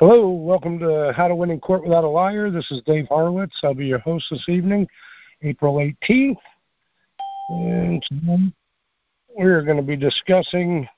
[0.00, 2.50] Hello, welcome to How to Win in Court Without a Liar.
[2.50, 3.60] This is Dave Horowitz.
[3.62, 4.88] I'll be your host this evening,
[5.42, 6.38] April 18th.
[7.50, 8.02] And
[9.28, 10.88] we're going to be discussing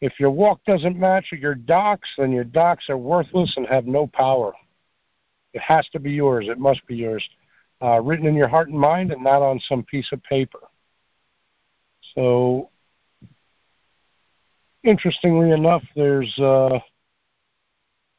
[0.00, 4.06] if your walk doesn't match your docs, then your docs are worthless and have no
[4.06, 4.52] power.
[5.52, 6.46] It has to be yours.
[6.48, 7.28] It must be yours.
[7.82, 10.60] Uh, written in your heart and mind and not on some piece of paper.
[12.14, 12.70] So,
[14.84, 16.78] interestingly enough, there's uh,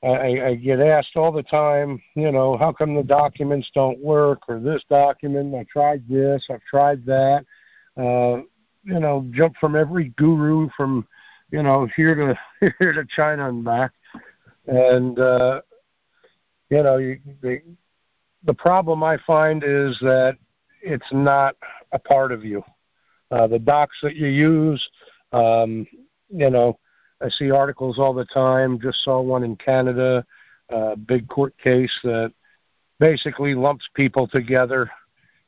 [0.03, 4.41] I, I get asked all the time, you know, how come the documents don't work
[4.49, 5.55] or this document?
[5.55, 7.45] I tried this, I've tried that.
[7.95, 8.41] Uh,
[8.83, 11.07] you know, jump from every guru from,
[11.51, 13.91] you know, here to here to China and back,
[14.67, 15.61] and uh,
[16.69, 17.61] you know, you, the
[18.43, 20.37] the problem I find is that
[20.81, 21.55] it's not
[21.93, 22.61] a part of you.
[23.31, 24.85] Uh, the docs that you use,
[25.31, 25.87] um,
[26.29, 26.77] you know,
[27.23, 28.79] I see articles all the time.
[28.79, 30.25] Just saw one in Canada,
[30.69, 32.33] a big court case that
[32.99, 34.91] basically lumps people together.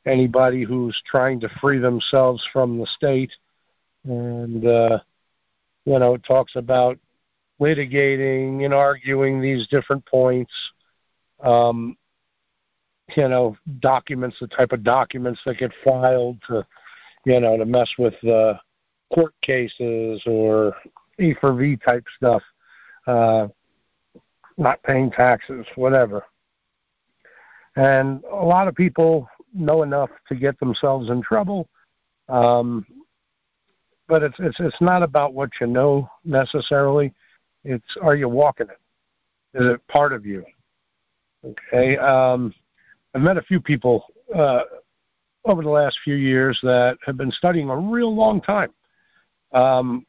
[0.06, 3.32] Anybody who's trying to free themselves from the state,
[4.04, 4.98] and uh,
[5.84, 6.98] you know, it talks about
[7.60, 10.52] litigating and arguing these different points.
[11.42, 11.96] Um,
[13.16, 16.66] you know, documents, the type of documents that get filed to,
[17.24, 18.54] you know, to mess with uh,
[19.12, 20.74] court cases or
[21.20, 22.42] E for V type stuff,
[23.06, 23.48] uh,
[24.56, 26.24] not paying taxes, whatever.
[27.76, 31.68] And a lot of people know enough to get themselves in trouble.
[32.28, 32.86] Um,
[34.08, 37.12] but it's it's it's not about what you know necessarily.
[37.64, 39.58] It's are you walking it?
[39.60, 40.44] Is it part of you?
[41.44, 41.96] Okay.
[41.96, 42.54] Um,
[43.14, 44.62] I've met a few people uh,
[45.44, 48.70] over the last few years that have been studying a real long time.
[49.52, 50.06] Um,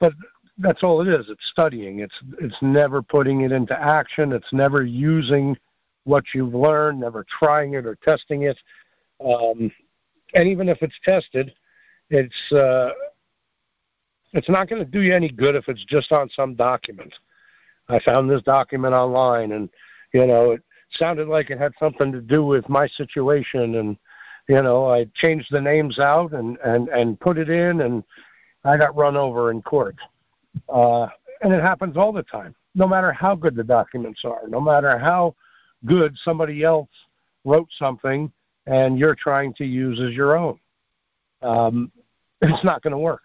[0.00, 0.12] but
[0.58, 1.26] that's all it is.
[1.28, 2.00] It's studying.
[2.00, 4.32] It's it's never putting it into action.
[4.32, 5.56] It's never using
[6.04, 8.58] what you've learned, never trying it or testing it.
[9.24, 9.70] Um,
[10.34, 11.52] and even if it's tested,
[12.08, 12.90] it's uh,
[14.32, 17.14] it's not going to do you any good if it's just on some document.
[17.88, 19.68] I found this document online, and
[20.12, 20.62] you know it
[20.92, 23.96] sounded like it had something to do with my situation, and
[24.48, 28.04] you know I changed the names out and and and put it in, and
[28.64, 29.96] I got run over in court.
[30.68, 31.08] Uh,
[31.42, 34.98] and it happens all the time, no matter how good the documents are, no matter
[34.98, 35.34] how
[35.86, 36.88] good somebody else
[37.44, 38.30] wrote something
[38.66, 40.58] and you're trying to use as your own.
[41.42, 41.90] Um,
[42.42, 43.22] it's not going to work.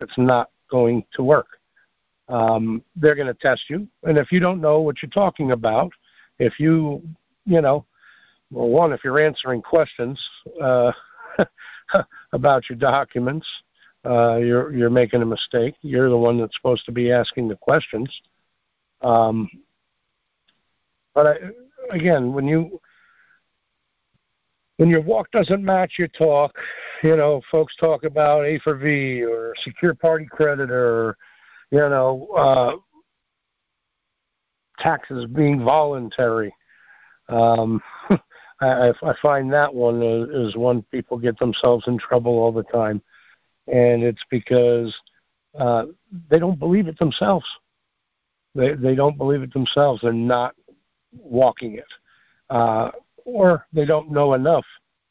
[0.00, 1.46] It's not going to work.
[2.28, 5.92] Um, they're going to test you, and if you don't know what you're talking about,
[6.38, 7.02] if you,
[7.44, 7.84] you know,
[8.50, 10.18] well, one, if you're answering questions
[10.62, 10.90] uh,
[12.32, 13.46] about your documents,
[14.04, 15.74] uh, you're you're making a mistake.
[15.82, 18.10] You're the one that's supposed to be asking the questions.
[19.00, 19.48] Um,
[21.14, 21.36] but I,
[21.94, 22.80] again, when you
[24.76, 26.54] when your walk doesn't match your talk,
[27.02, 31.16] you know, folks talk about A for V or secure party creditor, or,
[31.70, 32.76] you know, uh,
[34.80, 36.52] taxes being voluntary.
[37.28, 37.80] Um,
[38.60, 42.64] I, I find that one is, is one people get themselves in trouble all the
[42.64, 43.00] time
[43.66, 44.94] and it's because
[45.58, 45.84] uh,
[46.30, 47.46] they don't believe it themselves.
[48.54, 50.00] They they don't believe it themselves.
[50.02, 50.54] They're not
[51.12, 51.92] walking it,
[52.50, 52.90] uh,
[53.24, 54.66] or they don't know enough.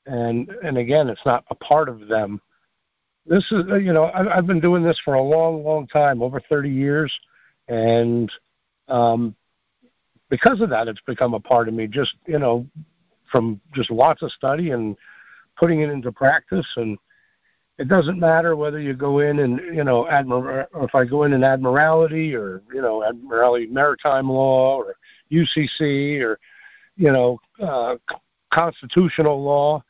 [0.05, 2.41] And and again, it's not a part of them.
[3.25, 6.41] This is you know I've, I've been doing this for a long long time, over
[6.49, 7.13] 30 years,
[7.67, 8.31] and
[8.87, 9.35] um,
[10.29, 11.87] because of that, it's become a part of me.
[11.87, 12.65] Just you know,
[13.31, 14.95] from just lots of study and
[15.57, 16.97] putting it into practice and
[17.77, 21.23] it doesn't matter whether you go in and you know admir or if I go
[21.23, 24.95] in in admiralty or you know admiralty maritime law or
[25.31, 26.39] UCC or
[26.95, 27.95] you know uh,
[28.53, 29.83] constitutional law,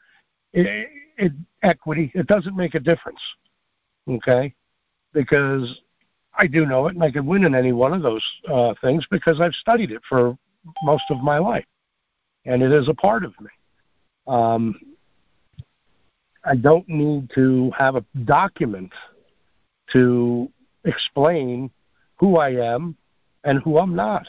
[0.53, 0.87] it,
[1.17, 1.31] it,
[1.61, 2.11] equity.
[2.15, 3.19] It doesn't make a difference,
[4.09, 4.53] okay?
[5.13, 5.81] Because
[6.37, 9.05] I do know it, and I could win in any one of those uh, things
[9.11, 10.37] because I've studied it for
[10.83, 11.65] most of my life,
[12.45, 13.49] and it is a part of me.
[14.27, 14.79] Um,
[16.45, 18.91] I don't need to have a document
[19.93, 20.49] to
[20.85, 21.71] explain
[22.15, 22.95] who I am
[23.43, 24.27] and who I'm not.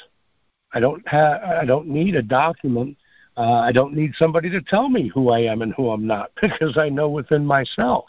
[0.73, 1.43] I don't have.
[1.43, 2.97] I don't need a document.
[3.37, 6.31] Uh, I don't need somebody to tell me who I am and who I'm not
[6.41, 8.07] because I know within myself.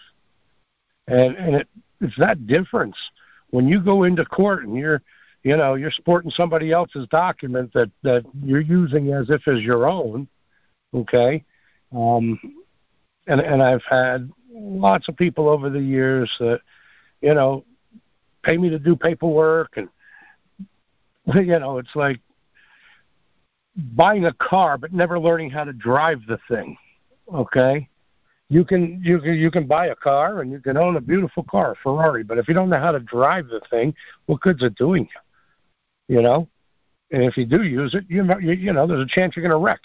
[1.08, 1.68] And and it,
[2.02, 2.98] it's that difference
[3.52, 5.02] when you go into court and you're,
[5.44, 9.88] you know, you're sporting somebody else's document that that you're using as if as your
[9.88, 10.28] own.
[10.94, 11.44] Okay.
[11.96, 12.40] Um,
[13.28, 16.62] and and I've had lots of people over the years that
[17.22, 17.66] you know
[18.44, 19.90] pay me to do paperwork and
[21.34, 22.20] you know, it's like
[23.96, 26.78] buying a car but never learning how to drive the thing.
[27.34, 27.90] Okay?
[28.50, 31.44] You can you can you can buy a car and you can own a beautiful
[31.44, 33.94] car, a Ferrari, but if you don't know how to drive the thing,
[34.28, 35.10] what good's it doing
[36.08, 36.18] you?
[36.18, 36.48] You know?
[37.12, 39.48] And if you do use it, you know, you, you know there's a chance you're
[39.48, 39.82] going to wreck.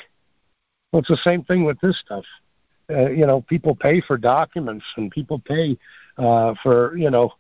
[0.93, 2.25] Well, it's the same thing with this stuff.
[2.91, 5.79] Uh, you know, people pay for documents and people pay
[6.19, 7.33] uh, for you know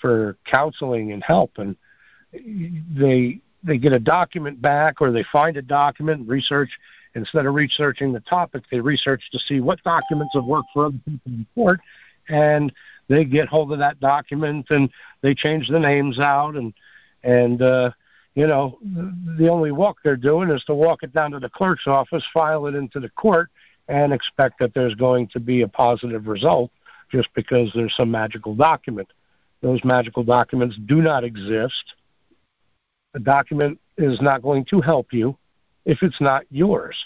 [0.00, 1.76] for counseling and help, and
[2.32, 6.70] they they get a document back or they find a document research
[7.14, 10.98] instead of researching the topic they research to see what documents have worked for other
[11.04, 11.80] people in court.
[12.28, 12.72] And
[13.08, 14.90] they get hold of that document and
[15.22, 16.56] they change the names out.
[16.56, 16.72] And
[17.24, 17.90] and uh
[18.34, 18.78] you know
[19.36, 22.66] the only walk they're doing is to walk it down to the clerk's office file
[22.66, 23.50] it into the court
[23.88, 26.70] and expect that there's going to be a positive result
[27.10, 29.08] just because there's some magical document
[29.60, 31.94] those magical documents do not exist
[33.14, 35.36] a document is not going to help you
[35.84, 36.96] if it's not yours.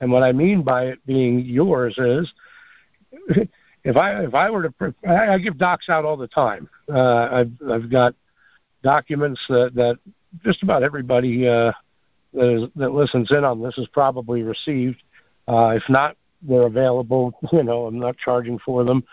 [0.00, 2.32] And what I mean by it being yours is,
[3.84, 6.68] if I if I were to, I give docs out all the time.
[6.92, 8.14] Uh, I've I've got
[8.82, 9.98] documents that that
[10.44, 11.72] just about everybody uh,
[12.32, 15.02] that is, that listens in on this has probably received.
[15.46, 17.38] Uh, if not, they're available.
[17.52, 19.04] You know, I'm not charging for them.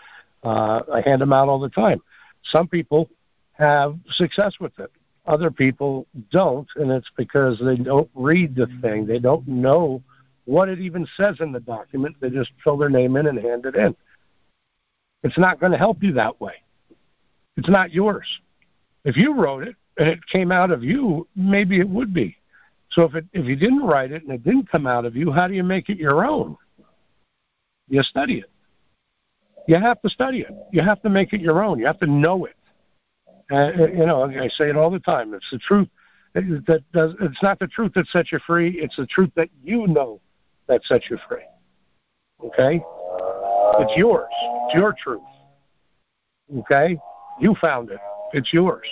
[0.42, 2.00] Uh, I hand them out all the time.
[2.44, 3.08] Some people
[3.52, 4.90] have success with it.
[5.26, 9.06] Other people don't, and it's because they don't read the thing.
[9.06, 10.02] They don't know
[10.46, 12.16] what it even says in the document.
[12.20, 13.94] They just fill their name in and hand it in.
[15.22, 16.54] It's not going to help you that way.
[17.56, 18.26] It's not yours.
[19.04, 22.36] If you wrote it and it came out of you, maybe it would be.
[22.92, 25.32] So if it if you didn't write it and it didn't come out of you,
[25.32, 26.56] how do you make it your own?
[27.88, 28.50] You study it.
[29.66, 30.50] You have to study it.
[30.72, 31.78] You have to make it your own.
[31.78, 32.56] You have to know it.
[33.50, 35.34] Uh, you know, I say it all the time.
[35.34, 35.88] It's the truth
[36.34, 37.14] that does.
[37.20, 38.78] It's not the truth that sets you free.
[38.80, 40.20] It's the truth that you know
[40.68, 41.44] that sets you free.
[42.44, 42.82] Okay,
[43.78, 44.30] it's yours.
[44.66, 45.22] It's your truth.
[46.58, 46.98] Okay,
[47.40, 48.00] you found it.
[48.32, 48.86] It's yours.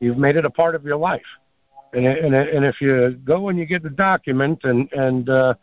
[0.00, 1.22] You've made it a part of your life.
[1.92, 5.54] And and and if you go and you get the document and and uh,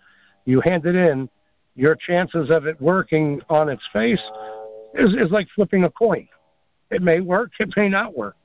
[0.46, 1.30] you hand it in,
[1.76, 4.24] your chances of it working on its face
[4.96, 6.28] is is like flipping a coin.
[6.90, 7.52] It may work.
[7.60, 8.36] It may not work.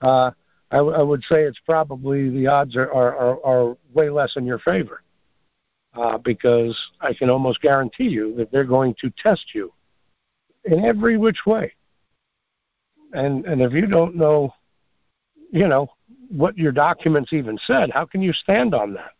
[0.00, 0.30] Uh,
[0.70, 4.36] I, w- I would say it's probably the odds are, are, are, are way less
[4.36, 5.02] in your favor
[5.94, 9.72] uh, because I can almost guarantee you that they're going to test you
[10.64, 11.72] in every which way.
[13.12, 14.52] And and if you don't know,
[15.50, 15.88] you know
[16.28, 19.12] what your documents even said, how can you stand on that?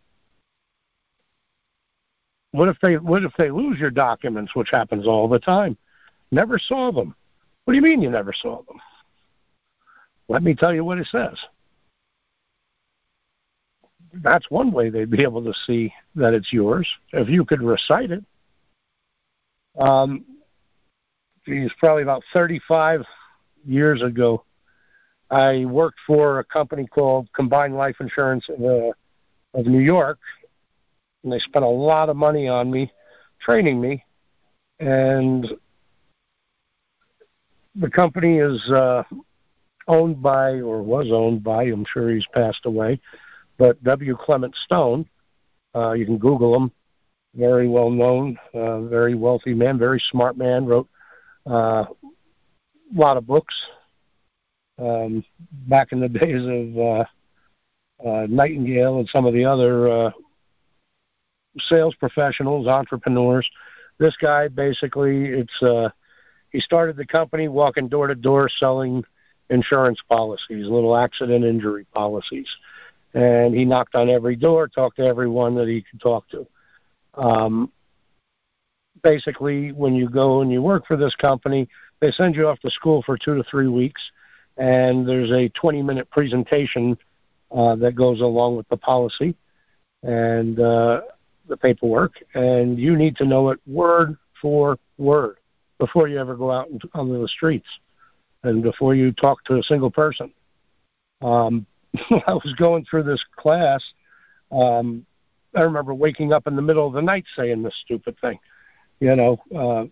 [2.53, 5.77] What if they what if they lose your documents, which happens all the time?
[6.31, 7.15] Never saw them.
[7.65, 8.81] What do you mean you never saw them?
[10.29, 11.39] Let me tell you what it says.
[14.13, 18.11] That's one way they'd be able to see that it's yours if you could recite
[18.11, 18.25] it.
[19.79, 20.25] Um,
[21.47, 23.05] geez, probably about 35
[23.67, 24.45] years ago,
[25.31, 28.93] I worked for a company called Combined Life Insurance of, uh,
[29.55, 30.19] of New York,
[31.23, 32.91] and they spent a lot of money on me,
[33.41, 34.05] training me,
[34.81, 35.47] and
[37.75, 39.03] the company is uh,
[39.87, 43.01] owned by, or was owned by, I'm sure he's passed away,
[43.59, 44.17] but W.
[44.17, 45.09] Clement Stone.
[45.75, 46.73] Uh, you can Google him.
[47.35, 50.65] Very well known, uh, very wealthy man, very smart man.
[50.65, 50.89] Wrote
[51.47, 51.87] uh, a
[52.95, 53.55] lot of books
[54.79, 55.25] um,
[55.69, 60.11] back in the days of uh, uh, Nightingale and some of the other uh,
[61.59, 63.49] sales professionals, entrepreneurs.
[63.99, 65.91] This guy basically, it's uh,
[66.51, 69.05] he started the company walking door to door selling
[69.51, 72.49] insurance policies, little accident injury policies.
[73.15, 76.47] And he knocked on every door, talked to everyone that he could talk to.
[77.15, 77.73] Um,
[79.03, 81.69] basically, when you go and you work for this company,
[82.01, 84.01] they send you off to school for two to three weeks,
[84.59, 86.99] and there's a 20 minute presentation
[87.57, 89.35] uh, that goes along with the policy
[90.03, 91.01] and uh,
[91.49, 95.39] the paperwork, and you need to know it word for word
[95.79, 97.69] before you ever go out onto the streets
[98.43, 100.33] and before you talk to a single person.
[101.23, 101.67] Um,
[102.11, 103.83] I was going through this class.
[104.53, 105.07] Um,
[105.57, 108.39] I remember waking up in the middle of the night saying this stupid thing.
[109.01, 109.85] You know, uh,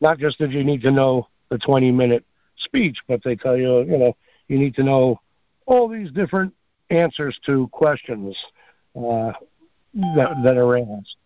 [0.00, 2.24] not just did you need to know the 20 minute
[2.60, 4.16] speech, but they tell you, you know,
[4.48, 5.20] you need to know
[5.66, 6.52] all these different
[6.90, 8.36] answers to questions
[8.96, 9.32] uh,
[10.16, 11.16] that, that are asked.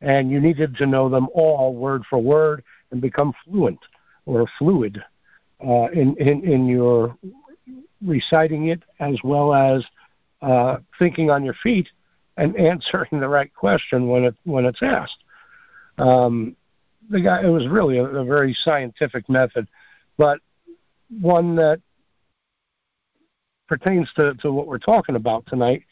[0.00, 3.78] And you needed to know them all word for word and become fluent
[4.26, 5.02] or fluid
[5.64, 7.16] uh, in, in, in your
[8.04, 9.84] reciting it as well as
[10.42, 11.88] uh, thinking on your feet
[12.36, 15.18] and answering the right question when it when it's asked.
[15.98, 16.56] Um,
[17.10, 19.68] the guy it was really a, a very scientific method,
[20.16, 20.40] but
[21.20, 21.80] one that
[23.68, 25.82] pertains to, to what we're talking about tonight.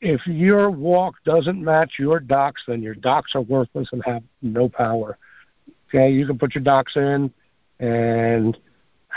[0.00, 4.68] If your walk doesn't match your docs, then your docs are worthless and have no
[4.68, 5.18] power.
[5.88, 7.32] Okay, you can put your docs in,
[7.80, 8.56] and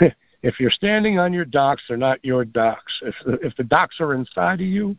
[0.42, 2.92] if you're standing on your docs, they're not your docs.
[3.02, 4.96] If the, if the docs are inside of you,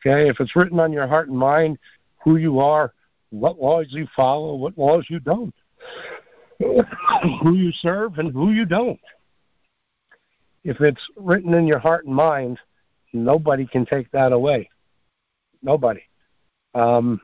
[0.00, 1.78] okay, if it's written on your heart and mind
[2.24, 2.92] who you are,
[3.30, 5.54] what laws you follow, what laws you don't,
[7.42, 9.00] who you serve, and who you don't.
[10.64, 12.58] If it's written in your heart and mind,
[13.12, 14.68] nobody can take that away.
[15.62, 16.02] Nobody.
[16.74, 17.20] Um,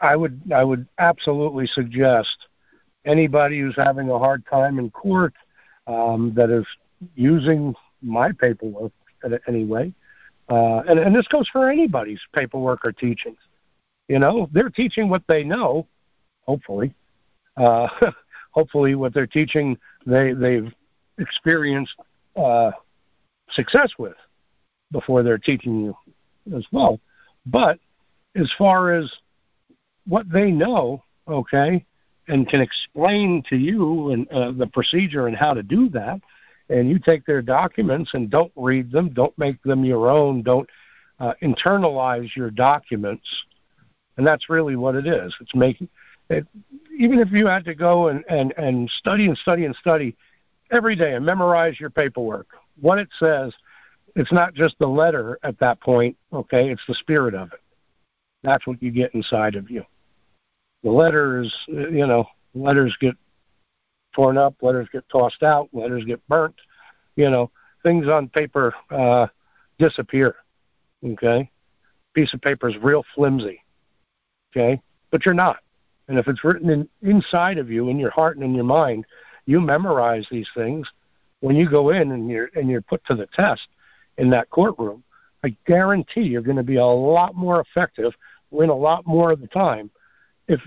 [0.00, 2.36] I would I would absolutely suggest
[3.04, 5.34] anybody who's having a hard time in court
[5.86, 6.66] um, that is
[7.14, 8.92] using my paperwork
[9.46, 9.92] anyway,
[10.48, 13.38] uh, and, and this goes for anybody's paperwork or teachings.
[14.08, 15.86] You know, they're teaching what they know,
[16.46, 16.92] hopefully.
[17.56, 17.88] Uh,
[18.50, 19.76] hopefully, what they're teaching,
[20.06, 20.72] they they've
[21.18, 21.94] experienced
[22.36, 22.70] uh,
[23.50, 24.16] success with
[24.92, 25.96] before they're teaching you
[26.56, 27.00] as well.
[27.46, 27.78] But
[28.36, 29.10] as far as
[30.06, 31.84] what they know, okay,
[32.28, 36.20] and can explain to you and uh, the procedure and how to do that,
[36.68, 40.68] and you take their documents and don't read them, don't make them your own, don't
[41.18, 43.26] uh, internalize your documents,
[44.16, 45.34] and that's really what it is.
[45.40, 45.88] It's making
[46.30, 46.46] it,
[46.98, 50.16] even if you had to go and, and, and study and study and study
[50.70, 52.48] every day and memorize your paperwork,
[52.80, 53.52] what it says,
[54.16, 56.70] it's not just the letter at that point, okay?
[56.70, 57.60] It's the spirit of it.
[58.42, 59.84] That's what you get inside of you
[60.82, 63.14] the letters, you know, letters get
[64.14, 66.54] torn up, letters get tossed out, letters get burnt,
[67.16, 67.50] you know,
[67.82, 69.26] things on paper uh,
[69.78, 70.36] disappear.
[71.04, 71.50] Okay,
[72.14, 73.62] piece of paper is real flimsy.
[74.50, 75.58] Okay, but you're not.
[76.10, 79.06] And if it's written in, inside of you, in your heart and in your mind,
[79.46, 80.88] you memorize these things.
[81.38, 83.68] When you go in and you're and you're put to the test
[84.18, 85.04] in that courtroom,
[85.44, 88.12] I guarantee you're going to be a lot more effective,
[88.50, 89.88] win a lot more of the time
[90.48, 90.60] if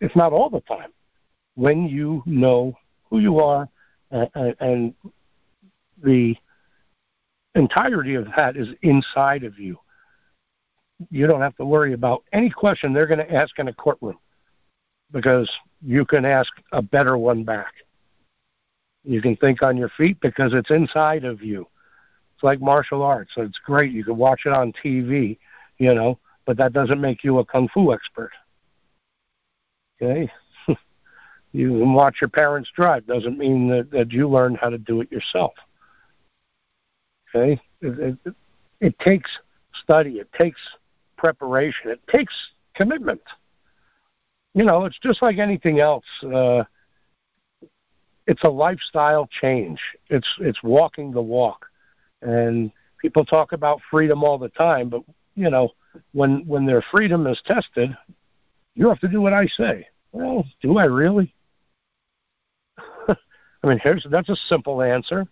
[0.00, 0.92] if not all the time,
[1.56, 2.72] when you know
[3.10, 3.68] who you are
[4.12, 4.94] and, and
[6.04, 6.36] the
[7.56, 9.76] entirety of that is inside of you.
[11.10, 14.18] You don't have to worry about any question they're going to ask in a courtroom
[15.12, 15.50] because
[15.80, 17.72] you can ask a better one back.
[19.04, 21.66] You can think on your feet because it's inside of you.
[22.34, 23.32] It's like martial arts.
[23.34, 23.92] So it's great.
[23.92, 25.38] You can watch it on TV,
[25.78, 28.32] you know, but that doesn't make you a kung fu expert.
[30.00, 30.30] Okay?
[31.52, 33.06] you can watch your parents drive.
[33.06, 35.52] Doesn't mean that, that you learn how to do it yourself.
[37.34, 37.60] Okay?
[37.80, 38.34] It, it,
[38.80, 39.30] it takes
[39.82, 40.18] study.
[40.18, 40.60] It takes
[41.16, 41.90] preparation.
[41.90, 42.34] It takes
[42.74, 43.22] commitment.
[44.54, 46.04] You know, it's just like anything else.
[46.22, 46.64] Uh,
[48.26, 49.80] it's a lifestyle change.
[50.08, 51.66] It's it's walking the walk,
[52.22, 55.02] and people talk about freedom all the time, but
[55.34, 55.70] you know,
[56.12, 57.96] when when their freedom is tested,
[58.74, 59.86] you have to do what I say.
[60.12, 61.34] Well, do I really?
[63.08, 65.26] I mean, here's that's a simple answer.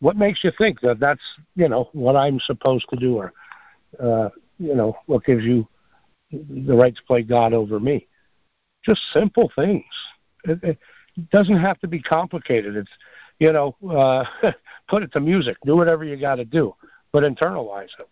[0.00, 1.22] What makes you think that that's
[1.54, 3.32] you know what I'm supposed to do, or
[3.98, 4.28] uh,
[4.58, 5.66] you know what gives you
[6.48, 8.06] the right to play God over me?
[8.84, 9.84] Just simple things.
[10.44, 12.76] It, it doesn't have to be complicated.
[12.76, 12.90] It's
[13.38, 14.24] you know uh,
[14.88, 15.56] put it to music.
[15.64, 16.74] Do whatever you got to do,
[17.12, 18.08] but internalize it.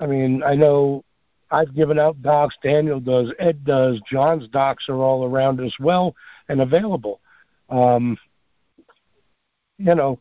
[0.00, 1.04] I mean, I know
[1.50, 2.56] I've given out docs.
[2.62, 3.32] Daniel does.
[3.38, 4.00] Ed does.
[4.10, 6.14] John's docs are all around as well
[6.48, 7.20] and available.
[7.68, 8.16] Um,
[9.78, 10.18] you know,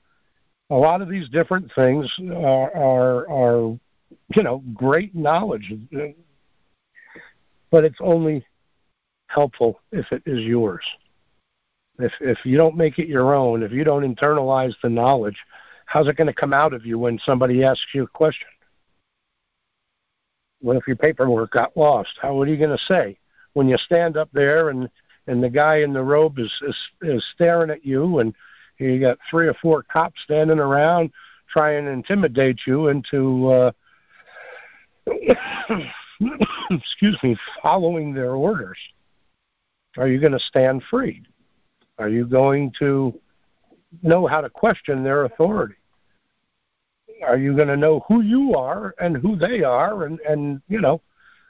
[0.70, 3.80] a lot of these different things are, are, are,
[4.36, 5.74] you know, great knowledge,
[7.70, 8.46] but it's only
[9.28, 10.86] helpful if it is yours.
[12.00, 15.38] If if you don't make it your own, if you don't internalize the knowledge,
[15.86, 18.48] how's it going to come out of you when somebody asks you a question?
[20.62, 22.12] What if your paperwork got lost?
[22.22, 23.18] How what are you going to say
[23.54, 24.90] when you stand up there and
[25.28, 28.34] and the guy in the robe is is, is staring at you and
[28.78, 31.12] you got three or four cops standing around
[31.50, 33.72] trying to intimidate you into uh
[36.72, 38.78] excuse me following their orders
[39.98, 41.24] are you going to stand free
[41.98, 43.14] are you going to
[44.04, 45.76] know how to question their authority
[47.24, 50.80] are you going to know who you are and who they are and and you
[50.80, 51.02] know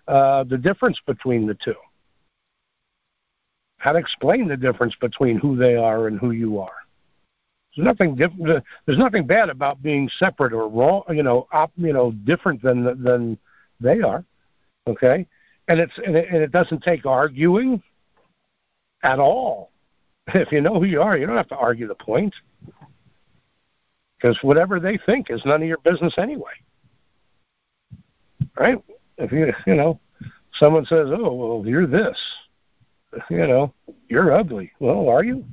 [0.08, 1.76] uh, the difference between the two
[3.78, 6.82] how to explain the difference between who they are and who you are
[7.76, 8.64] There's nothing different.
[8.86, 11.04] There's nothing bad about being separate or wrong.
[11.10, 13.38] You know, op, you know, different than than
[13.82, 14.24] they are.
[14.88, 15.28] Okay,
[15.68, 17.82] and it's and it, and it doesn't take arguing
[19.04, 19.72] at all.
[20.34, 22.34] If you know who you are, you don't have to argue the point
[24.16, 26.54] because whatever they think is none of your business anyway.
[28.58, 28.82] Right?
[29.18, 30.00] If you you know,
[30.54, 32.18] someone says, "Oh, well, you're this,"
[33.30, 33.74] you know,
[34.08, 34.72] you're ugly.
[34.80, 35.44] Well, are you?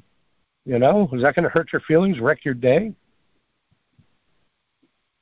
[0.64, 2.92] You know, is that going to hurt your feelings, wreck your day?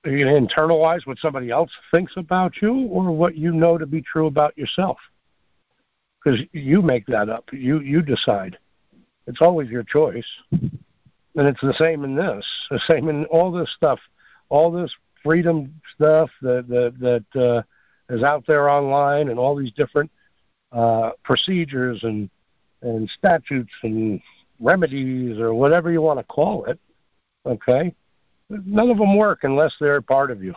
[0.06, 3.86] You going to internalize what somebody else thinks about you, or what you know to
[3.86, 4.98] be true about yourself?
[6.22, 7.44] Because you make that up.
[7.52, 8.56] You you decide.
[9.26, 10.26] It's always your choice.
[10.52, 13.98] And it's the same in this, the same in all this stuff,
[14.48, 14.94] all this
[15.24, 17.62] freedom stuff that that that uh,
[18.14, 20.10] is out there online, and all these different
[20.72, 22.30] uh, procedures and
[22.82, 24.20] and statutes and
[24.60, 26.78] remedies or whatever you want to call it.
[27.44, 27.94] Okay,
[28.48, 30.54] none of them work unless they're part of you.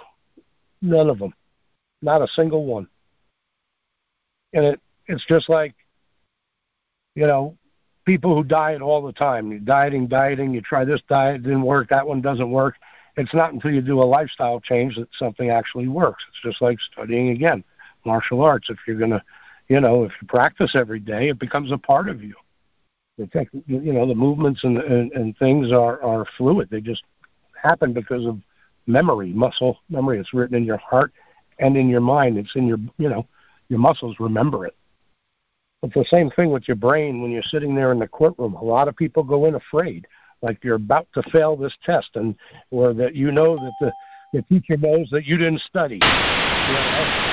[0.81, 1.33] None of them,
[2.01, 2.87] not a single one.
[4.53, 5.75] And it it's just like
[7.15, 7.57] you know
[8.05, 9.51] people who diet all the time.
[9.51, 10.53] You're dieting, dieting.
[10.53, 11.89] You try this diet, didn't work.
[11.89, 12.75] That one doesn't work.
[13.17, 16.23] It's not until you do a lifestyle change that something actually works.
[16.29, 17.63] It's just like studying again
[18.05, 18.69] martial arts.
[18.69, 19.23] If you're gonna,
[19.67, 22.33] you know, if you practice every day, it becomes a part of you.
[23.17, 26.69] The you know, the movements and, and and things are are fluid.
[26.71, 27.03] They just
[27.61, 28.39] happen because of
[28.87, 30.19] memory, muscle memory.
[30.19, 31.13] It's written in your heart
[31.59, 32.37] and in your mind.
[32.37, 33.27] It's in your, you know,
[33.69, 34.75] your muscles remember it.
[35.83, 38.55] It's the same thing with your brain when you're sitting there in the courtroom.
[38.55, 40.07] A lot of people go in afraid,
[40.41, 42.35] like you're about to fail this test, and
[42.71, 43.91] or that you know that the
[44.33, 45.95] the teacher knows that you didn't study.
[45.95, 47.29] You know?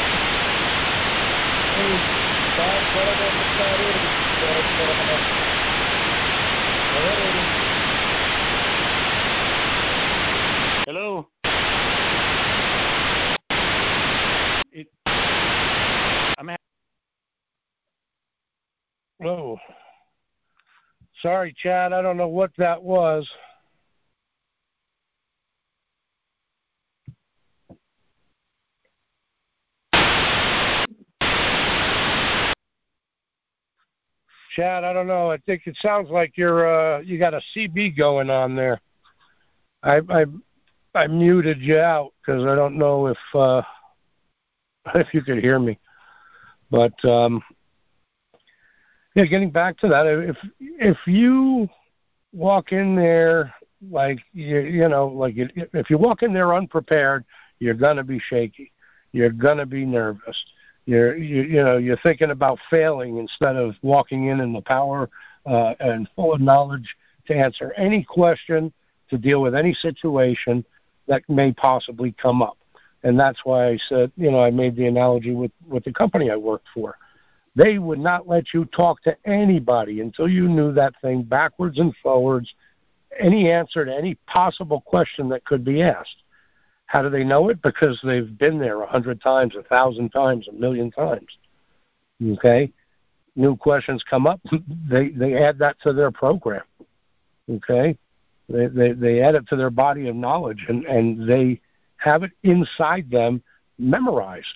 [10.86, 11.28] Hello.
[14.72, 14.88] It,
[16.38, 16.48] I'm
[19.26, 19.58] Oh,
[21.20, 21.92] sorry, Chad.
[21.92, 23.28] I don't know what that was.
[34.54, 35.32] Chad, I don't know.
[35.32, 38.80] I think it sounds like you're uh, you got a CB going on there.
[39.82, 40.26] I I
[40.94, 43.62] I muted you out because I don't know if uh,
[44.94, 45.80] if you could hear me,
[46.70, 47.42] but um,
[49.16, 51.68] yeah, getting back to that, if if you
[52.34, 53.54] walk in there
[53.90, 57.24] like you you know like if you walk in there unprepared,
[57.58, 58.72] you're gonna be shaky,
[59.12, 60.36] you're gonna be nervous.
[60.84, 65.08] You're you, you know you're thinking about failing instead of walking in in the power
[65.46, 66.94] uh, and full of knowledge
[67.28, 68.70] to answer any question,
[69.08, 70.62] to deal with any situation
[71.08, 72.58] that may possibly come up.
[73.02, 76.30] And that's why I said, you know, I made the analogy with with the company
[76.30, 76.96] I worked for
[77.56, 81.94] they would not let you talk to anybody until you knew that thing backwards and
[82.02, 82.52] forwards,
[83.18, 86.22] any answer to any possible question that could be asked.
[86.84, 87.60] How do they know it?
[87.62, 91.38] Because they've been there a hundred times, a thousand times, a million times.
[92.24, 92.70] Okay?
[93.36, 94.40] New questions come up,
[94.90, 96.62] they they add that to their program.
[97.50, 97.96] Okay?
[98.50, 101.60] They they, they add it to their body of knowledge and, and they
[101.96, 103.42] have it inside them
[103.78, 104.46] memorized.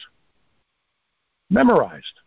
[1.48, 2.20] Memorized.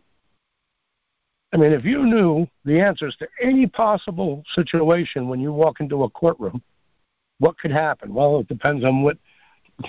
[1.54, 6.04] I mean, if you knew the answers to any possible situation when you walk into
[6.04, 6.63] a courtroom,
[7.38, 8.13] what could happen?
[8.13, 9.18] Well, it depends on what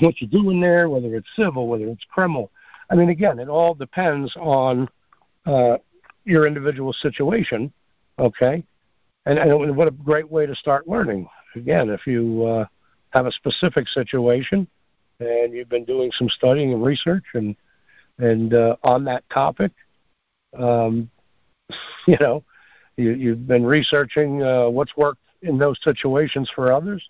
[0.01, 2.51] what you're doing there, whether it's civil, whether it's criminal.
[2.91, 4.89] I mean, again, it all depends on
[5.47, 5.77] uh,
[6.25, 7.73] your individual situation.
[8.19, 8.63] Okay,
[9.25, 11.29] and, and what a great way to start learning.
[11.57, 12.67] Again, if you uh,
[13.11, 14.67] have a specific situation
[15.21, 17.57] and you've been doing some studying and research and
[18.19, 19.73] and uh, on that topic,
[20.59, 21.11] um,
[22.07, 22.43] you know,
[22.97, 27.07] you, you've been researching uh, what's worked in those situations for others,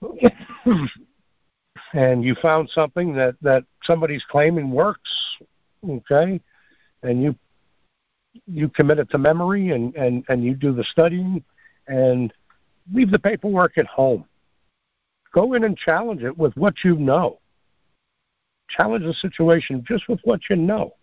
[1.92, 5.10] and you found something that that somebody's claiming works,
[5.88, 6.40] okay,
[7.02, 7.34] and you
[8.46, 11.42] you commit it to memory and and and you do the studying
[11.86, 12.32] and
[12.92, 14.24] leave the paperwork at home.
[15.34, 17.38] Go in and challenge it with what you know.
[18.68, 20.94] Challenge the situation just with what you know.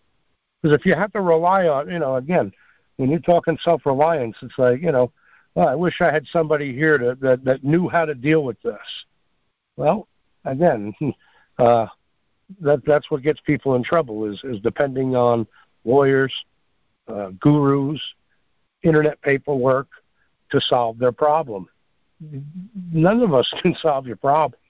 [0.66, 2.50] Because if you have to rely on, you know, again,
[2.96, 5.12] when you're talking self-reliance, it's like, you know,
[5.54, 8.60] well, I wish I had somebody here to, that that knew how to deal with
[8.62, 9.04] this.
[9.76, 10.08] Well,
[10.44, 10.92] again,
[11.60, 11.86] uh,
[12.60, 15.46] that that's what gets people in trouble is is depending on
[15.84, 16.34] lawyers,
[17.06, 18.02] uh, gurus,
[18.82, 19.86] internet paperwork
[20.50, 21.68] to solve their problem.
[22.92, 24.60] none of us can solve your problem.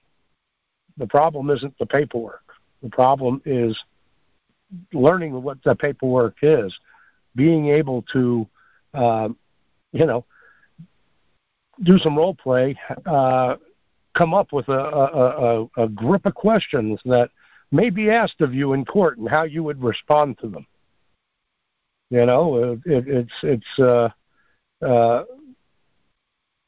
[0.97, 2.43] The problem isn't the paperwork.
[2.83, 3.75] The problem is
[4.93, 6.77] learning what the paperwork is,
[7.35, 8.47] being able to,
[8.93, 9.29] uh,
[9.91, 10.25] you know,
[11.83, 12.75] do some role play,
[13.05, 13.55] uh,
[14.15, 17.29] come up with a, a, a, a group of questions that
[17.71, 20.65] may be asked of you in court and how you would respond to them.
[22.09, 24.09] You know, it, it's it's uh,
[24.85, 25.23] uh,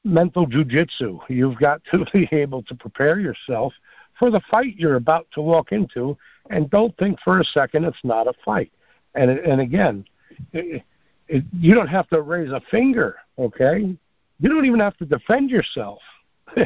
[0.04, 1.22] mental jujitsu.
[1.30, 3.74] You've got to be able to prepare yourself
[4.18, 6.18] for the fight you're about to walk into,
[6.50, 8.72] and don't think for a second it's not a fight.
[9.16, 10.06] And and again,
[10.54, 10.84] it,
[11.28, 13.18] it, you don't have to raise a finger.
[13.38, 13.96] Okay,
[14.40, 16.00] you don't even have to defend yourself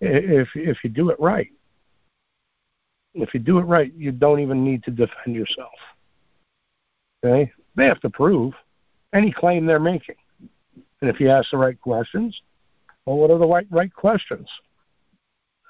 [0.00, 1.50] if if you do it right.
[3.14, 5.72] If you do it right, you don't even need to defend yourself.
[7.24, 8.54] Okay, they have to prove
[9.12, 10.16] any claim they're making,
[11.00, 12.40] and if you ask the right questions,
[13.04, 14.48] well, what are the right right questions?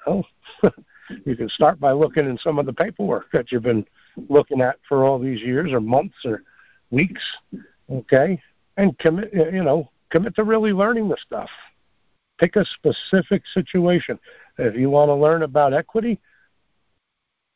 [0.05, 0.25] Well,
[1.25, 3.85] you can start by looking in some of the paperwork that you've been
[4.29, 6.43] looking at for all these years, or months, or
[6.91, 7.23] weeks.
[7.91, 8.41] Okay,
[8.77, 9.33] and commit.
[9.33, 11.49] You know, commit to really learning the stuff.
[12.39, 14.19] Pick a specific situation.
[14.57, 16.19] If you want to learn about equity,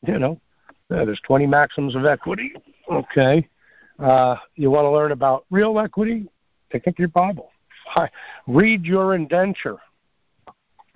[0.06, 0.40] you know,
[0.88, 2.52] there's 20 maxims of equity.
[2.90, 3.48] Okay.
[3.98, 6.28] Uh, you want to learn about real equity?
[6.70, 7.50] Pick up your Bible.
[8.46, 9.78] Read your indenture.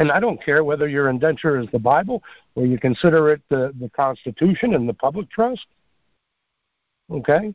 [0.03, 2.25] And I don't care whether your indenture is the Bible
[2.57, 5.65] or you consider it the, the Constitution and the public trust.
[7.09, 7.55] Okay?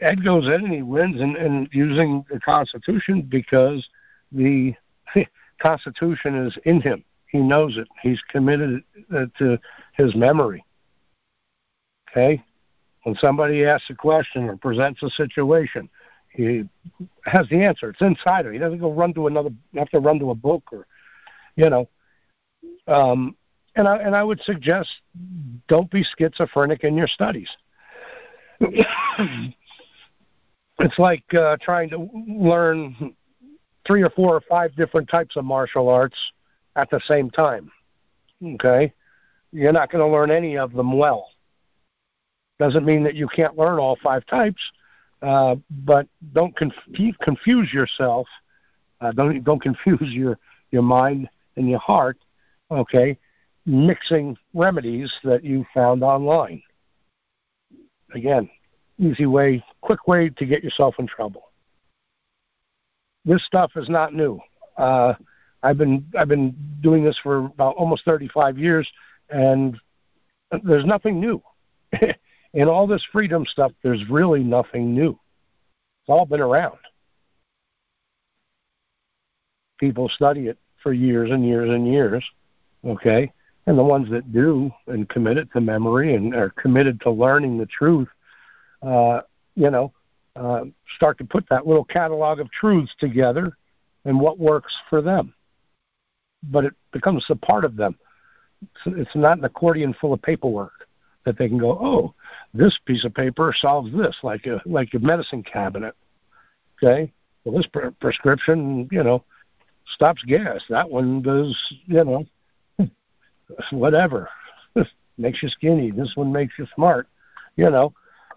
[0.00, 3.84] Ed goes in and he wins in, in using the Constitution because
[4.30, 4.74] the
[5.60, 7.02] Constitution is in him.
[7.26, 7.88] He knows it.
[8.00, 9.58] He's committed uh, to
[9.94, 10.64] his memory.
[12.12, 12.40] Okay?
[13.02, 15.90] When somebody asks a question or presents a situation,
[16.28, 16.62] he
[17.24, 17.90] has the answer.
[17.90, 18.52] It's inside him.
[18.52, 20.86] He doesn't go run to another, have to run to a book or,
[21.56, 21.88] you know.
[22.86, 23.36] Um,
[23.74, 24.90] and I and I would suggest
[25.68, 27.48] don't be schizophrenic in your studies.
[30.78, 33.14] it's like uh, trying to learn
[33.86, 36.16] three or four or five different types of martial arts
[36.76, 37.70] at the same time.
[38.54, 38.92] Okay?
[39.52, 41.28] You're not going to learn any of them well.
[42.58, 44.60] Doesn't mean that you can't learn all five types,
[45.20, 46.74] uh, but don't conf-
[47.20, 48.26] confuse yourself.
[49.00, 50.38] Uh, don't don't confuse your
[50.70, 52.18] your mind and your heart.
[52.70, 53.18] Okay,
[53.66, 56.62] mixing remedies that you found online.
[58.14, 58.48] Again,
[58.98, 61.50] easy way, quick way to get yourself in trouble.
[63.24, 64.40] This stuff is not new.
[64.76, 65.14] Uh,
[65.62, 68.90] I've been I've been doing this for about almost 35 years,
[69.30, 69.78] and
[70.64, 71.42] there's nothing new.
[72.54, 75.10] In all this freedom stuff, there's really nothing new.
[75.10, 76.76] It's all been around.
[79.78, 82.24] People study it for years and years and years,
[82.84, 83.32] okay?
[83.66, 87.58] And the ones that do and commit it to memory and are committed to learning
[87.58, 88.08] the truth,
[88.82, 89.20] uh,
[89.54, 89.92] you know,
[90.34, 90.64] uh,
[90.96, 93.56] start to put that little catalog of truths together
[94.04, 95.34] and what works for them
[96.42, 97.96] but it becomes a part of them.
[98.86, 100.86] It's not an accordion full of paperwork
[101.24, 102.14] that they can go, oh,
[102.54, 105.94] this piece of paper solves this, like a like a medicine cabinet.
[106.82, 107.12] Okay,
[107.44, 109.24] well, this pre- prescription, you know,
[109.86, 110.62] stops gas.
[110.68, 112.24] That one does, you know,
[113.70, 114.28] whatever,
[115.18, 115.90] makes you skinny.
[115.90, 117.08] This one makes you smart.
[117.56, 117.92] You know,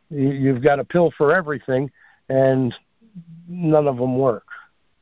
[0.10, 1.89] you've got a pill for everything,
[2.29, 2.73] and
[3.47, 4.45] none of them work.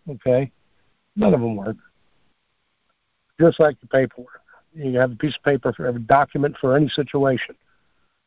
[0.10, 0.51] Okay,
[1.15, 1.77] none of them work
[3.39, 4.41] just like the paperwork.
[4.73, 7.56] You have a piece of paper for every document for any situation.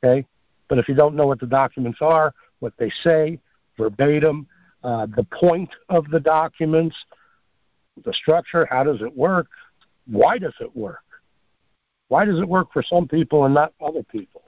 [0.05, 0.27] Okay?
[0.69, 3.39] But if you don't know what the documents are, what they say,
[3.79, 4.47] verbatim,
[4.85, 6.97] uh, the point of the documents,
[8.05, 9.49] the structure, how does it work,
[10.07, 11.01] why does it work?
[12.09, 14.43] Why does it work for some people and not other people?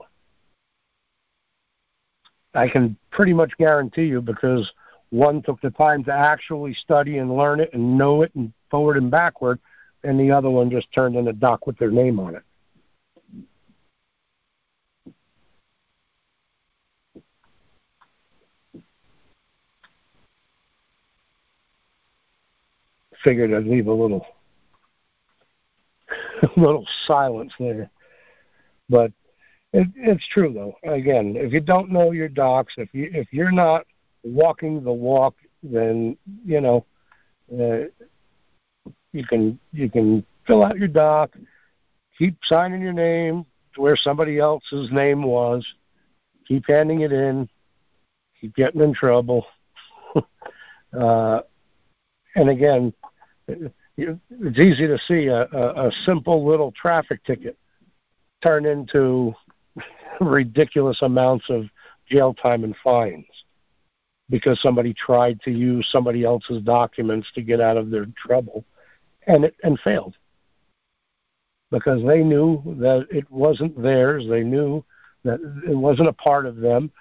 [2.53, 4.71] I can pretty much guarantee you because
[5.09, 8.97] one took the time to actually study and learn it and know it and forward
[8.97, 9.59] and backward,
[10.03, 12.43] and the other one just turned in a doc with their name on it.
[23.23, 24.25] Figured I'd leave a little
[26.43, 27.89] a little silence there.
[28.89, 29.11] But
[29.73, 30.75] it, it's true though.
[30.91, 33.85] Again, if you don't know your docs, if you if you're not
[34.23, 36.85] walking the walk, then you know
[37.53, 37.85] uh,
[39.11, 41.35] you can you can fill out your doc,
[42.17, 45.65] keep signing your name to where somebody else's name was,
[46.47, 47.47] keep handing it in,
[48.39, 49.45] keep getting in trouble.
[50.99, 51.41] uh,
[52.35, 52.93] and again,
[53.97, 57.57] it's easy to see a, a, a simple little traffic ticket
[58.41, 59.33] turn into
[60.21, 61.65] ridiculous amounts of
[62.09, 63.25] jail time and fines
[64.29, 68.63] because somebody tried to use somebody else's documents to get out of their trouble
[69.27, 70.15] and it and failed.
[71.71, 74.25] Because they knew that it wasn't theirs.
[74.27, 74.83] They knew
[75.23, 76.91] that it wasn't a part of them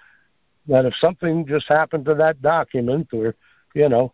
[0.66, 3.34] that if something just happened to that document or
[3.74, 4.12] you know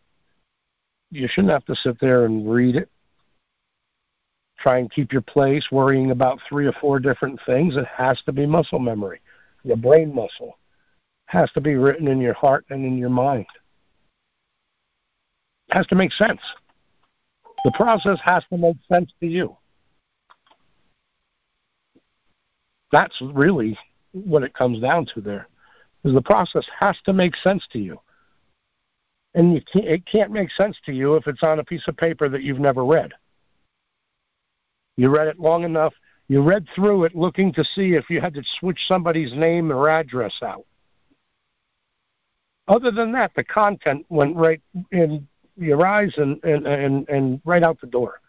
[1.15, 2.89] you shouldn't have to sit there and read it
[4.59, 8.33] try and keep your place worrying about three or four different things it has to
[8.33, 9.21] be muscle memory
[9.65, 10.57] your brain muscle
[11.27, 13.47] has to be written in your heart and in your mind.
[15.69, 16.41] It has to make sense.
[17.65, 19.57] The process has to make sense to you.
[22.93, 23.79] That's really
[24.13, 25.49] what it comes down to there.
[26.05, 27.99] Is the process has to make sense to you.
[29.35, 32.29] And can't, it can't make sense to you if it's on a piece of paper
[32.29, 33.13] that you've never read.
[34.97, 35.93] You read it long enough,
[36.29, 39.89] you read through it looking to see if you had to switch somebody's name or
[39.89, 40.65] address out.
[42.69, 47.63] Other than that, the content went right in your eyes and, and, and, and right
[47.63, 48.21] out the door.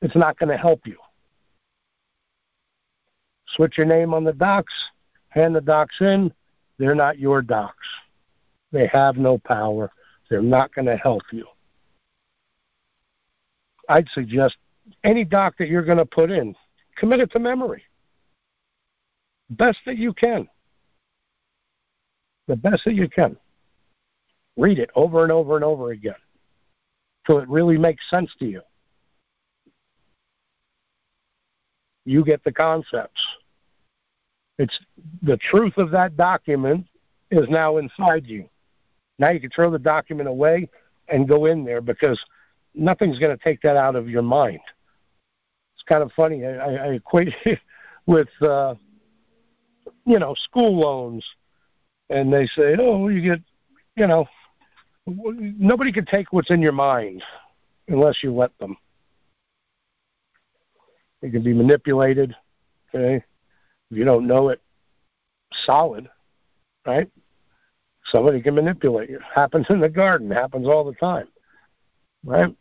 [0.00, 0.96] It's not going to help you.
[3.46, 4.72] Switch your name on the docs,
[5.28, 6.32] hand the docs in.
[6.78, 7.86] They're not your docs.
[8.72, 9.90] They have no power.
[10.28, 11.46] They're not going to help you.
[13.88, 14.56] I'd suggest
[15.04, 16.54] any doc that you're going to put in,
[16.96, 17.82] commit it to memory.
[19.50, 20.48] Best that you can
[22.48, 23.36] the best that you can.
[24.56, 26.14] Read it over and over and over again
[27.26, 28.60] till it really makes sense to you.
[32.04, 33.20] You get the concepts.
[34.58, 34.78] It's
[35.22, 36.86] the truth of that document
[37.30, 38.48] is now inside you.
[39.18, 40.68] Now you can throw the document away
[41.08, 42.22] and go in there because
[42.74, 44.60] nothing's going to take that out of your mind.
[45.74, 46.44] It's kind of funny.
[46.44, 47.58] I, I I equate it
[48.06, 48.74] with, uh,
[50.06, 51.24] you know, school loans
[52.10, 53.40] and they say, "Oh, you get,
[53.96, 54.26] you know,
[55.06, 57.22] nobody can take what's in your mind
[57.88, 58.76] unless you let them.
[61.22, 62.34] It can be manipulated.
[62.94, 63.24] Okay,
[63.90, 64.60] if you don't know it,
[65.64, 66.08] solid,
[66.86, 67.08] right?
[68.06, 69.20] Somebody can manipulate you.
[69.34, 70.30] Happens in the garden.
[70.30, 71.28] Happens all the time,
[72.24, 72.54] right?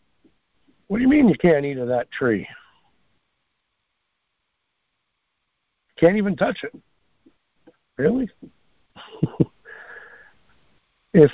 [0.87, 2.47] What do you mean you can't eat of that tree?
[5.97, 6.73] Can't even touch it.
[7.97, 8.29] Really?
[11.13, 11.31] if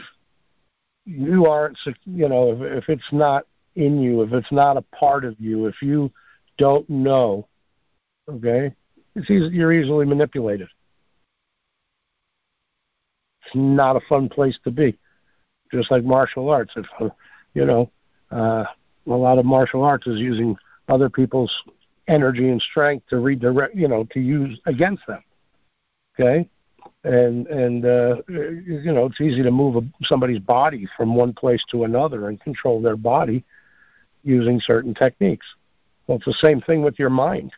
[1.06, 5.24] you aren't, you know, if, if it's not in you, if it's not a part
[5.24, 6.12] of you, if you
[6.58, 7.48] don't know,
[8.30, 8.74] okay,
[9.15, 10.67] it's easy, you're easily manipulated.
[13.48, 14.98] It's not a fun place to be.
[15.72, 16.86] Just like martial arts, if
[17.54, 17.92] you know,
[18.32, 18.66] uh,
[19.06, 20.56] a lot of martial arts is using
[20.90, 21.52] other people's
[22.08, 25.24] energy and strength to redirect, you know, to use against them.
[26.18, 26.50] Okay,
[27.04, 31.84] and and uh, you know it's easy to move somebody's body from one place to
[31.84, 33.44] another and control their body
[34.24, 35.46] using certain techniques.
[36.06, 37.52] Well, it's the same thing with your mind.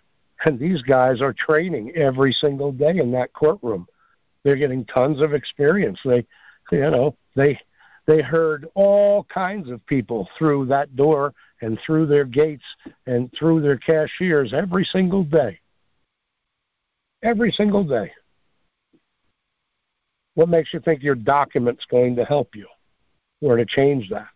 [0.46, 3.88] And these guys are training every single day in that courtroom.
[4.44, 6.00] They're getting tons of experience.
[6.04, 6.26] They,
[6.72, 7.60] you know, they
[8.08, 12.64] they heard all kinds of people through that door and through their gates
[13.06, 15.60] and through their cashiers every single day.
[17.22, 18.12] Every single day.
[20.34, 22.68] What makes you think your document's going to help you
[23.42, 24.30] or to change that?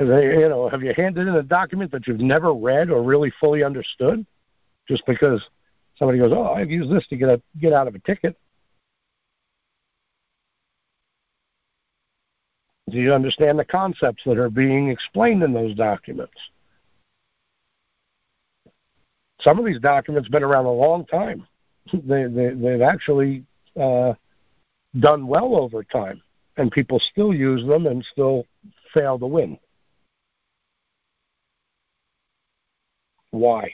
[0.00, 3.30] Have you know, have you handed in a document that you've never read or really
[3.38, 4.24] fully understood,
[4.88, 5.46] just because
[6.00, 8.36] somebody goes, "Oh, I've used this to get a get out of a ticket."
[12.90, 16.34] Do you understand the concepts that are being explained in those documents?
[19.40, 21.46] Some of these documents have been around a long time
[21.92, 23.44] they, they they've actually
[23.80, 24.14] uh,
[24.98, 26.22] done well over time,
[26.56, 28.46] and people still use them and still
[28.92, 29.58] fail to win.
[33.30, 33.70] Why?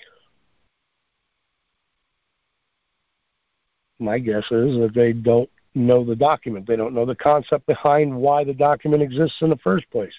[3.98, 6.66] My guess is that they don't know the document.
[6.66, 10.12] They don't know the concept behind why the document exists in the first place.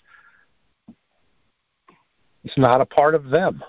[2.43, 3.63] It's not a part of them.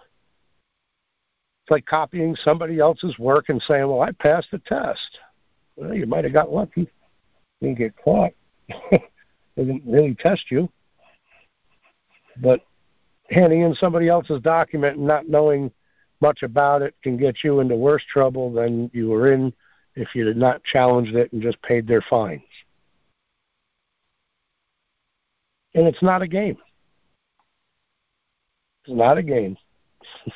[1.64, 5.18] It's like copying somebody else's work and saying, "Well, I passed the test."
[5.76, 6.88] Well, you might have got lucky.
[7.60, 8.32] Didn't get caught.
[8.90, 9.00] they
[9.56, 10.68] didn't really test you.
[12.40, 12.60] But
[13.30, 15.70] handing in somebody else's document and not knowing
[16.20, 19.52] much about it can get you into worse trouble than you were in
[19.98, 22.42] if you had not challenged it and just paid their fines.
[25.74, 26.56] And it's not a game.
[28.84, 29.56] It's not a game.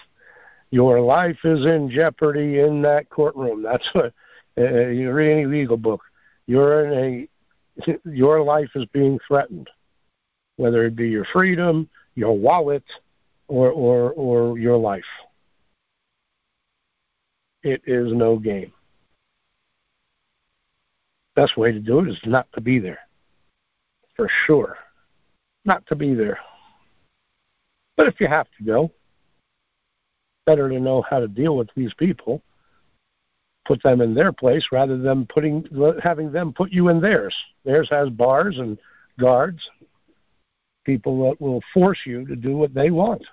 [0.70, 3.62] Your life is in jeopardy in that courtroom.
[3.62, 4.12] That's what
[4.59, 6.03] uh, you read any legal book.
[6.46, 7.29] You're in
[7.85, 9.68] a your life is being threatened,
[10.57, 12.85] whether it be your freedom, your wallet,
[13.48, 15.05] or or or your life.
[17.62, 18.72] It is no game.
[21.35, 23.01] Best way to do it is not to be there.
[24.16, 24.77] For sure.
[25.64, 26.38] Not to be there.
[27.97, 28.90] But if you have to go,
[30.47, 32.42] better to know how to deal with these people,
[33.64, 35.64] put them in their place rather than putting
[36.03, 37.35] having them put you in theirs.
[37.64, 38.77] Theirs has bars and
[39.18, 39.68] guards,
[40.85, 43.25] people that will force you to do what they want.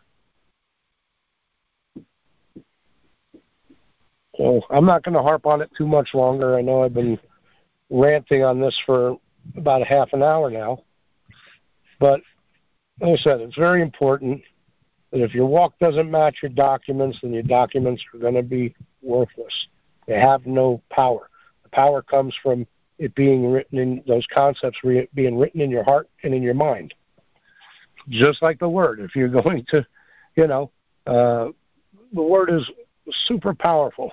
[4.37, 6.57] So I'm not going to harp on it too much longer.
[6.57, 7.19] I know I've been
[7.89, 9.17] ranting on this for
[9.55, 10.83] about a half an hour now.
[11.99, 12.21] But
[13.01, 14.41] like I said, it's very important
[15.11, 18.75] that if your walk doesn't match your documents, then your documents are going to be
[19.01, 19.67] worthless.
[20.07, 21.29] They have no power.
[21.63, 24.77] The power comes from it being written in those concepts
[25.13, 26.93] being written in your heart and in your mind.
[28.09, 28.99] Just like the word.
[28.99, 29.85] If you're going to,
[30.35, 30.71] you know,
[31.07, 31.49] uh,
[32.13, 32.69] the word is
[33.25, 34.11] super powerful.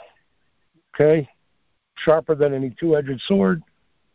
[0.95, 1.29] Okay?
[1.99, 3.63] Sharper than any two edged sword.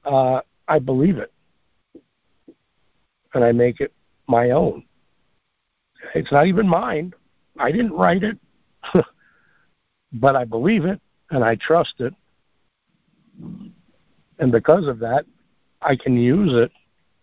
[0.06, 1.32] Uh, I believe it.
[3.34, 3.94] And I make it
[4.28, 4.84] my own.
[6.16, 7.14] It's not even mine.
[7.58, 8.38] I didn't write it.
[10.14, 12.14] but I believe it and I trust it.
[14.40, 15.26] And because of that,
[15.82, 16.72] I can use it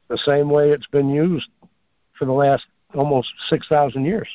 [0.08, 1.48] the same way it's been used
[2.18, 4.28] for the last almost 6,000 years.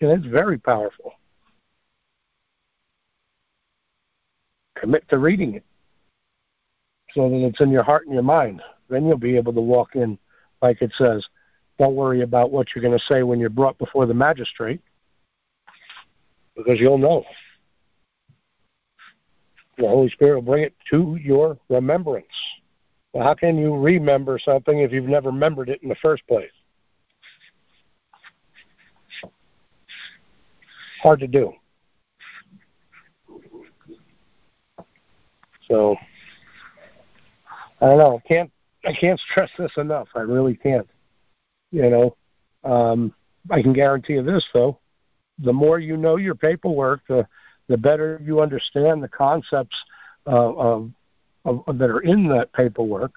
[0.00, 1.12] And it's very powerful.
[4.80, 5.64] Commit to reading it
[7.12, 8.62] so that it's in your heart and your mind.
[8.88, 10.18] Then you'll be able to walk in,
[10.62, 11.26] like it says.
[11.78, 14.80] Don't worry about what you're going to say when you're brought before the magistrate,
[16.56, 17.24] because you'll know.
[19.76, 22.26] The Holy Spirit will bring it to your remembrance.
[23.12, 26.50] Well, how can you remember something if you've never remembered it in the first place?
[31.02, 31.54] Hard to do.
[35.70, 35.96] So
[37.80, 38.20] I don't know.
[38.22, 38.50] I can't
[38.84, 40.08] I can't stress this enough.
[40.14, 40.88] I really can't.
[41.70, 42.16] You know,
[42.64, 43.14] um,
[43.50, 44.78] I can guarantee you this though:
[45.38, 47.26] the more you know your paperwork, the
[47.68, 49.76] the better you understand the concepts
[50.26, 50.90] uh, of,
[51.44, 53.12] of, of that are in that paperwork,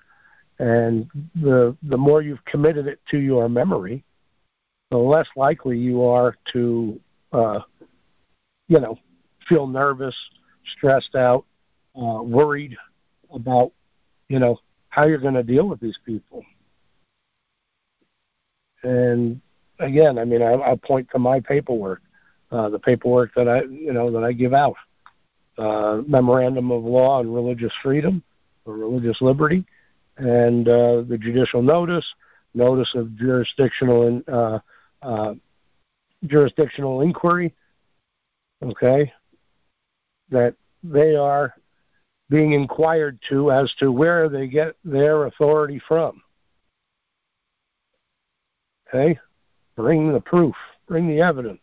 [0.59, 1.09] and
[1.41, 4.03] the the more you've committed it to your memory,
[4.91, 6.99] the less likely you are to,
[7.31, 7.61] uh,
[8.67, 8.95] you know,
[9.49, 10.15] feel nervous,
[10.77, 11.45] stressed out,
[11.95, 12.77] uh, worried
[13.32, 13.71] about,
[14.29, 14.58] you know,
[14.89, 16.43] how you're going to deal with these people.
[18.84, 19.41] And
[19.79, 22.01] again, I mean, I, I point to my paperwork,
[22.51, 24.75] uh, the paperwork that I, you know, that I give out,
[25.58, 28.23] uh, memorandum of law on religious freedom
[28.65, 29.65] or religious liberty,
[30.17, 32.06] and uh, the judicial notice,
[32.53, 34.60] notice of jurisdictional uh,
[35.01, 35.34] uh,
[36.25, 37.53] jurisdictional inquiry.
[38.63, 39.12] Okay,
[40.29, 41.53] that they are
[42.34, 46.19] being inquired to as to where they get their authority from.
[48.88, 49.19] Okay?
[49.76, 50.56] Bring the proof,
[50.88, 51.62] bring the evidence.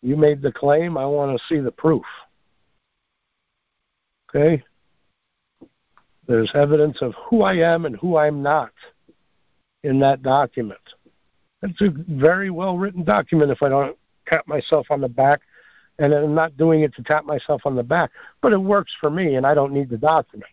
[0.00, 2.04] You made the claim, I want to see the proof.
[4.30, 4.62] Okay?
[6.28, 8.70] There's evidence of who I am and who I'm not
[9.82, 10.78] in that document.
[11.62, 15.40] It's a very well written document if I don't pat myself on the back
[15.98, 18.10] and I'm not doing it to tap myself on the back,
[18.42, 20.50] but it works for me, and I don't need the document.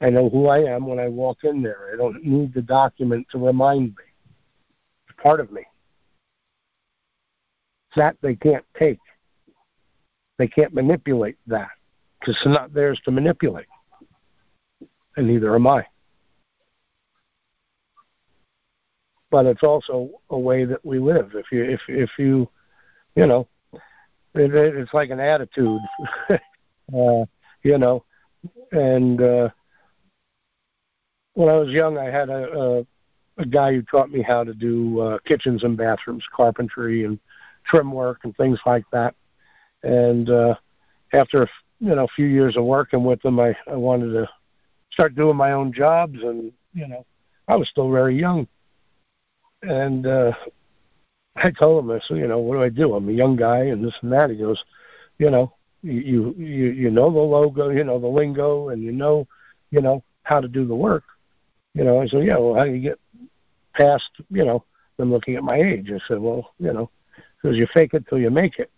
[0.00, 1.90] I know who I am when I walk in there.
[1.92, 4.04] I don't need the document to remind me.
[5.08, 5.62] It's part of me.
[7.94, 8.98] That they can't take.
[10.38, 11.68] They can't manipulate that
[12.18, 13.66] because it's not theirs to manipulate,
[15.16, 15.86] and neither am I.
[19.30, 21.32] But it's also a way that we live.
[21.34, 22.48] If you if if you
[23.14, 23.48] you know,
[24.34, 25.80] it, it, it's like an attitude,
[26.30, 27.24] uh,
[27.62, 28.04] you know.
[28.72, 29.48] And uh,
[31.34, 32.86] when I was young, I had a, a
[33.38, 37.18] a guy who taught me how to do uh, kitchens and bathrooms, carpentry and
[37.64, 39.14] trim work and things like that.
[39.82, 40.54] And uh,
[41.12, 41.48] after
[41.80, 44.28] you know a few years of working with him, I, I wanted to
[44.90, 47.04] start doing my own jobs, and you know
[47.48, 48.46] I was still very young.
[49.62, 50.32] And uh,
[51.36, 52.94] I told him, I said, you know, what do I do?
[52.94, 54.30] I'm a young guy and this and that.
[54.30, 54.62] He goes,
[55.18, 59.26] you know, you you you know the logo, you know the lingo, and you know
[59.72, 61.02] you know, how to do the work.
[61.74, 63.00] You know, I said, yeah, well, how do you get
[63.74, 64.64] past, you know,
[64.98, 65.90] them looking at my age?
[65.90, 66.90] I said, well, you know,
[67.42, 68.70] because you fake it till you make it.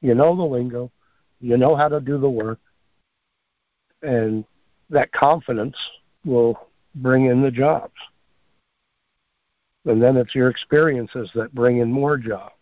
[0.00, 0.92] You know the lingo,
[1.40, 2.60] you know how to do the work,
[4.02, 4.44] and
[4.90, 5.76] that confidence
[6.24, 7.94] will bring in the jobs.
[9.88, 12.52] And then it's your experiences that bring in more jobs.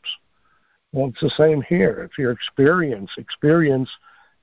[0.93, 2.03] Well, it's the same here.
[2.05, 3.11] It's your experience.
[3.18, 3.91] Experience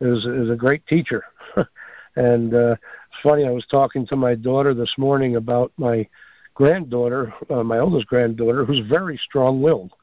[0.02, 1.24] is is a great teacher.
[2.16, 3.46] and uh, it's funny.
[3.46, 6.08] I was talking to my daughter this morning about my
[6.54, 9.94] granddaughter, uh, my oldest granddaughter, who's very strong-willed.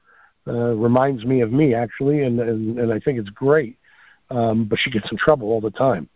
[0.48, 3.76] Uh, reminds me of me actually, and and, and I think it's great.
[4.30, 6.08] Um, but she gets in trouble all the time.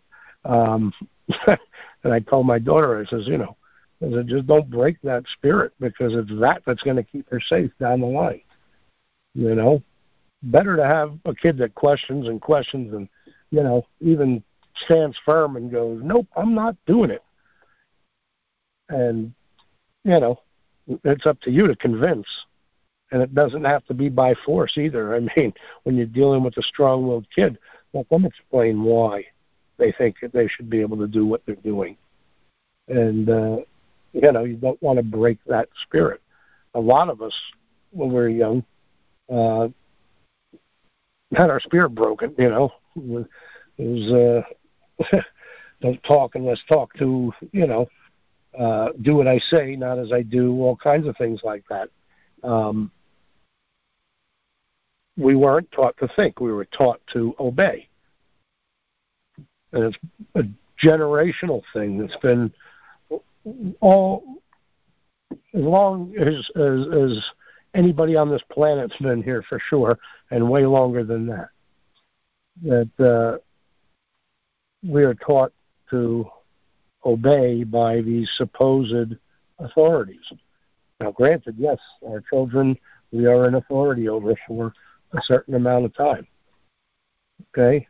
[0.45, 0.93] Um,
[1.47, 3.55] and I told my daughter, I says, you know,
[4.05, 7.39] I said, just don't break that spirit because it's that that's going to keep her
[7.39, 8.41] safe down the line.
[9.33, 9.81] You know,
[10.43, 13.09] better to have a kid that questions and questions and
[13.51, 14.43] you know even
[14.85, 17.23] stands firm and goes, nope, I'm not doing it.
[18.89, 19.33] And
[20.03, 20.39] you know,
[21.03, 22.27] it's up to you to convince.
[23.11, 25.15] And it doesn't have to be by force either.
[25.17, 25.53] I mean,
[25.83, 27.57] when you're dealing with a strong-willed kid,
[27.93, 29.25] let them explain why
[29.77, 31.97] they think that they should be able to do what they're doing.
[32.87, 33.57] And uh,
[34.15, 36.21] you know, you don't want to break that spirit.
[36.73, 37.33] A lot of us,
[37.91, 38.63] when we were young,
[39.31, 39.67] uh,
[41.35, 42.33] had our spirit broken.
[42.37, 43.27] You know, it
[43.77, 44.43] was
[45.11, 45.17] uh,
[45.81, 47.33] don't talk unless talk to.
[47.51, 47.87] You know,
[48.57, 50.53] uh, do what I say, not as I do.
[50.61, 51.89] All kinds of things like that.
[52.41, 52.91] Um,
[55.17, 57.89] we weren't taught to think; we were taught to obey,
[59.73, 59.97] and it's
[60.35, 60.43] a
[60.81, 62.53] generational thing that's been
[63.79, 64.23] all
[65.53, 67.23] as long as as, as
[67.73, 69.97] anybody on this planet's been here for sure,
[70.31, 71.49] and way longer than that.
[72.63, 73.37] That uh,
[74.83, 75.51] we are taught
[75.89, 76.29] to
[77.05, 79.15] obey by these supposed
[79.59, 80.31] authorities.
[80.99, 81.77] Now, granted, yes,
[82.07, 82.77] our children
[83.11, 84.73] we are an authority over for
[85.13, 86.27] a certain amount of time.
[87.49, 87.87] Okay?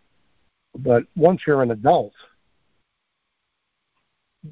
[0.78, 2.14] But once you're an adult,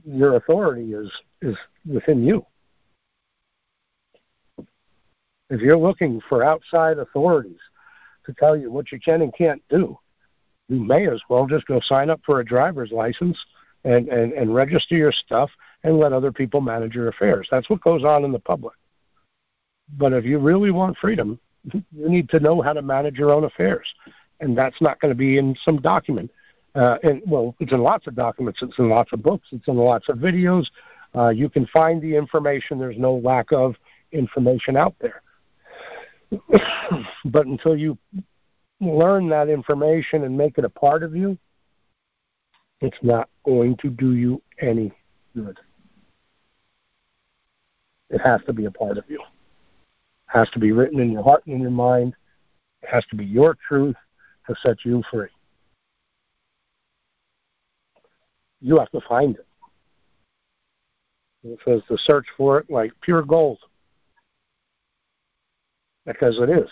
[0.06, 2.46] your authority is is within you.
[5.50, 7.60] If you're looking for outside authorities
[8.26, 9.98] to tell you what you can and can't do,
[10.70, 13.38] you may as well just go sign up for a driver's license
[13.84, 15.50] and, and, and register your stuff
[15.84, 17.48] and let other people manage your affairs.
[17.52, 18.76] That's what goes on in the public.
[19.98, 21.39] But if you really want freedom,
[21.72, 23.94] you need to know how to manage your own affairs.
[24.39, 26.32] And that's not going to be in some document.
[26.76, 28.59] Uh, and well, it's in lots of documents.
[28.61, 29.47] It's in lots of books.
[29.51, 30.65] It's in lots of videos.
[31.15, 32.80] Uh, you can find the information.
[32.80, 33.76] There's no lack of
[34.11, 35.21] information out there.
[37.26, 37.97] but until you
[38.82, 41.38] learn that information and make it a part of you,
[42.82, 44.91] it's not going to do you any
[45.36, 45.59] good.
[48.09, 49.21] It has to be a part of you.
[49.21, 52.15] It has to be written in your heart and in your mind.
[52.82, 53.95] It has to be your truth
[54.47, 55.30] to set you free.
[58.64, 59.45] You have to find it.
[61.43, 63.59] It says to search for it like pure gold.
[66.05, 66.70] Because it is.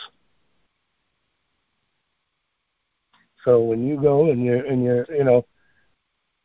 [3.44, 5.46] So when you go and you and you you know,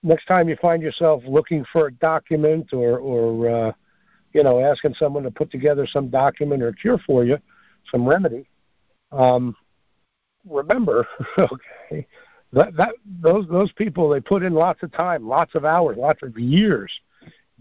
[0.02, 3.72] next time you find yourself looking for a document or or uh,
[4.32, 7.38] you know asking someone to put together some document or cure for you,
[7.92, 8.48] some remedy,
[9.12, 9.54] um,
[10.48, 11.06] remember,
[11.38, 12.06] okay,
[12.52, 16.22] that that those those people they put in lots of time, lots of hours, lots
[16.22, 16.92] of years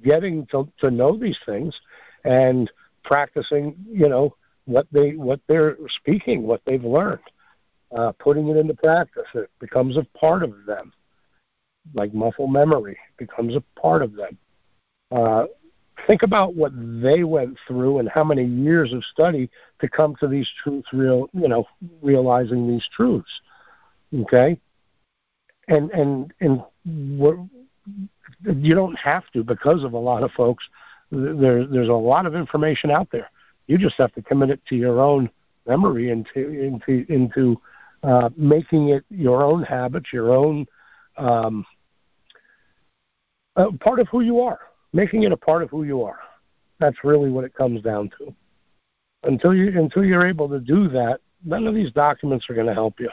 [0.03, 1.79] getting to to know these things
[2.23, 2.71] and
[3.03, 7.19] practicing, you know, what they what they're speaking, what they've learned,
[7.95, 9.27] uh, putting it into practice.
[9.33, 10.93] It becomes a part of them,
[11.93, 14.37] like muscle memory becomes a part of them.
[15.11, 15.45] Uh,
[16.07, 16.71] think about what
[17.01, 20.89] they went through and how many years of study to come to these truths.
[20.91, 21.65] Real, you know,
[22.01, 23.41] realizing these truths.
[24.13, 24.59] Okay,
[25.67, 26.63] and and and
[27.17, 27.37] what
[28.43, 30.63] you don't have to because of a lot of folks.
[31.11, 33.29] There, there's a lot of information out there.
[33.67, 35.29] You just have to commit it to your own
[35.67, 37.61] memory into into into
[38.03, 40.65] uh, making it your own habits, your own
[41.17, 41.65] um,
[43.55, 44.59] uh, part of who you are.
[44.93, 46.19] Making it a part of who you are.
[46.79, 48.33] That's really what it comes down to.
[49.23, 52.73] Until you until you're able to do that, none of these documents are going to
[52.73, 53.09] help you.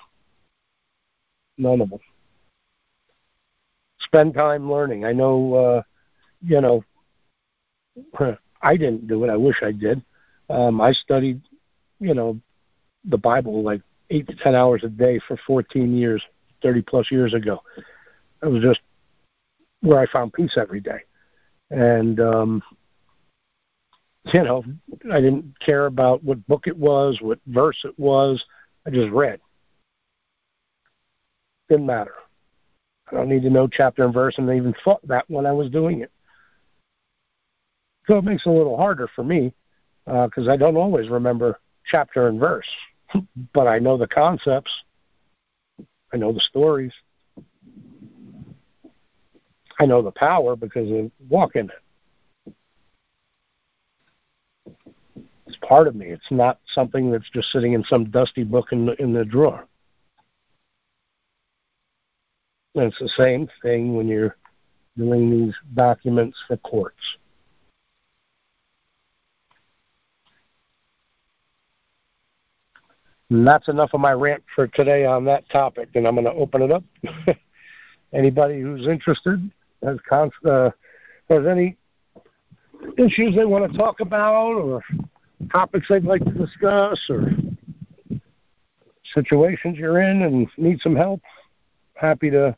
[1.59, 2.01] None of them
[4.05, 5.05] spend time learning.
[5.05, 5.83] I know, uh,
[6.43, 6.85] you know,
[8.63, 9.31] I didn't do it.
[9.31, 10.03] I wish I did.
[10.51, 11.41] Um, I studied,
[12.01, 12.41] you know,
[13.05, 16.23] the Bible like eight to ten hours a day for 14 years,
[16.63, 17.63] 30 plus years ago.
[18.43, 18.81] I was just
[19.81, 21.01] where I found peace every day.
[21.71, 22.63] And um,
[24.27, 24.65] you know,
[25.13, 28.45] I didn't care about what book it was, what verse it was.
[28.87, 29.41] I just read.
[31.69, 32.15] Didn't matter.
[33.13, 35.53] I don't need to know chapter and verse, and I even thought that when I
[35.53, 36.11] was doing it.
[38.07, 39.53] So it makes it a little harder for me
[40.07, 42.69] because uh, I don't always remember chapter and verse,
[43.55, 44.71] but I know the concepts.
[46.13, 46.93] I know the stories.
[49.79, 52.55] I know the power because I walk in it.
[55.47, 56.07] It's part of me.
[56.07, 59.67] It's not something that's just sitting in some dusty book in the, in the drawer.
[62.75, 64.37] And it's the same thing when you're
[64.97, 66.97] doing these documents for courts.
[73.31, 76.33] And that's enough of my rant for today on that topic, and I'm going to
[76.33, 76.85] open it up.
[78.12, 79.51] Anybody who's interested
[79.83, 79.99] has,
[80.47, 80.70] uh,
[81.31, 81.77] has any
[82.99, 84.83] issues they want to talk about or
[85.51, 87.31] topics they'd like to discuss or
[89.14, 91.20] situations you're in and need some help,
[91.95, 92.55] happy to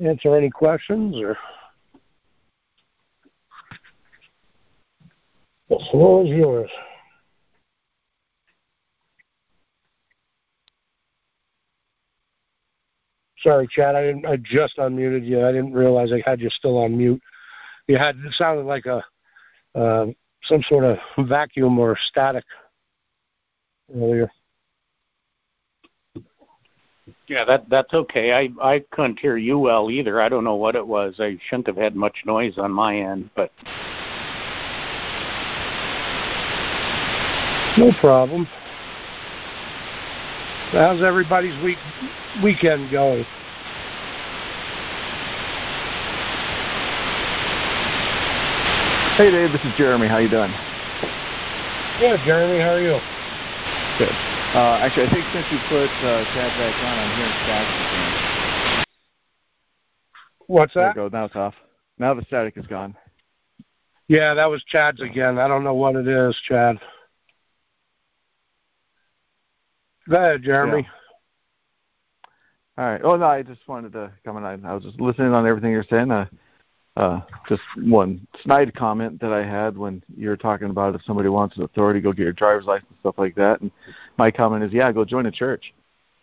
[0.00, 1.36] answer any questions or
[5.68, 6.70] the floor is yours.
[13.38, 13.94] Sorry, Chad.
[13.94, 14.26] I didn't.
[14.26, 15.46] I just unmuted you.
[15.46, 17.20] I didn't realize I had you still on mute.
[17.86, 19.04] You had it sounded like a
[19.78, 20.06] uh,
[20.44, 22.44] some sort of vacuum or static
[23.94, 24.30] earlier.
[27.26, 28.32] Yeah, that that's okay.
[28.32, 30.20] I I couldn't hear you well either.
[30.20, 31.16] I don't know what it was.
[31.18, 33.50] I shouldn't have had much noise on my end, but
[37.76, 38.46] no problem.
[40.72, 41.78] How's everybody's week
[42.42, 43.24] weekend going?
[49.16, 50.08] Hey Dave, this is Jeremy.
[50.08, 50.52] How you doing?
[52.00, 52.60] Good, Jeremy.
[52.60, 52.98] How are you?
[53.98, 54.33] Good.
[54.54, 58.84] Uh, actually, I think since you put uh, Chad back on, I'm hearing static again.
[60.46, 60.94] What's that?
[60.94, 61.16] There you go.
[61.18, 61.54] Now it's off.
[61.98, 62.94] Now the static is gone.
[64.06, 65.38] Yeah, that was Chad's again.
[65.38, 66.78] I don't know what it is, Chad.
[70.08, 70.82] Go ahead, Jeremy.
[70.82, 70.88] Yeah.
[72.76, 73.00] All right.
[73.02, 74.44] Oh no, I just wanted to come in.
[74.44, 76.12] I, I was just listening on everything you're saying.
[76.12, 76.26] Uh,
[76.96, 81.28] uh, just one snide comment that I had when you were talking about if somebody
[81.28, 83.60] wants an authority, go get your driver's license, stuff like that.
[83.60, 83.70] And
[84.16, 85.74] my comment is, yeah, go join a church.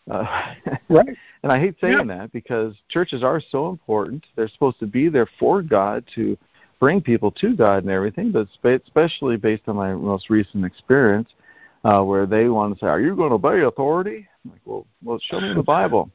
[0.09, 0.53] Uh,
[0.89, 1.17] right.
[1.43, 2.17] And I hate saying yeah.
[2.17, 4.25] that because churches are so important.
[4.35, 6.37] They're supposed to be there for God to
[6.79, 11.29] bring people to God and everything, but especially based on my most recent experience,
[11.83, 14.87] uh, where they want to say, "Are you going to obey authority?" I'm like, well,
[15.03, 16.11] well, show me the Bible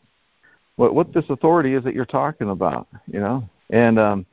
[0.77, 3.49] what what this authority is that you're talking about, you know.
[3.71, 4.27] And um,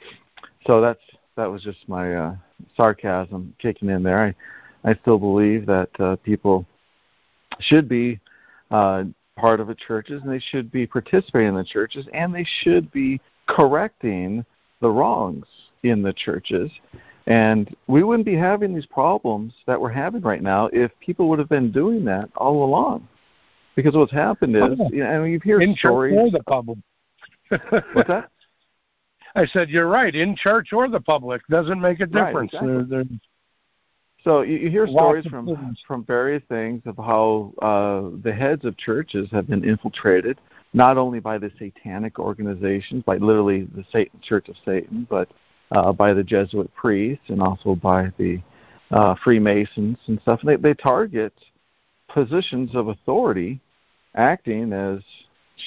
[0.66, 1.02] so that's
[1.36, 2.36] that was just my uh,
[2.76, 4.36] sarcasm kicking in there.
[4.84, 6.66] I I still believe that uh, people
[7.60, 8.20] should be
[8.72, 9.06] uh,
[9.38, 12.92] part of the churches and they should be participating in the churches and they should
[12.92, 14.46] be correcting
[14.82, 15.46] the wrongs
[15.84, 16.72] in the churches.
[17.26, 21.40] And we wouldn't be having these problems that we're having right now if people would
[21.40, 23.08] have been doing that all along.
[23.76, 26.14] Because what's happened is, oh, you know, you hear in stories.
[26.14, 26.78] Church the public.
[27.94, 28.30] what's that?
[29.36, 30.14] I said you're right.
[30.14, 32.54] In church or the public doesn't make a difference.
[32.54, 32.74] Right, exactly.
[32.74, 33.20] They're, they're,
[34.24, 38.78] so you, you hear stories from from various things of how uh, the heads of
[38.78, 40.40] churches have been infiltrated,
[40.74, 45.30] not only by the satanic organizations, by literally the Satan Church of Satan, but
[45.72, 48.42] uh, by the Jesuit priests and also by the
[48.92, 50.40] uh, Freemasons and stuff.
[50.42, 51.34] And they, they target
[52.08, 53.60] positions of authority,
[54.16, 55.00] acting as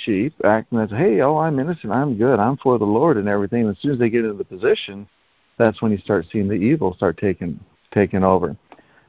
[0.04, 3.62] sheep, acting as, hey, oh, I'm innocent, I'm good, I'm for the Lord and everything.
[3.62, 5.08] And as soon as they get into the position,
[5.58, 7.58] that's when you start seeing the evil start taking
[7.92, 8.56] taking over.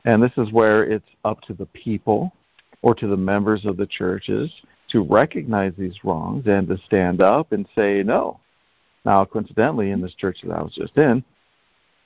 [0.05, 2.31] And this is where it's up to the people
[2.81, 4.49] or to the members of the churches
[4.89, 8.39] to recognize these wrongs and to stand up and say no.
[9.03, 11.23] Now, coincidentally, in this church that I was just in,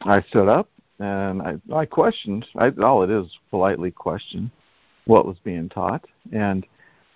[0.01, 0.69] I stood up
[0.99, 2.45] and I, I questioned.
[2.55, 4.51] I, all it is politely question
[5.05, 6.65] what was being taught, and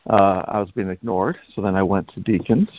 [0.10, 1.38] uh, I was being ignored.
[1.54, 2.70] So then I went to deacons,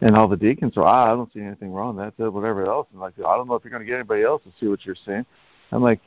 [0.00, 1.96] and all the deacons were, ah, I don't see anything wrong.
[1.96, 2.88] That's it, whatever else.
[2.92, 4.84] And like, I don't know if you're going to get anybody else to see what
[4.84, 5.26] you're saying.
[5.72, 6.00] I'm like,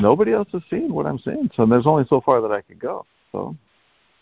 [0.00, 1.50] nobody else has seen what I'm seeing.
[1.54, 3.04] so there's only so far that I could go.
[3.30, 3.56] So,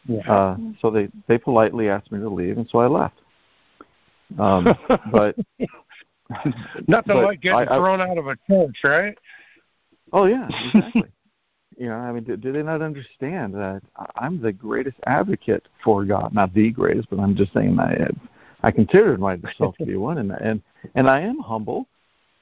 [0.07, 0.20] yeah.
[0.20, 3.20] uh, so they they politely asked me to leave, and so I left.
[4.38, 4.74] Um,
[5.12, 5.36] but
[6.88, 9.16] nothing but like getting I, thrown out of a church, right?
[10.12, 11.11] Oh yeah, exactly.
[11.81, 13.81] You know, I mean, do, do they not understand that
[14.16, 16.35] I'm the greatest advocate for God?
[16.35, 18.07] Not the greatest, but I'm just saying I
[18.62, 20.61] I considered myself to be one, and and
[20.95, 21.87] and I am humble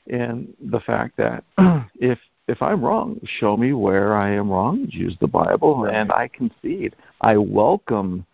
[0.09, 1.45] in the fact that
[2.01, 2.19] if
[2.49, 4.89] if I'm wrong, show me where I am wrong.
[4.91, 6.97] Use the Bible, and I concede.
[7.21, 8.27] I welcome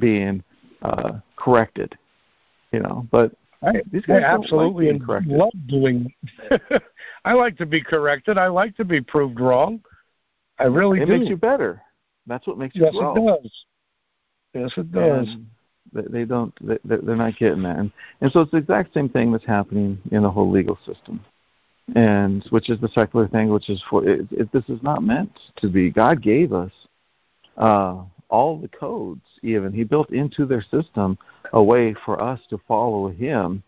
[0.00, 0.42] being
[0.82, 1.96] uh, corrected.
[2.72, 3.30] You know, but
[3.62, 6.12] I, these guys I absolutely like love doing.
[7.24, 8.36] I like to be corrected.
[8.36, 9.80] I like to be proved wrong.
[10.60, 11.18] I really it do.
[11.18, 11.82] makes you better.
[12.26, 13.14] That's what makes you yes, grow.
[13.14, 13.64] Yes, it does.
[14.54, 15.28] Yes, it does.
[15.28, 15.46] And
[16.12, 16.54] they don't.
[16.84, 17.90] They're not getting that, and,
[18.20, 21.24] and so it's the exact same thing that's happening in the whole legal system,
[21.96, 25.32] and which is the secular thing, which is for it, it, this is not meant
[25.56, 25.90] to be.
[25.90, 26.70] God gave us
[27.56, 29.22] uh, all the codes.
[29.42, 31.18] Even He built into their system
[31.52, 33.62] a way for us to follow Him,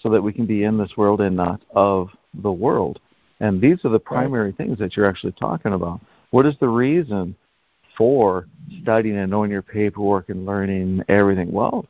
[0.00, 2.08] so that we can be in this world and not of
[2.42, 2.98] the world.
[3.38, 4.56] And these are the primary right.
[4.56, 6.00] things that you're actually talking about.
[6.30, 7.34] What is the reason
[7.96, 8.46] for
[8.82, 11.52] studying and knowing your paperwork and learning everything?
[11.52, 11.86] Well,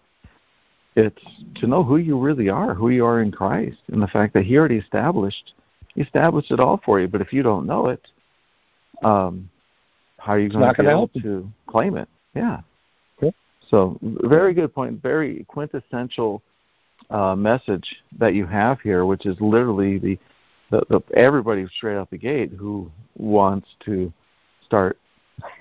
[0.96, 1.22] it's
[1.56, 4.44] to know who you really are, who you are in Christ, and the fact that
[4.44, 5.54] He already established
[5.94, 7.08] He established it all for you.
[7.08, 8.06] But if you don't know it,
[9.02, 9.48] um,
[10.18, 12.08] how are you going to be able to claim it?
[12.34, 12.60] Yeah.
[13.18, 13.34] Okay.
[13.68, 15.00] So, very good point.
[15.00, 16.42] Very quintessential
[17.08, 20.18] uh, message that you have here, which is literally the,
[20.70, 24.12] the, the everybody straight out the gate who wants to
[24.70, 24.96] start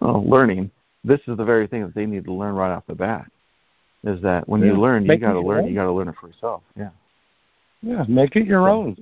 [0.00, 0.70] well, learning,
[1.04, 3.30] this is the very thing that they need to learn right off the bat.
[4.02, 4.68] Is that when yeah.
[4.68, 5.64] you learn, you got to learn.
[5.64, 5.68] Own.
[5.68, 6.62] You got to learn it for yourself.
[6.76, 6.90] Yeah.
[7.82, 8.96] Yeah, make it your own.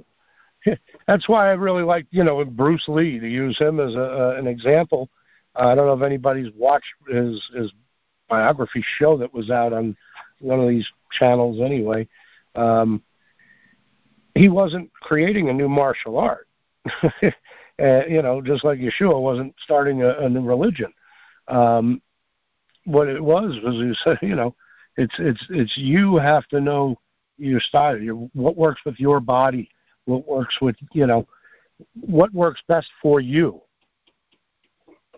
[1.07, 4.35] That's why I really like you know Bruce Lee to use him as a, uh,
[4.39, 5.09] an example.
[5.55, 7.73] Uh, I don't know if anybody's watched his his
[8.29, 9.97] biography show that was out on
[10.41, 12.09] one of these channels anyway.
[12.55, 13.03] Um,
[14.35, 16.49] he wasn't creating a new martial art.
[17.81, 20.93] Uh, you know, just like Yeshua wasn't starting a, a new religion.
[21.49, 22.03] Um,
[22.85, 24.55] what it was was you said, you know,
[24.97, 26.97] it's it's it's you have to know
[27.39, 29.69] your style, your what works with your body,
[30.05, 31.27] what works with you know,
[32.01, 33.61] what works best for you.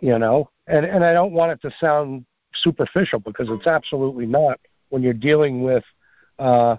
[0.00, 2.24] You know, and and I don't want it to sound
[2.54, 5.84] superficial because it's absolutely not when you're dealing with
[6.38, 6.76] uh,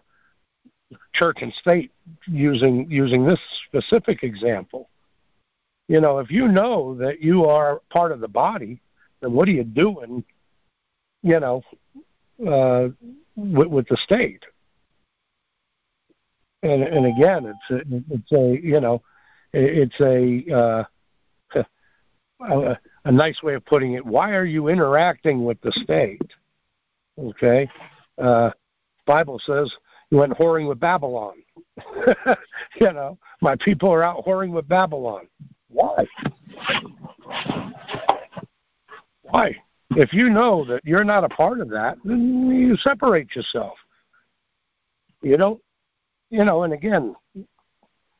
[1.13, 1.91] church and state
[2.27, 4.89] using using this specific example.
[5.87, 8.81] You know, if you know that you are part of the body,
[9.21, 10.23] then what are you doing?
[11.21, 11.61] You know,
[12.47, 12.89] uh,
[13.35, 14.43] with, with the state.
[16.63, 19.03] And and again, it's a, it's a you know,
[19.53, 20.83] it's a
[21.55, 21.63] uh,
[22.49, 24.05] a, a nice way of putting it.
[24.05, 26.21] Why are you interacting with the state?
[27.19, 27.69] Okay,
[28.21, 28.49] uh,
[29.05, 29.71] Bible says
[30.09, 31.35] you went whoring with Babylon.
[32.79, 35.27] you know, my people are out whoring with Babylon.
[35.75, 36.05] Why?
[39.23, 39.55] Why?
[39.91, 43.77] If you know that you're not a part of that, then you separate yourself.
[45.21, 45.61] You don't,
[46.29, 46.63] you know.
[46.63, 47.15] And again,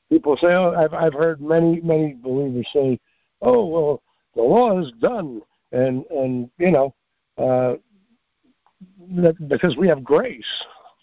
[0.10, 3.00] people say, "Oh, I've I've heard many many believers say,
[3.42, 4.04] oh well,
[4.36, 5.42] the law is done,
[5.72, 6.94] and and you know,
[7.38, 7.76] uh,
[9.16, 10.44] that because we have grace.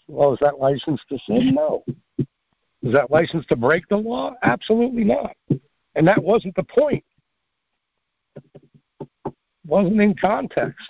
[0.07, 1.55] Well, is that license to sin?
[1.55, 1.83] No.
[2.83, 4.33] Is that license to break the law?
[4.43, 5.35] Absolutely not.
[5.95, 7.03] And that wasn't the point.
[9.25, 9.33] It
[9.65, 10.87] wasn't in context.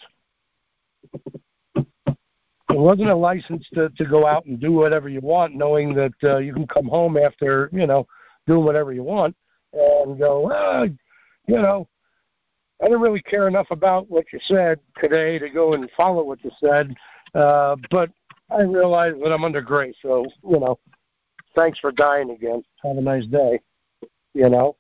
[1.76, 6.14] It wasn't a license to, to go out and do whatever you want, knowing that
[6.24, 8.08] uh, you can come home after, you know,
[8.48, 9.36] doing whatever you want
[9.74, 10.88] and go, well,
[11.48, 11.88] you know,
[12.82, 16.44] I didn't really care enough about what you said today to go and follow what
[16.44, 16.96] you said,
[17.36, 18.10] uh, but
[18.50, 20.78] I realize that I'm under grace, so you know,
[21.56, 22.64] thanks for dying again.
[22.84, 23.60] Have a nice day.
[24.34, 24.76] You know,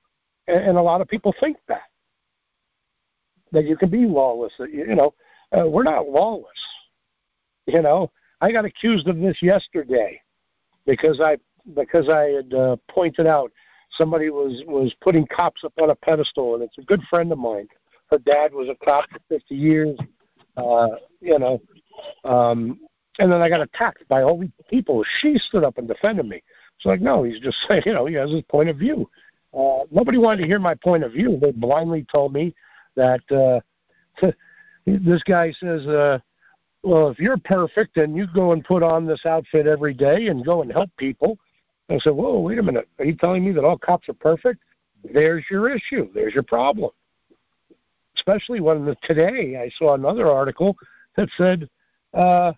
[0.48, 1.84] and, a lot of people think that
[3.52, 4.54] that you can be lawless.
[4.58, 5.14] That you, you know,
[5.58, 6.48] uh, we're not lawless.
[7.66, 10.22] You know, I got accused of this yesterday
[10.86, 11.38] because I
[11.76, 13.52] because I had uh, pointed out
[13.98, 17.38] somebody was was putting cops up on a pedestal, and it's a good friend of
[17.38, 17.68] mine.
[18.10, 19.98] Her dad was a cop for 50 years.
[20.56, 20.90] Uh,
[21.20, 21.60] you know,
[22.26, 22.80] um,
[23.20, 25.04] and then I got attacked by all these people.
[25.22, 26.44] She stood up and defended me.
[26.78, 29.10] It's like, no, he's just saying, you know, he has his point of view.
[29.58, 31.38] Uh, nobody wanted to hear my point of view.
[31.40, 32.56] They blindly told me
[32.96, 34.30] that uh,
[34.86, 36.20] this guy says, uh,
[36.82, 40.46] well, if you're perfect and you go and put on this outfit every day and
[40.46, 41.38] go and help people,
[41.90, 42.90] I said, whoa, wait a minute.
[43.00, 44.62] Are you telling me that all cops are perfect?
[45.14, 46.10] There's your issue.
[46.14, 46.92] There's your problem.
[48.16, 50.76] Especially when the, today I saw another article
[51.16, 51.70] that said
[52.14, 52.54] uh,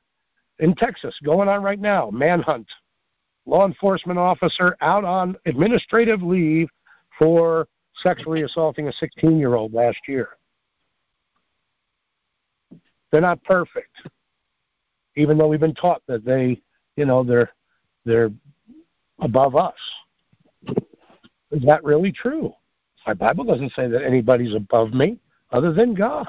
[0.60, 2.68] in Texas, going on right now, manhunt,
[3.46, 6.70] law enforcement officer out on administrative leave
[7.18, 7.68] for
[8.02, 10.30] sexually assaulting a 16 year old last year.
[13.12, 13.96] They're not perfect.
[15.16, 16.62] even though we've been taught that they,
[16.96, 17.52] you know, they're
[18.06, 18.32] they're
[19.20, 19.74] above us.
[21.52, 22.54] Is that really true?
[23.08, 25.18] My Bible doesn't say that anybody's above me
[25.52, 26.28] other than God.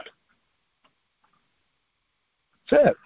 [2.70, 2.96] That's it.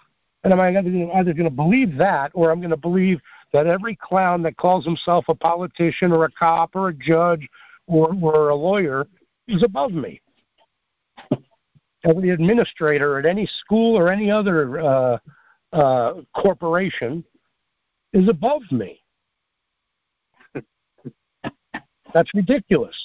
[0.43, 3.21] And am I either going to believe that or I'm going to believe
[3.53, 7.47] that every clown that calls himself a politician or a cop or a judge
[7.91, 9.07] or, or a lawyer
[9.49, 10.21] is above me?
[12.05, 15.19] Every administrator at any school or any other uh,
[15.73, 17.25] uh, corporation
[18.13, 19.03] is above me.
[22.15, 22.97] That's ridiculous.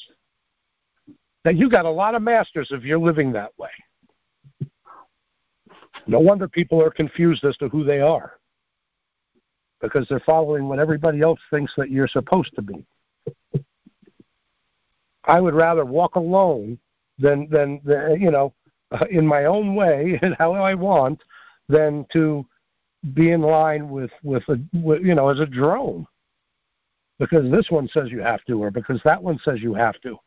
[1.43, 3.69] That you got a lot of masters if you're living that way.
[6.07, 8.33] No wonder people are confused as to who they are
[9.81, 12.85] because they're following what everybody else thinks that you're supposed to be.
[15.27, 16.77] I would rather walk alone
[17.17, 18.53] than than, than you know
[18.91, 21.21] uh, in my own way and how I want
[21.67, 22.45] than to
[23.13, 26.07] be in line with with a with, you know as a drone
[27.19, 30.17] because this one says you have to or because that one says you have to.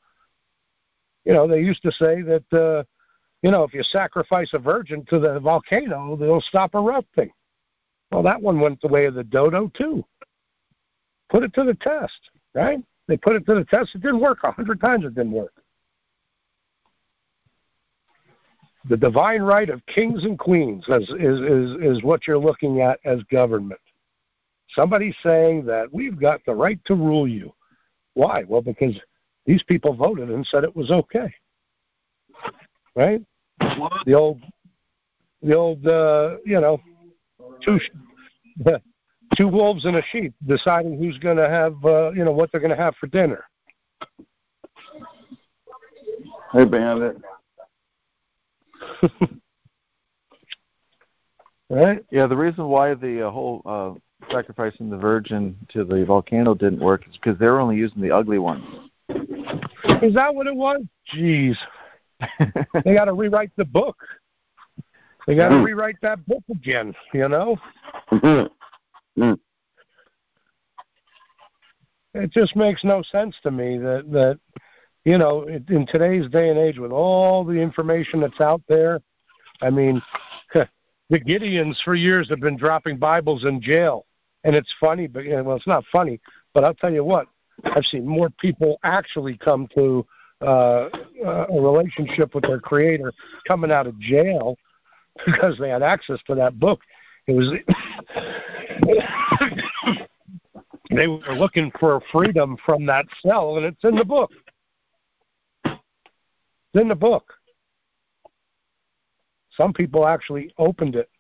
[1.25, 2.85] You know, they used to say that uh
[3.43, 7.31] you know, if you sacrifice a virgin to the volcano, they'll stop erupting.
[8.11, 10.05] Well, that one went the way of the dodo too.
[11.31, 12.81] Put it to the test, right?
[13.09, 13.95] They put it to the test.
[13.95, 14.39] It didn't work.
[14.45, 15.53] A hundred times it didn't work.
[18.89, 23.01] The divine right of kings and queens is, is, is, is what you're looking at
[23.05, 23.81] as government.
[24.71, 27.53] Somebody saying that we've got the right to rule you.
[28.15, 28.45] Why?
[28.47, 28.95] Well, because
[29.47, 31.35] these people voted and said it was okay
[32.99, 33.23] right?
[34.07, 34.43] The old,
[35.41, 36.81] the old, uh, you know,
[37.65, 37.79] two,
[39.37, 42.61] two wolves and a sheep deciding who's going to have, uh, you know, what they're
[42.61, 43.45] going to have for dinner.
[46.53, 47.17] Hey, Bandit.
[51.71, 52.05] right?
[52.11, 53.93] Yeah, the reason why the uh, whole uh,
[54.31, 58.11] sacrificing the virgin to the volcano didn't work is because they were only using the
[58.11, 58.65] ugly ones.
[60.03, 60.83] Is that what it was?
[61.15, 61.57] Jeez.
[62.85, 63.97] they got to rewrite the book.
[65.27, 65.65] They got to mm.
[65.65, 66.95] rewrite that book again.
[67.13, 67.59] You know.
[69.19, 69.35] Mm-hmm.
[72.15, 74.39] It just makes no sense to me that that
[75.05, 79.01] you know in today's day and age with all the information that's out there.
[79.61, 80.01] I mean,
[80.55, 80.69] the
[81.21, 84.07] Gideons for years have been dropping Bibles in jail,
[84.45, 86.21] and it's funny, but well, it's not funny.
[86.55, 87.27] But I'll tell you what,
[87.65, 90.07] I've seen more people actually come to
[90.41, 90.89] uh,
[91.25, 93.13] a relationship with their creator
[93.47, 94.57] coming out of jail
[95.27, 96.81] because they had access to that book.
[97.27, 97.53] It was
[100.91, 104.31] they were looking for freedom from that cell, and it's in the book.
[105.65, 105.81] It's
[106.75, 107.33] in the book.
[109.57, 111.11] Some people actually opened it.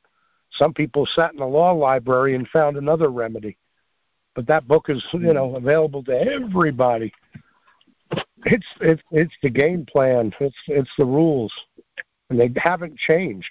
[0.53, 3.59] Some people sat in the law library and found another remedy.
[4.35, 7.13] But that book is, you know, available to everybody.
[8.47, 10.33] It's it's it's the game plan.
[10.41, 11.53] It's it's the rules,
[12.31, 13.51] and they haven't changed.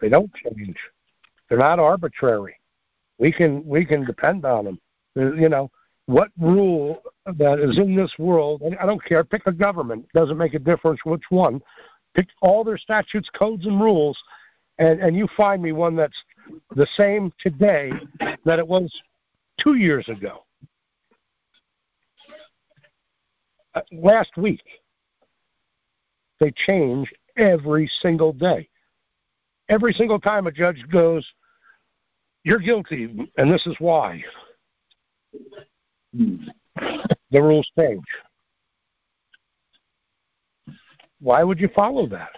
[0.00, 0.76] They don't change.
[1.48, 2.56] They're not arbitrary.
[3.18, 4.80] We can we can depend on them.
[5.14, 5.70] You know
[6.06, 8.62] what rule that is in this world.
[8.62, 9.24] And I don't care.
[9.24, 10.06] Pick a government.
[10.14, 11.62] Doesn't make a difference which one.
[12.14, 14.18] Pick all their statutes, codes, and rules,
[14.78, 16.16] and and you find me one that's
[16.76, 17.90] the same today
[18.44, 18.92] that it was
[19.60, 20.44] two years ago.
[23.74, 24.62] Uh, last week.
[26.40, 28.68] They change every single day.
[29.68, 31.26] Every single time a judge goes,
[32.42, 34.22] You're guilty, and this is why.
[36.12, 38.04] The rules change.
[41.20, 42.30] Why would you follow that?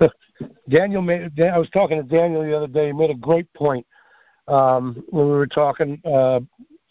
[0.68, 1.40] Daniel made.
[1.40, 2.88] I was talking to Daniel the other day.
[2.88, 3.86] He made a great point
[4.48, 6.40] um, when we were talking uh,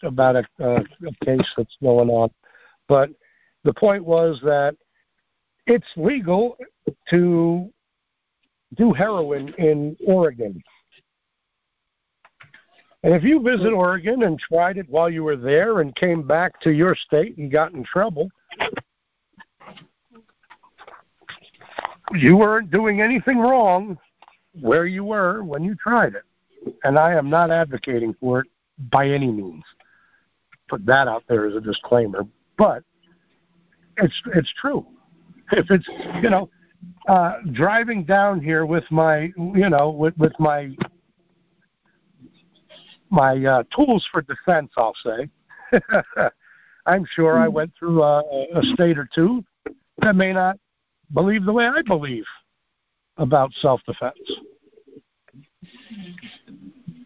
[0.02, 2.30] about a, a, a case that's going on.
[2.88, 3.10] But
[3.64, 4.76] the point was that
[5.66, 6.56] it's legal
[7.10, 7.70] to
[8.76, 10.62] do heroin in Oregon.
[13.02, 16.60] And if you visit Oregon and tried it while you were there and came back
[16.60, 18.30] to your state and got in trouble,
[22.12, 23.98] you weren't doing anything wrong
[24.60, 26.24] where you were when you tried it.
[26.84, 28.46] And I am not advocating for it
[28.90, 29.64] by any means
[30.72, 32.22] put that out there as a disclaimer,
[32.56, 32.82] but
[33.98, 34.86] it's it's true.
[35.54, 35.86] If it's
[36.22, 36.48] you know
[37.06, 40.74] uh, driving down here with my you know with with my
[43.12, 45.28] my uh, tools for defense, I'll say.
[46.86, 48.20] I'm sure I went through a,
[48.54, 49.44] a state or two
[49.98, 50.56] that may not
[51.12, 52.24] believe the way I believe
[53.18, 54.16] about self-defense.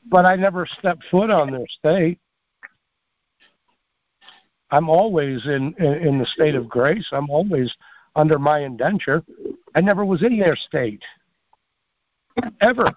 [0.08, 2.20] But I never stepped foot on their state.
[4.70, 7.06] I'm always in, in, in the state of grace.
[7.10, 7.74] I'm always
[8.14, 9.24] under my indenture.
[9.74, 11.02] I never was in their state.
[12.60, 12.92] Ever.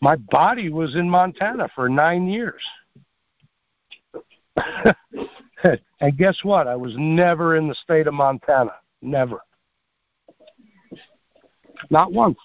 [0.00, 2.62] My body was in Montana for nine years.
[6.00, 6.66] and guess what?
[6.66, 8.72] I was never in the state of Montana.
[9.02, 9.40] Never.
[11.90, 12.38] Not once.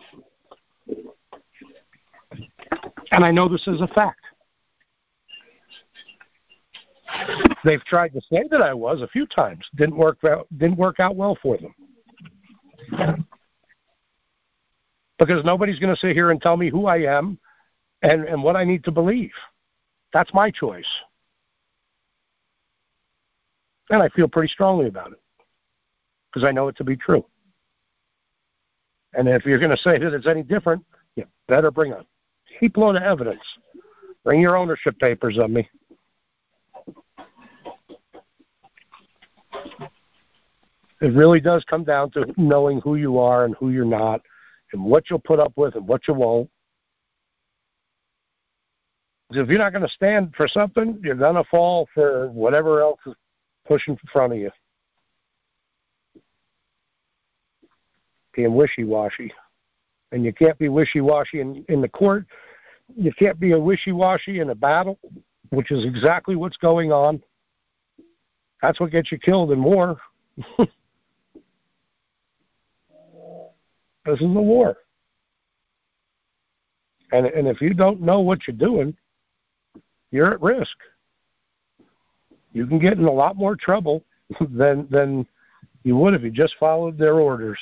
[3.12, 4.20] And I know this is a fact.
[7.64, 9.66] They've tried to say that I was a few times.
[9.76, 13.26] Didn't work out didn't work out well for them.
[15.18, 17.40] Because nobody's going to sit here and tell me who I am
[18.02, 19.32] and, and what I need to believe.
[20.14, 20.88] That's my choice.
[23.90, 25.22] And I feel pretty strongly about it
[26.32, 27.26] because I know it to be true.
[29.14, 30.84] And if you're going to say that it's any different,
[31.16, 32.06] you better bring a
[32.60, 33.44] heap load of evidence.
[34.24, 35.70] Bring your ownership papers on me.
[41.02, 44.22] It really does come down to knowing who you are and who you're not,
[44.74, 46.50] and what you'll put up with and what you won't.
[49.32, 53.00] If you're not going to stand for something, you're going to fall for whatever else
[53.06, 53.14] is
[53.68, 54.52] pushing in front of you.
[58.36, 59.34] Being wishy washy.
[60.12, 62.26] And you can't be wishy washy in, in the court.
[62.96, 65.00] You can't be a wishy washy in a battle,
[65.50, 67.22] which is exactly what's going on.
[68.62, 69.98] That's what gets you killed in war.
[70.58, 70.68] this
[74.06, 74.78] is a war.
[77.12, 78.96] And and if you don't know what you're doing,
[80.16, 80.78] you're at risk.
[82.54, 84.04] You can get in a lot more trouble
[84.50, 85.28] than than
[85.84, 87.60] you would if you just followed their orders.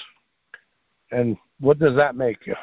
[1.12, 2.56] And what does that make you?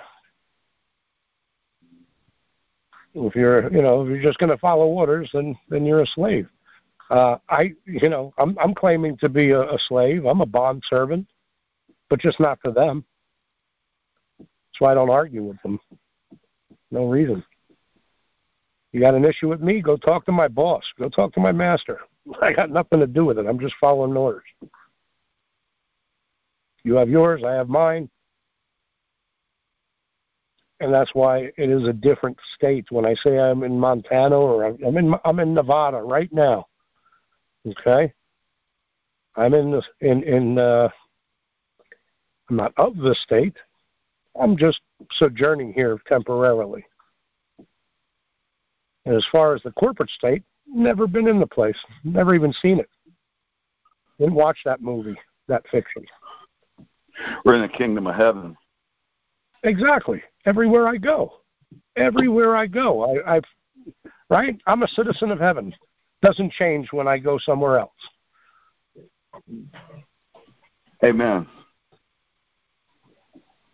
[3.14, 6.06] If you're, you know, if you're just going to follow orders, then then you're a
[6.06, 6.48] slave.
[7.10, 10.24] Uh, I, you know, I'm I'm claiming to be a, a slave.
[10.24, 11.26] I'm a bond servant,
[12.08, 13.04] but just not to them.
[14.74, 15.80] So I don't argue with them.
[16.92, 17.44] No reason.
[18.92, 19.80] You got an issue with me?
[19.80, 20.84] Go talk to my boss.
[20.98, 22.00] Go talk to my master.
[22.42, 23.46] I got nothing to do with it.
[23.46, 24.44] I'm just following orders.
[26.82, 28.08] You have yours, I have mine.
[30.80, 32.86] And that's why it is a different state.
[32.90, 36.66] When I say I'm in Montana or I'm in I'm in Nevada right now.
[37.66, 38.10] Okay?
[39.36, 40.88] I'm in this in in uh
[42.48, 43.56] I'm not of the state.
[44.40, 44.80] I'm just
[45.12, 46.84] sojourning here temporarily.
[49.10, 52.78] And as far as the corporate state, never been in the place, never even seen
[52.78, 52.88] it.
[54.20, 55.16] Didn't watch that movie,
[55.48, 56.04] that fiction.
[57.44, 58.56] We're in the kingdom of heaven.
[59.64, 60.22] Exactly.
[60.46, 61.32] Everywhere I go,
[61.96, 63.44] everywhere I go, I, I've
[64.28, 64.56] right.
[64.68, 65.74] I'm a citizen of heaven.
[66.22, 67.90] Doesn't change when I go somewhere else.
[71.02, 71.48] Amen.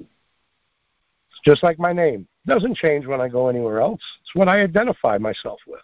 [0.01, 2.27] It's just like my name.
[2.47, 4.01] Doesn't change when I go anywhere else.
[4.23, 5.81] It's what I identify myself with.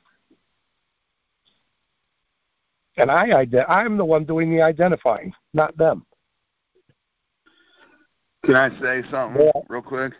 [2.96, 6.04] And I, I'm the one doing the identifying, not them.
[8.44, 9.60] Can I say something yeah.
[9.68, 10.12] real quick?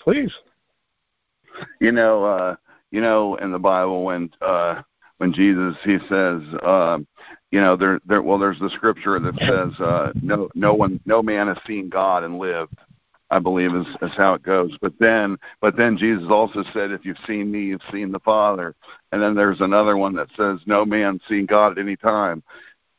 [0.00, 0.32] Please.
[1.80, 2.56] You know, uh,
[2.90, 4.82] you know, in the Bible when uh,
[5.18, 6.98] when Jesus he says, uh,
[7.50, 11.22] you know, there, there, well, there's the scripture that says, uh, no, no one, no
[11.22, 12.76] man has seen God and lived.
[13.30, 14.76] I believe is, is how it goes.
[14.80, 18.74] But then, but then Jesus also said, "If you've seen me, you've seen the Father."
[19.12, 22.42] And then there's another one that says, "No man seen God at any time."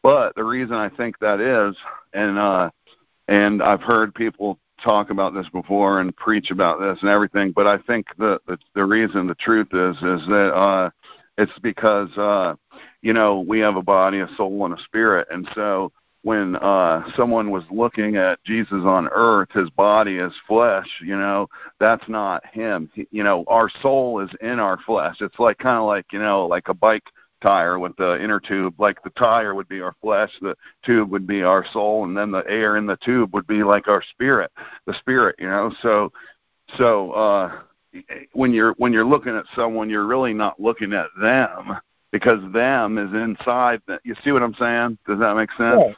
[0.03, 1.75] But the reason I think that is,
[2.13, 2.69] and uh,
[3.27, 7.67] and I've heard people talk about this before and preach about this and everything, but
[7.67, 10.89] I think the the, the reason, the truth is, is that uh,
[11.37, 12.55] it's because uh,
[13.01, 15.91] you know we have a body, a soul, and a spirit, and so
[16.23, 21.47] when uh someone was looking at Jesus on earth his body is flesh you know
[21.79, 22.89] that's not him.
[22.93, 25.17] He, you know our soul is in our flesh.
[25.21, 27.05] It's like kind of like you know like a bike
[27.41, 28.75] tire with the inner tube.
[28.79, 30.55] Like the tire would be our flesh the
[30.85, 33.87] tube would be our soul and then the air in the tube would be like
[33.87, 34.51] our spirit
[34.85, 35.73] the spirit you know?
[35.81, 36.11] So
[36.77, 37.59] so uh
[38.33, 41.77] when you're when you're looking at someone you're really not looking at them
[42.11, 44.97] because them is inside you see what i'm saying?
[45.07, 45.81] Does that make sense?
[45.87, 45.93] Yeah.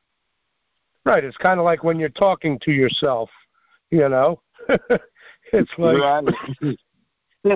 [1.05, 1.23] Right.
[1.23, 3.29] It's kind of like when you're talking to yourself,
[3.89, 4.41] you know.
[5.53, 6.23] it's like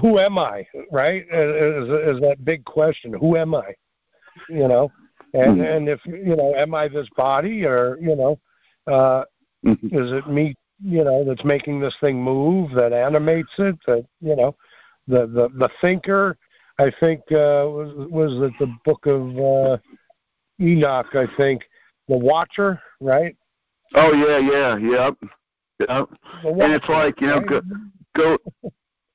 [0.00, 0.66] who am I?
[0.90, 1.22] Right?
[1.22, 3.12] Is, is that big question?
[3.12, 3.74] Who am I?
[4.48, 4.90] You know,
[5.34, 5.62] and mm-hmm.
[5.62, 8.38] and if you know, am I this body or you know,
[8.86, 9.24] uh,
[9.64, 9.86] mm-hmm.
[9.86, 14.36] is it me you know that's making this thing move, that animates it, that you
[14.36, 14.54] know,
[15.06, 16.36] the the the thinker.
[16.80, 19.78] I think uh, was was it the book of uh,
[20.60, 21.14] Enoch?
[21.14, 21.64] I think
[22.08, 23.36] the Watcher, right?
[23.94, 25.16] Oh yeah, yeah, yep,
[25.80, 26.08] yep.
[26.44, 27.60] And it's like you know, go,
[28.16, 28.38] go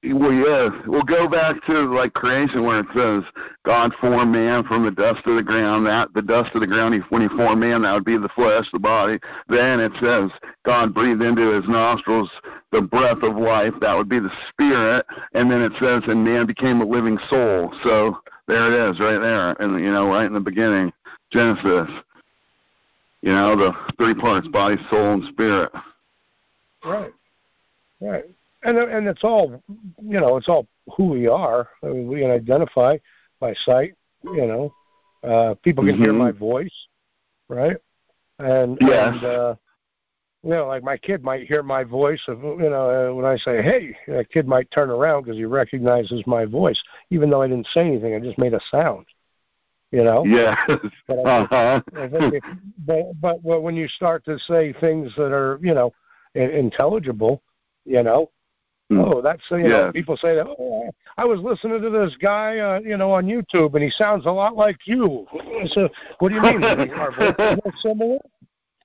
[0.06, 0.70] well, yeah.
[0.86, 3.24] We'll go back to like creation where it says
[3.66, 5.86] God formed man from the dust of the ground.
[5.86, 8.30] That the dust of the ground, he, when he formed man, that would be the
[8.36, 9.18] flesh, the body.
[9.48, 10.30] Then it says
[10.66, 12.30] God breathed into his nostrils
[12.74, 13.74] the breath of life.
[13.80, 15.06] That would be the spirit.
[15.34, 17.74] And then it says, and man became a living soul.
[17.84, 18.18] So
[18.48, 20.92] there it is, right there, and you know, right in the beginning,
[21.34, 21.94] Genesis.
[23.22, 25.72] You know, the three parts: body, soul, and spirit.
[26.86, 27.14] Right.
[28.00, 28.26] Right
[28.64, 29.62] and and it's all
[30.02, 32.98] you know it's all who we are I mean, we can identify
[33.40, 34.74] by sight you know
[35.24, 36.04] uh people can mm-hmm.
[36.04, 36.74] hear my voice
[37.48, 37.78] right
[38.40, 39.14] and yes.
[39.14, 39.56] and uh
[40.44, 43.38] you know like my kid might hear my voice of you know uh, when i
[43.38, 47.48] say hey that kid might turn around because he recognizes my voice even though i
[47.48, 49.06] didn't say anything i just made a sound
[49.94, 50.56] you know yeah
[51.08, 51.82] but, uh-huh.
[52.86, 55.94] but but when you start to say things that are you know
[56.36, 57.42] intelligible
[57.86, 58.30] you know
[58.90, 59.00] Hmm.
[59.00, 59.68] Oh, that's you yeah.
[59.68, 60.46] know people say that.
[60.46, 64.26] Oh, I was listening to this guy, uh, you know, on YouTube, and he sounds
[64.26, 65.26] a lot like you.
[65.68, 65.88] So,
[66.20, 66.62] what do you mean?
[66.62, 68.18] Our voices are similar.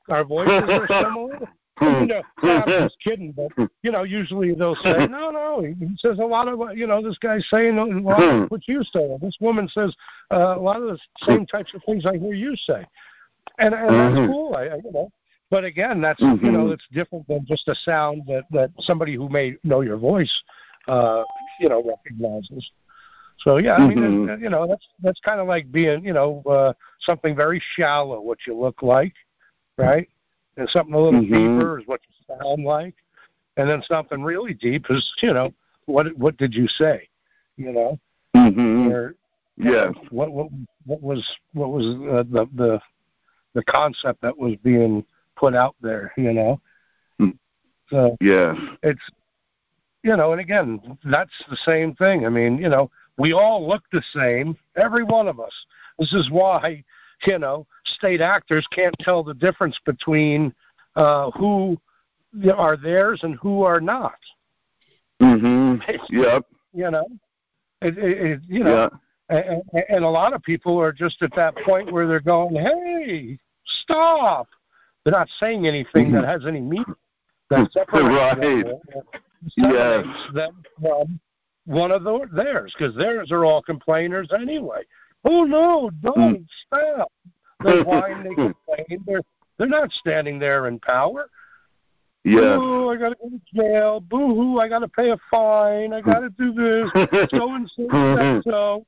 [0.08, 1.40] Our voices are similar.
[1.80, 6.18] You know, I'm just kidding, but you know, usually they'll say, "No, no." He says
[6.18, 9.08] a lot of you know, this guy's saying a lot of what you say.
[9.20, 9.94] This woman says
[10.32, 12.84] uh, a lot of the same types of things I hear you say,
[13.58, 14.32] and and that's mm-hmm.
[14.32, 14.54] cool.
[14.54, 15.10] I, I you know,
[15.50, 16.44] but again, that's mm-hmm.
[16.44, 19.96] you know, it's different than just a sound that that somebody who may know your
[19.96, 20.42] voice,
[20.88, 21.22] uh,
[21.60, 22.70] you know, recognizes.
[23.40, 24.42] So yeah, I mean, mm-hmm.
[24.42, 28.38] you know, that's that's kind of like being, you know, uh, something very shallow, what
[28.46, 29.14] you look like,
[29.76, 30.08] right?
[30.58, 31.56] And something a little mm-hmm.
[31.56, 32.94] deeper is what you sound like,
[33.56, 35.54] and then something really deep is, you know,
[35.86, 37.08] what what did you say,
[37.56, 37.98] you know?
[38.36, 38.88] Mm-hmm.
[38.88, 39.14] Or,
[39.56, 39.90] yeah.
[40.10, 40.48] What what
[40.84, 42.80] what was what was uh, the the
[43.54, 45.04] the concept that was being
[45.36, 46.60] put out there, you know.
[47.18, 47.30] Hmm.
[47.88, 49.00] So yeah, it's
[50.02, 52.26] you know, and again, that's the same thing.
[52.26, 55.52] I mean, you know, we all look the same, every one of us.
[55.98, 56.84] This is why
[57.26, 60.54] you know state actors can't tell the difference between
[60.96, 61.76] uh, who
[62.54, 64.18] are theirs and who are not.
[65.20, 65.80] Mhm.
[66.10, 66.46] Yep.
[66.72, 67.06] You know,
[67.80, 68.90] it, it, it you know,
[69.30, 69.52] yeah.
[69.72, 73.38] and, and a lot of people are just at that point where they're going, "Hey,
[73.82, 74.48] stop!
[75.04, 76.30] They're not saying anything that mm-hmm.
[76.30, 76.84] has any meaning.
[77.50, 78.64] That separates right.
[78.64, 78.80] them,
[79.56, 80.04] yes.
[80.34, 81.20] them from
[81.64, 84.82] one of the, theirs, because theirs are all complainers anyway.
[85.24, 86.46] Oh no, don't mm.
[86.66, 87.12] stop.
[87.64, 89.04] They whine, they complain.
[89.06, 89.22] They're
[89.58, 91.28] they're not standing there in power.
[92.24, 92.56] Yeah.
[92.58, 94.00] Oh, I gotta go to jail.
[94.00, 95.92] Boo hoo, I gotta pay a fine.
[95.92, 96.90] I gotta do this.
[97.30, 98.86] so and so said so.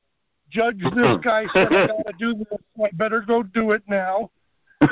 [0.50, 2.58] Judge, this guy said I gotta do this.
[2.82, 4.30] I better go do it now.
[4.82, 4.88] You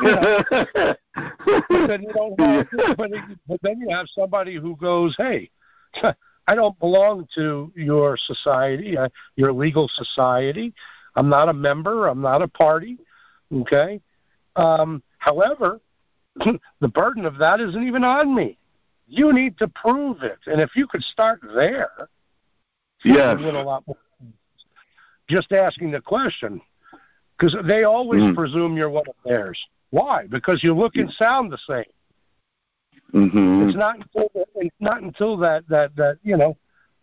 [1.87, 2.67] then you don't have,
[2.97, 3.11] but,
[3.49, 5.51] but then you have somebody who goes, "Hey,
[6.49, 10.73] I don't belong to your society, uh, your legal society.
[11.19, 12.07] I'm not a member.
[12.07, 12.97] I'm not a party.
[13.53, 14.01] Okay.
[14.55, 15.81] Um, however,
[16.81, 18.57] the burden of that isn't even on me.
[19.09, 22.09] You need to prove it, and if you could start there,
[23.05, 23.39] yes.
[23.41, 23.97] a lot more.
[25.29, 26.61] Just asking the question,
[27.37, 28.35] because they always mm.
[28.35, 29.59] presume you're one of theirs.
[29.91, 30.27] Why?
[30.27, 31.85] Because you look and sound the same.
[33.15, 33.69] Mm-hmm.
[33.69, 36.57] It's not until it's not until that that that you know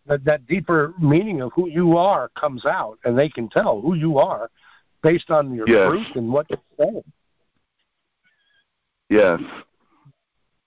[0.06, 3.94] that that deeper meaning of who you are comes out, and they can tell who
[3.94, 4.50] you are
[5.02, 5.88] based on your yes.
[5.88, 7.02] fruit and what you say.
[9.08, 9.40] Yes.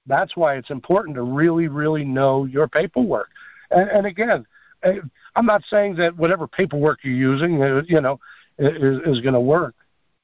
[0.06, 3.30] That's why it's important to really, really know your paperwork.
[3.70, 4.46] And, and again,
[4.84, 5.00] eh,
[5.36, 8.20] I'm not saying that whatever paperwork you're using, uh, you know,
[8.58, 9.76] is, is going to work.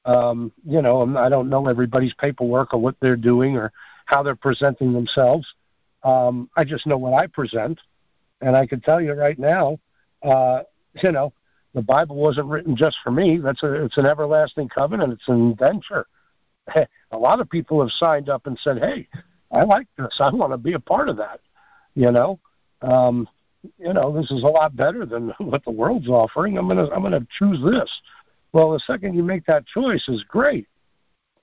[0.04, 3.72] Um, you know, I don't know everybody's paperwork or what they're doing or
[4.06, 5.46] how they're presenting themselves.
[6.04, 7.80] Um, I just know what I present,
[8.40, 9.78] and I can tell you right now,
[10.22, 10.60] uh,
[11.02, 11.32] you know,
[11.74, 13.38] the Bible wasn't written just for me.
[13.38, 15.12] That's a, it's an everlasting covenant.
[15.12, 16.06] It's an indenture.
[17.12, 19.06] A lot of people have signed up and said, "Hey,
[19.52, 20.16] I like this.
[20.18, 21.40] I want to be a part of that."
[21.94, 22.40] You know,
[22.82, 23.28] um,
[23.78, 26.58] you know, this is a lot better than what the world's offering.
[26.58, 27.90] I'm gonna I'm gonna choose this.
[28.52, 30.66] Well, the second you make that choice is great.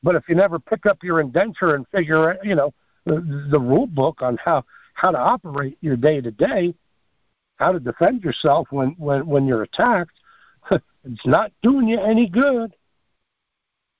[0.01, 2.73] But if you never pick up your indenture and figure, you know,
[3.05, 4.65] the, the rule book on how
[4.95, 6.73] how to operate your day to day,
[7.57, 10.19] how to defend yourself when when when you're attacked,
[10.71, 12.73] it's not doing you any good.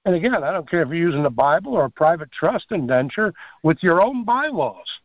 [0.06, 3.34] And again, I don't care if you're using the Bible or a private trust indenture
[3.64, 4.99] with your own bylaws.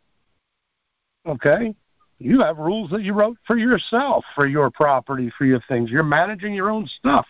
[1.27, 1.75] Okay?
[2.19, 5.91] You have rules that you wrote for yourself, for your property, for your things.
[5.91, 7.27] You're managing your own stuff.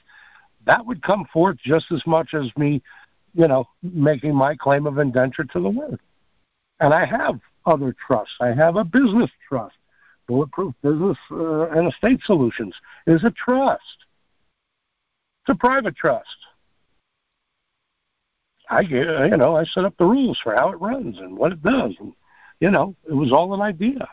[0.64, 2.82] That would come forth just as much as me,
[3.34, 6.00] you know, making my claim of indenture to the word.
[6.80, 8.34] And I have other trusts.
[8.40, 9.76] I have a business trust.
[10.28, 12.74] Bulletproof Business uh, and Estate Solutions
[13.06, 14.04] is a trust.
[15.42, 16.36] It's a private trust.
[18.70, 21.62] I you know I set up the rules for how it runs and what it
[21.62, 22.12] does, and
[22.60, 24.06] you know it was all an idea.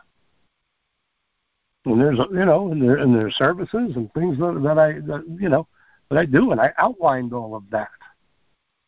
[1.85, 5.25] And there's you know and there and there's services and things that, that I that,
[5.39, 5.67] you know
[6.09, 7.89] that I do, and I outlined all of that.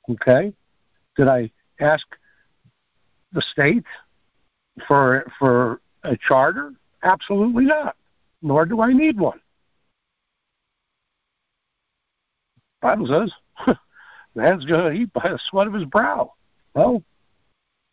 [0.10, 0.54] Okay,
[1.18, 1.52] did I
[1.82, 2.06] ask
[3.34, 3.84] the state
[4.88, 6.72] for for a charter?
[7.04, 7.96] Absolutely not.
[8.42, 9.40] Nor do I need one.
[12.82, 13.76] Bible says,
[14.36, 16.34] man's going to eat by the sweat of his brow.
[16.74, 17.02] Well,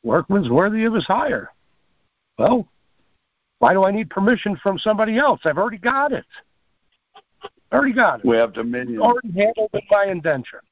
[0.02, 1.50] workman's worthy of his hire.
[2.38, 2.68] Well,
[3.58, 5.40] why do I need permission from somebody else?
[5.44, 6.26] I've already got it.
[7.72, 8.26] Already got it.
[8.26, 9.00] We have dominion.
[9.00, 10.62] Already handled it by indenture.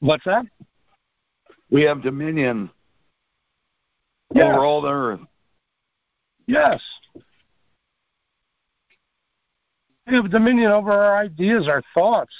[0.00, 0.46] What's that?
[1.70, 2.70] We have dominion
[4.34, 4.52] yeah.
[4.52, 5.20] over all the earth.
[6.46, 6.80] Yes.
[10.06, 12.32] We have dominion over our ideas, our thoughts.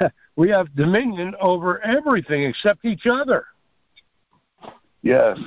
[0.36, 3.46] We have dominion over everything except each other.
[5.00, 5.38] Yes.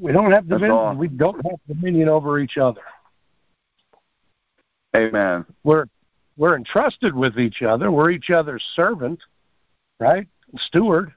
[0.00, 0.98] We don't have dominion.
[0.98, 2.80] We don't have dominion over each other.
[4.96, 5.44] Amen.
[5.62, 5.86] We're
[6.38, 7.90] we're entrusted with each other.
[7.90, 9.20] We're each other's servant,
[9.98, 10.26] right?
[10.56, 11.12] Steward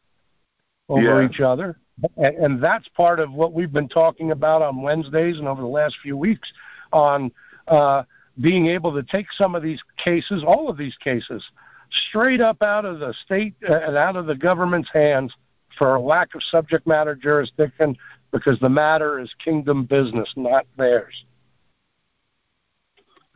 [0.89, 1.29] over yeah.
[1.29, 1.77] each other.
[2.17, 5.67] And, and that's part of what we've been talking about on Wednesdays and over the
[5.67, 6.51] last few weeks
[6.91, 7.31] on
[7.67, 8.03] uh,
[8.41, 11.43] being able to take some of these cases, all of these cases,
[12.09, 15.33] straight up out of the state uh, and out of the government's hands
[15.77, 17.95] for a lack of subject matter jurisdiction
[18.31, 21.25] because the matter is kingdom business, not theirs.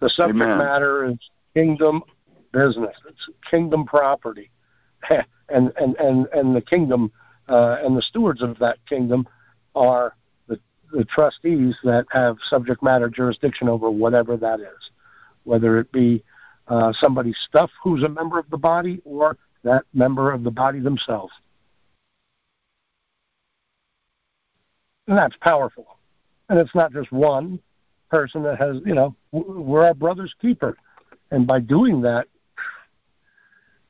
[0.01, 0.57] The subject Amen.
[0.57, 1.17] matter is
[1.55, 2.03] kingdom
[2.51, 2.95] business.
[3.09, 4.51] It's kingdom property,
[5.09, 7.11] and and and and the kingdom
[7.49, 9.27] uh, and the stewards of that kingdom
[9.73, 10.15] are
[10.47, 10.59] the
[10.91, 14.91] the trustees that have subject matter jurisdiction over whatever that is,
[15.43, 16.23] whether it be
[16.67, 20.79] uh, somebody's stuff who's a member of the body or that member of the body
[20.79, 21.33] themselves.
[25.07, 25.85] And that's powerful.
[26.49, 27.59] And it's not just one
[28.09, 30.77] person that has, you know, we're our brother's keeper
[31.31, 32.27] and by doing that,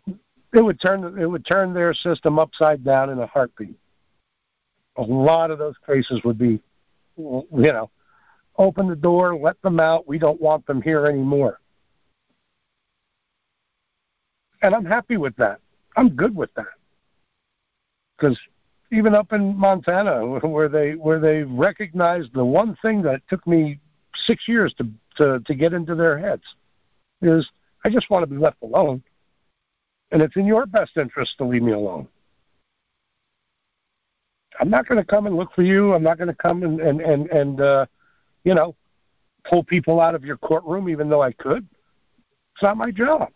[0.07, 3.77] it would turn it would turn their system upside down in a heartbeat.
[4.97, 6.61] A lot of those cases would be,
[7.17, 7.89] you know,
[8.57, 10.07] open the door, let them out.
[10.07, 11.59] We don't want them here anymore.
[14.61, 15.59] And I'm happy with that.
[15.97, 16.65] I'm good with that.
[18.17, 18.39] Because
[18.91, 23.79] even up in Montana, where they where they recognized the one thing that took me
[24.25, 24.87] six years to
[25.17, 26.43] to, to get into their heads
[27.21, 27.49] is
[27.83, 29.03] I just want to be left alone.
[30.11, 32.07] And it's in your best interest to leave me alone.
[34.59, 35.93] I'm not going to come and look for you.
[35.93, 37.85] I'm not going to come and and and, and uh,
[38.43, 38.75] you know
[39.43, 41.67] pull people out of your courtroom, even though I could.
[42.55, 43.29] It's not my job.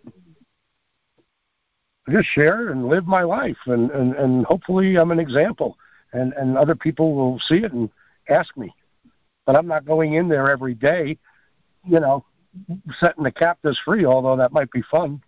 [2.08, 5.78] I just share and live my life, and and and hopefully I'm an example,
[6.14, 7.90] and and other people will see it and
[8.30, 8.74] ask me.
[9.46, 11.18] But I'm not going in there every day,
[11.88, 12.24] you know,
[13.00, 15.22] setting the captives free, although that might be fun.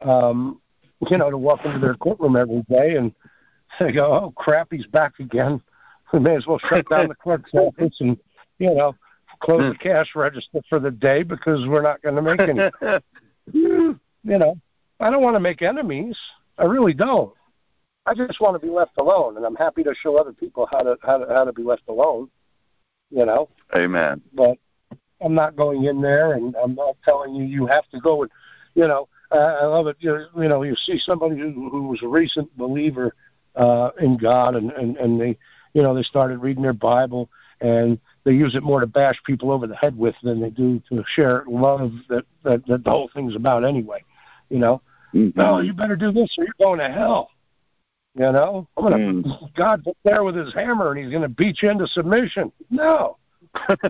[0.00, 0.60] Um,
[1.08, 3.12] you know, to walk into their courtroom every day and
[3.78, 5.60] they go, "Oh crap, he's back again."
[6.12, 8.16] We may as well shut down the clerk's office and
[8.58, 8.94] you know
[9.40, 13.00] close the cash register for the day because we're not going to make any.
[13.52, 14.56] you know,
[15.00, 16.16] I don't want to make enemies.
[16.58, 17.34] I really don't.
[18.06, 20.82] I just want to be left alone, and I'm happy to show other people how
[20.82, 22.28] to how to how to be left alone.
[23.10, 23.48] You know.
[23.74, 24.20] Amen.
[24.34, 24.58] But
[25.22, 28.22] I'm not going in there, and I'm not telling you you have to go.
[28.22, 28.30] And
[28.74, 29.96] you know, uh, I love it.
[30.00, 33.14] You, you know, you see somebody who, who was a recent believer
[33.56, 35.36] uh, in God, and and and they,
[35.72, 37.28] you know, they started reading their Bible,
[37.60, 40.82] and they use it more to bash people over the head with than they do
[40.88, 44.02] to share love that that, that the whole thing's about anyway.
[44.50, 44.82] You know,
[45.14, 45.38] mm-hmm.
[45.38, 47.30] no, you better do this or you're going to hell.
[48.16, 49.54] You know, I'm gonna mm.
[49.56, 52.52] God's up there with his hammer and he's gonna beat you into submission.
[52.70, 53.16] No,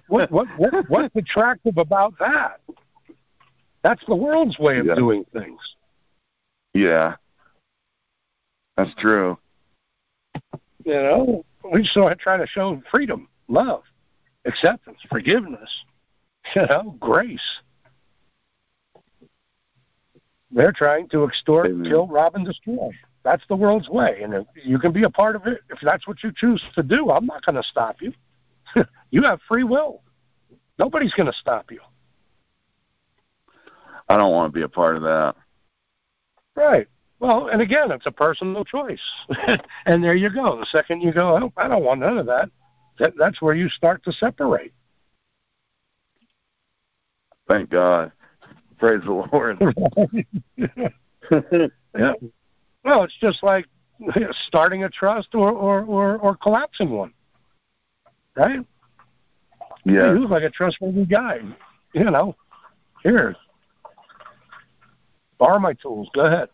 [0.08, 2.60] what, what, what, what's attractive about that?
[3.82, 4.94] That's the world's way of yeah.
[4.94, 5.60] doing things.
[6.72, 7.16] Yeah,
[8.76, 9.38] that's true.
[10.84, 13.82] You know, we just try to show freedom, love,
[14.44, 15.70] acceptance, forgiveness,
[16.54, 17.40] you know, grace.
[20.50, 21.90] They're trying to extort, Amen.
[21.90, 22.90] kill, rob, and destroy.
[23.24, 26.22] That's the world's way, and you can be a part of it if that's what
[26.22, 27.10] you choose to do.
[27.10, 28.12] I'm not going to stop you.
[29.10, 30.02] you have free will.
[30.78, 31.80] Nobody's going to stop you.
[34.08, 35.34] I don't want to be a part of that.
[36.54, 36.86] Right.
[37.20, 39.00] Well, and again, it's a personal choice.
[39.86, 40.58] and there you go.
[40.58, 42.50] The second you go, oh, I don't want none of that,
[42.98, 44.72] that that's where you start to separate.
[47.48, 48.12] Thank God.
[48.78, 49.58] Praise the Lord.
[51.98, 52.12] yeah.
[52.84, 53.66] Well, it's just like
[54.46, 57.12] starting a trust or, or, or, or collapsing one.
[58.36, 58.60] Right?
[59.84, 60.12] Yeah.
[60.12, 61.40] You look like a trustworthy guy.
[61.92, 62.34] You know,
[63.02, 63.36] here,
[65.38, 66.08] borrow my tools.
[66.14, 66.48] Go ahead.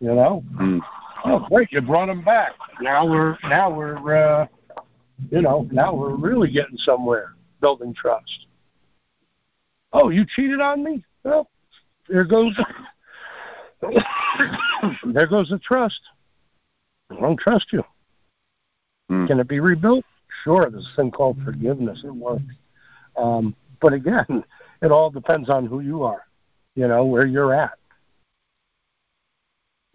[0.00, 0.42] You know.
[0.54, 0.80] Mm.
[1.24, 1.72] Oh, great!
[1.72, 2.52] You brought them back.
[2.80, 4.46] Now we're now we're uh,
[5.30, 8.46] you know now we're really getting somewhere building trust.
[9.92, 11.04] Oh, you cheated on me?
[11.24, 11.50] Well,
[12.08, 12.56] there goes
[15.12, 16.00] there goes the trust.
[17.10, 17.82] I don't trust you.
[19.10, 19.26] Mm.
[19.26, 20.04] Can it be rebuilt?
[20.44, 20.68] Sure.
[20.70, 22.02] There's a thing called forgiveness.
[22.04, 22.42] It works.
[23.16, 24.44] Um, but again,
[24.82, 26.26] it all depends on who you are.
[26.74, 27.78] You know where you're at,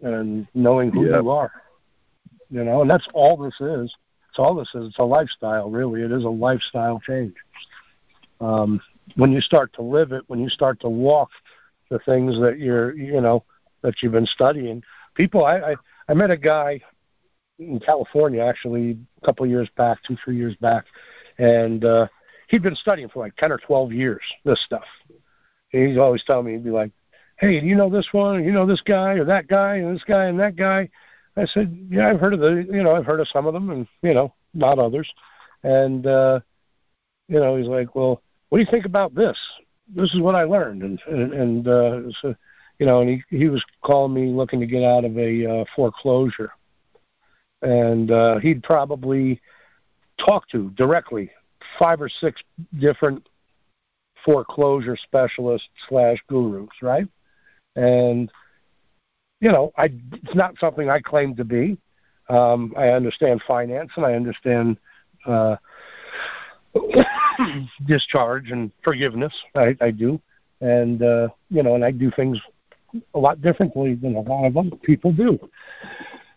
[0.00, 1.22] and knowing who yep.
[1.22, 1.52] you are.
[2.50, 3.94] You know, and that's all this is.
[4.28, 4.88] It's all this is.
[4.88, 6.02] It's a lifestyle, really.
[6.02, 7.34] It is a lifestyle change.
[8.40, 8.80] Um,
[9.14, 11.30] when you start to live it, when you start to walk
[11.88, 13.44] the things that you're, you know,
[13.82, 14.82] that you've been studying,
[15.14, 15.44] people.
[15.44, 15.74] I I,
[16.08, 16.80] I met a guy
[17.68, 20.84] in California actually a couple of years back, two three years back,
[21.38, 22.06] and uh,
[22.48, 24.84] he'd been studying for like ten or twelve years this stuff.
[25.72, 26.92] And he's always telling me he'd be like,
[27.38, 28.36] "Hey, do you know this one?
[28.36, 30.88] Or you know this guy or that guy and this guy and that guy?"
[31.36, 33.70] I said, "Yeah, I've heard of the, you know, I've heard of some of them,
[33.70, 35.10] and you know, not others."
[35.62, 36.40] And uh,
[37.28, 38.22] you know, he's like, "Well."
[38.52, 39.38] what do you think about this?
[39.96, 42.34] This is what I learned, and and, and uh, so,
[42.78, 45.64] you know, and he he was calling me looking to get out of a uh,
[45.74, 46.52] foreclosure,
[47.62, 49.40] and uh, he'd probably
[50.24, 51.30] talk to directly
[51.78, 52.42] five or six
[52.78, 53.28] different
[54.24, 57.06] foreclosure specialists slash gurus, right?
[57.76, 58.30] And
[59.40, 61.78] you know, I it's not something I claim to be.
[62.28, 64.76] Um, I understand finance and I understand
[65.26, 65.56] uh,
[67.86, 69.32] discharge and forgiveness.
[69.54, 70.20] I, I do,
[70.60, 72.38] and uh, you know, and I do things
[73.14, 75.38] a lot differently than a lot of other people do.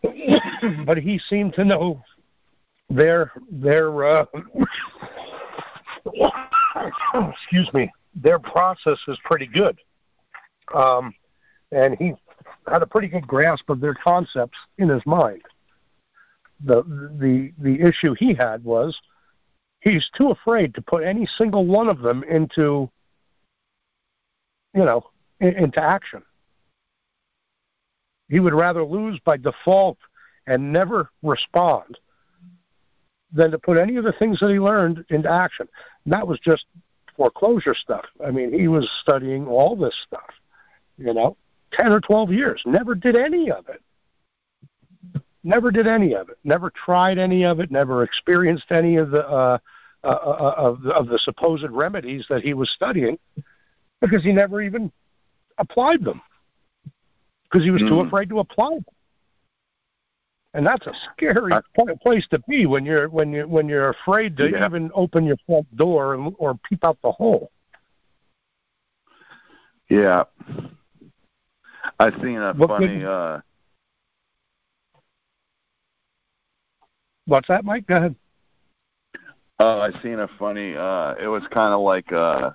[0.85, 2.01] but he seemed to know
[2.89, 4.25] their their uh,
[7.15, 9.77] excuse me their process is pretty good,
[10.73, 11.13] um,
[11.71, 12.13] and he
[12.67, 15.41] had a pretty good grasp of their concepts in his mind.
[16.63, 16.83] The
[17.19, 18.97] the the issue he had was
[19.81, 22.89] he's too afraid to put any single one of them into
[24.73, 25.03] you know
[25.41, 26.23] in, into action
[28.29, 29.97] he would rather lose by default
[30.47, 31.99] and never respond
[33.31, 35.67] than to put any of the things that he learned into action.
[36.03, 36.65] And that was just
[37.15, 38.05] foreclosure stuff.
[38.25, 40.29] I mean he was studying all this stuff
[40.97, 41.37] you know
[41.73, 42.61] 10 or 12 years.
[42.65, 43.81] Never did any of it.
[45.43, 46.37] Never did any of it.
[46.43, 47.69] Never tried any of it.
[47.71, 49.57] Never experienced any of the uh
[50.03, 53.17] uh, uh, of, of the supposed remedies that he was studying
[54.01, 54.91] because he never even
[55.57, 56.21] applied them
[57.55, 57.87] because he was mm.
[57.87, 58.07] too hmm.
[58.07, 58.85] afraid to apply them.
[60.55, 61.53] And that's a scary
[62.01, 64.65] place to be when you're when you when you're afraid to yeah.
[64.65, 67.51] even open your front door and, or peep out the hole.
[69.89, 70.23] Yeah,
[71.99, 73.03] I've seen a what funny.
[73.03, 73.39] Uh
[77.27, 77.87] What's that, Mike?
[77.87, 78.15] Go ahead.
[79.59, 80.75] Oh, I seen a funny.
[80.75, 82.51] uh It was kind of like uh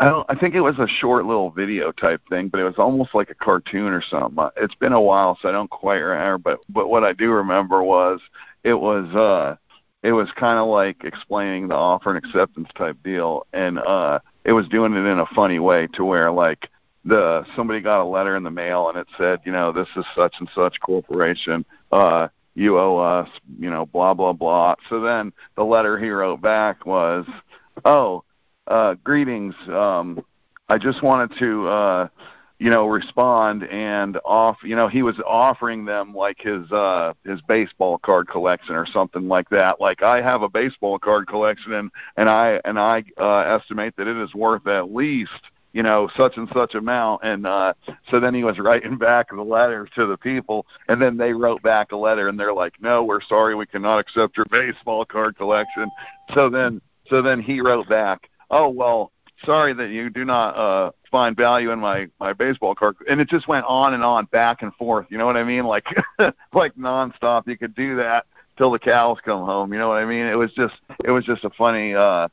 [0.00, 0.24] I don't.
[0.30, 3.28] I think it was a short little video type thing, but it was almost like
[3.28, 4.48] a cartoon or something.
[4.56, 6.38] It's been a while, so I don't quite remember.
[6.38, 8.18] But but what I do remember was
[8.64, 9.56] it was uh
[10.02, 14.52] it was kind of like explaining the offer and acceptance type deal, and uh it
[14.52, 16.70] was doing it in a funny way to where like
[17.04, 20.04] the somebody got a letter in the mail and it said, you know, this is
[20.16, 21.62] such and such corporation.
[21.92, 23.28] Uh you owe us,
[23.58, 24.76] you know, blah blah blah.
[24.88, 27.26] So then the letter he wrote back was,
[27.84, 28.24] "Oh,
[28.70, 29.54] uh, greetings.
[29.68, 30.24] Um,
[30.68, 32.08] I just wanted to, uh,
[32.58, 34.58] you know, respond and off.
[34.62, 39.28] You know, he was offering them like his uh, his baseball card collection or something
[39.28, 39.80] like that.
[39.80, 44.06] Like I have a baseball card collection and and I and I uh, estimate that
[44.06, 47.22] it is worth at least." you know, such and such amount.
[47.22, 47.74] And uh,
[48.10, 51.62] so then he was writing back the letter to the people, and then they wrote
[51.62, 55.36] back a letter, and they're like, "No, we're sorry, we cannot accept your baseball card
[55.36, 55.88] collection."
[56.34, 59.12] So then, so then he wrote back, "Oh well,
[59.44, 62.96] sorry that you do not uh find value in my my baseball card.
[63.08, 65.06] And it just went on and on back and forth.
[65.10, 65.64] You know what i mean?
[65.64, 65.86] Like
[66.52, 67.46] like nonstop.
[67.46, 69.72] You could do that till the cows come home.
[69.72, 70.26] You know what i mean?
[70.26, 70.74] It was just
[71.04, 72.28] it was just a funny uh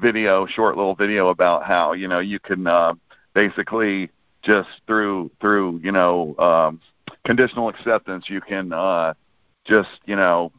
[0.00, 2.94] video short little video about how you know you can uh
[3.34, 4.10] basically
[4.42, 6.80] just through through you know um
[7.24, 9.12] conditional acceptance you can uh
[9.64, 10.50] just you know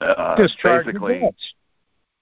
[0.00, 1.20] uh basically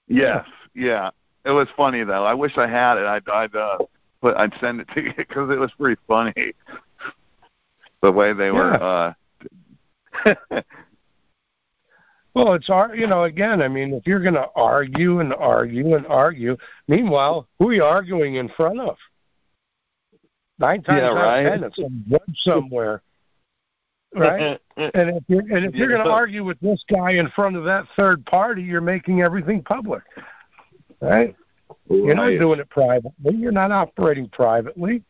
[0.07, 0.45] yes.
[0.73, 1.11] Yeah
[1.45, 2.25] it was funny though.
[2.25, 3.05] I wish I had it.
[3.05, 3.77] I'd I'd uh,
[4.21, 6.33] put I'd send it to you because it was pretty funny.
[8.01, 8.73] the way they were.
[8.73, 9.13] uh
[12.35, 13.61] Well, it's our you know again.
[13.61, 16.55] I mean, if you're going to argue and argue and argue,
[16.87, 18.95] meanwhile, who are you arguing in front of?
[20.59, 21.39] Nine times yeah, out right.
[21.39, 23.01] of ten, it's some web somewhere,
[24.13, 24.59] right?
[24.77, 27.63] and if you're and if you're going to argue with this guy in front of
[27.63, 30.03] that third party, you're making everything public
[31.01, 31.35] right?
[31.89, 33.35] You're not doing it privately.
[33.35, 35.03] You're not operating privately.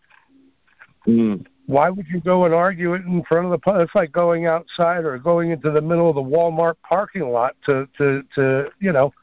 [1.07, 1.45] Mm.
[1.65, 3.81] Why would you go and argue it in front of the?
[3.81, 7.87] It's like going outside or going into the middle of the Walmart parking lot to
[7.97, 9.13] to to you know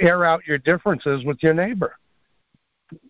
[0.00, 1.96] air out your differences with your neighbor.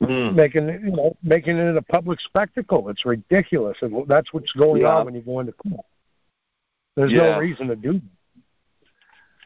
[0.02, 0.34] Mm.
[0.34, 2.89] Making you know making it a public spectacle.
[2.90, 4.97] It's ridiculous, and that's what's going yeah.
[4.97, 5.86] on when you go into court.
[6.97, 7.32] There's yeah.
[7.32, 7.94] no reason to do.
[7.94, 8.02] That.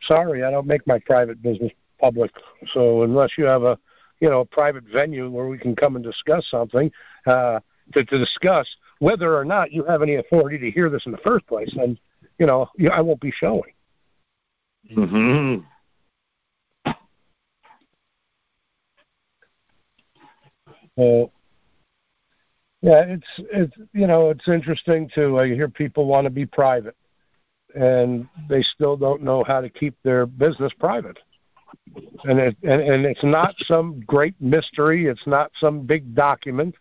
[0.02, 2.30] Sorry, I don't make my private business public.
[2.72, 3.78] So unless you have a
[4.20, 6.90] you know a private venue where we can come and discuss something
[7.26, 7.60] uh,
[7.92, 8.68] to, to discuss
[8.98, 11.98] whether or not you have any authority to hear this in the first place, then
[12.38, 13.72] you know I won't be showing.
[14.96, 15.64] Mm-hmm.
[20.98, 21.30] So
[22.82, 26.96] yeah, it's it's you know it's interesting to uh, hear people want to be private,
[27.74, 31.18] and they still don't know how to keep their business private
[32.24, 35.06] and it and, and it's not some great mystery.
[35.06, 36.74] It's not some big document.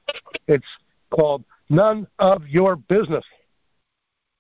[0.48, 0.66] It's
[1.12, 3.26] called none of your business.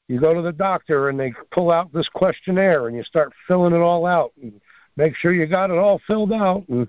[0.07, 3.73] You go to the doctor and they pull out this questionnaire and you start filling
[3.73, 4.61] it all out and
[4.97, 6.87] make sure you got it all filled out and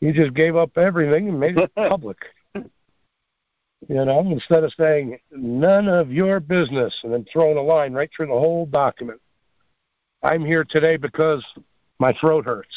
[0.00, 2.18] you just gave up everything and made it public.
[2.54, 8.10] You know, instead of saying none of your business and then throwing a line right
[8.14, 9.20] through the whole document.
[10.22, 11.44] I'm here today because
[11.98, 12.74] my throat hurts.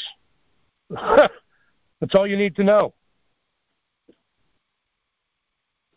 [0.89, 2.93] that's all you need to know.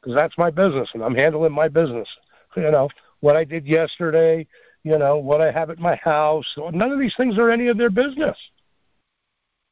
[0.00, 2.08] Because that's my business, and I'm handling my business.
[2.56, 2.88] You know,
[3.20, 4.46] what I did yesterday,
[4.84, 7.78] you know, what I have at my house, none of these things are any of
[7.78, 8.36] their business.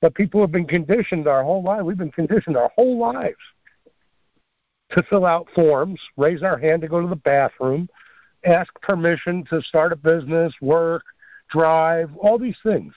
[0.00, 1.82] But people have been conditioned our whole life.
[1.82, 3.36] We've been conditioned our whole lives
[4.90, 7.88] to fill out forms, raise our hand to go to the bathroom,
[8.44, 11.04] ask permission to start a business, work,
[11.52, 12.92] drive, all these things.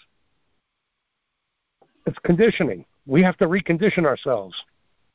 [2.05, 2.85] It's conditioning.
[3.05, 4.55] We have to recondition ourselves.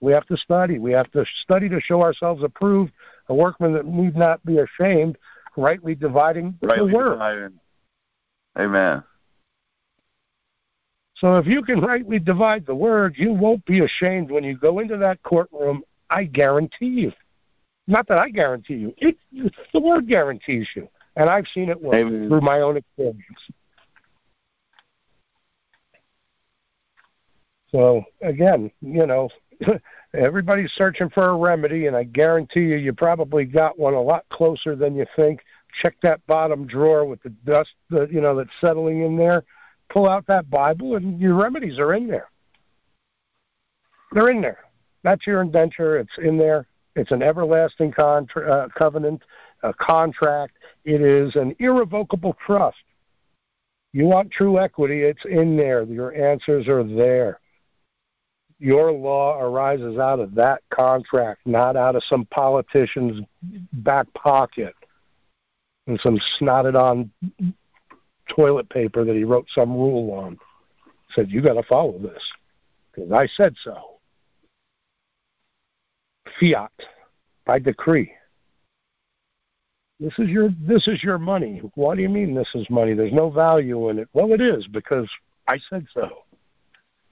[0.00, 0.78] We have to study.
[0.78, 2.92] We have to study to show ourselves approved,
[3.28, 5.18] a workman that need not be ashamed,
[5.56, 7.10] rightly dividing rightly the word.
[7.10, 7.60] Dividing.
[8.58, 9.02] Amen.
[11.16, 14.78] So if you can rightly divide the word, you won't be ashamed when you go
[14.78, 15.82] into that courtroom.
[16.08, 17.12] I guarantee you.
[17.86, 18.94] Not that I guarantee you.
[18.96, 19.16] It,
[19.72, 20.88] the word guarantees you.
[21.16, 22.28] And I've seen it work Amen.
[22.28, 23.18] through my own experience.
[27.72, 29.28] So again, you know,
[30.14, 34.24] everybody's searching for a remedy, and I guarantee you, you probably got one a lot
[34.30, 35.40] closer than you think.
[35.82, 39.44] Check that bottom drawer with the dust, the, you know, that's settling in there.
[39.88, 42.28] Pull out that Bible, and your remedies are in there.
[44.12, 44.64] They're in there.
[45.02, 45.98] That's your indenture.
[45.98, 46.66] It's in there.
[46.96, 49.22] It's an everlasting contra- uh, covenant,
[49.62, 50.54] a contract.
[50.84, 52.78] It is an irrevocable trust.
[53.92, 55.82] You want true equity, it's in there.
[55.82, 57.40] Your answers are there
[58.60, 63.24] your law arises out of that contract, not out of some politician's
[63.72, 64.74] back pocket
[65.86, 67.10] and some snotted on
[68.28, 70.38] toilet paper that he wrote some rule on.
[71.14, 72.22] Said, You got to follow this
[72.92, 73.98] because I said so.
[76.38, 76.70] Fiat
[77.46, 78.12] by decree.
[80.00, 81.60] This is your this is your money.
[81.74, 82.94] What do you mean this is money?
[82.94, 84.08] There's no value in it.
[84.14, 85.08] Well, it is because
[85.46, 86.08] I said so.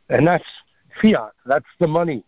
[0.09, 0.45] And that's
[1.03, 1.33] fiat.
[1.45, 2.25] That's the money.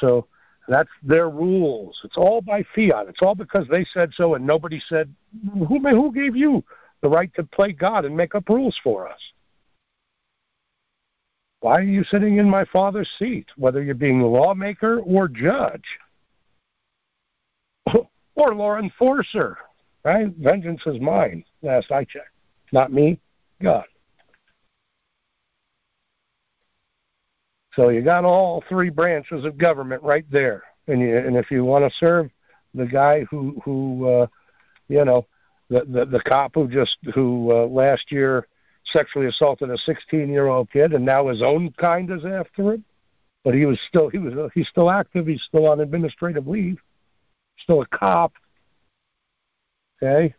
[0.00, 0.28] So
[0.68, 2.00] that's their rules.
[2.04, 3.08] It's all by fiat.
[3.08, 5.12] It's all because they said so, and nobody said,
[5.52, 6.62] "Who who gave you
[7.02, 9.20] the right to play God and make up rules for us?"
[11.58, 15.98] Why are you sitting in my father's seat, whether you're being lawmaker or judge
[18.36, 19.56] or law enforcer?
[20.04, 20.28] Right?
[20.36, 21.44] Vengeance is mine.
[21.62, 22.28] Last I checked,
[22.72, 23.18] not me,
[23.62, 23.84] God.
[27.74, 31.64] So you got all three branches of government right there, and you, and if you
[31.64, 32.30] want to serve
[32.74, 34.26] the guy who who uh,
[34.88, 35.26] you know
[35.70, 38.46] the, the the cop who just who uh, last year
[38.92, 42.84] sexually assaulted a 16 year old kid and now his own kind is after him
[43.42, 46.78] but he was still he was he's still active he's still on administrative leave
[47.62, 48.34] still a cop
[50.04, 50.34] okay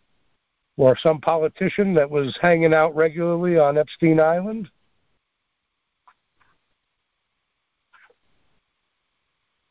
[0.78, 4.70] or some politician that was hanging out regularly on Epstein Island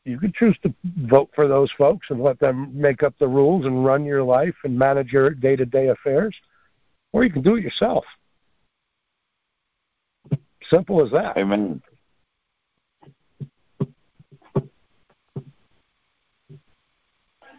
[0.05, 0.73] you could choose to
[1.07, 4.55] vote for those folks and let them make up the rules and run your life
[4.63, 6.35] and manage your day to day affairs,
[7.11, 8.05] or you can do it yourself.
[10.69, 11.35] Simple as that.
[11.37, 11.81] Amen.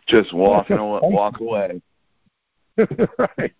[0.07, 1.83] Just walk and walk away.
[3.19, 3.55] right.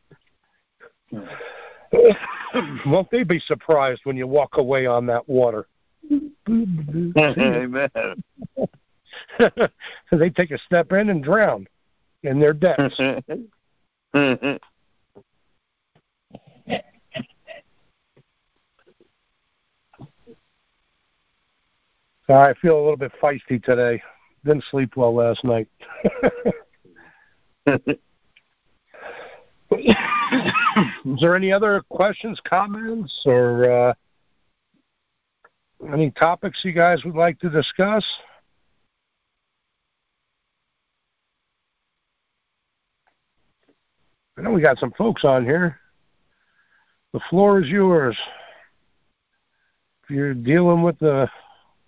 [1.11, 2.77] Hmm.
[2.87, 5.67] Won't they be surprised when you walk away on that water?
[6.49, 7.91] Amen.
[10.13, 11.67] they take a step in and drown
[12.23, 12.99] in their depths.
[22.29, 24.03] I feel a little bit feisty today.
[24.45, 25.69] Didn't sleep well last night.
[29.73, 33.95] Is there any other questions, comments, or uh,
[35.93, 38.05] any topics you guys would like to discuss?
[44.39, 45.79] I know we got some folks on here.
[47.15, 48.17] The floor is yours.
[50.05, 51.31] If you're dealing with a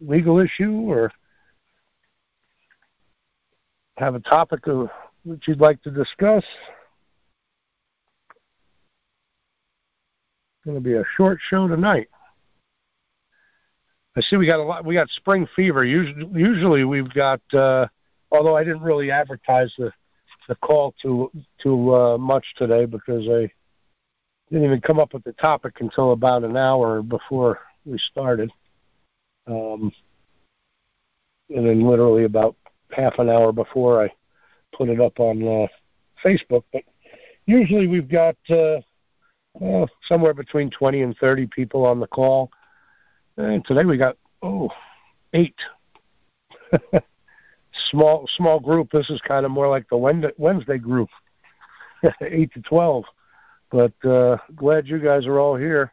[0.01, 1.13] legal issue or
[3.99, 4.89] have a topic of,
[5.27, 6.43] that you'd like to discuss,
[10.58, 12.09] it's going to be a short show tonight.
[14.15, 14.85] I see we got a lot.
[14.85, 15.83] We got spring fever.
[15.83, 17.41] Usually, usually we've got.
[17.55, 17.87] Uh,
[18.31, 19.91] although I didn't really advertise the
[20.47, 21.31] the call too
[21.63, 23.51] too uh, much today because I
[24.51, 28.51] didn't even come up with the topic until about an hour before we started,
[29.47, 29.91] um,
[31.49, 32.57] and then literally about
[32.91, 34.13] half an hour before I
[34.77, 35.67] put it up on uh,
[36.23, 36.65] Facebook.
[36.75, 36.83] But
[37.47, 38.81] usually we've got uh,
[39.65, 42.51] uh, somewhere between 20 and 30 people on the call.
[43.37, 44.71] And today we got oh
[45.33, 45.55] eight.
[47.91, 48.91] small small group.
[48.91, 51.09] This is kind of more like the Wednesday group,
[52.23, 53.05] eight to twelve.
[53.71, 55.93] But uh, glad you guys are all here,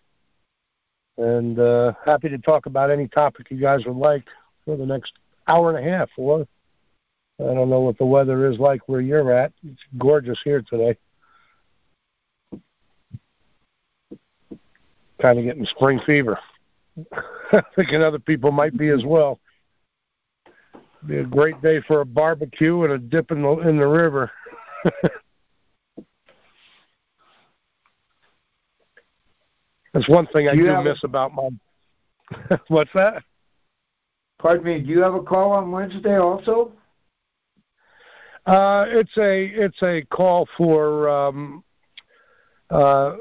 [1.18, 4.26] and uh, happy to talk about any topic you guys would like
[4.64, 5.14] for the next
[5.48, 6.10] hour and a half.
[6.18, 6.48] Or
[7.40, 9.52] I don't know what the weather is like where you're at.
[9.64, 10.98] It's gorgeous here today.
[15.22, 16.40] Kind of getting spring fever.
[17.76, 19.40] thinking other people might be as well.
[21.08, 24.32] Be a great day for a barbecue and a dip in the in the river.
[29.94, 31.50] That's one thing I do, do miss a, about my.
[32.68, 33.24] What's that?
[34.40, 34.82] Pardon me.
[34.82, 36.74] Do you have a call on Wednesday also?
[38.46, 41.64] Uh, it's a it's a call for um,
[42.70, 43.16] uh,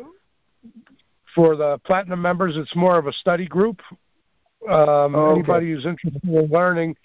[1.34, 3.80] for the platinum members, it's more of a study group.
[4.68, 5.40] Um, oh, okay.
[5.40, 6.96] Anybody who's interested in learning,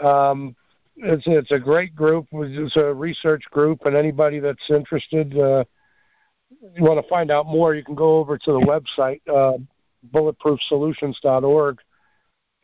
[0.00, 0.56] um,
[0.96, 2.26] it's it's a great group.
[2.32, 5.64] It's a research group, and anybody that's interested, uh,
[6.74, 9.58] you want to find out more, you can go over to the website uh,
[10.12, 11.78] bulletproofsolutions.org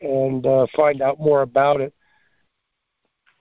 [0.01, 1.93] and uh, find out more about it.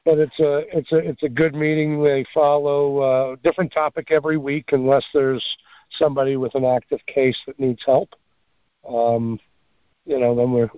[0.05, 2.02] But it's a it's a it's a good meeting.
[2.02, 5.44] They follow a uh, different topic every week, unless there's
[5.98, 8.14] somebody with an active case that needs help.
[8.88, 9.38] Um,
[10.06, 10.70] you know, then we're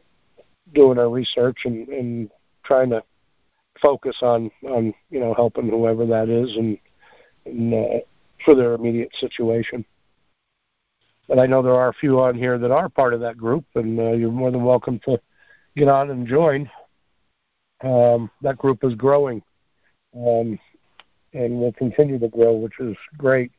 [0.74, 2.30] doing our research and, and
[2.64, 3.02] trying to
[3.80, 6.78] focus on on you know helping whoever that is and,
[7.47, 7.98] and uh,
[8.44, 9.84] for their immediate situation.
[11.28, 13.64] But I know there are a few on here that are part of that group,
[13.74, 15.20] and uh, you're more than welcome to
[15.76, 16.70] get on and join.
[17.82, 19.43] Um, that group is growing,
[20.16, 20.59] um,
[21.32, 23.51] and will continue to grow, which is great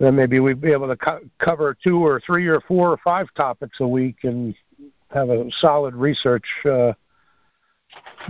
[0.00, 3.28] then maybe we'd be able to co- cover two or three or four or five
[3.34, 4.54] topics a week and
[5.10, 6.92] have a solid research uh,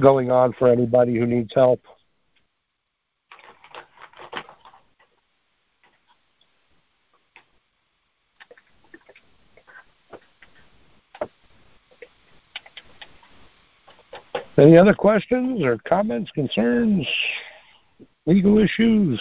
[0.01, 1.81] going on for anybody who needs help.
[14.59, 17.07] Any other questions or comments, concerns,
[18.27, 19.19] legal issues?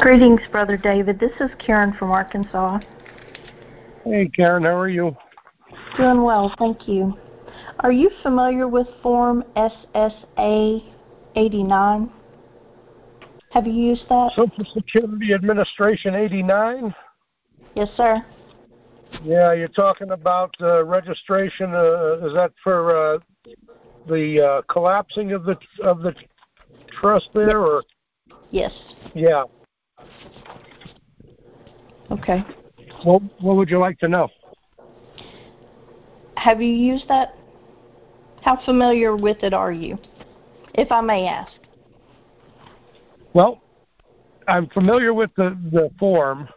[0.00, 1.18] Greetings, Brother David.
[1.18, 2.78] This is Karen from Arkansas.
[4.04, 5.16] Hey, Karen, how are you?
[5.96, 7.14] Doing well, thank you.
[7.80, 10.84] Are you familiar with Form SSA
[11.36, 12.10] 89?
[13.50, 14.32] Have you used that?
[14.34, 16.94] Social Security Administration 89?
[17.74, 18.24] Yes, sir.
[19.22, 21.74] Yeah, you're talking about uh, registration.
[21.74, 23.18] Uh, is that for uh,
[24.06, 26.14] the uh, collapsing of the of the
[27.00, 27.82] trust there, or?
[28.50, 28.72] Yes.
[29.14, 29.44] Yeah.
[32.10, 32.44] Okay.
[33.04, 34.28] What What would you like to know?
[36.36, 37.36] Have you used that?
[38.42, 39.98] How familiar with it are you,
[40.74, 41.52] if I may ask?
[43.34, 43.60] Well,
[44.46, 46.48] I'm familiar with the the form.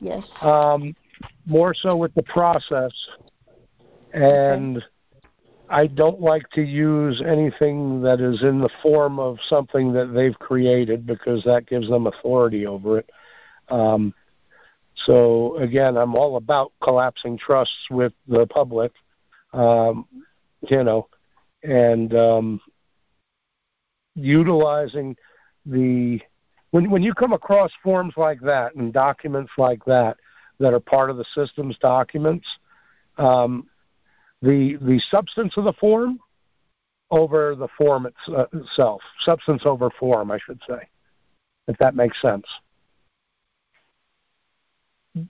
[0.00, 0.24] Yes.
[0.40, 0.94] Um,
[1.46, 2.92] more so with the process,
[4.12, 4.86] and okay.
[5.68, 10.38] I don't like to use anything that is in the form of something that they've
[10.38, 13.10] created because that gives them authority over it.
[13.68, 14.14] Um,
[15.04, 18.92] so again, I'm all about collapsing trusts with the public,
[19.52, 20.06] um,
[20.68, 21.08] you know,
[21.62, 22.60] and um,
[24.14, 25.16] utilizing
[25.66, 26.20] the
[26.70, 30.16] when when you come across forms like that and documents like that
[30.58, 32.46] that are part of the system's documents,
[33.18, 33.66] um,
[34.42, 36.18] the the substance of the form
[37.10, 40.88] over the form uh, itself, substance over form, I should say,
[41.68, 42.46] if that makes sense.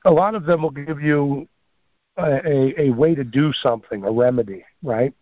[0.05, 1.47] A lot of them will give you
[2.17, 5.15] a, a, a way to do something, a remedy, right?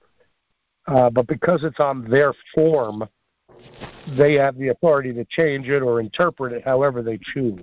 [0.86, 3.08] Uh, but because it's on their form,
[4.16, 7.60] they have the authority to change it or interpret it however they choose.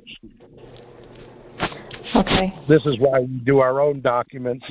[2.15, 2.53] Okay.
[2.67, 4.65] This is why we do our own documents,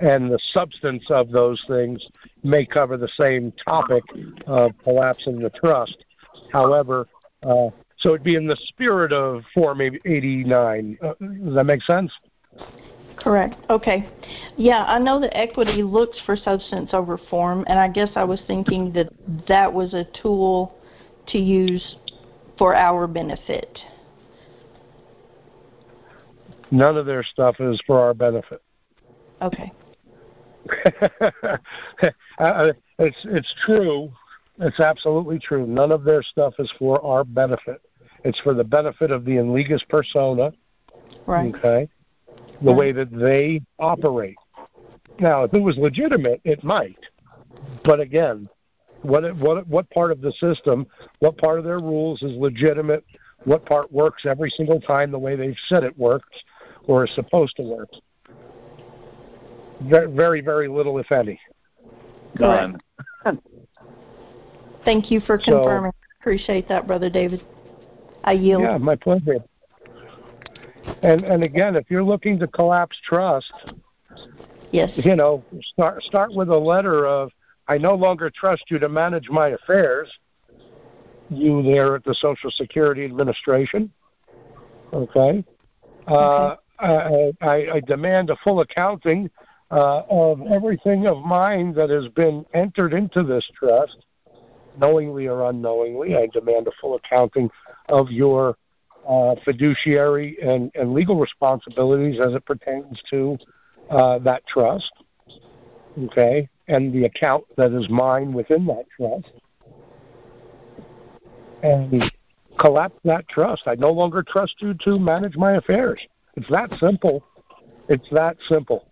[0.00, 2.04] and the substance of those things
[2.42, 4.04] may cover the same topic
[4.46, 6.04] of collapsing the trust.
[6.52, 7.08] However,
[7.42, 7.68] uh,
[7.98, 10.98] so it'd be in the spirit of Form 89.
[11.02, 11.12] Uh,
[11.44, 12.12] does that make sense?
[13.18, 13.56] Correct.
[13.70, 14.08] Okay.
[14.56, 18.40] Yeah, I know that equity looks for substance over form, and I guess I was
[18.46, 19.08] thinking that
[19.48, 20.74] that was a tool
[21.28, 21.96] to use
[22.58, 23.78] for our benefit.
[26.70, 28.62] None of their stuff is for our benefit.
[29.40, 29.72] Okay.
[32.38, 34.12] Uh, it's it's true.
[34.58, 35.66] It's absolutely true.
[35.66, 37.80] None of their stuff is for our benefit.
[38.24, 40.52] It's for the benefit of the in persona.
[41.26, 41.54] Right.
[41.54, 41.88] Okay.
[42.62, 42.76] The right.
[42.76, 44.36] way that they operate.
[45.18, 46.98] Now, if it was legitimate, it might.
[47.84, 48.48] But again,
[49.02, 50.86] what what what part of the system,
[51.20, 53.04] what part of their rules is legitimate?
[53.44, 56.36] What part works every single time the way they've said it works
[56.86, 57.90] or is supposed to work?
[59.82, 61.38] Very, very little, if any.
[62.38, 62.78] None.
[64.84, 65.90] Thank you for confirming.
[65.90, 67.44] So, Appreciate that, Brother David.
[68.24, 68.62] I yield.
[68.62, 69.36] Yeah, my pleasure.
[71.02, 73.52] And and again, if you're looking to collapse trust,
[74.72, 77.30] yes, you know, start start with a letter of
[77.68, 80.10] I no longer trust you to manage my affairs.
[81.28, 83.92] You there at the Social Security Administration.
[84.92, 85.44] Okay.
[86.06, 89.30] Uh, I, I, I demand a full accounting
[89.70, 94.06] uh, of everything of mine that has been entered into this trust,
[94.78, 96.16] knowingly or unknowingly.
[96.16, 97.50] I demand a full accounting
[97.88, 98.56] of your
[99.08, 103.38] uh, fiduciary and, and legal responsibilities as it pertains to
[103.90, 104.92] uh, that trust.
[105.98, 109.32] Okay, and the account that is mine within that trust.
[111.62, 112.12] And
[112.58, 113.62] collapse that trust.
[113.66, 116.00] I no longer trust you to manage my affairs.
[116.36, 117.24] It's that simple.
[117.88, 118.88] It's that simple.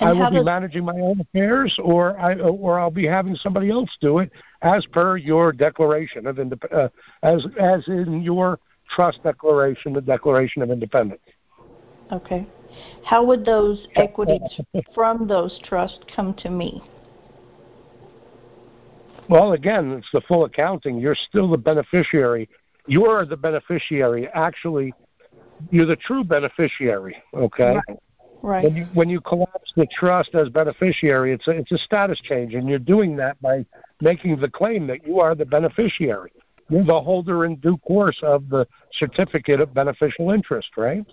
[0.00, 3.34] And I will be does, managing my own affairs, or I or I'll be having
[3.34, 4.30] somebody else do it,
[4.62, 6.88] as per your declaration of indep- uh,
[7.22, 8.60] as as in your
[8.94, 11.20] trust declaration, the Declaration of Independence.
[12.12, 12.46] Okay.
[13.04, 14.40] How would those equities
[14.94, 16.82] from those trusts come to me?
[19.28, 20.98] Well, again, it's the full accounting.
[20.98, 22.48] You're still the beneficiary.
[22.86, 24.26] You're the beneficiary.
[24.28, 24.94] Actually,
[25.70, 27.22] you're the true beneficiary.
[27.34, 27.76] Okay.
[27.88, 27.98] Right.
[28.42, 28.64] Right.
[28.64, 32.54] When you when you collapse the trust as beneficiary, it's a, it's a status change,
[32.54, 33.66] and you're doing that by
[34.00, 36.32] making the claim that you are the beneficiary.
[36.68, 41.04] You're the holder in due course of the certificate of beneficial interest, right?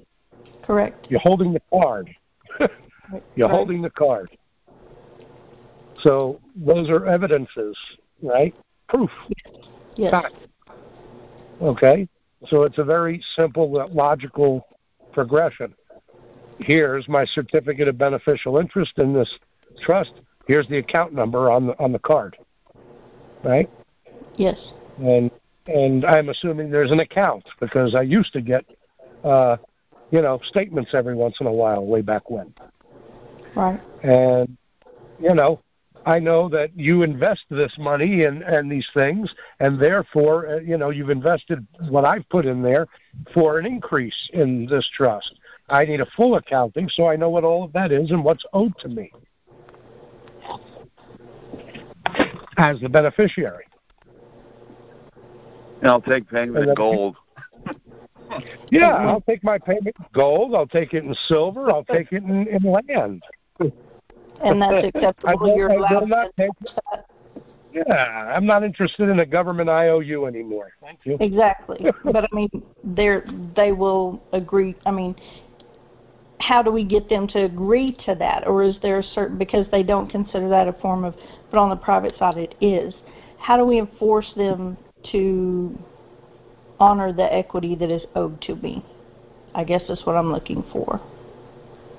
[0.63, 1.07] Correct.
[1.09, 2.13] You're holding the card.
[2.59, 3.55] you're right.
[3.55, 4.29] holding the card.
[6.01, 7.77] So those are evidences,
[8.21, 8.53] right?
[8.87, 9.09] Proof.
[9.95, 10.11] Yes.
[10.11, 10.35] Fact.
[11.61, 12.07] Okay.
[12.47, 14.67] So it's a very simple, logical
[15.13, 15.73] progression
[16.59, 19.37] here's my certificate of beneficial interest in this
[19.81, 20.13] trust.
[20.47, 22.37] Here's the account number on the on the card.
[23.43, 23.69] Right?
[24.37, 24.57] Yes.
[24.97, 25.31] And
[25.67, 28.65] and I'm assuming there's an account because I used to get,
[29.23, 29.57] uh,
[30.11, 32.53] you know, statements every once in a while, way back when.
[33.55, 33.81] Right.
[34.03, 34.57] And
[35.19, 35.61] you know,
[36.05, 40.77] I know that you invest this money and and these things, and therefore, uh, you
[40.77, 42.87] know, you've invested what I've put in there
[43.33, 45.39] for an increase in this trust.
[45.69, 48.45] I need a full accounting so I know what all of that is and what's
[48.53, 49.11] owed to me
[52.57, 53.65] as the beneficiary.
[55.81, 57.15] And I'll take payment in gold.
[58.71, 60.55] Yeah, I'll take my payment in gold.
[60.55, 61.69] I'll take it in silver.
[61.71, 63.23] I'll take it in, in land.
[63.59, 65.55] And that's acceptable.
[65.55, 66.49] You're allowed to take,
[67.71, 70.71] Yeah, I'm not interested in a government IOU anymore.
[70.81, 71.17] Thank you.
[71.21, 72.49] Exactly, but I mean,
[72.83, 73.23] they're
[73.55, 74.75] they will agree.
[74.85, 75.15] I mean,
[76.39, 79.65] how do we get them to agree to that, or is there a certain because
[79.71, 81.15] they don't consider that a form of,
[81.51, 82.93] but on the private side it is.
[83.37, 84.77] How do we enforce them
[85.11, 85.77] to
[86.79, 88.83] honor the equity that is owed to me?
[89.53, 90.99] I guess that's what I'm looking for.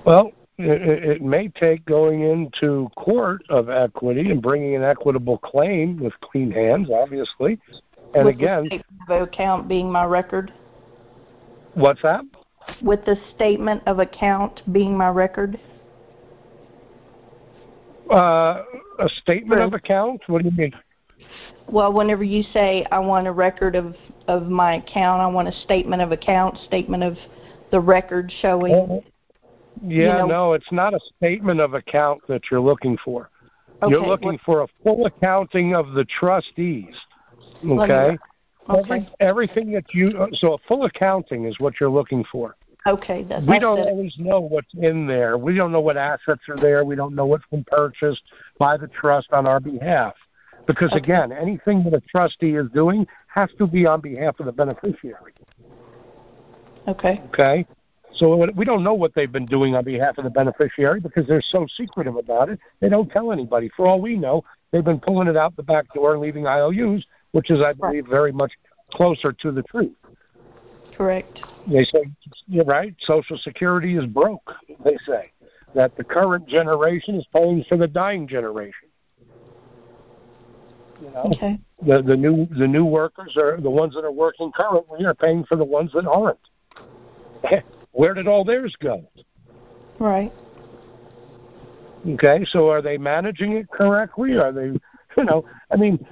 [0.04, 5.98] Well, it, it may take going into court of equity and bringing an equitable claim
[5.98, 7.58] with clean hands, obviously.
[8.14, 8.68] And with again,
[9.08, 10.52] the account being my record.
[11.74, 12.24] What's that?
[12.82, 15.58] With the statement of account being my record.
[18.10, 18.62] Uh,
[18.98, 20.22] a statement of account?
[20.26, 20.72] What do you mean?
[21.68, 23.94] Well, whenever you say I want a record of
[24.28, 27.16] of my account, I want a statement of account, statement of
[27.70, 28.72] the record showing.
[28.72, 29.04] Well,
[29.82, 33.30] yeah, you know, no, it's not a statement of account that you're looking for.
[33.82, 36.94] Okay, you're looking what, for a full accounting of the trustees.
[37.64, 38.16] Okay.
[38.68, 38.80] Okay.
[38.80, 42.56] Every, everything that you uh, so a full accounting is what you're looking for.
[42.86, 43.88] Okay, that, we don't it.
[43.88, 45.38] always know what's in there.
[45.38, 46.84] We don't know what assets are there.
[46.84, 48.22] We don't know what's been purchased
[48.58, 50.14] by the trust on our behalf.
[50.68, 50.98] Because Okay.
[50.98, 55.32] again, anything that a trustee is doing has to be on behalf of the beneficiary.
[56.86, 57.20] Okay.
[57.28, 57.66] Okay?
[58.14, 61.42] So we don't know what they've been doing on behalf of the beneficiary because they're
[61.42, 62.58] so secretive about it.
[62.80, 63.68] They don't tell anybody.
[63.76, 67.04] For all we know, they've been pulling it out the back door and leaving IOUs,
[67.32, 68.52] which is, I believe, very much
[68.92, 69.92] closer to the truth.
[70.96, 71.40] Correct.
[71.70, 72.04] They say,
[72.46, 74.54] you're right, Social Security is broke,
[74.84, 75.30] they say.
[75.74, 78.88] That the current generation is paying for the dying generation.
[81.02, 81.58] You know, Okay.
[81.84, 85.44] the the new the new workers are the ones that are working currently are paying
[85.44, 86.38] for the ones that aren't.
[87.92, 89.06] Where did all theirs go?
[89.98, 90.32] Right.
[92.08, 94.36] Okay, so are they managing it correctly?
[94.38, 94.66] Are they,
[95.16, 96.06] you know, I mean,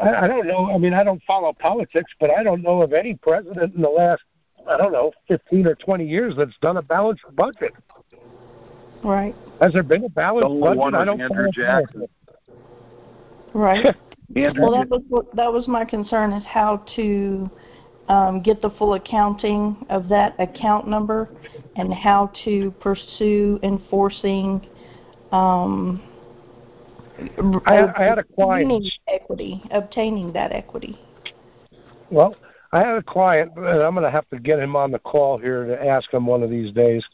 [0.00, 0.70] I, I don't know.
[0.70, 3.88] I mean, I don't follow politics, but I don't know of any president in the
[3.88, 4.22] last,
[4.68, 7.72] I don't know, 15 or 20 years that's done a balanced budget.
[9.04, 9.34] Right.
[9.60, 10.78] Has there been a balanced The budget?
[10.78, 12.08] one I was don't Andrew follow Jackson.
[13.52, 13.84] Right.
[13.84, 13.98] politics.
[14.36, 17.50] Andrew, Well, that was what, that was my concern is how to
[18.08, 21.28] um, get the full accounting of that account number
[21.76, 24.66] and how to pursue enforcing
[25.32, 26.02] um,
[27.66, 28.70] I, I had a client.
[28.70, 30.98] obtaining equity, obtaining that equity.
[32.10, 32.36] Well,
[32.72, 35.38] I had a client, and I'm going to have to get him on the call
[35.38, 37.04] here to ask him one of these days.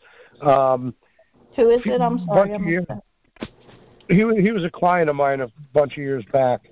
[0.43, 0.94] Um,
[1.56, 2.01] Who is it?
[2.01, 2.48] I'm sorry.
[2.48, 2.86] Bunch I of missed years-
[4.09, 6.62] he he was a client of mine a bunch of years back.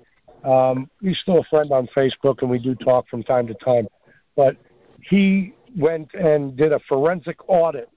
[0.43, 3.87] Um, he's still a friend on Facebook, and we do talk from time to time.
[4.35, 4.55] But
[5.01, 7.89] he went and did a forensic audit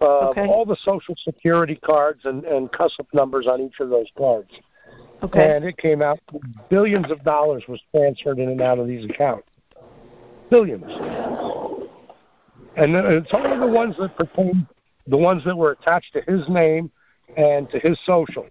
[0.00, 0.46] of Okay.
[0.46, 4.50] all the Social Security cards and and CUSIP numbers on each of those cards,
[5.22, 5.54] Okay.
[5.54, 6.18] and it came out
[6.68, 9.48] billions of dollars was transferred in and out of these accounts.
[10.50, 10.90] Billions.
[12.76, 14.66] And it's only the ones that pertain,
[15.08, 16.90] the ones that were attached to his name
[17.36, 18.46] and to his social.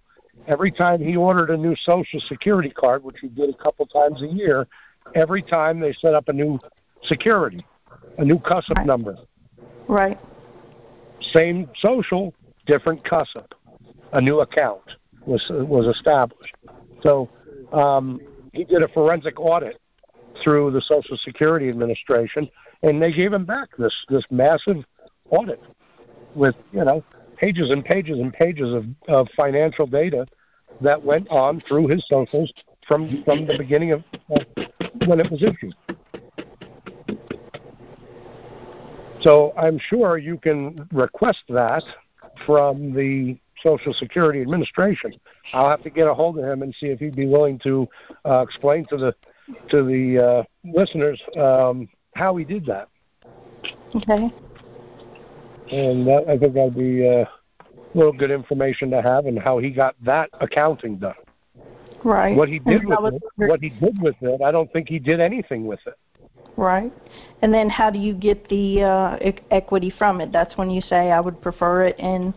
[0.46, 4.22] Every time he ordered a new Social Security card, which he did a couple times
[4.22, 4.66] a year,
[5.14, 6.58] every time they set up a new
[7.04, 7.64] security,
[8.18, 8.86] a new Right.
[8.86, 9.16] number.
[9.86, 10.18] Right.
[11.20, 12.34] Same social,
[12.66, 13.52] different CUSIP.
[14.12, 14.82] A new account
[15.26, 16.54] was was established.
[17.02, 17.28] So
[17.72, 18.20] um,
[18.52, 19.78] he did a forensic audit
[20.42, 22.48] through the Social Security Administration,
[22.82, 24.84] and they gave him back this this massive
[25.30, 25.60] audit
[26.34, 27.04] with you know
[27.36, 30.26] pages and pages and pages of, of financial data
[30.80, 32.52] that went on through his socials
[32.86, 34.02] from from the beginning of
[34.34, 34.38] uh,
[35.06, 35.74] when it was issued.
[39.20, 41.82] So I'm sure you can request that
[42.46, 45.12] from the Social Security Administration.
[45.52, 47.88] I'll have to get a hold of him and see if he'd be willing to
[48.24, 49.14] uh, explain to the
[49.70, 52.88] to the uh, listeners um, how he did that.
[53.94, 54.30] Okay.
[55.70, 59.58] And that, I think that'd be uh, a little good information to have, and how
[59.58, 61.14] he got that accounting done.
[62.04, 62.36] Right.
[62.36, 65.20] What he did with it, what he did with it, I don't think he did
[65.20, 65.94] anything with it.
[66.58, 66.92] Right.
[67.40, 70.32] And then how do you get the uh, e- equity from it?
[70.32, 72.34] That's when you say I would prefer it in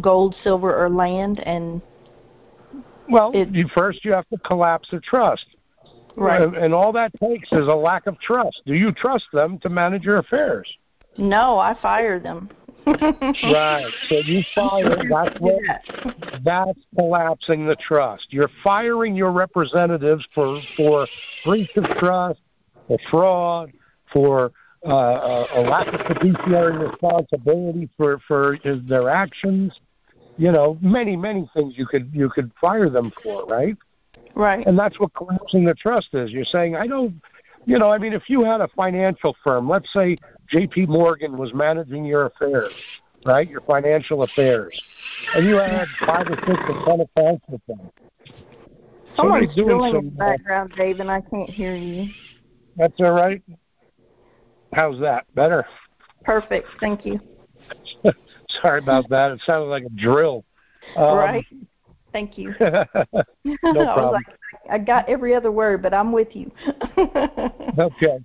[0.00, 1.82] gold, silver, or land, and
[3.10, 5.44] well, it, you first you have to collapse the trust.
[6.14, 6.40] Right.
[6.40, 8.62] And, and all that takes is a lack of trust.
[8.64, 10.72] Do you trust them to manage your affairs?
[11.18, 12.50] No, I fire them.
[12.86, 13.92] right.
[14.08, 15.02] So you fire.
[15.10, 15.60] That's what.
[16.44, 18.28] That's collapsing the trust.
[18.30, 21.08] You're firing your representatives for for
[21.44, 22.38] breach of trust,
[22.86, 23.72] for fraud,
[24.12, 24.52] for
[24.86, 28.58] uh, a lack of fiduciary responsibility for for
[28.88, 29.72] their actions.
[30.36, 33.76] You know, many many things you could you could fire them for, right?
[34.34, 34.66] Right.
[34.66, 36.30] And that's what collapsing the trust is.
[36.32, 37.20] You're saying I don't.
[37.66, 40.18] You know, I mean, if you had a financial firm, let's say
[40.50, 40.84] J.P.
[40.84, 42.74] Morgan was managing your affairs,
[43.24, 43.48] right?
[43.48, 44.78] Your financial affairs,
[45.34, 47.90] and you had five or six or ten accounts with them.
[49.16, 52.10] Someone's doing some, in the background, Dave, and I can't hear you.
[52.76, 53.42] That's all right.
[54.72, 55.26] How's that?
[55.34, 55.64] Better.
[56.24, 56.68] Perfect.
[56.80, 57.20] Thank you.
[58.62, 59.32] Sorry about that.
[59.32, 60.44] It sounded like a drill.
[60.96, 61.46] Um, right.
[62.12, 62.54] Thank you.
[62.60, 62.74] no
[63.64, 64.12] I problem.
[64.12, 64.26] like,
[64.70, 66.50] I got every other word, but I'm with you.
[67.78, 68.18] Okay.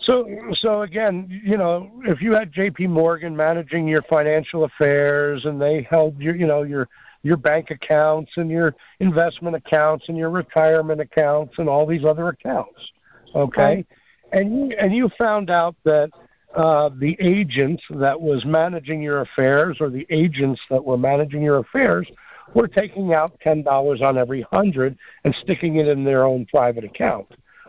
[0.00, 2.88] So, so again, you know, if you had J.P.
[2.88, 6.88] Morgan managing your financial affairs, and they held your, you know, your
[7.22, 12.28] your bank accounts and your investment accounts and your retirement accounts and all these other
[12.28, 12.92] accounts,
[13.34, 13.86] okay, Right.
[14.32, 16.10] And you and you found out that
[16.56, 21.58] uh, the agent that was managing your affairs or the agents that were managing your
[21.58, 22.08] affairs
[22.54, 26.84] were taking out ten dollars on every hundred and sticking it in their own private
[26.84, 27.26] account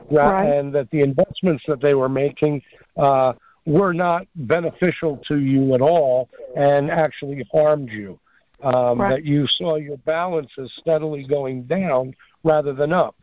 [0.10, 0.46] Right.
[0.46, 2.62] and that the investments that they were making
[2.98, 3.34] uh,
[3.66, 8.20] were not beneficial to you at all and actually harmed you.
[8.64, 9.10] Um, Right.
[9.10, 13.16] That you saw your balances steadily going down rather than up.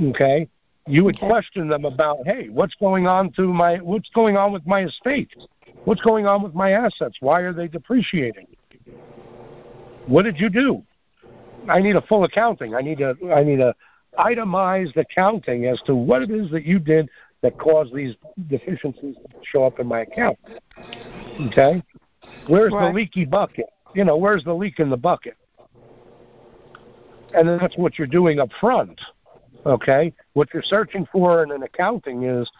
[0.00, 0.48] Okay,
[0.90, 1.26] you would Okay.
[1.28, 5.30] question them about, hey, what's going on to my, what's going on with my estate?
[5.84, 7.16] What's going on with my assets?
[7.20, 8.46] Why are they depreciating?
[10.06, 10.82] What did you do?
[11.68, 12.74] I need a full accounting.
[12.74, 13.74] I need a, I need a
[14.18, 17.08] itemized accounting as to what it is that you did
[17.42, 18.16] that caused these
[18.48, 20.38] deficiencies to show up in my account.
[21.46, 21.82] Okay?
[22.46, 22.88] Where's Right.
[22.88, 23.66] the leaky bucket?
[23.94, 25.36] You know, where's the leak in the bucket?
[27.34, 29.00] And then that's what you're doing up front.
[29.66, 30.12] Okay?
[30.32, 32.50] What you're searching for in an accounting is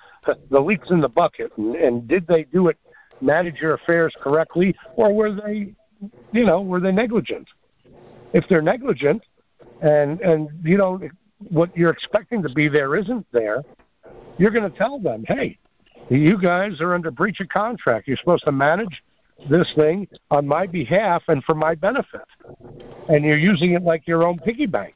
[0.51, 2.79] the leaks in the bucket and, and did they do it
[3.23, 5.75] manage your affairs correctly or were they
[6.33, 7.49] you know, were they negligent?
[8.33, 9.23] If they're negligent
[9.83, 11.01] and and you know
[11.51, 13.63] what you're expecting to be there isn't there,
[14.39, 15.59] you're going to tell them, hey,
[16.11, 18.07] you guys are under breach of contract.
[18.07, 19.03] You're supposed to manage
[19.49, 22.27] this thing on my behalf and for my benefit,
[23.09, 24.95] and you're using it like your own piggy bank.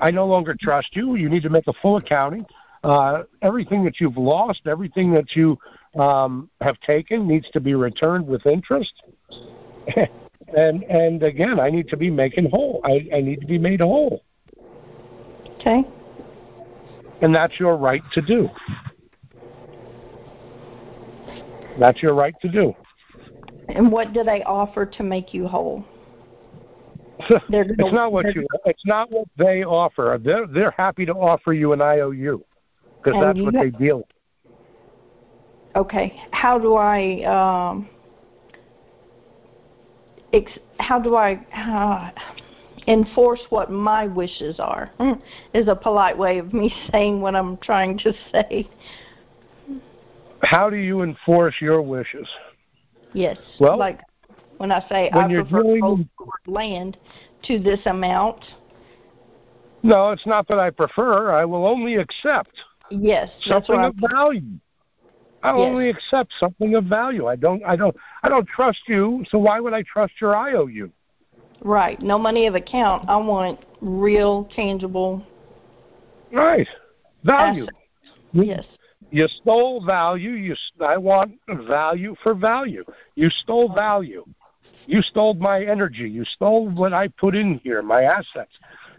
[0.00, 1.14] I no longer trust you.
[1.14, 2.44] You need to make a full accounting.
[2.82, 5.56] Uh, everything that you've lost, everything that you
[5.98, 8.92] um, have taken, needs to be returned with interest.
[10.56, 12.80] and and again, I need to be making whole.
[12.84, 14.24] I, I need to be made whole,
[15.60, 15.84] okay.
[17.20, 18.48] and that's your right to do.
[21.78, 22.74] That's your right to do.
[23.68, 25.84] And what do they offer to make you whole?
[27.48, 28.46] They're gonna- it's not what you.
[28.64, 30.18] It's not what they offer.
[30.22, 32.44] They're they're happy to offer you an IOU
[33.02, 33.98] because that's what ha- they deal.
[33.98, 34.06] with.
[35.76, 36.20] Okay.
[36.32, 37.88] How do I um
[40.32, 42.10] ex- how do I uh,
[42.88, 44.90] enforce what my wishes are?
[44.98, 45.12] Hmm,
[45.54, 48.68] Is a polite way of me saying what I'm trying to say.
[50.42, 52.28] How do you enforce your wishes?
[53.14, 53.38] Yes.
[53.60, 54.00] Well, like
[54.62, 56.06] when I say when I you're prefer gold
[56.46, 56.96] land
[57.42, 58.44] to this amount.
[59.82, 61.32] No, it's not that I prefer.
[61.32, 62.52] I will only accept
[62.88, 64.58] Yes, that's something what of I'm, value.
[65.42, 65.66] I'll Yes.
[65.66, 67.26] only accept something of value.
[67.26, 67.60] I don't.
[67.64, 67.96] I don't.
[68.22, 69.24] I don't trust you.
[69.30, 70.92] So why would I trust your IOU?
[71.64, 72.00] right.
[72.00, 73.08] No money of account.
[73.08, 75.26] I want real, tangible.
[76.32, 76.68] Right.
[77.24, 77.64] Value.
[77.64, 77.76] assets.
[78.32, 78.64] Yes.
[79.10, 80.30] You stole value.
[80.30, 80.54] You.
[80.80, 81.32] I want
[81.66, 82.84] value for value.
[83.16, 84.24] You stole value.
[84.86, 86.08] You stole my energy.
[86.08, 88.52] You stole what I put in here, my assets.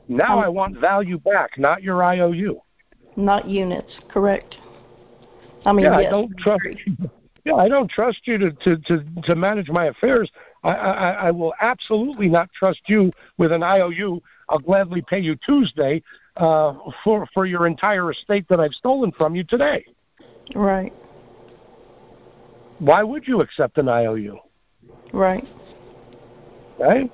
[0.08, 2.62] Now Um, I want value back, not your IOU.
[3.16, 3.94] Not units.
[4.10, 4.56] Correct.
[5.66, 6.08] I mean, yeah, yes.
[6.08, 6.64] I don't trust.
[6.86, 7.10] You.
[7.46, 10.32] Yeah, I don't trust you to to to, to manage my affairs.
[10.64, 14.22] I, I I will absolutely not trust you with an IOU.
[14.50, 16.02] I'll gladly pay you Tuesday
[16.38, 16.74] uh,
[17.04, 19.86] for for your entire estate that I've stolen from you today.
[20.56, 20.94] Right.
[22.80, 24.40] Why would you accept an IOU?
[25.14, 25.46] Right.
[26.80, 27.12] Right?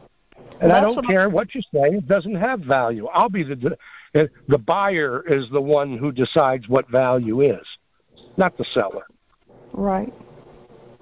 [0.62, 3.08] And I don't care what you say; it doesn't have value.
[3.08, 3.78] I'll be the
[4.14, 7.66] the buyer is the one who decides what value is,
[8.38, 9.06] not the seller.
[9.74, 10.14] Right.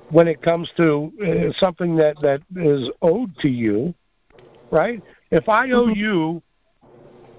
[0.10, 3.94] When it comes to uh, something that that is owed to you,
[4.72, 5.02] right?
[5.32, 6.00] If I owe mm-hmm.
[6.00, 6.42] you,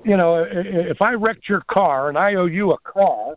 [0.04, 3.34] you know, if I wrecked your car and I owe you a car,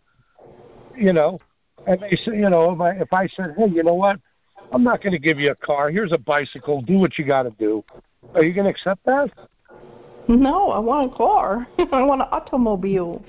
[0.96, 1.40] you know,
[1.88, 4.20] and they say, you know, if I, if I said, hey, you know what,
[4.72, 5.90] I'm not going to give you a car.
[5.90, 6.82] Here's a bicycle.
[6.82, 7.84] Do what you got to do.
[8.34, 9.30] Are you going to accept that?
[10.28, 11.68] No, I want a car.
[11.92, 13.24] I want an automobile.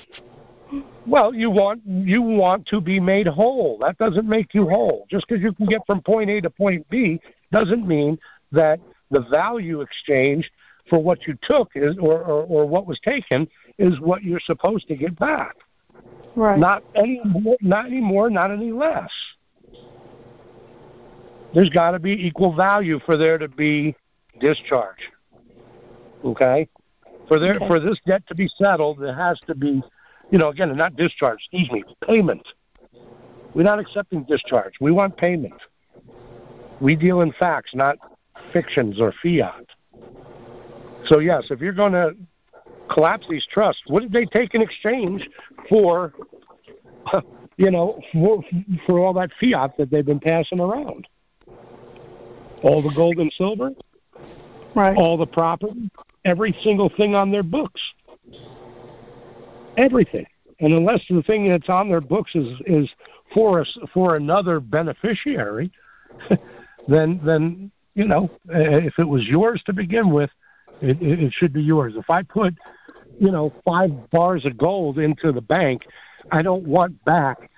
[1.06, 3.77] Well, you want you want to be made whole.
[3.78, 5.06] That doesn't make you whole.
[5.10, 7.20] Just because you can get from point A to point B
[7.51, 8.19] doesn't mean
[8.52, 8.78] that
[9.10, 10.51] the value exchange
[10.89, 13.48] for what you took is or, or, or what was taken
[13.78, 15.56] is what you're supposed to get back.
[16.35, 16.59] Right.
[16.59, 19.10] Not any more, not any more, not any less.
[21.55, 23.95] There's got to be equal value for there to be
[24.41, 25.11] discharge.
[26.24, 26.69] Okay?
[27.29, 27.69] For there okay.
[27.69, 29.83] for this debt to be settled, there has to be,
[30.31, 32.47] you know, again, not discharge, excuse me, payment.
[33.55, 34.74] We're not accepting discharge.
[34.81, 35.61] We want payment.
[36.81, 37.97] We deal in facts, not
[38.53, 39.66] fictions or fiat.
[41.07, 42.16] So yes, if you're going to
[42.93, 45.29] collapse these trusts, what did they take in exchange
[45.69, 46.12] for,
[47.57, 48.43] you know, for,
[48.87, 51.07] for all that fiat that they've been passing around?
[52.63, 53.71] All the gold and silver,
[54.75, 54.97] right?
[54.97, 55.91] All the property,
[56.25, 57.81] every single thing on their books,
[59.77, 60.27] everything.
[60.61, 62.89] And unless the thing that's on their books is is
[63.35, 65.73] for us for another beneficiary,
[66.89, 70.31] then then you know if it was yours to begin with,
[70.81, 71.95] it, it should be yours.
[71.97, 72.55] If I put,
[73.19, 75.87] you know, five bars of gold into the bank,
[76.31, 77.51] I don't want back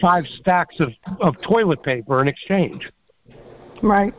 [0.00, 2.90] five stacks of, of toilet paper in exchange.
[3.82, 4.14] Right.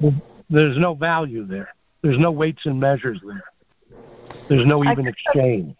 [0.00, 1.68] There's no value there.
[2.02, 3.44] There's no weights and measures there.
[4.48, 5.74] There's no even I exchange.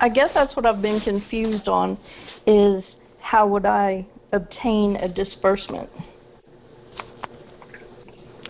[0.00, 1.98] I guess that's what I've been confused on
[2.46, 2.82] is
[3.20, 5.88] how would I obtain a disbursement?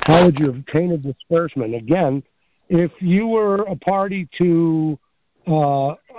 [0.03, 1.75] How would you obtain a disbursement?
[1.75, 2.23] Again,
[2.69, 4.99] if you were a party to
[5.49, 5.53] uh,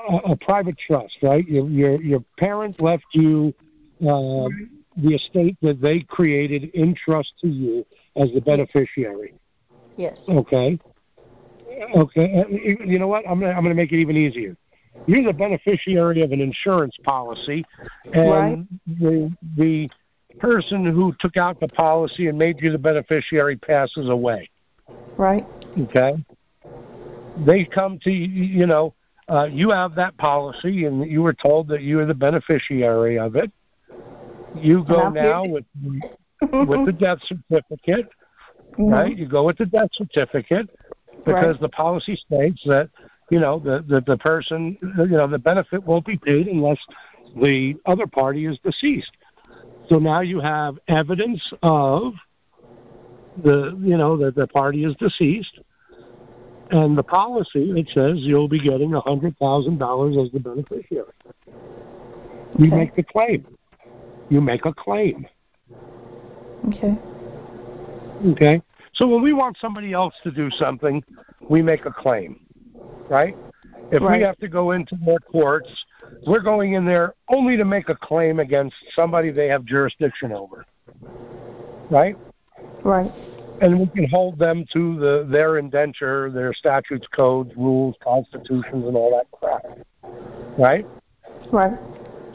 [0.09, 1.47] a, a private trust, right?
[1.47, 3.53] Your your, your parents left you
[4.07, 4.47] uh,
[4.97, 7.85] the estate that they created in trust to you
[8.15, 9.33] as the beneficiary.
[9.97, 10.17] Yes.
[10.27, 10.79] Okay.
[11.95, 12.45] Okay.
[12.85, 13.27] You know what?
[13.27, 14.55] I'm gonna I'm gonna make it even easier.
[15.07, 17.65] You're the beneficiary of an insurance policy,
[18.13, 18.57] and right.
[18.99, 19.89] the the
[20.39, 24.49] person who took out the policy and made you the beneficiary passes away.
[25.17, 25.45] Right.
[25.77, 26.23] Okay
[27.45, 28.93] they come to you you know
[29.29, 33.37] uh, you have that policy and you were told that you are the beneficiary of
[33.37, 33.49] it.
[34.55, 35.65] You go now with
[36.51, 38.09] with the death certificate,
[38.73, 38.87] mm-hmm.
[38.87, 39.17] right?
[39.17, 40.69] You go with the death certificate
[41.25, 41.61] because right.
[41.61, 42.89] the policy states that
[43.29, 46.79] you know the, the the person you know the benefit won't be paid unless
[47.41, 49.11] the other party is deceased.
[49.89, 52.13] So now you have evidence of
[53.43, 55.59] the you know that the party is deceased
[56.71, 61.11] and the policy, it says you'll be getting a $100,000 as the beneficiary.
[62.57, 62.75] You okay.
[62.75, 63.45] make the claim.
[64.31, 65.27] You make a claim.
[66.69, 66.97] Okay.
[68.29, 68.61] Okay.
[68.93, 71.03] So when we want somebody else to do something,
[71.47, 72.39] we make a claim,
[73.09, 73.35] right?
[73.91, 74.17] If right.
[74.17, 75.69] we have to go into more courts,
[76.25, 80.65] we're going in there only to make a claim against somebody they have jurisdiction over,
[81.89, 82.15] right?
[82.83, 83.11] Right
[83.61, 88.95] and we can hold them to the their indenture, their statutes, codes, rules, constitutions, and
[88.95, 89.63] all that crap.
[90.57, 90.85] Right?
[91.51, 91.73] Right.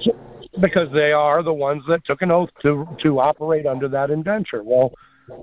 [0.01, 0.13] So,
[0.61, 4.63] because they are the ones that took an oath to to operate under that indenture.
[4.63, 4.93] Well,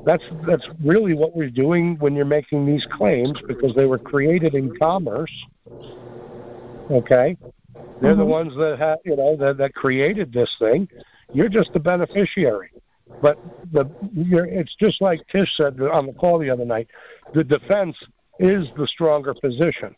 [0.05, 4.55] that's that's really what we're doing when you're making these claims because they were created
[4.55, 5.31] in commerce.
[6.91, 7.37] Okay,
[8.01, 8.19] they're mm-hmm.
[8.19, 10.87] the ones that have you know that that created this thing.
[11.33, 12.71] You're just the beneficiary.
[13.21, 13.39] But
[13.71, 16.87] the you're, it's just like Tish said on the call the other night.
[17.33, 17.97] The defense
[18.43, 19.95] is the stronger position.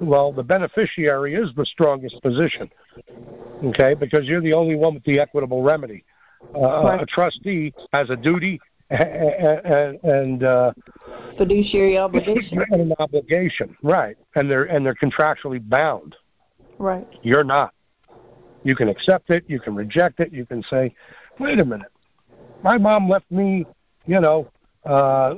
[0.00, 2.70] Well, the beneficiary is the strongest position.
[3.64, 6.04] Okay, because you're the only one with the equitable remedy.
[6.54, 7.02] Uh, right.
[7.02, 8.60] A trustee has a duty
[8.90, 10.72] and, and uh,
[11.36, 14.16] fiduciary obligation and an obligation, right?
[14.36, 16.16] And they're and they're contractually bound.
[16.78, 17.06] Right.
[17.22, 17.74] You're not.
[18.62, 19.44] You can accept it.
[19.48, 20.32] You can reject it.
[20.32, 20.94] You can say,
[21.38, 21.90] "Wait a minute
[22.62, 23.66] my mom left me,
[24.06, 24.50] you know,
[24.84, 25.34] uh,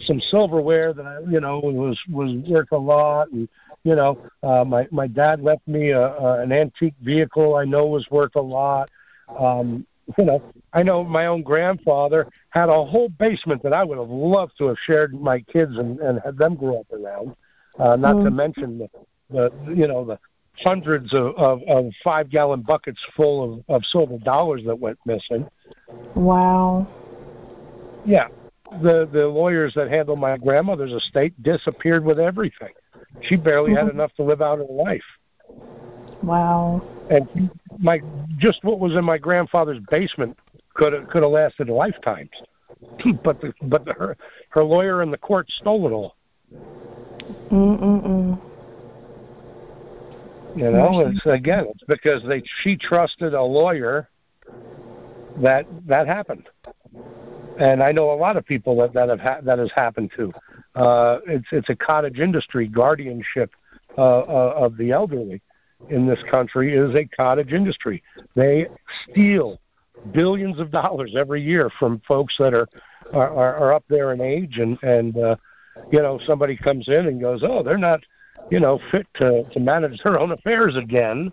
[0.00, 3.48] some silverware that I, you know, was was worth a lot, and
[3.84, 7.86] you know, uh, my my dad left me a, a, an antique vehicle I know
[7.86, 8.90] was worth a lot.
[9.38, 9.86] Um,
[10.18, 10.42] you know,
[10.72, 14.66] I know my own grandfather had a whole basement that I would have loved to
[14.66, 17.34] have shared with my kids and, and had them grow up around.
[17.78, 18.24] Uh, not mm.
[18.24, 18.88] to mention the,
[19.30, 20.18] the you know the
[20.56, 25.48] hundreds of, of, of five gallon buckets full of, of silver dollars that went missing.
[26.14, 26.86] Wow.
[28.04, 28.28] Yeah.
[28.82, 32.72] The the lawyers that handled my grandmother's estate disappeared with everything.
[33.22, 33.86] She barely mm-hmm.
[33.86, 35.02] had enough to live out her life.
[36.22, 36.82] Wow.
[37.10, 38.00] And my
[38.38, 40.38] just what was in my grandfather's basement
[40.74, 42.30] could have could have lasted lifetimes.
[43.24, 44.16] but the but the, her
[44.50, 46.16] her lawyer in the court stole it all.
[47.50, 48.40] Mm mm mm.
[50.56, 54.08] You know, it's again, it's because they she trusted a lawyer
[55.40, 56.48] that that happened,
[57.58, 60.32] and I know a lot of people that that have ha- that has happened to.
[60.74, 63.50] Uh, it's it's a cottage industry guardianship
[63.98, 65.40] uh, uh, of the elderly
[65.88, 68.02] in this country is a cottage industry.
[68.34, 68.66] They
[69.08, 69.58] steal
[70.12, 72.68] billions of dollars every year from folks that are
[73.12, 75.36] are, are up there in age, and and uh,
[75.90, 78.00] you know somebody comes in and goes, oh, they're not
[78.50, 81.32] you know, fit to, to manage their own affairs again,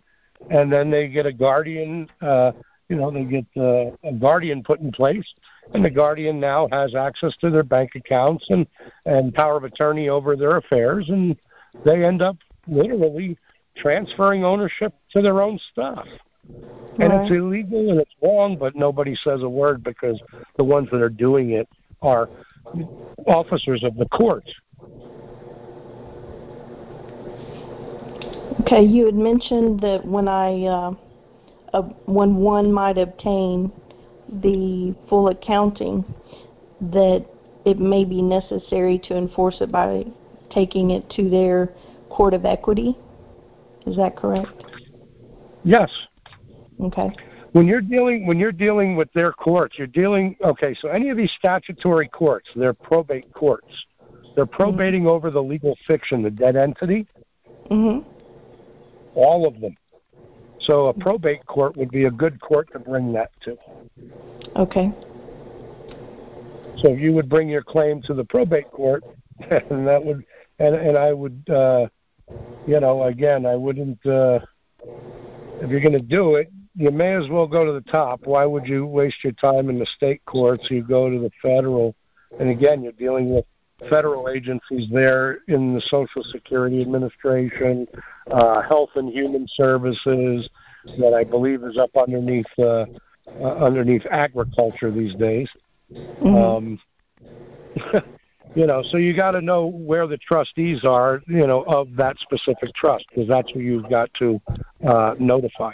[0.49, 2.07] and then they get a guardian.
[2.21, 2.51] Uh,
[2.89, 5.25] you know, they get uh, a guardian put in place,
[5.73, 8.65] and the guardian now has access to their bank accounts and
[9.05, 11.35] and power of attorney over their affairs, and
[11.83, 12.37] they end up
[12.67, 13.37] literally
[13.75, 16.07] transferring ownership to their own stuff.
[16.99, 17.21] And right.
[17.23, 20.19] it's illegal and it's wrong, but nobody says a word because
[20.57, 21.67] the ones that are doing it
[22.01, 22.29] are
[23.27, 24.51] officers of the courts
[28.67, 30.91] Okay, you had mentioned that when I uh,
[31.73, 33.71] uh, when one might obtain
[34.41, 36.03] the full accounting,
[36.79, 37.25] that
[37.65, 40.05] it may be necessary to enforce it by
[40.53, 41.69] taking it to their
[42.09, 42.97] court of equity.
[43.85, 44.63] Is that correct?
[45.63, 45.91] Yes.
[46.81, 47.09] Okay.
[47.53, 50.75] When you're dealing when you're dealing with their courts, you're dealing okay.
[50.79, 53.73] So any of these statutory courts, they're probate courts.
[54.35, 55.09] They're probating mm-hmm.
[55.09, 57.07] over the legal fiction, the dead entity.
[57.71, 58.07] Mm-hmm
[59.17, 59.75] all of them.
[60.61, 63.57] So a probate court would be a good court to bring that to.
[64.55, 64.91] Okay.
[66.77, 69.03] So you would bring your claim to the probate court,
[69.49, 70.25] and that would,
[70.59, 71.87] and and I would, uh,
[72.67, 74.03] you know, again, I wouldn't.
[74.05, 74.39] Uh,
[75.59, 78.21] if you're going to do it, you may as well go to the top.
[78.25, 80.67] Why would you waste your time in the state courts?
[80.69, 81.95] You go to the federal,
[82.39, 83.45] and again, you're dealing with
[83.89, 87.87] federal agencies there in the Social Security Administration,
[88.31, 90.49] uh, Health and Human Services,
[90.99, 92.85] that I believe is up underneath uh,
[93.41, 95.49] uh, underneath agriculture these days.
[95.91, 96.35] Mm-hmm.
[96.35, 96.79] Um,
[98.55, 102.17] you know, so you got to know where the trustees are, you know, of that
[102.19, 104.41] specific trust because that's who you've got to
[104.87, 105.73] uh, notify.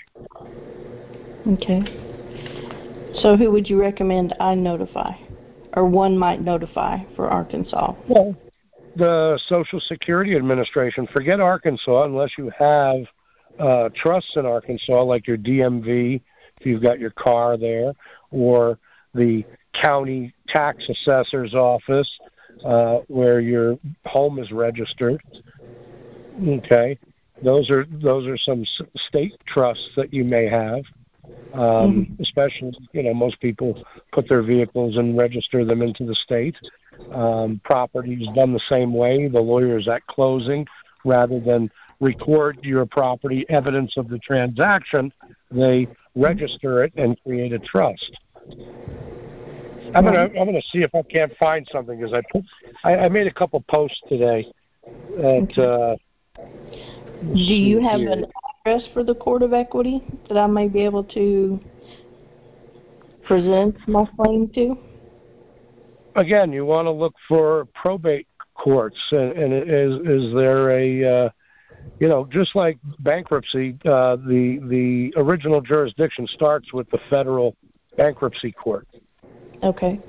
[1.48, 1.82] Okay.
[3.22, 5.12] So who would you recommend I notify?
[5.76, 7.94] Or one might notify for Arkansas?
[8.08, 8.36] Well,
[8.96, 11.08] the Social Security Administration.
[11.12, 12.98] Forget Arkansas unless you have
[13.60, 16.22] uh, trusts in Arkansas, like your DMV,
[16.60, 17.94] if you've got your car there,
[18.32, 18.78] or
[19.14, 19.44] the
[19.80, 22.10] county tax assessor's office,
[22.64, 25.22] uh, where your home is registered.
[26.48, 26.98] Okay,
[27.44, 30.84] those are those are some s- state trusts that you may have
[31.54, 32.22] um, mm-hmm.
[32.22, 36.56] especially you know most people put their vehicles and register them into the state.
[37.12, 39.28] Um, property is done the same way.
[39.28, 40.66] The lawyers at closing,
[41.06, 45.12] rather than record your property evidence of the transaction,
[45.52, 48.20] they register it and create a trust.
[49.96, 52.44] I'm gonna I'm gonna see if I can't find something because I put
[52.84, 54.52] I, I made a couple posts today.
[55.18, 55.96] At, uh,
[56.36, 58.26] Do you have an
[58.66, 61.60] address for the Court of Equity that I may be able to
[63.26, 64.78] present my claim to?
[66.16, 71.30] Again, you want to look for probate courts, and, and is is there a uh,
[72.00, 77.58] you know just like bankruptcy, uh, the the original jurisdiction starts with the federal
[77.98, 78.88] bankruptcy court.
[79.62, 80.00] Okay.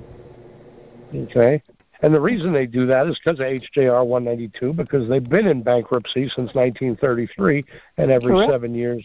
[1.13, 1.61] Okay.
[2.01, 5.63] And the reason they do that is because of HJR 192, because they've been in
[5.63, 7.63] bankruptcy since 1933,
[7.97, 8.51] and every Correct.
[8.51, 9.03] seven years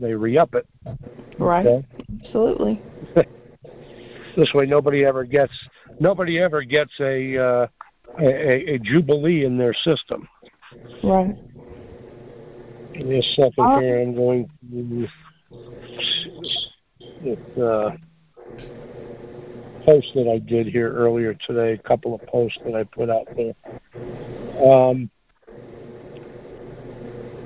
[0.00, 0.66] they re-up it.
[1.38, 1.66] Right.
[1.66, 1.86] Okay?
[2.24, 2.80] Absolutely.
[4.36, 5.52] this way, nobody ever gets
[6.00, 7.66] nobody ever gets a, uh,
[8.20, 10.28] a a jubilee in their system.
[11.02, 11.34] Right.
[12.94, 15.08] In a second uh, here, I'm going to.
[17.60, 17.90] Uh,
[19.88, 23.26] post that I did here earlier today, a couple of posts that I put out
[23.34, 23.54] there.
[24.62, 25.08] Um,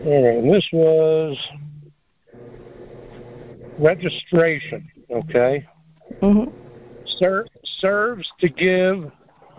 [0.05, 1.39] all right, and this was
[3.79, 5.65] registration, okay?
[6.21, 6.51] Mm-hmm.
[7.19, 7.47] Ser-
[7.79, 9.13] serves to give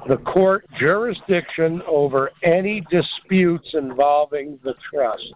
[0.10, 5.34] the court jurisdiction over any disputes involving the trust.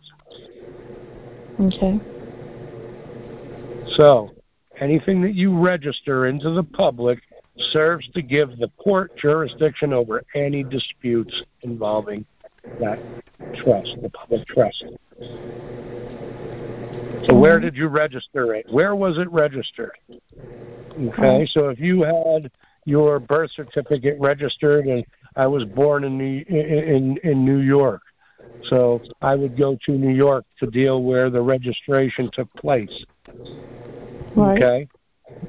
[1.61, 1.97] Okay.
[3.95, 4.31] So,
[4.81, 7.21] anything that you register into the public
[7.71, 12.25] serves to give the court jurisdiction over any disputes involving
[12.79, 12.99] that
[13.55, 14.85] trust, the public trust.
[17.25, 18.65] So where did you register it?
[18.69, 19.91] Where was it registered?
[20.99, 22.49] Okay, so if you had
[22.85, 25.05] your birth certificate registered and
[25.35, 28.01] I was born in New, in in New York,
[28.63, 33.05] so I would go to New York to deal where the registration took place.
[34.35, 34.57] Right.
[34.57, 34.87] Okay,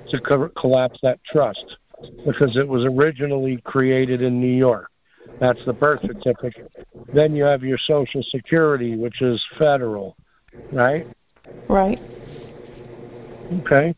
[0.08, 1.78] to co- collapse that trust
[2.24, 4.90] because it was originally created in New York.
[5.40, 6.70] That's the birth certificate.
[7.12, 10.16] Then you have your Social Security, which is federal,
[10.72, 11.06] right?
[11.68, 11.98] Right.
[13.60, 13.94] Okay,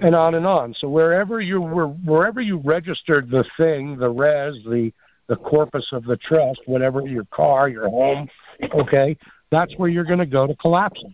[0.00, 0.74] and on and on.
[0.74, 4.92] So wherever you were, wherever you registered the thing, the res, the
[5.28, 8.28] the corpus of the trust, whatever your car, your home,
[8.74, 9.16] okay,
[9.50, 11.12] that's where you're going to go to collapse it.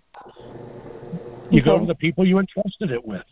[1.50, 3.24] You go to the people you entrusted it with.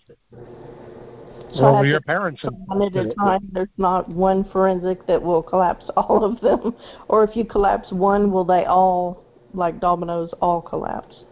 [1.54, 2.42] So or your parents.
[2.66, 3.48] One at a time.
[3.52, 6.74] There's not one forensic that will collapse all of them,
[7.08, 9.24] or if you collapse one, will they all,
[9.54, 11.24] like dominoes, all collapse?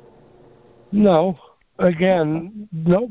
[0.92, 1.38] No.
[1.78, 3.08] Again, no.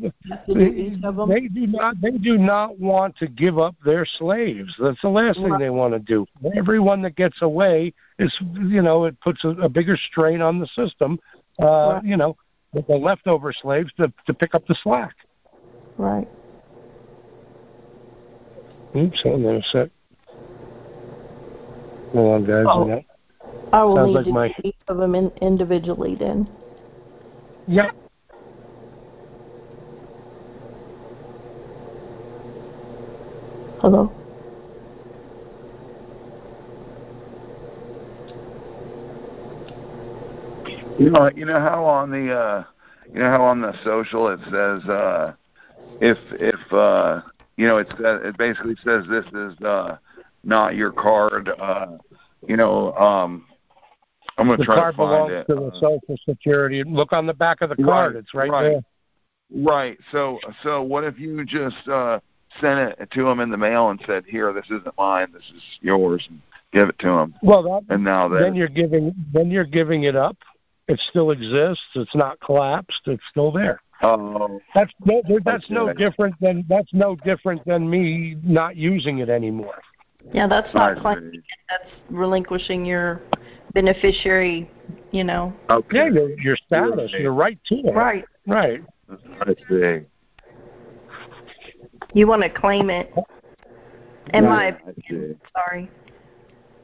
[0.48, 2.00] They, they do not.
[2.00, 4.72] They do not want to give up their slaves.
[4.80, 6.28] That's the last thing they want to do.
[6.56, 10.68] Everyone that gets away is, you know, it puts a, a bigger strain on the
[10.68, 11.18] system.
[11.60, 12.06] Uh, right.
[12.06, 12.38] You know,
[12.72, 15.16] with the leftover slaves to to pick up the slack.
[15.98, 16.28] Right.
[18.96, 19.90] Oops, hold on a sec.
[22.14, 22.66] Hold on, guys.
[22.68, 23.00] Oh, yeah.
[23.72, 26.50] I will Sounds need like to my- each of them in, individually then.
[27.68, 27.96] Yep.
[33.80, 34.12] Hello?
[40.98, 42.64] You know, you know how on the uh
[43.14, 45.34] you know how on the social it says uh
[46.02, 47.22] if if uh
[47.60, 49.98] you know it says it basically says this is uh
[50.46, 51.98] not your card uh
[52.48, 53.46] you know um
[54.38, 55.48] I'm going to try card to find belongs it.
[55.48, 56.82] to the Uh, Social Security.
[56.86, 58.16] Look on the back of the card.
[58.16, 58.64] Right, it's right, right.
[58.64, 58.82] there.
[59.54, 59.98] Right.
[60.14, 62.22] So so what if you just uh
[62.62, 65.28] sent it to them in the mail and said, "Here, this isn't mine.
[65.34, 66.42] This is yours," and
[66.72, 67.36] give it to them.
[67.44, 70.38] Well, that, And now that then you're giving then you're giving it up.
[70.88, 71.84] It still exists.
[71.96, 73.02] It's not collapsed.
[73.08, 73.82] It's still there.
[74.02, 79.30] Oh That's no that's no different than that's no different than me not using it
[79.30, 79.82] anymore.
[80.34, 81.44] Yeah, that's not claiming it.
[81.70, 83.22] That's relinquishing your
[83.74, 84.70] beneficiary,
[85.12, 85.54] you know.
[85.70, 85.98] Okay.
[85.98, 87.22] Yeah, your your status, Right.
[87.22, 87.96] your right to it.
[87.96, 88.26] Right.
[88.46, 88.82] Right.
[89.42, 90.06] I see.
[92.14, 93.12] You want to claim it.
[94.34, 95.36] In my Yeah, I see.
[95.54, 95.90] sorry.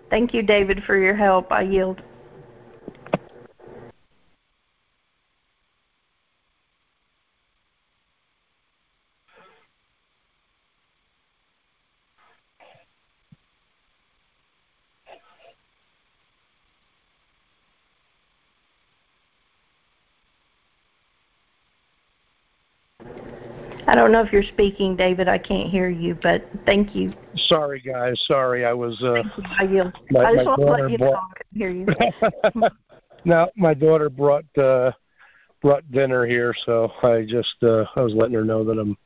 [0.09, 1.51] Thank you, David, for your help.
[1.51, 2.01] I yield.
[23.87, 25.27] I don't know if you're speaking, David.
[25.27, 27.13] I can't hear you, but thank you.
[27.35, 28.19] Sorry, guys.
[28.25, 28.99] Sorry, I was.
[29.03, 29.21] Uh,
[29.59, 29.93] I yield.
[30.09, 32.69] My- I just want to let you bought- talk and hear you.
[33.25, 34.91] no, my daughter brought uh,
[35.61, 38.97] brought dinner here, so I just uh, I was letting her know that I'm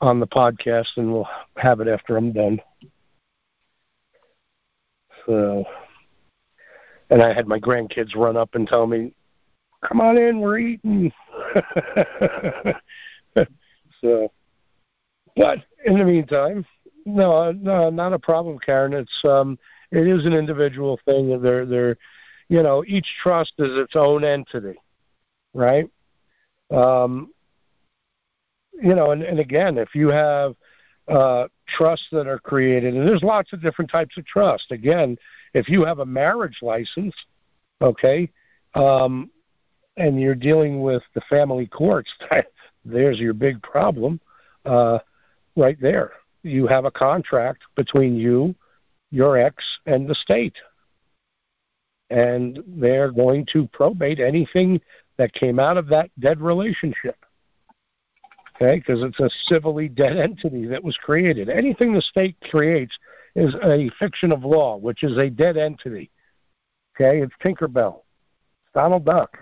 [0.00, 2.60] on the podcast, and we'll have it after I'm done.
[5.26, 5.64] So,
[7.10, 9.14] and I had my grandkids run up and tell me,
[9.86, 11.10] "Come on in, we're eating."
[14.00, 14.30] so,
[15.36, 16.64] but in the meantime,
[17.04, 18.92] no, no, not a problem, Karen.
[18.92, 19.58] It's um,
[19.90, 21.40] it is an individual thing.
[21.40, 21.96] They're they're,
[22.48, 24.78] you know, each trust is its own entity,
[25.54, 25.88] right?
[26.70, 27.32] Um,
[28.80, 30.54] you know, and, and again, if you have
[31.08, 34.70] uh, trusts that are created, and there's lots of different types of trust.
[34.70, 35.16] Again,
[35.54, 37.14] if you have a marriage license,
[37.80, 38.30] okay,
[38.74, 39.30] um,
[39.96, 42.10] and you're dealing with the family courts,
[42.84, 44.20] there's your big problem
[44.64, 44.98] uh,
[45.56, 46.12] right there.
[46.42, 48.54] You have a contract between you,
[49.10, 50.56] your ex, and the state.
[52.10, 54.80] And they're going to probate anything
[55.18, 57.16] that came out of that dead relationship.
[58.56, 61.48] Okay, because it's a civilly dead entity that was created.
[61.48, 62.96] Anything the state creates
[63.36, 66.10] is a fiction of law, which is a dead entity.
[66.96, 68.02] Okay, it's Tinkerbell,
[68.64, 69.38] it's Donald Duck.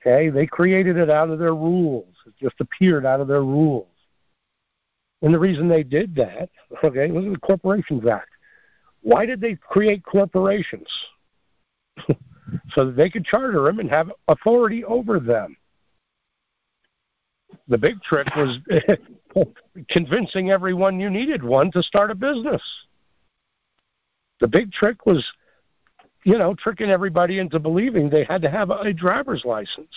[0.00, 2.14] Okay, they created it out of their rules.
[2.26, 3.86] It just appeared out of their rules.
[5.22, 6.50] And the reason they did that,
[6.84, 8.28] okay, was the Corporations Act.
[9.02, 10.88] Why did they create corporations?
[12.70, 15.56] so that they could charter them and have authority over them.
[17.68, 18.58] The big trick was
[19.90, 22.62] convincing everyone you needed one to start a business.
[24.40, 25.24] The big trick was,
[26.24, 29.90] you know, tricking everybody into believing they had to have a driver's license.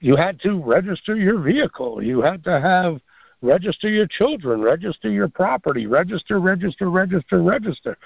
[0.00, 2.02] You had to register your vehicle.
[2.02, 3.00] You had to have
[3.42, 7.96] register your children, register your property, register, register, register, register.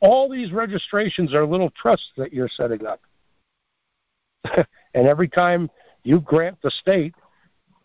[0.00, 3.00] All these registrations are little trusts that you're setting up.
[4.94, 5.70] and every time
[6.02, 7.14] you grant the state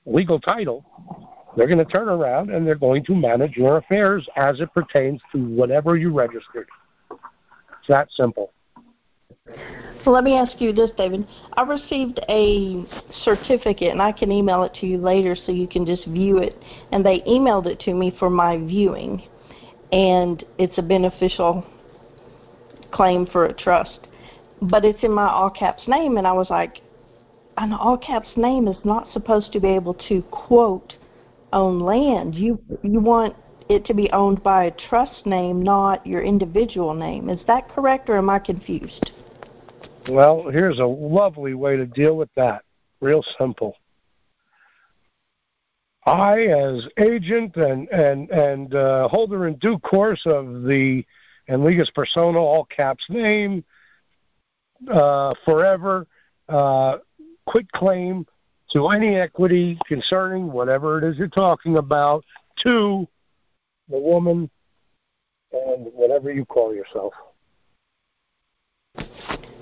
[0.05, 0.85] legal title,
[1.55, 5.21] they're going to turn around and they're going to manage your affairs as it pertains
[5.31, 6.67] to whatever you registered.
[7.11, 8.51] It's that simple.
[10.03, 11.27] So let me ask you this, David.
[11.53, 12.85] I received a
[13.23, 16.55] certificate, and I can email it to you later so you can just view it.
[16.91, 19.21] And they emailed it to me for my viewing,
[19.91, 21.65] and it's a beneficial
[22.91, 23.99] claim for a trust.
[24.61, 26.81] But it's in my all caps name, and I was like,
[27.57, 30.93] an all caps name is not supposed to be able to quote
[31.51, 32.35] own land.
[32.35, 33.35] You you want
[33.67, 37.29] it to be owned by a trust name, not your individual name.
[37.29, 39.11] Is that correct, or am I confused?
[40.09, 42.63] Well, here's a lovely way to deal with that.
[42.99, 43.75] Real simple.
[46.05, 51.05] I, as agent and and and uh, holder in due course of the
[51.47, 53.63] and legis persona all caps name,
[54.91, 56.07] uh, forever,
[56.47, 56.97] uh,
[57.45, 58.25] quit claim
[58.71, 62.23] to any equity concerning whatever it is you're talking about
[62.63, 63.07] to
[63.89, 64.49] the woman
[65.51, 67.13] and whatever you call yourself.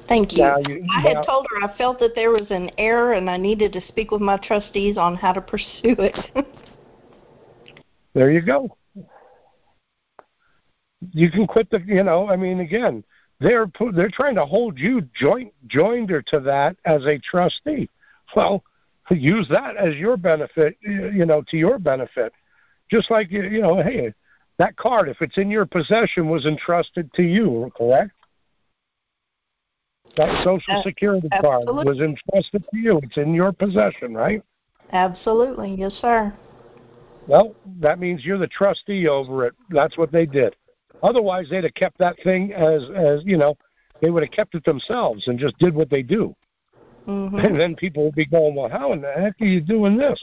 [0.08, 0.44] Thank you.
[0.68, 3.74] you I had told her I felt that there was an error and I needed
[3.74, 6.18] to speak with my trustees on how to pursue it.
[8.14, 8.76] there you go.
[11.12, 13.04] You can quit the, you know, I mean, again,
[13.40, 17.90] they're they're trying to hold you joint joinder to that as a trustee.
[18.36, 18.64] Well,
[19.12, 22.34] use that as your benefit, you know, to your benefit.
[22.90, 24.14] Just like you know, hey,
[24.58, 28.12] that card, if it's in your possession, was entrusted to you, correct?
[30.18, 33.00] That social security card was entrusted to you.
[33.04, 34.42] It's in your possession, right?
[34.92, 36.34] Absolutely, yes, sir.
[37.28, 39.54] Well, that means you're the trustee over it.
[39.70, 40.56] That's what they did.
[41.04, 43.56] Otherwise, they'd have kept that thing as as you know,
[44.02, 46.36] they would have kept it themselves and just did what they do.
[47.08, 47.38] Mm-hmm.
[47.38, 50.22] And then people would be going, "Well, how in the heck are you doing this?"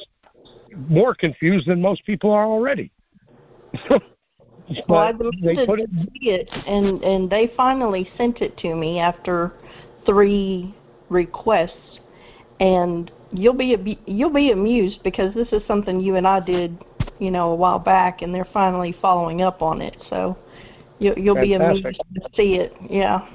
[0.88, 2.90] More confused than most people are already.
[4.88, 9.52] well, I they put it, it, and and they finally sent it to me after
[10.06, 10.74] three
[11.08, 12.00] requests,
[12.60, 16.76] and you'll be you'll be amused because this is something you and I did,
[17.18, 19.96] you know, a while back, and they're finally following up on it.
[20.10, 20.36] So
[20.98, 21.48] you, you'll Fantastic.
[21.48, 22.72] be amused to see it.
[22.88, 23.28] Yeah.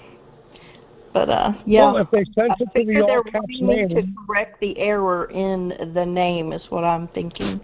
[1.14, 4.60] But uh, yeah, well, if they sent it to the all caps name, to correct
[4.60, 7.60] the error in the name is what I'm thinking.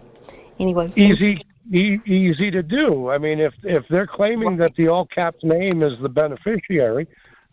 [0.60, 3.10] Anyway, easy, e- easy to do.
[3.10, 7.08] I mean, if if they're claiming that the all caps name is the beneficiary,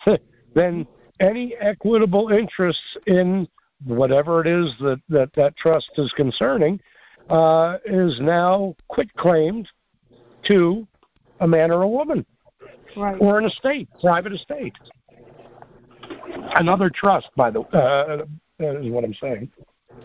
[0.54, 0.86] then
[1.20, 3.48] any equitable interests in
[3.84, 6.80] whatever it is that that, that trust is concerning
[7.30, 9.68] uh, is now quit claimed
[10.44, 10.86] to
[11.40, 12.24] a man or a woman,
[12.96, 13.16] right.
[13.20, 14.74] or an estate, private estate.
[16.54, 18.24] Another trust, by the uh,
[18.58, 19.50] is what I'm saying.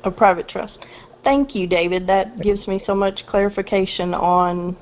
[0.04, 0.80] A private trust.
[1.24, 2.08] Thank you, David.
[2.08, 4.78] That gives me so much clarification on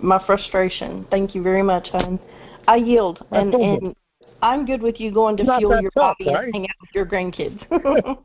[0.00, 1.06] my frustration.
[1.10, 2.18] Thank you very much, hon.
[2.66, 3.96] I yield, and, and
[4.42, 6.44] I'm good with you going to fuel your tough, body right?
[6.44, 7.60] and hang out with your grandkids.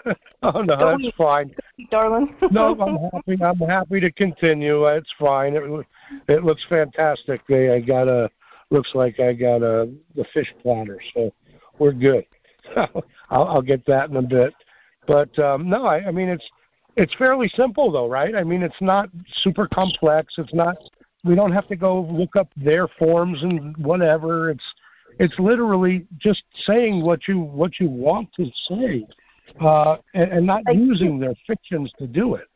[0.43, 1.15] oh no, Go that's eat.
[1.17, 1.53] fine,
[1.91, 2.35] darling.
[2.51, 3.43] no, I'm happy.
[3.43, 4.85] I'm happy to continue.
[4.87, 5.55] It's fine.
[5.55, 5.85] It,
[6.27, 7.41] it looks fantastic.
[7.49, 8.29] I got a
[8.69, 11.33] looks like I got a the fish platter, so
[11.77, 12.25] we're good.
[12.75, 14.53] I'll, I'll get that in a bit.
[15.07, 16.45] But um, no, I, I mean it's
[16.95, 18.35] it's fairly simple though, right?
[18.35, 19.09] I mean it's not
[19.43, 20.35] super complex.
[20.37, 20.77] It's not.
[21.25, 24.49] We don't have to go look up their forms and whatever.
[24.51, 24.63] It's
[25.17, 29.07] it's literally just saying what you what you want to say,
[29.61, 32.47] uh, and, and not using their fictions to do it.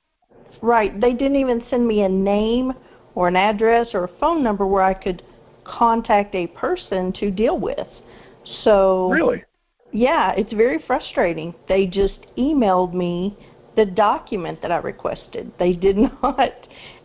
[0.62, 1.00] Right.
[1.00, 2.74] They didn't even send me a name
[3.16, 5.24] or an address or a phone number where I could
[5.66, 7.88] contact a person to deal with.
[8.64, 9.44] So Really?
[9.92, 11.54] Yeah, it's very frustrating.
[11.68, 13.38] They just emailed me
[13.76, 15.52] the document that I requested.
[15.60, 16.54] They did not,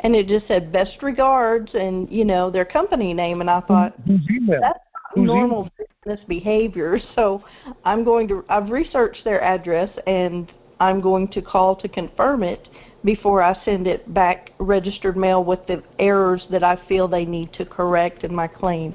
[0.01, 3.95] and it just said best regards and you know their company name, and I thought
[4.07, 4.85] that's
[5.17, 5.71] normal
[6.05, 6.99] business behavior.
[7.15, 7.43] So
[7.85, 12.69] I'm going to I've researched their address and I'm going to call to confirm it
[13.05, 17.53] before I send it back registered mail with the errors that I feel they need
[17.55, 18.95] to correct in my claim.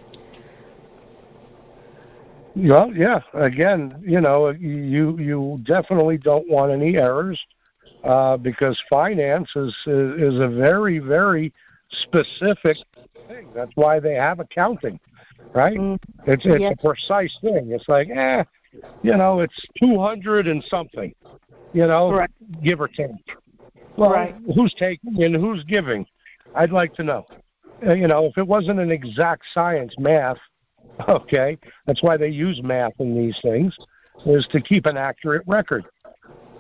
[2.56, 3.19] Well, yeah.
[3.34, 7.40] Again, you know, you you definitely don't want any errors
[8.03, 11.52] uh, because finance is, is is a very very
[11.90, 12.77] specific
[13.27, 13.49] thing.
[13.56, 14.99] That's why they have accounting,
[15.53, 15.78] right?
[15.78, 16.76] Mm, it's it's yes.
[16.78, 17.72] a precise thing.
[17.72, 18.44] It's like, eh,
[19.02, 21.14] you know, it's two hundred and something,
[21.74, 22.30] you know, right.
[22.64, 23.11] give or take.
[23.98, 24.36] Well, right.
[24.56, 26.06] who's taking and who's giving?
[26.56, 27.26] I'd like to know.
[27.86, 30.38] Uh, you know, if it wasn't an exact science, math,
[31.10, 33.76] okay, that's why they use math in these things,
[34.26, 35.86] is to keep an accurate record,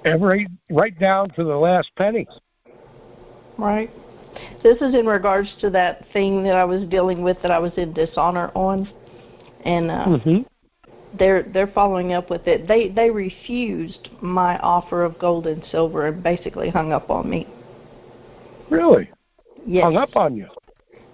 [0.05, 2.27] every right down to the last penny.
[3.57, 3.91] Right.
[4.61, 7.71] This is in regards to that thing that I was dealing with that I was
[7.77, 8.89] in dishonor on,
[9.65, 10.37] and uh, mm-hmm.
[11.17, 12.67] they're they're following up with it.
[12.67, 17.47] They they refused my offer of gold and silver and basically hung up on me.
[18.69, 19.09] Really?
[19.65, 19.83] Yes.
[19.83, 20.47] Hung up on you.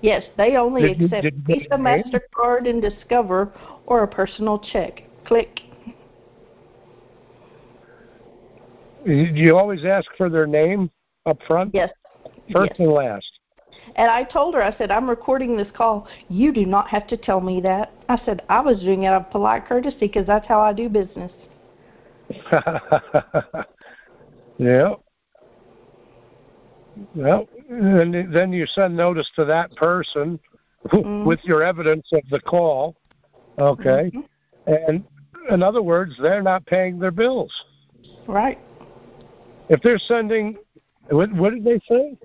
[0.01, 3.51] Yes, they only did accept Visa, Mastercard, and Discover,
[3.85, 5.03] or a personal check.
[5.25, 5.59] Click.
[9.05, 10.89] Do you always ask for their name
[11.25, 11.73] up front?
[11.73, 11.89] Yes.
[12.51, 12.79] First yes.
[12.79, 13.39] and last.
[13.95, 16.07] And I told her, I said, I'm recording this call.
[16.29, 17.91] You do not have to tell me that.
[18.07, 20.89] I said, I was doing it out of polite courtesy because that's how I do
[20.89, 21.31] business.
[24.57, 24.93] yeah.
[27.15, 30.39] Well, and then you send notice to that person
[30.87, 31.25] mm-hmm.
[31.25, 32.95] with your evidence of the call.
[33.57, 34.11] Okay.
[34.13, 34.19] Mm-hmm.
[34.67, 35.03] And
[35.49, 37.51] in other words, they're not paying their bills.
[38.27, 38.59] Right.
[39.69, 40.57] If they're sending,
[41.09, 42.17] what, what did they say?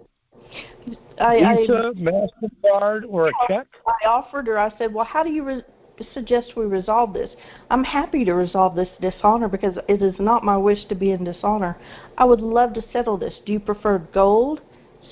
[1.21, 3.67] I, Visa, I, Mastercard, or a check?
[3.87, 4.59] I offered her.
[4.59, 5.65] I said, "Well, how do you re-
[6.13, 7.31] suggest we resolve this?
[7.71, 11.25] I'm happy to resolve this dishonor because it is not my wish to be in
[11.25, 11.77] dishonor.
[12.19, 13.35] I would love to settle this.
[13.47, 14.61] Do you prefer gold,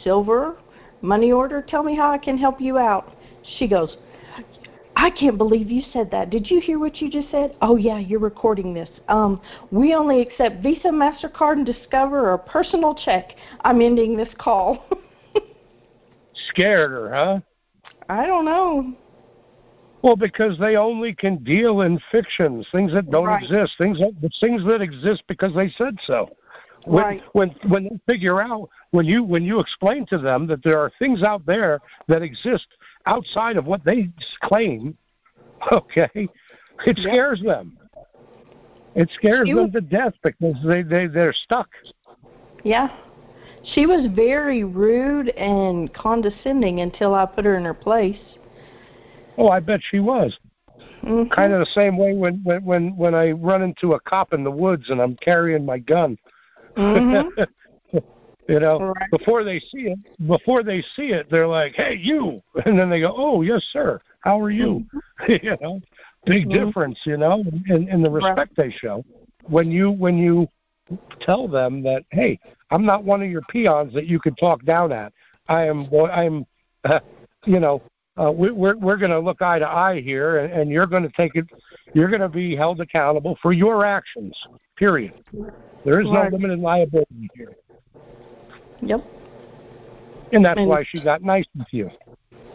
[0.02, 0.56] silver,
[1.00, 1.62] money order?
[1.62, 3.12] Tell me how I can help you out."
[3.58, 3.96] She goes,
[4.94, 6.30] I can't believe you said that.
[6.30, 7.56] Did you hear what you just said?
[7.60, 8.88] Oh yeah, you're recording this.
[9.08, 9.40] Um,
[9.72, 13.32] we only accept Visa, Mastercard, and Discover or personal check.
[13.62, 14.84] I'm ending this call.
[16.48, 17.40] Scared her, huh?
[18.08, 18.94] I don't know.
[20.02, 23.42] Well, because they only can deal in fictions, things that don't right.
[23.42, 26.28] exist, things that things that exist because they said so.
[26.84, 27.22] When, right.
[27.32, 30.90] when when they figure out when you when you explain to them that there are
[30.98, 32.66] things out there that exist
[33.06, 34.10] outside of what they
[34.42, 34.96] claim,
[35.72, 36.28] okay,
[36.84, 37.56] it scares yep.
[37.58, 37.78] them.
[38.96, 41.68] It scares them to death because they they they're stuck.
[42.64, 42.88] Yeah.
[43.74, 48.18] She was very rude and condescending until I put her in her place.
[49.38, 50.36] Oh, I bet she was.
[51.04, 51.32] Mm-hmm.
[51.32, 54.44] Kind of the same way when when when when I run into a cop in
[54.44, 56.16] the woods and I'm carrying my gun.
[56.76, 57.42] Mm-hmm.
[58.48, 59.10] you know, right.
[59.10, 63.00] before they see it, before they see it, they're like, "Hey, you," and then they
[63.00, 64.00] go, "Oh, yes, sir.
[64.20, 64.84] How are you?"
[65.28, 65.32] Mm-hmm.
[65.46, 65.80] you know,
[66.24, 66.66] big mm-hmm.
[66.66, 68.70] difference, you know, in, in the respect right.
[68.70, 69.04] they show
[69.48, 70.46] when you when you
[71.20, 72.38] tell them that, "Hey,
[72.72, 75.12] I'm not one of your peons that you could talk down at.
[75.48, 76.46] I am, I'm,
[76.84, 77.00] uh,
[77.44, 77.82] you know,
[78.16, 81.02] uh, we, we're we're going to look eye to eye here, and, and you're going
[81.02, 81.46] to take it.
[81.94, 84.36] You're going to be held accountable for your actions.
[84.76, 85.12] Period.
[85.84, 87.56] There is no limited liability here.
[88.82, 89.04] Yep.
[90.32, 91.90] And that's and, why she got nice with you.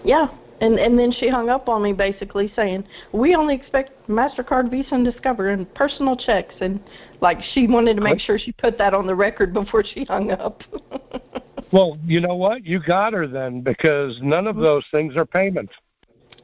[0.03, 0.27] Yeah,
[0.61, 4.95] and and then she hung up on me basically saying we only expect Mastercard, Visa,
[4.95, 6.79] and Discover and personal checks, and
[7.21, 10.31] like she wanted to make sure she put that on the record before she hung
[10.31, 10.61] up.
[11.71, 12.65] Well, you know what?
[12.65, 14.63] You got her then because none of mm-hmm.
[14.63, 15.73] those things are payments.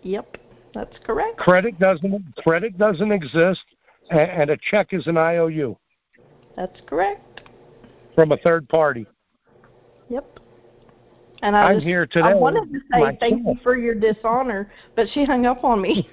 [0.01, 0.37] Yep,
[0.73, 1.37] that's correct.
[1.37, 3.63] Credit doesn't credit doesn't exist,
[4.09, 5.77] and a check is an IOU.
[6.57, 7.41] That's correct.
[8.15, 9.07] From a third party.
[10.09, 10.39] Yep.
[11.43, 12.27] And I am here today.
[12.27, 13.19] I wanted to say myself.
[13.19, 16.09] thank you for your dishonor, but she hung up on me.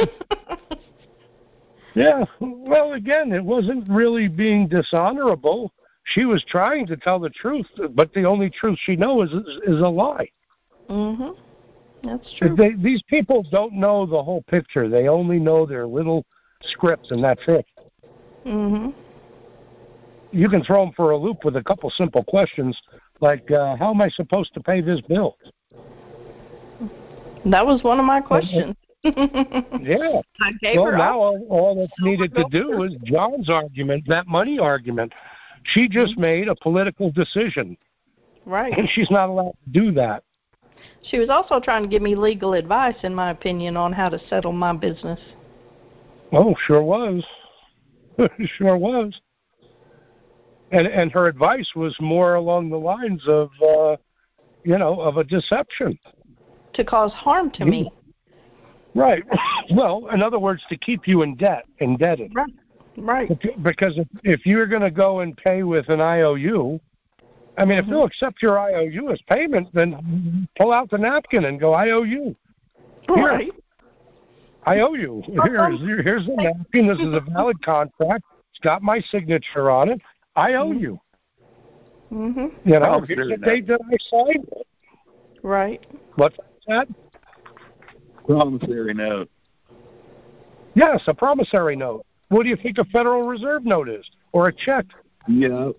[1.94, 2.24] yeah.
[2.40, 5.72] Well, again, it wasn't really being dishonorable
[6.04, 9.80] she was trying to tell the truth, but the only truth she knows is, is
[9.80, 10.28] a lie.
[10.88, 11.36] Mhm.
[12.02, 12.56] That's true.
[12.56, 14.88] They, these people don't know the whole picture.
[14.88, 16.24] They only know their little
[16.62, 17.66] scripts, and that's it.
[18.44, 18.94] Mhm.
[20.32, 22.80] You can throw them for a loop with a couple simple questions,
[23.20, 25.36] like, uh, "How am I supposed to pay this bill?"
[27.46, 28.76] That was one of my questions.
[29.02, 30.20] yeah.
[30.76, 35.12] well, now all, all that's needed to do is John's argument, that money argument.
[35.62, 36.20] She just mm-hmm.
[36.20, 37.76] made a political decision.
[38.44, 38.76] Right.
[38.76, 40.22] And she's not allowed to do that.
[41.02, 44.18] She was also trying to give me legal advice, in my opinion, on how to
[44.28, 45.20] settle my business.
[46.32, 47.24] Oh, sure was.
[48.58, 49.18] sure was.
[50.70, 53.96] And and her advice was more along the lines of uh
[54.64, 55.98] you know of a deception
[56.72, 57.90] to cause harm to me
[58.94, 59.22] right
[59.74, 62.52] well in other words to keep you in debt indebted right
[62.96, 63.30] right
[63.62, 66.78] because if, if you're going to go and pay with an iou
[67.56, 67.78] i mean mm-hmm.
[67.78, 71.90] if they'll accept your iou as payment then pull out the napkin and go i
[71.90, 72.34] owe you
[73.08, 73.52] Here, right
[74.66, 75.22] I owe you.
[75.26, 76.86] Here's here's the napkin.
[76.86, 78.24] This is a valid contract.
[78.52, 80.00] It's got my signature on it.
[80.36, 80.78] I owe mm-hmm.
[80.78, 81.00] you.
[82.12, 82.68] Mm-hmm.
[82.68, 84.66] You know, here's the date that I signed it.
[85.42, 85.84] Right.
[86.16, 86.36] What's
[86.66, 86.88] that?
[88.26, 89.30] Promissory note.
[90.74, 92.04] Yes, a promissory note.
[92.28, 94.86] What do you think a Federal Reserve note is, or a check?
[95.26, 95.70] Yeah,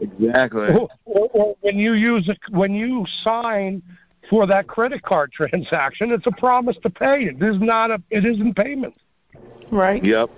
[0.00, 0.68] exactly.
[0.68, 3.82] Or, or, or when you use a, when you sign
[4.28, 7.24] for that credit card transaction, it's a promise to pay.
[7.24, 8.02] It is not a.
[8.10, 8.94] It isn't payment.
[9.70, 10.04] Right.
[10.04, 10.30] Yep.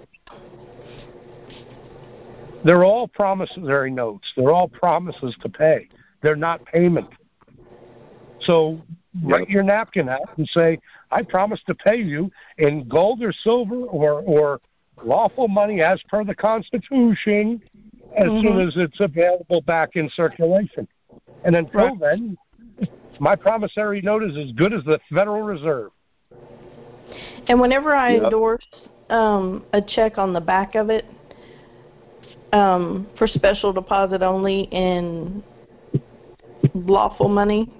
[2.64, 4.32] They're all promissory notes.
[4.36, 5.88] They're all promises to pay.
[6.22, 7.08] They're not payment.
[8.40, 8.80] So
[9.22, 10.78] write your napkin out and say,
[11.10, 14.60] I promise to pay you in gold or silver or, or
[15.04, 17.62] lawful money as per the Constitution
[18.16, 18.46] as mm-hmm.
[18.46, 20.86] soon as it's available back in circulation.
[21.44, 22.00] And until right.
[22.00, 22.36] then,
[23.20, 25.90] my promissory note is as good as the Federal Reserve.
[27.48, 28.24] And whenever I yep.
[28.24, 28.66] endorse
[29.10, 31.04] um, a check on the back of it,
[32.52, 35.42] um, for special deposit only in
[36.74, 37.72] lawful money.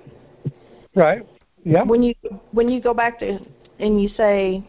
[0.94, 1.26] Right.
[1.64, 1.82] Yeah.
[1.82, 2.14] When you
[2.50, 3.38] when you go back to
[3.78, 4.64] and you say,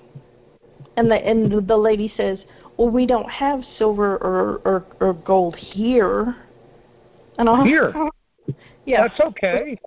[0.98, 2.40] and the and the lady says,
[2.78, 6.36] "Well, we don't have silver or or, or gold here."
[7.40, 7.94] And I'll, here.
[8.86, 9.08] yeah.
[9.08, 9.80] That's okay.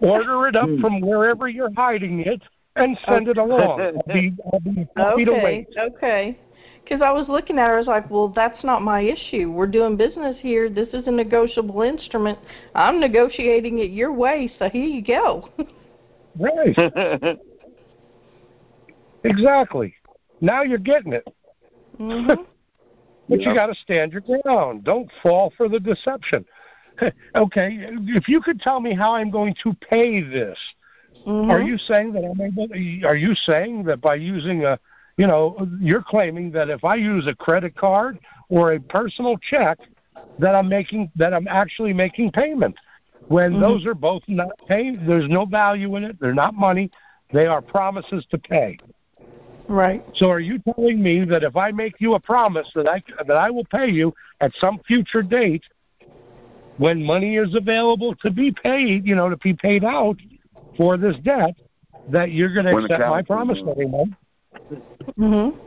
[0.00, 2.42] Order it up from wherever you're hiding it
[2.74, 3.30] and send okay.
[3.30, 3.80] it along.
[3.80, 5.66] I'll be, I'll be happy okay.
[5.74, 5.80] to.
[5.82, 6.38] Okay
[6.84, 9.50] because I was looking at her, I was like, well, that's not my issue.
[9.50, 10.68] We're doing business here.
[10.68, 12.38] This is a negotiable instrument.
[12.74, 15.48] I'm negotiating it your way, so here you go.
[16.38, 17.38] right.
[19.24, 19.94] exactly.
[20.40, 21.26] Now you're getting it.
[21.98, 22.42] Mm-hmm.
[23.28, 24.84] but you got to stand your ground.
[24.84, 26.44] Don't fall for the deception.
[27.36, 30.58] okay, if you could tell me how I'm going to pay this,
[31.26, 31.50] mm-hmm.
[31.50, 32.68] are you saying that I'm able?
[33.06, 34.78] Are you saying that by using a
[35.16, 38.18] you know, you're claiming that if I use a credit card
[38.48, 39.78] or a personal check,
[40.38, 42.76] that I'm making that I'm actually making payment.
[43.28, 43.60] When mm-hmm.
[43.60, 46.16] those are both not paid, there's no value in it.
[46.20, 46.90] They're not money.
[47.32, 48.78] They are promises to pay.
[49.68, 50.04] Right.
[50.14, 53.36] So are you telling me that if I make you a promise that I that
[53.36, 55.64] I will pay you at some future date
[56.78, 60.16] when money is available to be paid, you know, to be paid out
[60.76, 61.54] for this debt,
[62.10, 64.14] that you're going to accept my promise every month?
[65.18, 65.58] Mm-hmm.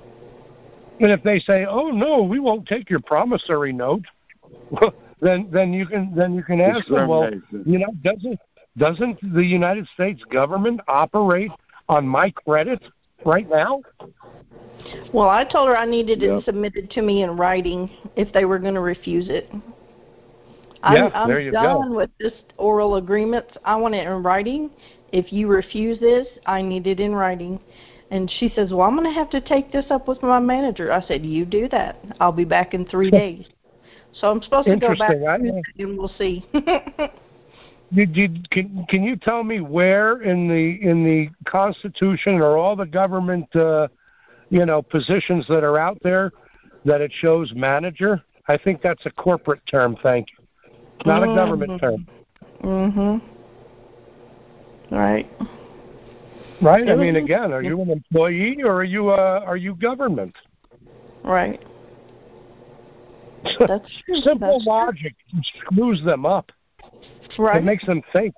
[1.01, 4.05] And if they say, "Oh no, we won't take your promissory note,"
[5.21, 7.29] then then you can then you can ask them, "Well,
[7.65, 8.39] you know, doesn't
[8.77, 11.51] doesn't the United States government operate
[11.89, 12.81] on my credit
[13.25, 13.81] right now?"
[15.13, 16.39] Well, I told her I needed yep.
[16.39, 19.49] it submitted to me in writing if they were going to refuse it.
[19.51, 21.95] Yeah, I'm, yeah, I'm done go.
[21.95, 23.45] with this oral agreement.
[23.63, 24.69] I want it in writing.
[25.11, 27.59] If you refuse this, I need it in writing.
[28.11, 30.91] And she says, Well, I'm going to have to take this up with my manager.
[30.91, 32.03] I said, You do that.
[32.19, 33.45] I'll be back in three days.
[34.13, 35.11] So I'm supposed to go back
[35.77, 36.45] and we'll see.
[37.93, 42.75] did, did, can, can you tell me where in the in the Constitution or all
[42.75, 43.87] the government uh,
[44.49, 46.31] you know positions that are out there
[46.85, 48.23] that it shows manager?
[48.47, 49.97] I think that's a corporate term.
[50.01, 50.45] Thank you,
[51.05, 51.31] not mm-hmm.
[51.31, 52.07] a government term.
[52.63, 53.21] Mm Mhm.
[54.91, 55.29] Right.
[56.61, 56.89] Right.
[56.89, 60.35] I mean, again, are you an employee or are you uh, are you government?
[61.23, 61.61] Right.
[63.59, 64.15] That's true.
[64.21, 65.41] Simple That's logic true.
[65.59, 66.51] screws them up.
[67.37, 67.57] Right.
[67.57, 68.33] It makes them think,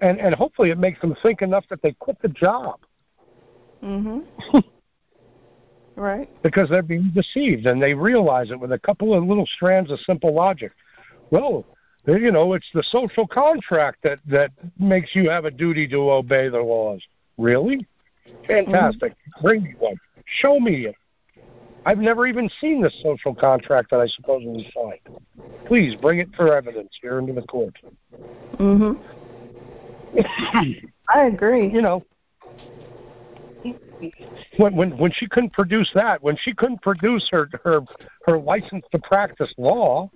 [0.00, 2.80] and and hopefully it makes them think enough that they quit the job.
[3.82, 4.24] Mhm.
[5.96, 6.28] right.
[6.42, 10.00] Because they're being deceived and they realize it with a couple of little strands of
[10.00, 10.72] simple logic.
[11.30, 11.64] Well,
[12.06, 16.48] you know, it's the social contract that that makes you have a duty to obey
[16.48, 17.02] the laws.
[17.38, 17.86] Really?
[18.46, 19.12] Fantastic.
[19.12, 19.42] Mm-hmm.
[19.46, 19.96] Bring me one.
[20.40, 20.96] Show me it.
[21.84, 25.18] I've never even seen the social contract that I supposedly signed.
[25.66, 27.76] Please bring it for evidence here into the court.
[28.54, 29.00] Mhm.
[31.08, 31.68] I agree.
[31.68, 32.04] You know,
[34.58, 37.80] when when when she couldn't produce that, when she couldn't produce her her
[38.26, 40.10] her license to practice law,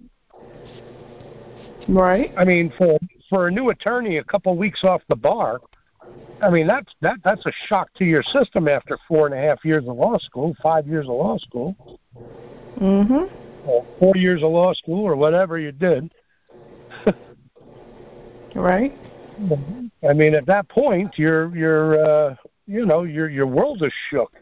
[1.89, 2.33] right?
[2.37, 2.99] I mean, for
[3.29, 5.61] for a new attorney, a couple of weeks off the bar,
[6.43, 9.65] I mean, that's that that's a shock to your system after four and a half
[9.65, 11.75] years of law school, five years of law school,
[12.79, 13.31] mhm,
[13.65, 16.13] or four years of law school, or whatever you did.
[18.55, 18.93] Right.
[20.09, 22.35] I mean, at that point, your your uh,
[22.67, 24.33] you know your your world is shook.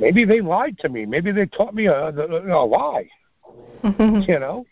[0.00, 1.06] Maybe they lied to me.
[1.06, 3.08] Maybe they taught me a, a, a lie.
[3.84, 4.64] you know,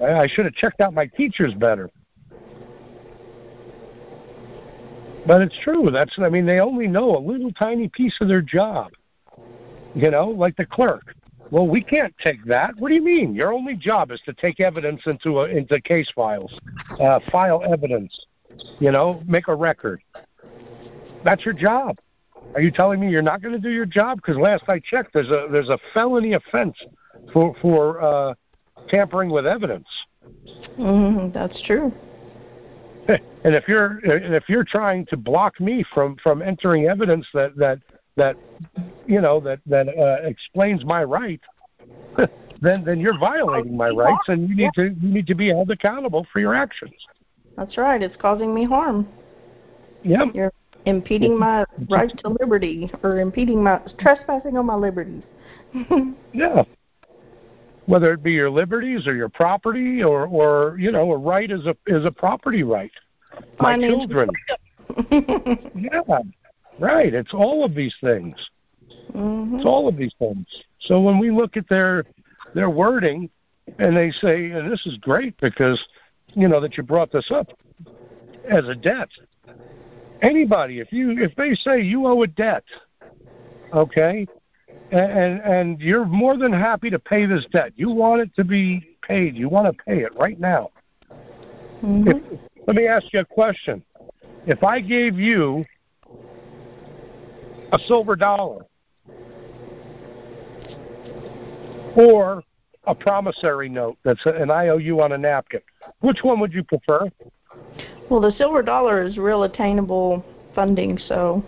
[0.00, 1.90] I, I should have checked out my teachers better.
[5.26, 5.90] But it's true.
[5.90, 8.92] That's I mean, they only know a little tiny piece of their job.
[9.94, 11.14] You know, like the clerk.
[11.50, 12.74] Well, we can't take that.
[12.78, 13.34] What do you mean?
[13.34, 16.58] Your only job is to take evidence into a, into case files,
[16.98, 18.26] uh, file evidence.
[18.80, 20.02] You know, make a record.
[21.24, 21.98] That's your job.
[22.54, 24.16] Are you telling me you're not going to do your job?
[24.16, 26.76] Because last I checked, there's a there's a felony offense
[27.32, 28.34] for for uh,
[28.88, 29.88] tampering with evidence.
[30.78, 31.92] Mm, that's true.
[33.44, 37.56] And if you're and if you're trying to block me from from entering evidence that
[37.56, 37.80] that
[38.16, 38.36] that
[39.04, 41.40] you know that that uh, explains my right,
[42.60, 45.72] then then you're violating my rights, and you need to you need to be held
[45.72, 46.94] accountable for your actions.
[47.56, 48.00] That's right.
[48.00, 49.08] It's causing me harm.
[50.04, 50.26] Yeah.
[50.32, 50.52] You're
[50.86, 55.22] impeding my right to liberty or impeding my trespassing on my liberties.
[56.32, 56.62] yeah.
[57.86, 61.66] Whether it be your liberties or your property or or you know a right is
[61.66, 62.92] a is a property right.
[63.60, 64.30] My children.
[65.10, 66.00] yeah.
[66.78, 67.12] Right.
[67.12, 68.34] It's all of these things.
[69.14, 69.56] Mm-hmm.
[69.56, 70.46] It's all of these things.
[70.80, 72.04] So when we look at their
[72.54, 73.30] their wording
[73.78, 75.82] and they say, and this is great because
[76.34, 77.48] you know that you brought this up
[78.48, 79.08] as a debt
[80.22, 82.64] anybody if you if they say you owe a debt
[83.74, 84.26] okay
[84.90, 87.72] and and you're more than happy to pay this debt.
[87.76, 89.36] You want it to be paid.
[89.36, 90.70] You want to pay it right now.
[91.82, 92.08] Mm-hmm.
[92.08, 93.82] if, let me ask you a question.
[94.46, 95.64] If i gave you
[97.72, 98.66] a silver dollar
[101.96, 102.42] or
[102.84, 105.60] a promissory note that's an iou on a napkin
[106.00, 107.08] which one would you prefer?
[108.10, 110.24] Well, the silver dollar is real attainable
[110.54, 111.42] funding, so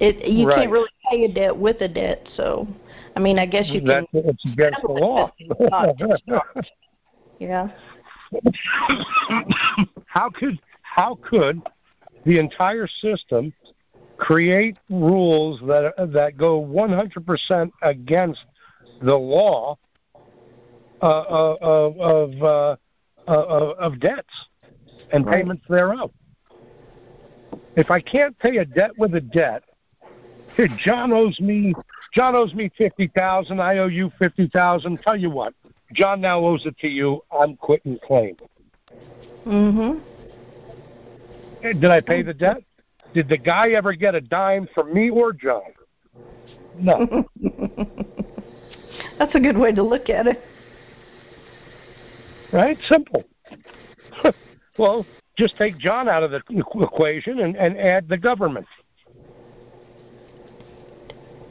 [0.00, 0.56] it you right.
[0.56, 2.26] can't really pay a debt with a debt.
[2.36, 2.66] So,
[3.16, 4.06] I mean, I guess you can.
[4.12, 5.32] That's it's against the law.
[7.38, 7.68] yeah.
[10.06, 11.60] how could how could
[12.24, 13.52] the entire system
[14.16, 18.44] create rules that that go 100% against
[19.02, 19.76] the law
[21.02, 22.76] uh, uh of of, uh,
[23.26, 24.32] of of debts?
[25.12, 26.10] and payments thereof.
[27.76, 29.62] If I can't pay a debt with a debt,
[30.78, 31.74] John owes me
[32.12, 33.60] John owes me fifty thousand.
[33.60, 35.00] I owe you fifty thousand.
[35.02, 35.54] Tell you what,
[35.92, 37.22] John now owes it to you.
[37.32, 38.36] I'm quitting claim.
[39.46, 40.00] Mhm.
[41.62, 42.62] Did I pay the debt?
[43.14, 45.62] Did the guy ever get a dime from me or John?
[46.78, 47.24] No.
[49.18, 50.42] That's a good way to look at it.
[52.52, 52.78] Right?
[52.88, 53.24] Simple.
[54.78, 55.04] Well,
[55.36, 56.40] just take John out of the
[56.80, 58.66] equation and, and add the government.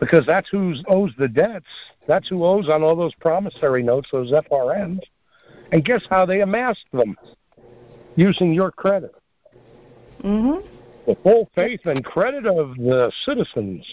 [0.02, 1.68] Because that's who owes the debts.
[2.08, 5.00] That's who owes on all those promissory notes, those FRNs.
[5.72, 7.16] And guess how they amassed them?
[8.18, 9.14] Using your credit.
[10.24, 10.68] Mm-hmm.
[11.08, 13.86] The full faith and credit of the citizens.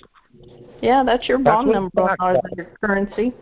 [0.82, 3.32] Yeah, that's your bond that's number on your currency.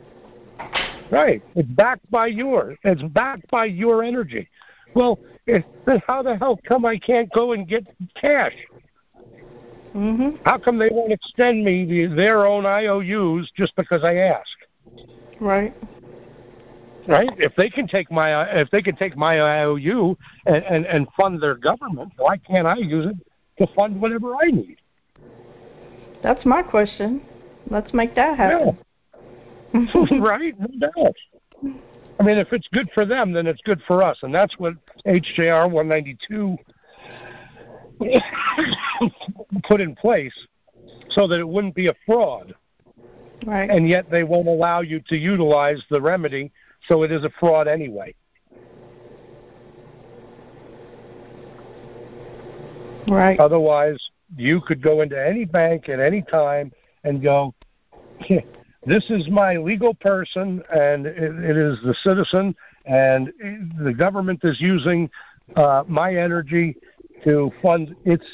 [1.11, 1.43] Right.
[1.55, 2.77] It's backed by your.
[2.83, 4.49] It's backed by your energy.
[4.95, 5.65] Well, then
[6.07, 7.87] how the hell come I can't go and get
[8.21, 8.55] cash?
[9.97, 10.37] Mm-hmm.
[10.45, 14.47] How come they won't extend me the, their own IOUs just because I ask?
[15.41, 15.75] Right.
[17.09, 17.31] Right.
[17.39, 21.41] If they can take my if they can take my IOU and, and, and fund
[21.41, 23.17] their government, why can't I use it
[23.59, 24.77] to fund whatever I need?
[26.23, 27.23] That's my question.
[27.71, 28.77] Let's make that happen.
[29.73, 30.19] Yeah.
[30.21, 30.55] right.
[30.59, 31.15] No doubt.
[32.19, 34.75] I mean, if it's good for them, then it's good for us, and that's what
[35.07, 36.57] HJR 192
[39.65, 40.35] put in place,
[41.11, 42.55] so that it wouldn't be a fraud.
[43.45, 43.71] Right.
[43.71, 46.53] And yet they won't allow you to utilize the remedy,
[46.89, 48.15] so it is a fraud anyway.
[53.09, 53.39] Right.
[53.39, 53.99] Otherwise,
[54.37, 56.73] you could go into any bank at any time
[57.05, 57.55] and go,
[58.87, 62.55] this is my legal person, and it, it is the citizen,
[62.85, 63.33] and
[63.83, 65.09] the government is using
[65.55, 66.77] uh, my energy
[67.27, 68.25] to fund its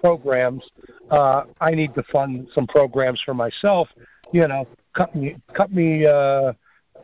[0.00, 0.64] programs.
[1.10, 3.88] Uh, I need to fund some programs for myself.
[4.32, 6.54] You know, cut me, cut me, uh,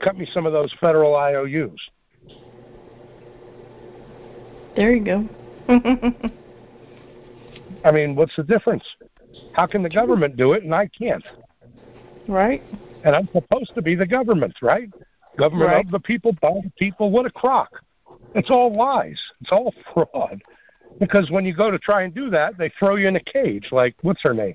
[0.03, 1.79] cut me some of those federal IOUs.
[4.75, 5.29] There you go.
[7.85, 8.85] I mean, what's the difference?
[9.53, 11.25] How can the government do it and I can't?
[12.27, 12.63] Right
[13.05, 14.89] and I'm supposed to be the government, right?
[15.39, 15.85] Government right.
[15.85, 17.11] of the people, by the people.
[17.11, 17.83] What a crock!
[18.35, 19.21] It's all lies.
[19.41, 20.43] It's all fraud.
[20.99, 23.69] Because when you go to try and do that, they throw you in a cage.
[23.73, 24.55] Like what's her name?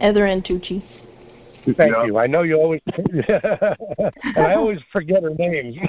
[0.00, 0.82] Heather Ann Tucci.
[1.76, 2.18] Thank you.
[2.18, 5.86] I know you always, and I always forget her name.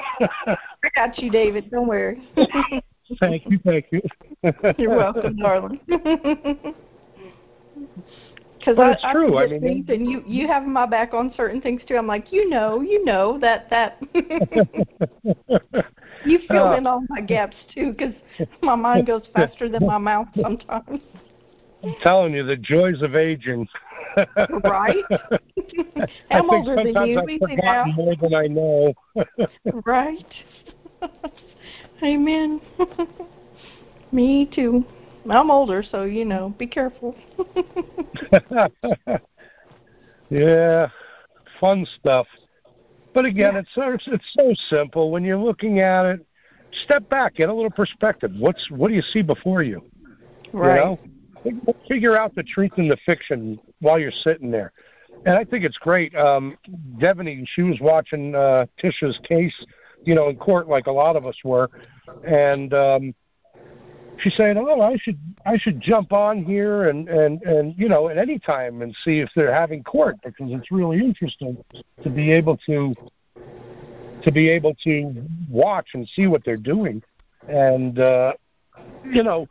[0.48, 0.56] I
[0.95, 1.72] got you, David.
[1.72, 2.22] Don't worry.
[3.20, 4.02] thank you, thank you.
[4.78, 5.80] You're welcome, darling.
[8.60, 9.36] Because well, it's I, true.
[9.36, 11.98] I, I mean, and you you have my back on certain things too.
[11.98, 14.02] I'm like, you know, you know that that.
[16.26, 18.14] You fill uh, in all my gaps too, because
[18.62, 21.02] my mind goes faster than my mouth sometimes.
[21.84, 23.68] I'm telling you, the joys of aging.
[24.64, 25.06] right?
[26.32, 27.20] I'm older than you.
[27.20, 28.94] I've forgotten more than I know.
[29.86, 30.34] right.
[32.04, 32.62] Amen.
[34.12, 34.86] Me too.
[35.30, 37.16] I'm older, so you know, be careful.
[40.30, 40.90] yeah,
[41.60, 42.28] fun stuff.
[43.14, 43.61] But again, yeah.
[43.94, 46.26] it's it's so simple when you're looking at it.
[46.85, 48.31] Step back, get a little perspective.
[48.38, 49.84] What's what do you see before you?
[50.52, 50.98] Right.
[51.45, 54.72] You know, figure out the truth and the fiction while you're sitting there.
[55.26, 56.15] And I think it's great.
[56.15, 56.57] Um,
[56.98, 59.53] Devaney, she was watching uh, Tisha's case,
[60.03, 61.69] you know, in court like a lot of us were,
[62.26, 63.15] and um,
[64.24, 68.10] she's saying, "Oh, I should I should jump on here and and and you know
[68.10, 71.58] at any time and see if they're having court because it's really interesting
[72.04, 72.95] to be able to
[74.24, 77.04] to be able to watch and see what they're doing
[77.50, 78.34] and uh,
[79.12, 79.48] you know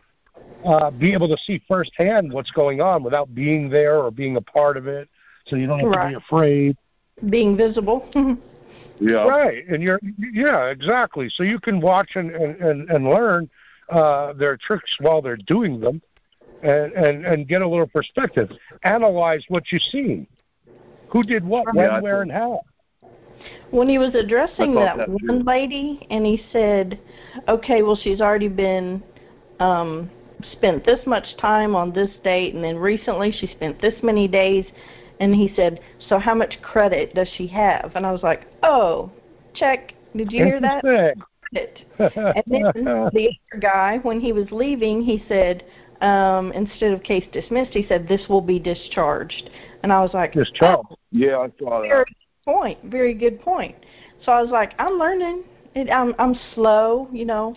[0.65, 4.41] uh, be able to see firsthand what's going on without being there or being a
[4.41, 5.09] part of it,
[5.47, 6.13] so you don't have right.
[6.13, 6.77] to be afraid.
[7.29, 8.09] Being visible.
[9.01, 9.27] yeah.
[9.29, 11.29] Right, and you're yeah exactly.
[11.29, 13.51] So you can watch and and and, and learn
[13.91, 16.01] uh, their tricks while they're doing them,
[16.63, 18.51] and, and and get a little perspective.
[18.85, 20.27] Analyze what you've seen.
[21.11, 22.63] Who did what, when, where, and how.
[23.71, 26.99] When he was addressing that, that one lady, and he said,
[27.49, 29.03] "Okay, well, she's already been
[29.61, 30.11] um,
[30.53, 34.65] spent this much time on this date, and then recently she spent this many days."
[35.21, 39.11] And he said, "So how much credit does she have?" And I was like, "Oh,
[39.55, 39.95] check.
[40.17, 41.17] Did you hear that?"
[41.53, 41.79] It.
[41.99, 42.63] and then
[43.13, 45.65] the other guy, when he was leaving, he said,
[46.01, 49.51] um, instead of case dismissed, he said, this will be discharged.
[49.83, 50.89] And I was like, discharged.
[50.91, 51.89] Oh, yeah, I saw that.
[51.89, 52.79] Very good point.
[52.85, 53.77] Very good point.
[54.25, 55.45] So I was like, I'm learning.
[55.75, 57.57] It, I'm I'm slow, you know.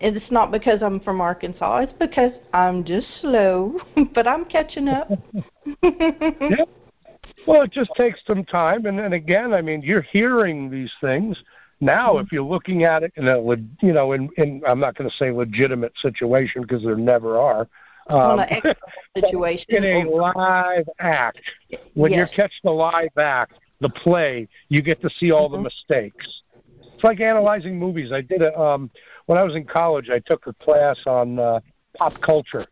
[0.00, 1.78] It's not because I'm from Arkansas.
[1.78, 3.78] It's because I'm just slow,
[4.14, 5.08] but I'm catching up.
[5.82, 6.64] yeah.
[7.46, 11.42] Well, it just takes some time, and, and again, I mean, you're hearing these things
[11.82, 13.40] now, if you're looking at it in a,
[13.80, 17.66] you know, in, in I'm not going to say legitimate situation because there never are.
[18.08, 18.40] Um,
[19.16, 19.84] situation.
[19.84, 21.40] in a live act,
[21.94, 22.28] when yes.
[22.30, 25.56] you catch the live act, the play, you get to see all mm-hmm.
[25.56, 26.42] the mistakes.
[26.94, 28.12] It's like analyzing movies.
[28.12, 28.88] I did a um,
[29.26, 30.08] when I was in college.
[30.08, 31.58] I took a class on uh,
[31.96, 32.64] pop culture,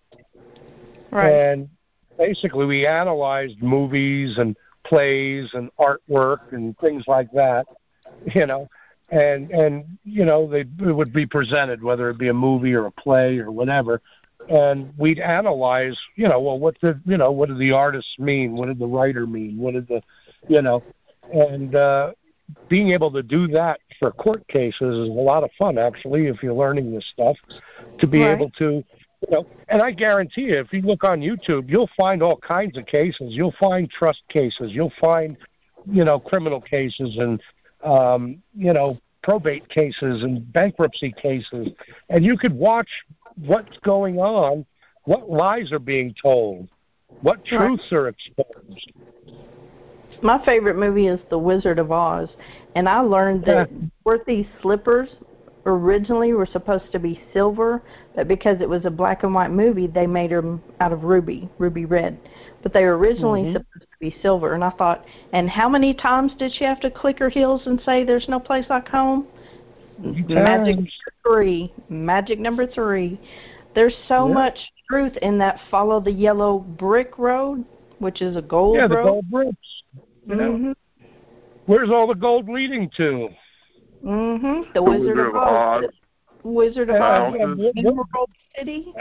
[1.10, 1.30] right.
[1.30, 1.68] and
[2.16, 7.66] basically we analyzed movies and plays and artwork and things like that.
[8.34, 8.68] You know,
[9.10, 12.86] and and you know they it would be presented whether it be a movie or
[12.86, 14.00] a play or whatever.
[14.48, 18.56] And we'd analyze you know well what did you know what did the artist mean?
[18.56, 19.58] What did the writer mean?
[19.58, 20.02] What did the
[20.48, 20.82] you know
[21.32, 22.12] and uh
[22.68, 26.42] being able to do that for court cases is a lot of fun actually if
[26.42, 27.36] you're learning this stuff
[28.00, 28.34] to be right.
[28.34, 28.82] able to
[29.20, 32.76] you know and i guarantee you if you look on youtube you'll find all kinds
[32.76, 33.34] of cases.
[33.36, 34.72] You'll find trust cases.
[34.72, 35.36] You'll find
[35.90, 37.40] you know criminal cases and
[37.84, 41.68] um, you know, probate cases and bankruptcy cases,
[42.08, 42.88] and you could watch
[43.36, 44.64] what's going on,
[45.04, 46.68] what lies are being told,
[47.22, 48.92] what truths are exposed.
[50.22, 52.28] My favorite movie is The Wizard of Oz,
[52.74, 53.70] and I learned that
[54.04, 55.08] Dorothy's slippers
[55.66, 57.82] originally were supposed to be silver,
[58.14, 61.48] but because it was a black and white movie, they made them out of ruby,
[61.58, 62.18] ruby red.
[62.62, 63.52] But they were originally mm-hmm.
[63.52, 67.18] supposed be silver, and I thought, and how many times did she have to click
[67.18, 69.26] her heels and say, "There's no place like home"?
[69.98, 70.90] Magic number
[71.22, 71.72] three.
[71.90, 73.20] Magic number three.
[73.74, 74.34] There's so yeah.
[74.34, 77.64] much truth in that follow the yellow brick road,
[77.98, 78.90] which is a gold yeah, road.
[78.90, 79.82] Yeah, the gold bricks.
[80.26, 80.72] mm-hmm.
[81.66, 83.28] Where's all the gold leading to?
[84.02, 84.72] Mm-hmm.
[84.72, 85.84] The Wizard, Wizard of Oz.
[86.42, 87.34] Wizard of Oz.
[87.76, 88.92] Emerald City.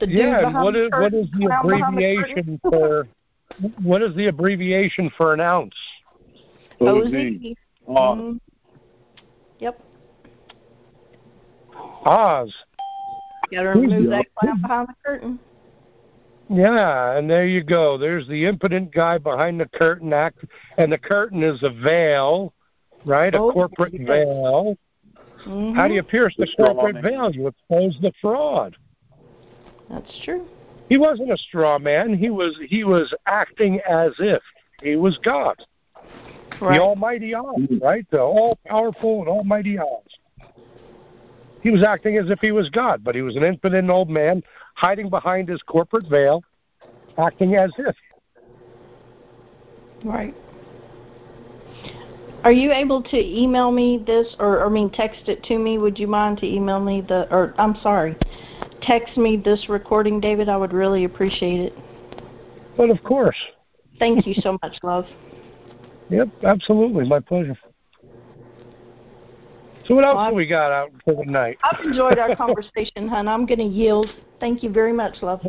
[0.00, 3.08] the yeah, what is what is the abbreviation the for
[3.82, 5.74] what is the abbreviation for an ounce?
[6.80, 7.06] OZ.
[7.88, 8.36] Mm-hmm.
[9.58, 9.80] Yep.
[12.04, 12.54] Oz.
[13.52, 15.38] Got to remove that clown behind the curtain.
[16.48, 17.98] Yeah, and there you go.
[17.98, 20.44] There's the impotent guy behind the curtain act,
[20.78, 22.52] and the curtain is a veil
[23.06, 23.34] right?
[23.34, 24.06] A oh, corporate yes.
[24.06, 24.76] veil.
[25.46, 25.74] Mm-hmm.
[25.74, 27.30] How do you pierce the corporate veil?
[27.30, 28.76] You expose the fraud.
[29.88, 30.46] That's true.
[30.88, 32.14] He wasn't a straw man.
[32.14, 34.42] He was he was acting as if
[34.82, 35.64] he was God.
[36.60, 36.78] Right.
[36.78, 38.06] The Almighty Oz, right?
[38.10, 40.46] The all powerful and Almighty Oz.
[41.62, 44.08] He was acting as if he was God, but he was an infant impotent old
[44.08, 44.42] man
[44.74, 46.44] hiding behind his corporate veil,
[47.18, 47.96] acting as if.
[50.04, 50.34] Right.
[52.44, 55.78] Are you able to email me this, or, or I mean, text it to me?
[55.78, 58.14] Would you mind to email me the, or I'm sorry,
[58.82, 60.48] text me this recording, David?
[60.48, 61.72] I would really appreciate it.
[62.76, 63.36] But of course.
[63.98, 65.06] Thank you so much, love.
[66.10, 67.56] Yep, absolutely, my pleasure.
[69.86, 71.58] So what else Well, have we got out for the night?
[71.62, 73.28] I've enjoyed our conversation, hon.
[73.28, 74.08] I'm going to yield.
[74.40, 75.40] Thank you very much, love.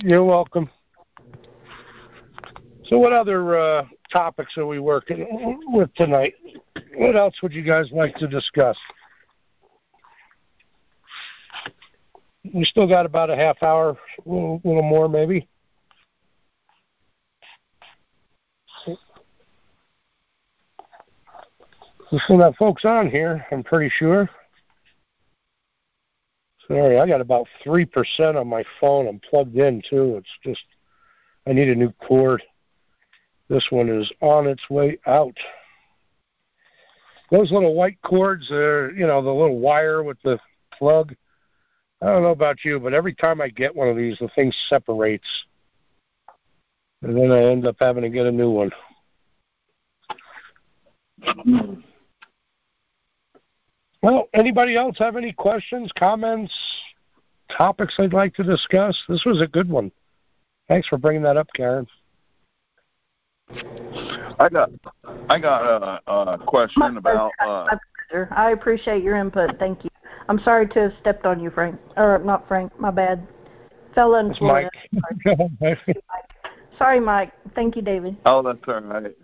[0.00, 0.70] You're welcome.
[2.84, 5.26] So what other uh, topics are we working
[5.68, 6.34] with tonight?
[6.96, 8.76] What else would you guys like to discuss?
[12.44, 15.48] We still got about a half hour, a little, little more maybe.
[22.10, 24.30] We still got folks on here, I'm pretty sure.
[26.66, 29.08] Sorry, I got about 3% on my phone.
[29.08, 30.16] I'm plugged in too.
[30.16, 30.64] It's just,
[31.46, 32.42] I need a new cord.
[33.48, 35.36] This one is on its way out.
[37.30, 40.38] Those little white cords are, you know, the little wire with the
[40.72, 41.14] plug.
[42.00, 44.52] I don't know about you, but every time I get one of these, the thing
[44.68, 45.26] separates.
[47.02, 48.70] And then I end up having to get a new one.
[54.02, 56.52] Well, anybody else have any questions, comments,
[57.56, 58.96] topics they'd like to discuss?
[59.08, 59.90] This was a good one.
[60.68, 61.86] Thanks for bringing that up, Karen.
[64.38, 64.70] I got
[65.30, 67.32] I got a, a question about.
[67.44, 67.66] Uh,
[68.30, 69.58] I appreciate your input.
[69.58, 69.87] Thank you.
[70.28, 71.80] I'm sorry to have stepped on you, Frank.
[71.96, 72.78] Or not Frank.
[72.78, 73.26] My bad.
[73.94, 74.70] Fella in It's Florida.
[75.60, 75.78] Mike.
[76.76, 77.32] Sorry, Mike.
[77.54, 78.16] Thank you, David.
[78.26, 79.14] oh, that's all right.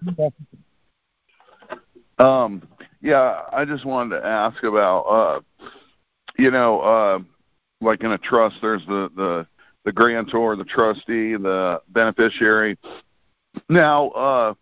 [2.18, 2.66] Um,
[3.00, 5.40] yeah, I just wanted to ask about, uh,
[6.38, 7.18] you know, uh,
[7.80, 9.46] like in a trust, there's the the
[9.84, 12.78] the grantor, the trustee, the beneficiary.
[13.68, 14.54] Now, uh,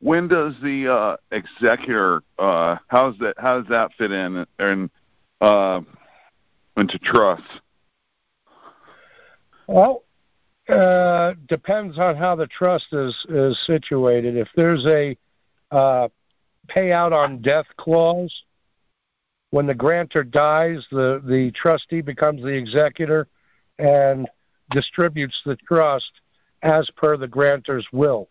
[0.00, 2.22] when does the uh, executor?
[2.38, 3.34] Uh, how's that?
[3.38, 4.90] How does that fit in and
[5.40, 5.80] uh,
[6.76, 7.42] into trust?
[9.66, 10.04] Well,
[10.68, 14.36] uh, depends on how the trust is is situated.
[14.36, 15.16] If there's a
[15.70, 16.08] uh,
[16.68, 18.34] payout on death clause,
[19.50, 23.28] when the grantor dies, the the trustee becomes the executor
[23.78, 24.28] and
[24.70, 26.10] distributes the trust
[26.62, 28.28] as per the grantor's will.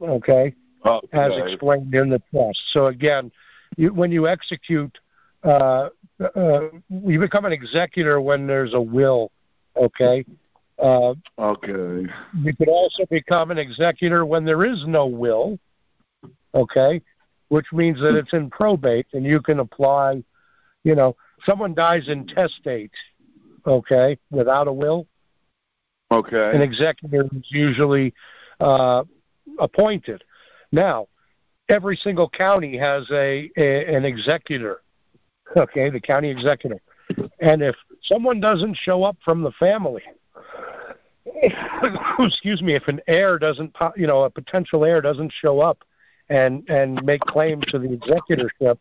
[0.00, 1.08] Okay, Okay.
[1.12, 2.60] as explained in the trust.
[2.72, 3.32] So again,
[3.76, 4.96] you, when you execute,
[5.44, 5.88] uh,
[6.20, 9.30] uh, you become an executor when there's a will.
[9.76, 10.24] Okay.
[10.82, 12.06] Uh, Okay.
[12.42, 15.58] you could also become an executor when there is no will,
[16.54, 17.00] okay,
[17.48, 20.22] which means that it's in probate and you can apply,
[20.84, 22.92] you know, someone dies intestate,
[23.66, 25.06] okay, without a will,
[26.10, 26.54] Okay.
[26.54, 28.14] an executor is usually
[28.60, 29.02] uh,
[29.58, 30.22] appointed.
[30.72, 31.08] Now,
[31.68, 34.82] every single county has a, a an executor,
[35.56, 36.80] okay, the county executor,
[37.40, 40.02] and if someone doesn't show up from the family,
[42.18, 45.78] excuse me, if an heir doesn't, you know, a potential heir doesn't show up
[46.28, 48.78] and and make claim to the executorship,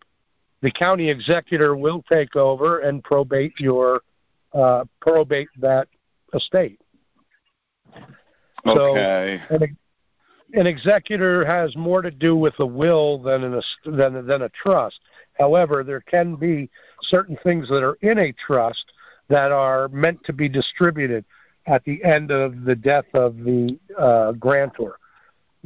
[0.61, 4.01] the county executor will take over and probate your
[4.53, 5.87] uh, probate that
[6.33, 6.79] estate.
[8.65, 8.97] So
[9.51, 9.73] Okay.
[10.55, 14.99] An, executor has more to do with a will than an, than than a trust.
[15.33, 16.69] However, there can be
[17.01, 18.85] certain things that are in a trust
[19.27, 21.25] that are meant to be distributed
[21.67, 24.97] at the end of the death of the uh, grantor.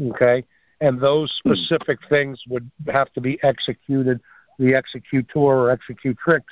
[0.01, 0.43] Okay,
[0.81, 4.19] and those specific things would have to be executed.
[4.57, 6.45] The executor or executrix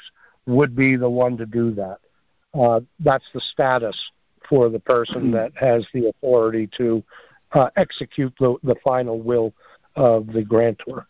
[0.46, 2.00] would be the one to do that.
[2.54, 3.96] Uh, that's the status
[4.50, 7.04] for the person that has the authority to
[7.54, 9.54] uh, execute the, the final will
[9.96, 11.08] of the grantor.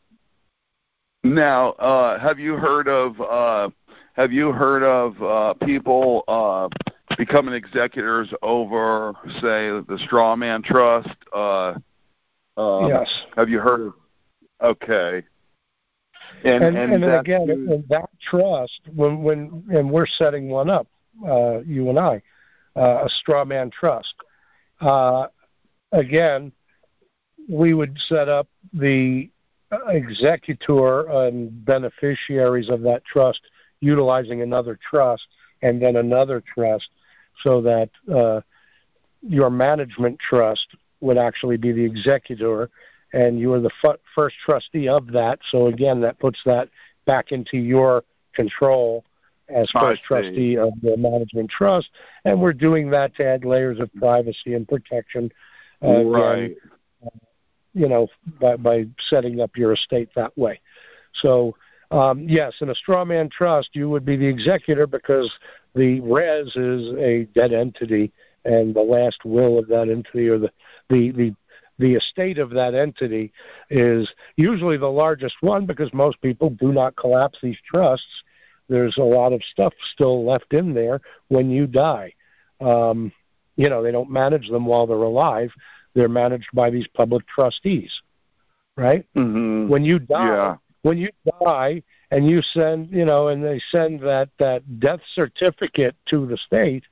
[1.24, 3.70] Now, uh, have you heard of uh,
[4.18, 6.70] have you heard of uh, people uh,
[7.18, 11.16] becoming executors over, say, the straw man trust?
[11.34, 11.76] Uh,
[12.58, 13.08] um, yes.
[13.36, 13.94] Have you heard of?
[14.62, 15.24] Okay.
[16.44, 20.88] And, and, and, that again, that trust, when, when and we're setting one up,
[21.28, 22.22] uh, you and I,
[22.76, 24.14] uh, a straw man trust.
[24.82, 25.28] Uh,
[25.92, 26.52] again,
[27.50, 29.30] we would set up the
[29.90, 33.42] executor and beneficiaries of that trust
[33.80, 35.28] utilizing another trust
[35.62, 36.90] and then another trust
[37.44, 38.42] so that uh,
[39.22, 40.68] your management trust
[41.02, 42.70] would actually be the executor
[43.14, 45.40] and you are the f- first trustee of that.
[45.52, 46.70] So again, that puts that
[47.06, 49.04] back into your control
[49.50, 51.90] as first trustee of the management trust,
[52.26, 55.32] and we're doing that to add layers of privacy and protection.
[55.84, 56.44] Uh, right.
[56.44, 56.56] Again,
[57.74, 58.08] you know,
[58.42, 60.60] by by setting up your estate that way.
[61.14, 61.56] So
[61.92, 65.32] um, yes, in a straw man trust, you would be the executor because
[65.76, 68.12] the res is a dead entity,
[68.46, 70.52] and the last will of that entity or the
[70.90, 71.36] the the
[71.80, 73.32] the estate of that entity
[73.70, 78.24] is usually the largest one because most people do not collapse these trusts.
[78.68, 82.14] There's a lot of stuff still left in there when you die.
[82.60, 83.12] Um,
[83.58, 85.52] you know, they don't manage them while they're alive.
[85.94, 87.92] They're managed by these public trustees,
[88.76, 89.06] right?
[89.16, 89.68] Mm-hmm.
[89.68, 90.56] When you die, yeah.
[90.84, 91.10] when you
[91.42, 96.38] die, and you send, you know, and they send that that death certificate to the
[96.38, 96.84] state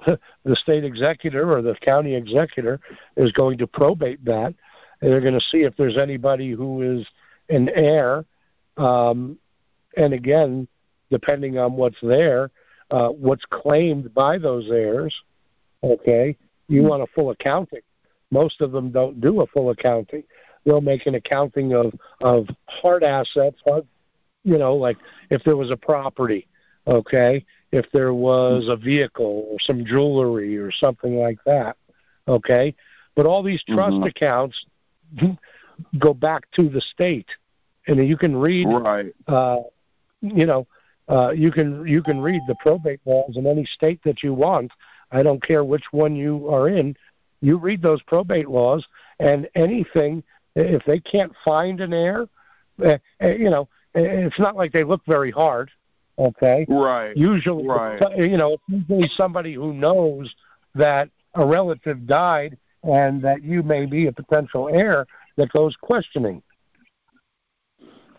[0.44, 2.80] the state executor or the county executor
[3.16, 4.54] is going to probate that.
[5.00, 7.06] And they're going to see if there's anybody who is
[7.48, 8.24] an heir.
[8.76, 9.38] Um,
[9.96, 10.68] and again,
[11.10, 12.50] depending on what's there,
[12.90, 15.14] uh, what's claimed by those heirs,
[15.84, 16.36] okay,
[16.68, 17.80] you want a full accounting.
[18.30, 20.24] Most of them don't do a full accounting.
[20.64, 23.86] They'll make an accounting of, of hard assets, hard,
[24.44, 24.96] you know, like
[25.30, 26.46] if there was a property,
[26.86, 31.76] okay, if there was a vehicle or some jewelry or something like that.
[32.28, 32.74] Okay?
[33.14, 34.04] But all these trust mm-hmm.
[34.04, 34.64] accounts
[35.98, 37.28] go back to the state.
[37.86, 39.12] And you can read right.
[39.26, 39.58] uh
[40.22, 40.66] you know,
[41.08, 44.70] uh you can you can read the probate laws in any state that you want.
[45.14, 46.96] I don't care which one you are in.
[47.40, 48.86] You read those probate laws
[49.20, 50.22] and anything
[50.56, 52.26] if they can't find an heir,
[52.84, 55.70] uh, you know, it's not like they look very hard.
[56.18, 56.66] Okay.
[56.68, 57.16] Right.
[57.16, 58.00] Usually, right.
[58.16, 60.32] you know, usually somebody who knows
[60.74, 66.42] that a relative died and that you may be a potential heir that goes questioning.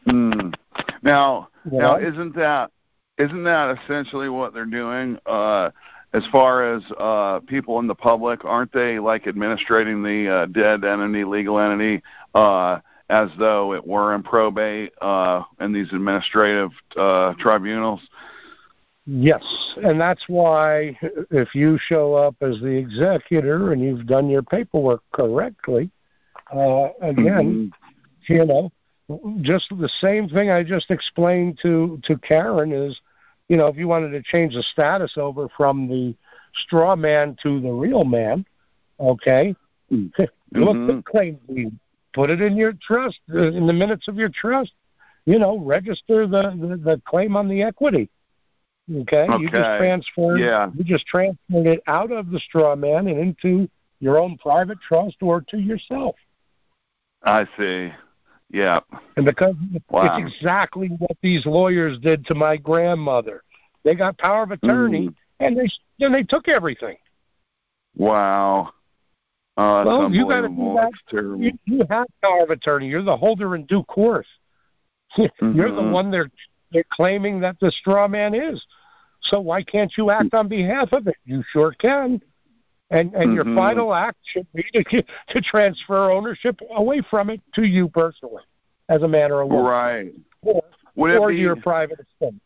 [0.08, 0.54] Mm.
[1.04, 1.80] Now, yeah.
[1.80, 2.72] now isn't that
[3.18, 5.18] isn't that essentially what they're doing?
[5.26, 5.70] Uh,
[6.16, 10.86] as far as uh, people in the public, aren't they like administrating the uh, dead
[10.86, 12.02] entity, legal entity?
[12.34, 12.80] Uh,
[13.10, 18.02] as though it were in probate uh, in these administrative uh, tribunals?
[19.06, 19.44] Yes,
[19.84, 20.98] and that's why
[21.30, 25.92] if you show up as the executor and you've done your paperwork correctly,
[26.52, 27.72] uh, again,
[28.28, 28.34] mm-hmm.
[28.34, 28.72] you know,
[29.42, 33.00] just the same thing I just explained to to Karen is,
[33.50, 36.16] you know, if you wanted to change the status over from the
[36.64, 38.46] straw man to the real man,
[39.00, 39.56] okay,
[39.92, 40.24] mm-hmm.
[40.60, 41.78] look at the claim deed
[42.16, 44.72] put it in your trust uh, in the minutes of your trust.
[45.26, 48.10] You know, register the the, the claim on the equity.
[48.90, 49.28] Okay?
[49.28, 50.38] okay, you just transferred.
[50.38, 50.70] Yeah.
[50.76, 53.68] You just transferred it out of the straw man and into
[54.00, 56.16] your own private trust or to yourself.
[57.24, 57.92] I see.
[58.52, 58.80] Yeah.
[59.18, 59.56] And because
[59.90, 60.18] wow.
[60.18, 63.44] it's exactly what these lawyers did to my grandmother.
[63.84, 65.16] They got power of attorney mm.
[65.40, 65.70] and they
[66.04, 66.98] and they took everything.
[67.96, 68.74] Wow.
[69.58, 71.38] Oh, that's well, you got to do that.
[71.40, 72.88] You, you have power of attorney.
[72.88, 74.28] You're the holder in due course.
[75.18, 75.52] mm-hmm.
[75.56, 76.30] You're the one they're
[76.72, 78.64] they're claiming that the straw man is.
[79.22, 81.16] So why can't you act on behalf of it?
[81.26, 82.22] You sure can.
[82.92, 83.36] And and mm-hmm.
[83.36, 84.84] your final act should be to
[85.30, 88.44] to transfer ownership away from it to you personally,
[88.90, 89.66] as a man or a woman.
[89.66, 90.14] Right.
[90.42, 90.64] Or,
[90.96, 92.40] would or be, your private estate.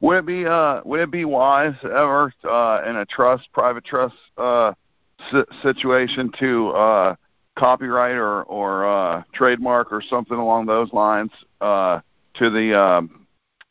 [0.00, 4.16] Would it be uh would it be wise ever uh in a trust, private trust
[4.38, 4.72] uh
[5.62, 7.14] situation to uh,
[7.58, 12.00] copyright or or uh, trademark or something along those lines uh,
[12.34, 13.26] to the um,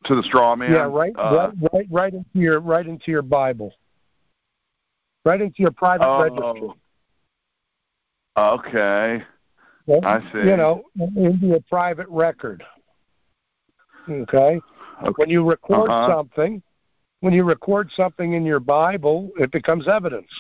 [0.05, 0.71] to the straw man.
[0.71, 3.73] Yeah, right, uh, right, right, right into your right into your Bible,
[5.25, 6.69] right into your private oh, registry.
[8.37, 9.23] Okay,
[9.85, 10.39] well, I see.
[10.39, 10.83] You know,
[11.15, 12.63] into a private record.
[14.09, 14.59] Okay.
[15.03, 15.13] okay.
[15.17, 16.15] When you record uh-huh.
[16.15, 16.61] something,
[17.19, 20.31] when you record something in your Bible, it becomes evidence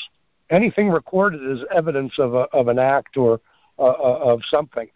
[0.49, 3.39] anything recorded is evidence of a, of an act or
[3.77, 4.87] uh, uh, of something.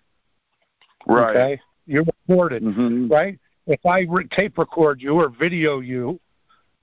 [1.06, 1.36] Right.
[1.36, 3.08] Okay, you're recorded, mm-hmm.
[3.08, 3.40] right?
[3.68, 6.20] If I re- tape record you or video you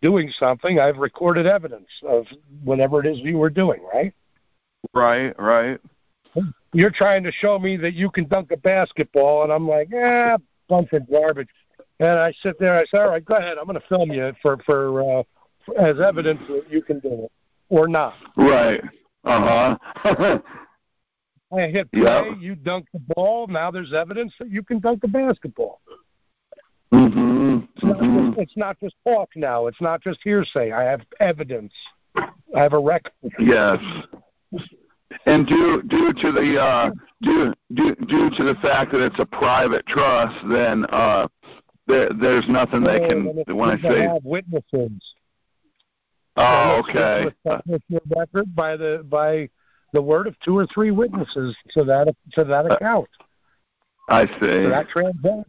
[0.02, 2.26] doing something, I've recorded evidence of
[2.64, 4.12] whatever it is you were doing, right?
[4.94, 5.80] Right, right.
[6.72, 10.38] You're trying to show me that you can dunk a basketball, and I'm like, ah,
[10.68, 11.48] bunch of garbage.
[11.98, 14.32] And I sit there, I say, all right, go ahead, I'm going to film you
[14.40, 15.22] for for uh,
[15.78, 17.32] as evidence that you can do it
[17.68, 18.14] or not.
[18.36, 18.80] Right.
[19.24, 20.38] Uh huh.
[21.52, 22.26] I hit play, yep.
[22.38, 23.48] you dunk the ball.
[23.48, 25.80] Now there's evidence that you can dunk a basketball.
[26.92, 27.39] Mm-hmm.
[27.74, 28.28] It's, not mm-hmm.
[28.30, 29.66] just, it's not just talk now.
[29.66, 30.72] It's not just hearsay.
[30.72, 31.72] I have evidence.
[32.16, 33.12] I have a record.
[33.38, 33.78] Yes.
[35.26, 36.90] And due due to the uh,
[37.22, 41.26] due due due to the fact that it's a private trust, then uh,
[41.86, 43.26] there, there's nothing they can.
[43.56, 44.92] When I say have witnesses.
[46.36, 47.26] Oh, okay.
[48.16, 49.48] Record by the by
[49.92, 53.08] the word of two or three witnesses to that to that uh, account.
[54.08, 54.68] I see.
[54.68, 55.44] That transaction.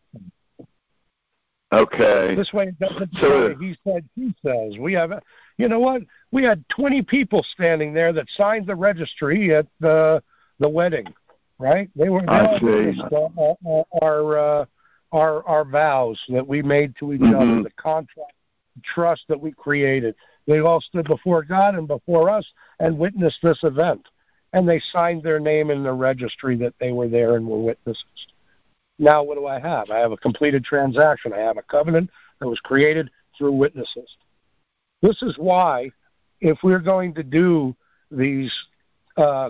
[1.74, 2.36] Okay.
[2.36, 4.78] This way it doesn't so, say he said he says.
[4.78, 5.12] We have
[5.58, 6.02] you know what?
[6.32, 10.22] We had twenty people standing there that signed the registry at the
[10.60, 11.08] the wedding,
[11.60, 11.90] right?
[11.96, 13.02] They were I see.
[13.12, 14.66] Our our our, uh,
[15.14, 17.36] our our vows that we made to each mm-hmm.
[17.36, 18.34] other, the contract
[18.84, 20.16] trust that we created.
[20.48, 22.46] They all stood before God and before us
[22.80, 24.06] and witnessed this event.
[24.54, 28.04] And they signed their name in the registry that they were there and were witnesses.
[29.02, 29.90] Now, what do I have?
[29.90, 31.34] I have a completed transaction.
[31.34, 34.16] I have a covenant that was created through witnesses.
[35.02, 35.90] This is why,
[36.40, 37.76] if we're going to do
[38.12, 38.54] these,
[39.18, 39.50] uh,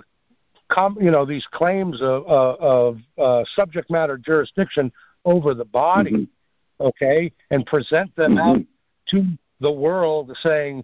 [0.70, 4.90] com- you know, these claims of, uh, of uh, subject matter jurisdiction
[5.26, 6.86] over the body, mm-hmm.
[6.86, 8.58] okay, and present them mm-hmm.
[8.58, 8.64] out
[9.08, 9.22] to
[9.60, 10.82] the world, saying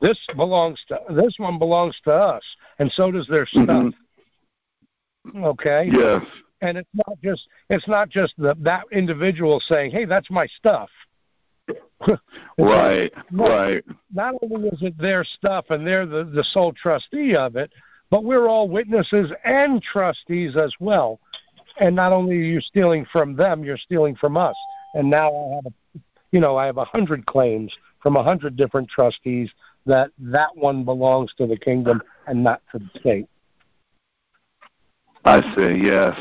[0.00, 2.44] this belongs to this one belongs to us,
[2.78, 3.66] and so does their stuff.
[5.26, 5.44] Mm-hmm.
[5.44, 5.90] Okay.
[5.92, 6.22] Yes
[6.62, 10.88] and it's not just it's not just the, that individual saying, "Hey, that's my stuff."
[12.58, 13.84] right, not, right.
[14.12, 17.70] Not only is it their stuff and they're the, the sole trustee of it,
[18.10, 21.20] but we're all witnesses and trustees as well.
[21.78, 24.56] And not only are you stealing from them, you're stealing from us.
[24.94, 25.98] And now I have a,
[26.32, 27.72] you know, I have a hundred claims
[28.02, 29.50] from a hundred different trustees
[29.86, 33.28] that that one belongs to the kingdom and not to the state.
[35.24, 35.80] I see.
[35.82, 36.18] Yes.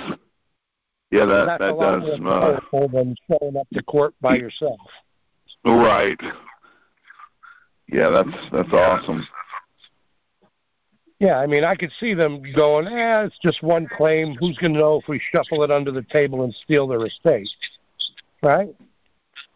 [1.11, 2.19] Yeah, that That's that does.
[2.19, 4.79] more Uh, than showing up to court by yourself.
[5.65, 6.19] right.
[7.91, 9.27] Yeah, that's that's awesome.
[11.19, 14.35] Yeah, I mean, I could see them going, "Eh, it's just one claim.
[14.35, 17.49] Who's going to know if we shuffle it under the table and steal their estate?"
[18.43, 18.69] Right?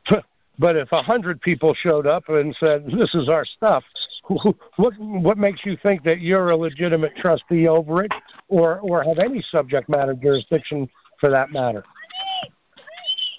[0.60, 3.84] But if a hundred people showed up and said, "This is our stuff,"
[4.76, 8.12] what what makes you think that you're a legitimate trustee over it,
[8.50, 10.88] or or have any subject matter jurisdiction
[11.24, 11.86] for that matter.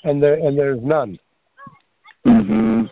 [0.05, 1.19] And there and there's none.
[2.27, 2.89] Mhm.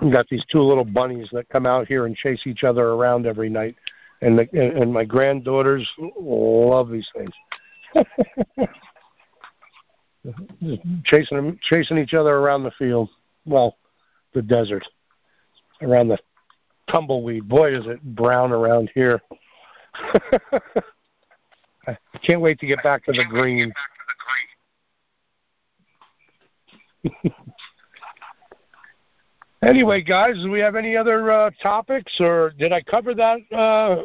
[0.00, 3.26] we got these two little bunnies that come out here and chase each other around
[3.26, 3.74] every night,
[4.20, 5.84] and the, and, and my granddaughters
[6.16, 7.32] love these things.
[11.04, 13.10] chasing them, chasing each other around the field.
[13.46, 13.78] Well,
[14.32, 14.86] the desert,
[15.82, 16.18] around the
[16.88, 17.48] tumbleweed.
[17.48, 19.20] Boy, is it brown around here.
[21.86, 23.72] I can't wait to get back to the green.
[29.62, 33.38] anyway, guys, do we have any other uh, topics, or did I cover that?
[33.52, 34.02] Uh,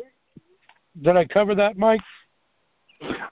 [1.01, 2.01] did I cover that, Mike?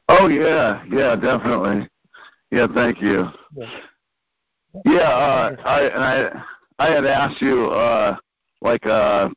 [0.09, 1.87] Oh yeah, yeah, definitely.
[2.51, 3.25] Yeah, thank you.
[4.85, 6.43] Yeah, uh, I and I
[6.79, 8.15] I had asked you uh,
[8.61, 9.29] like uh,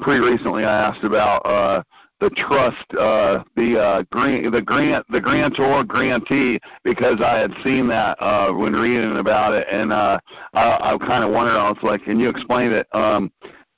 [0.00, 0.64] pretty recently.
[0.64, 1.82] I asked about uh,
[2.20, 7.86] the trust, uh, the uh, grant, the grant, the grantor grantee, because I had seen
[7.88, 10.18] that uh, when reading about it, and uh,
[10.54, 11.56] I, I kind of wondered.
[11.56, 13.30] I was like, "Can you explain it?" Um,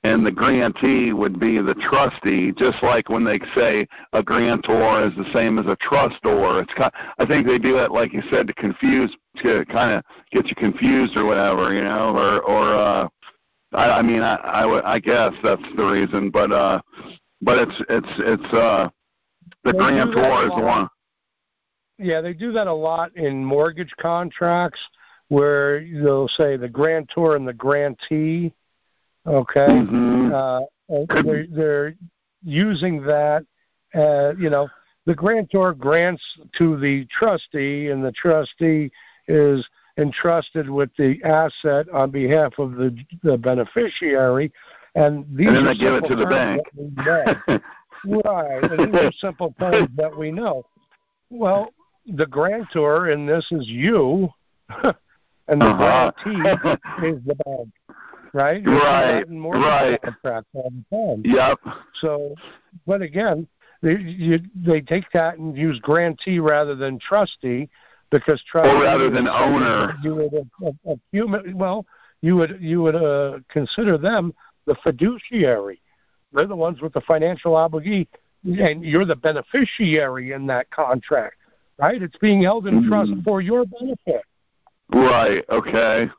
[0.03, 5.15] and the grantee would be the trustee, just like when they say a grantor is
[5.15, 6.61] the same as a trustor.
[6.61, 6.91] It's kind.
[7.19, 10.55] I think they do it, like you said, to confuse, to kind of get you
[10.55, 12.75] confused or whatever, you know, or or.
[12.75, 13.07] uh
[13.73, 16.81] I, I mean, I, I, I guess that's the reason, but uh,
[17.41, 18.89] but it's it's it's uh
[19.63, 20.89] the they grantor is the one.
[21.97, 24.79] Yeah, they do that a lot in mortgage contracts
[25.27, 28.53] where they'll say the grantor and the grantee.
[29.27, 30.33] Okay, mm-hmm.
[30.33, 30.61] uh,
[31.23, 31.95] they're, they're
[32.43, 33.45] using that.
[33.93, 34.67] Uh, you know,
[35.05, 36.23] the grantor grants
[36.57, 38.91] to the trustee, and the trustee
[39.27, 39.65] is
[39.97, 44.51] entrusted with the asset on behalf of the the beneficiary
[44.95, 46.61] and these and then they give it to the bank.
[48.05, 48.63] right.
[48.71, 50.65] And these are simple things that we know.
[51.29, 51.73] Well,
[52.05, 54.29] the grantor in this is you,
[54.83, 56.11] and the uh-huh.
[56.23, 56.49] grantee
[57.07, 57.69] is the bank.
[58.33, 58.65] Right?
[58.65, 59.23] Right.
[59.27, 59.99] Right.
[60.53, 61.21] all the time.
[61.25, 61.59] Yep.
[61.99, 62.33] So,
[62.87, 63.45] but again,
[63.81, 67.69] they you, they take that and use grantee rather than trustee
[68.09, 69.97] because trustee or rather than owner.
[70.01, 71.57] You would a, a, a human.
[71.57, 71.85] Well,
[72.21, 74.33] you would you would uh, consider them
[74.71, 75.81] the fiduciary.
[76.31, 78.07] They're the ones with the financial obligation,
[78.45, 81.35] and you're the beneficiary in that contract,
[81.77, 82.01] right?
[82.01, 82.89] It's being held in mm-hmm.
[82.89, 84.23] trust for your benefit.
[84.93, 85.43] Right.
[85.49, 86.09] Okay.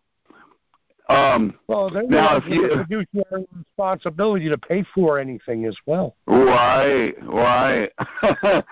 [1.09, 6.15] Um, well, they now if you fiduciary responsibility to pay for anything as well.
[6.27, 7.15] Right.
[7.23, 7.91] Right.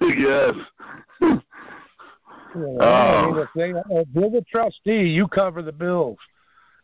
[0.00, 0.54] yes.
[2.56, 6.18] Yeah, I mean, if they if you're the trustee, you cover the bills.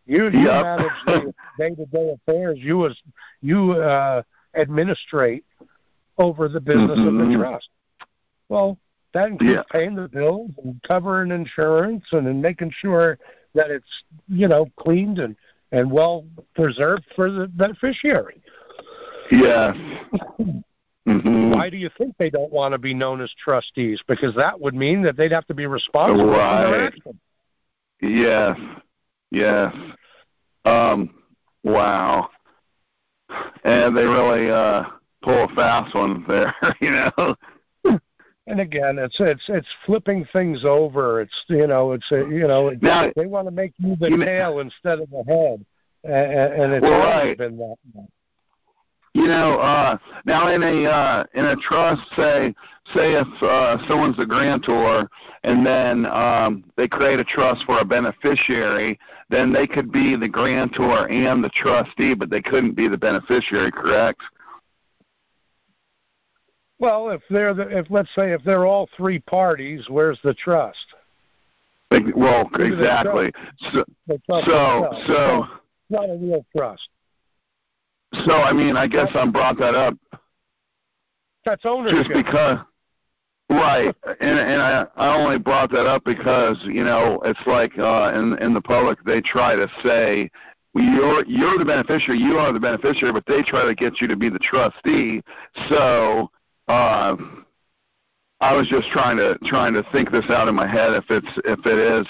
[0.06, 0.78] You you yep.
[0.78, 2.58] manage the day to day affairs.
[2.60, 2.96] You as
[3.40, 4.22] you uh,
[4.56, 5.44] administrate
[6.18, 7.08] over the business mm-hmm.
[7.08, 7.40] of the mm-hmm.
[7.40, 7.68] trust.
[8.48, 8.78] Well,
[9.14, 9.62] that includes yeah.
[9.70, 13.18] paying the bills and covering insurance and, and making sure
[13.54, 15.36] that it's you know cleaned and
[15.72, 18.42] and well preserved for the beneficiary.
[19.30, 19.74] Yeah.
[21.08, 21.52] Mm-hmm.
[21.52, 24.00] Why do you think they don't want to be known as trustees?
[24.06, 26.64] Because that would mean that they'd have to be responsible right.
[26.64, 27.16] for their actions.
[29.30, 29.74] Yes.
[30.64, 31.10] Um,
[31.64, 32.30] wow.
[33.64, 34.84] And they really uh
[35.22, 37.36] pull a fast one there, you know.
[38.46, 41.20] And again, it's it's it's flipping things over.
[41.20, 44.16] It's you know, it's a, you know, now, they want to make you the you
[44.24, 45.64] tail know, instead of the head,
[46.02, 47.38] and, and it's well, right.
[47.38, 47.76] been that.
[49.12, 52.54] You know, uh, now in a uh, in a trust, say
[52.94, 55.08] say if uh, someone's a grantor
[55.42, 58.98] and then um, they create a trust for a beneficiary,
[59.28, 63.72] then they could be the grantor and the trustee, but they couldn't be the beneficiary,
[63.72, 64.20] correct?
[66.78, 70.86] Well, if they're the, if let's say if they're all three parties, where's the trust?
[71.90, 73.32] Well, exactly.
[73.72, 73.84] So,
[74.44, 75.44] so, so,
[75.90, 76.88] not a real trust.
[78.12, 79.94] So I mean, I guess I brought that up.
[81.44, 82.06] That's ownership.
[82.06, 82.58] Just because,
[83.48, 83.94] right?
[84.20, 88.36] And and I I only brought that up because you know it's like uh, in
[88.40, 90.30] in the public they try to say
[90.74, 94.16] you're you're the beneficiary, you are the beneficiary, but they try to get you to
[94.16, 95.22] be the trustee.
[95.68, 96.30] So
[96.68, 97.16] uh,
[98.40, 101.38] I was just trying to trying to think this out in my head if it's
[101.44, 102.06] if it is.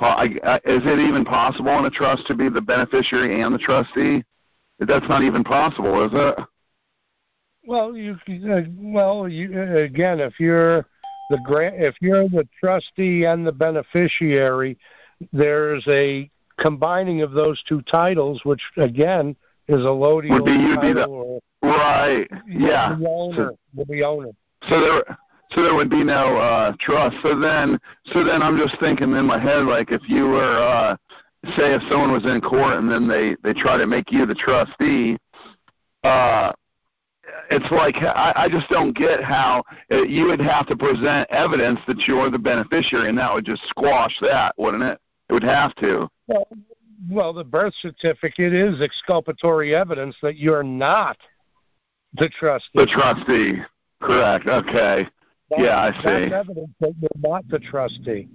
[0.00, 4.22] Is it even possible in a trust to be the beneficiary and the trustee?
[4.80, 6.38] That's not even possible, is it?
[7.66, 8.16] Well, you
[8.50, 10.86] uh, well you again if you're
[11.30, 14.78] the grant if you're the trustee and the beneficiary,
[15.32, 20.44] there's a combining of those two titles, which again is allodial
[20.76, 21.42] title.
[21.60, 22.26] The, right.
[22.46, 22.96] Yeah.
[22.98, 23.52] The owner.
[23.76, 24.30] So, the owner.
[24.68, 25.18] So there.
[25.52, 27.16] So there would be no uh, trust.
[27.22, 27.80] So then,
[28.12, 30.96] so then I'm just thinking in my head, like if you were uh,
[31.56, 34.34] say if someone was in court and then they they try to make you the
[34.34, 35.16] trustee
[36.04, 36.52] uh
[37.50, 41.80] it's like I, I just don't get how uh, you would have to present evidence
[41.86, 44.98] that you're the beneficiary, and that would just squash that, wouldn't it?
[45.28, 46.08] It would have to.
[46.26, 46.48] Well,
[47.10, 51.16] well, the birth certificate is exculpatory evidence that you're not
[52.14, 52.70] the trustee.
[52.74, 53.62] The trustee,
[54.00, 54.46] correct?
[54.46, 55.06] Okay.
[55.50, 56.30] That, yeah, I see.
[56.30, 58.28] That's evidence that you're not the trustee.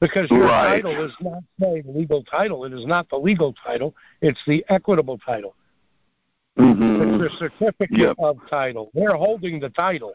[0.00, 0.82] Because your right.
[0.82, 2.64] title is not say legal title.
[2.64, 3.94] It is not the legal title.
[4.22, 5.56] It's the equitable title.
[6.58, 7.22] Mm-hmm.
[7.22, 8.16] It's a certificate yep.
[8.18, 8.90] of title.
[8.94, 10.12] They're holding the title.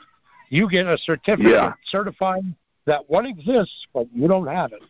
[0.50, 1.74] You get a certificate yeah.
[1.88, 2.56] certifying
[2.86, 4.82] that one exists, but you don't have it.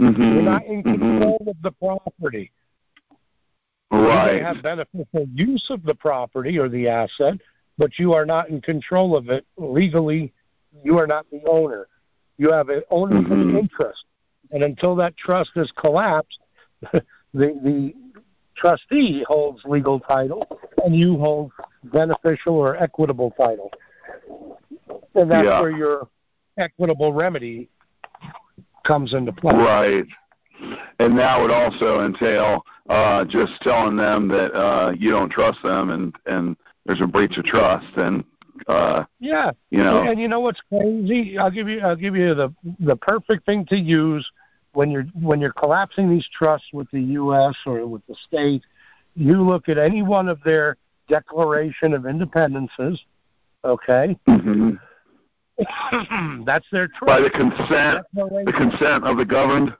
[0.00, 0.22] Mm-hmm.
[0.22, 0.92] You're not in mm-hmm.
[0.92, 1.48] control mm-hmm.
[1.48, 2.50] of the property.
[3.90, 4.34] Right.
[4.34, 7.34] You may have beneficial use of the property or the asset,
[7.76, 10.32] but you are not in control of it legally.
[10.82, 11.86] You are not the owner.
[12.40, 13.58] You have an ownership mm-hmm.
[13.58, 14.02] interest,
[14.50, 16.38] and until that trust is collapsed,
[16.92, 17.02] the
[17.34, 17.92] the
[18.56, 20.46] trustee holds legal title,
[20.82, 21.52] and you hold
[21.84, 23.70] beneficial or equitable title,
[25.14, 25.60] and that's yeah.
[25.60, 26.08] where your
[26.56, 27.68] equitable remedy
[28.86, 29.54] comes into play.
[29.54, 30.06] Right.
[30.98, 35.90] And that would also entail uh, just telling them that uh, you don't trust them,
[35.90, 38.24] and and there's a breach of trust, and
[38.66, 41.38] uh, yeah, you know, and you know what's crazy?
[41.38, 44.28] I'll give you I'll give you the the perfect thing to use
[44.72, 47.54] when you're when you're collapsing these trusts with the U.S.
[47.66, 48.62] or with the state.
[49.14, 50.76] You look at any one of their
[51.08, 52.98] Declaration of Independences,
[53.64, 54.16] okay?
[54.28, 54.70] Mm-hmm.
[56.44, 57.06] That's their trust.
[57.06, 59.74] By the consent, the consent of the governed.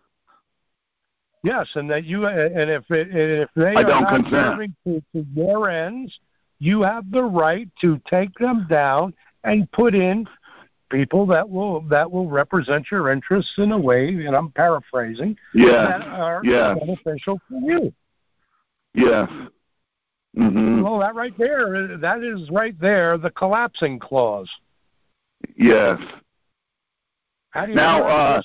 [1.42, 4.33] Yes, and that you and if it, and if they I are don't not consent.
[4.33, 6.18] serving to, to your ends,
[6.60, 10.28] you have the right to take them down and put in
[10.90, 15.98] people that will that will represent your interests in a way, and I'm paraphrasing, yeah.
[15.98, 16.74] that are yeah.
[16.74, 17.92] beneficial for you.
[18.94, 19.28] Yes.
[20.36, 20.82] Mm-hmm.
[20.82, 24.50] Well, that right there, that is right there, the collapsing clause.
[25.56, 25.98] Yes.
[27.50, 28.42] How do you now, uh,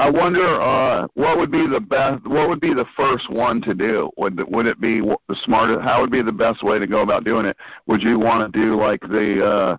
[0.00, 2.26] I wonder uh, what would be the best.
[2.26, 4.10] What would be the first one to do?
[4.16, 5.82] Would would it be the smartest?
[5.82, 7.54] How would be the best way to go about doing it?
[7.86, 9.76] Would you want to do like the uh,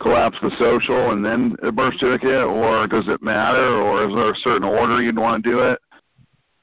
[0.00, 4.30] collapse the social and then a birth certificate, or does it matter, or is there
[4.30, 5.78] a certain order you'd want to do it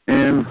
[0.07, 0.43] in?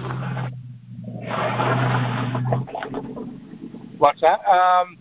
[3.97, 4.39] What's that?
[4.47, 4.97] Um,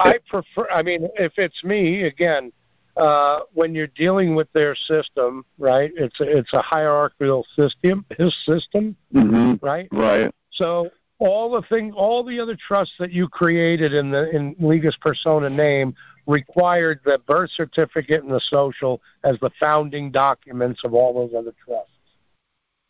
[0.00, 0.66] I prefer.
[0.74, 2.50] I mean, if it's me, again,
[2.98, 5.92] uh, when you're dealing with their system, right?
[5.96, 8.04] It's a, it's a hierarchical system.
[8.18, 9.64] His system, mm-hmm.
[9.64, 9.88] right?
[9.92, 10.32] Right.
[10.52, 14.96] So all the thing, all the other trusts that you created in the in Legis
[15.00, 15.94] Persona name
[16.26, 21.54] required the birth certificate and the social as the founding documents of all those other
[21.64, 21.90] trusts.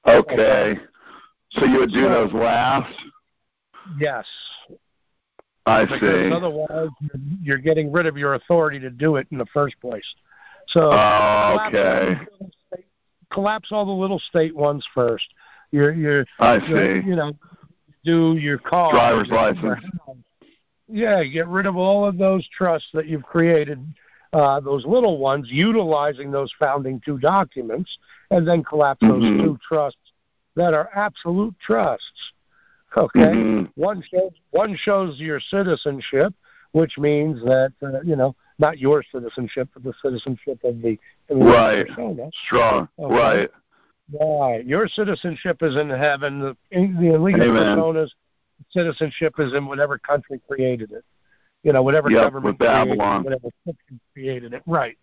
[0.06, 0.34] Okay.
[0.34, 0.80] okay.
[1.50, 2.92] So you would do so, those last?
[3.98, 4.26] Yes.
[5.68, 6.32] I because see.
[6.32, 6.88] Otherwise,
[7.42, 10.04] you're getting rid of your authority to do it in the first place.
[10.68, 12.18] So, oh, okay.
[12.38, 12.56] Collapse,
[13.30, 15.26] collapse all the little state ones first.
[15.70, 17.06] You're, you're, I see.
[17.06, 17.32] You know,
[18.04, 19.84] do your car driver's license.
[20.88, 23.84] Yeah, get rid of all of those trusts that you've created,
[24.32, 27.98] uh, those little ones, utilizing those founding two documents,
[28.30, 29.44] and then collapse those mm-hmm.
[29.44, 30.00] two trusts
[30.56, 32.32] that are absolute trusts.
[32.96, 33.80] Okay, mm-hmm.
[33.80, 36.34] one shows one shows your citizenship,
[36.72, 41.38] which means that uh, you know not your citizenship, but the citizenship of the, of
[41.38, 42.30] the right persona.
[42.46, 43.14] strong okay.
[43.14, 43.50] right.
[44.10, 46.40] Right, your citizenship is in heaven.
[46.40, 48.14] The, the illegal persona's
[48.70, 51.04] citizenship is in whatever country created it.
[51.62, 54.62] You know, whatever yep, government created it, whatever country created it.
[54.66, 54.96] Right,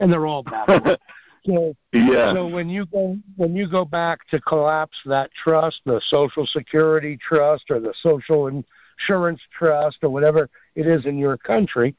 [0.00, 0.96] and they're all Babylon.
[1.48, 2.34] So, yeah.
[2.34, 7.16] so when you go when you go back to collapse that trust, the Social Security
[7.16, 11.96] trust or the Social Insurance trust or whatever it is in your country,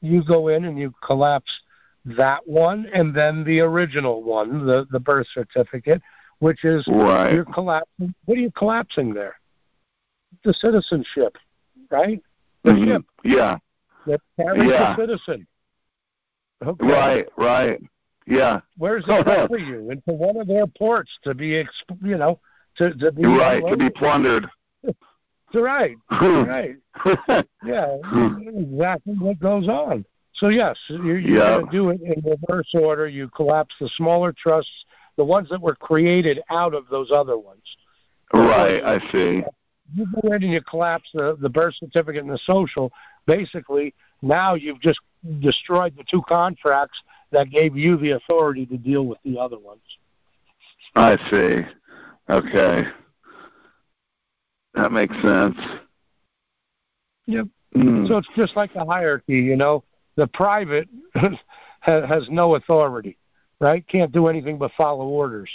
[0.00, 1.50] you go in and you collapse
[2.06, 6.00] that one and then the original one, the the birth certificate,
[6.38, 7.34] which is right.
[7.34, 8.14] you're collapsing.
[8.24, 9.38] What are you collapsing there?
[10.42, 11.36] The citizenship,
[11.90, 12.22] right?
[12.64, 12.92] The mm-hmm.
[12.92, 13.02] ship.
[13.24, 13.58] Yeah.
[14.06, 14.96] That carries yeah.
[14.96, 15.46] the citizen.
[16.64, 16.86] Okay.
[16.86, 17.26] Right.
[17.36, 17.82] Right.
[18.26, 18.60] Yeah.
[18.76, 19.90] Where's it go for you?
[19.90, 22.40] Into one of their ports to be, exp- you know,
[22.78, 24.46] to to be right to be plundered.
[25.54, 25.96] right.
[26.10, 26.76] right.
[27.64, 27.96] yeah.
[28.44, 30.04] Exactly what goes on.
[30.34, 31.60] So yes, you're, you're yeah.
[31.70, 33.08] do it in reverse order.
[33.08, 34.84] You collapse the smaller trusts,
[35.16, 37.62] the ones that were created out of those other ones.
[38.34, 38.82] Right.
[38.82, 39.42] I see.
[39.94, 42.92] You go in and you collapse the the birth certificate and the social.
[43.26, 45.00] Basically, now you've just
[45.40, 47.00] destroyed the two contracts
[47.32, 49.80] that gave you the authority to deal with the other ones.
[50.94, 51.62] I see.
[52.30, 52.84] Okay.
[54.74, 55.56] That makes sense.
[57.26, 57.46] Yep.
[57.74, 58.08] Mm.
[58.08, 59.84] So it's just like the hierarchy, you know.
[60.16, 60.88] The private
[61.80, 63.18] has no authority,
[63.60, 63.86] right?
[63.86, 65.50] Can't do anything but follow orders.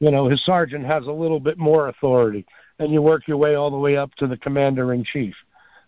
[0.00, 2.44] You know, his sergeant has a little bit more authority,
[2.82, 5.34] and you work your way all the way up to the commander in chief,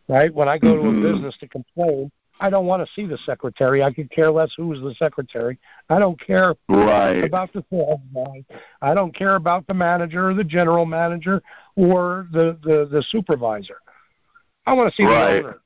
[0.08, 0.32] right?
[0.32, 1.02] When I go mm-hmm.
[1.02, 3.82] to a business to complain, I don't want to see the secretary.
[3.82, 5.58] I could care less who's the secretary.
[5.88, 7.22] I don't care right.
[7.22, 8.44] about the sales guy.
[8.82, 11.42] I don't care about the manager or the general manager
[11.76, 13.76] or the the, the supervisor.
[14.66, 15.34] I want to see right.
[15.34, 15.60] the owner.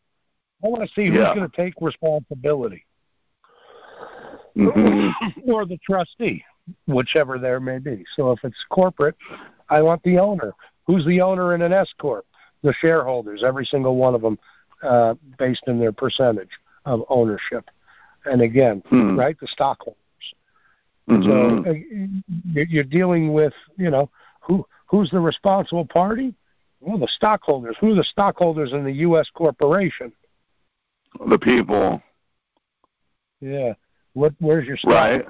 [0.65, 1.35] I want to see who's yeah.
[1.35, 2.85] going to take responsibility.
[4.57, 5.41] Mm-hmm.
[5.51, 6.45] or the trustee,
[6.87, 8.05] whichever there may be.
[8.17, 9.17] So if it's corporate,
[9.71, 10.53] I want the owner.
[10.89, 12.27] Who's the owner in an S corp?
[12.63, 14.39] The shareholders, every single one of them
[14.83, 16.51] uh, based in their percentage
[16.87, 17.69] of ownership.
[18.25, 19.17] And again, hmm.
[19.17, 19.99] right, the stockholders.
[21.09, 21.65] Mm-hmm.
[21.65, 24.11] So uh, you're dealing with, you know,
[24.41, 26.35] who who's the responsible party?
[26.81, 27.77] Well, the stockholders.
[27.81, 29.29] Who are the stockholders in the U.S.
[29.33, 30.13] corporation?
[31.29, 32.03] The people.
[33.41, 33.75] Yeah.
[34.15, 34.33] What?
[34.41, 34.93] Where's your stock?
[34.93, 35.25] Right.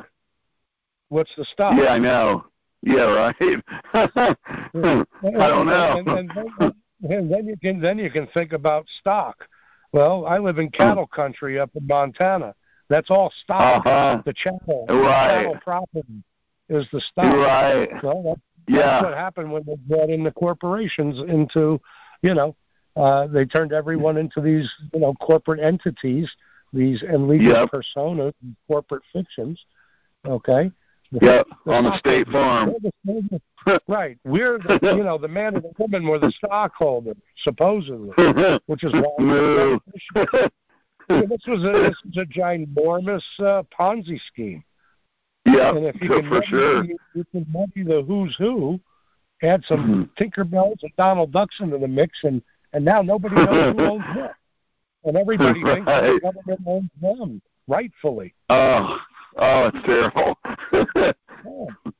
[1.09, 1.75] What's the stock?
[1.77, 2.45] Yeah, I know.
[2.83, 3.35] Yeah, right.
[3.93, 4.37] I
[4.73, 5.99] don't know.
[5.99, 6.75] And, and, and,
[7.11, 9.47] and then you can then you can think about stock.
[9.93, 12.55] Well, I live in cattle country up in Montana.
[12.89, 13.87] That's all stock.
[13.87, 14.23] Uh-huh.
[14.25, 15.43] The chattel, right.
[15.43, 16.25] the chattel property
[16.69, 17.35] is the stock.
[17.35, 17.89] Right.
[18.03, 18.79] Well, that's, yeah.
[18.79, 21.81] that's what happened when they brought in the corporations into,
[22.23, 22.57] you know,
[22.97, 26.31] uh, they turned everyone into these, you know, corporate entities,
[26.73, 27.71] these and legal yep.
[27.71, 28.33] personas,
[28.67, 29.63] corporate fictions.
[30.27, 30.71] Okay.
[31.11, 32.75] Yep, on the state farm.
[33.89, 34.19] right.
[34.25, 37.15] We're the, you know the man and the woman were the stockholder
[37.45, 38.11] supposedly,
[38.67, 39.79] which is why
[41.09, 44.63] this was a this was a ginormous uh, Ponzi scheme.
[45.47, 46.85] Yeah, and if you so can for muddy, sure.
[46.85, 48.79] You, you can muddy the who's who,
[49.43, 50.23] add some mm-hmm.
[50.23, 52.43] Tinkerbells and Donald Ducks into the mix, and
[52.75, 54.35] and now nobody knows who owns what,
[55.05, 55.77] and everybody right.
[55.77, 58.35] thinks the government owns them rightfully.
[58.51, 58.99] Oh,
[59.39, 60.39] oh, it's terrible.
[60.95, 61.13] yeah.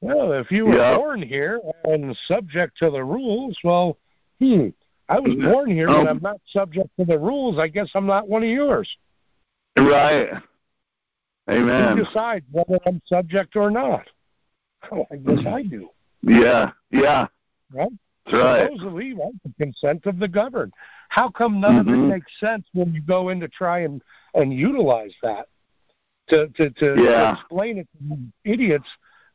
[0.00, 0.96] Well, if you were Yep.
[0.98, 3.96] born here and subject to the rules, well,
[4.38, 4.68] hmm,
[5.08, 7.58] I was born here, but Um, I'm not subject to the rules.
[7.58, 8.94] I guess I'm not one of yours.
[9.78, 10.28] Right.
[11.46, 11.96] Who Amen.
[11.96, 14.06] decides whether I'm subject or not?
[14.92, 15.88] Oh, I guess I do.
[16.20, 16.72] Yeah.
[16.90, 17.28] Yeah.
[17.72, 17.88] Right?
[18.26, 18.70] That's right.
[18.72, 20.74] Supposedly, right, the consent of the governed.
[21.08, 22.04] How come none of Mhm.
[22.04, 24.02] it makes sense when you go in to try and
[24.34, 25.48] and utilize that
[26.28, 27.34] to to to, Yeah.
[27.34, 28.88] explain it to idiots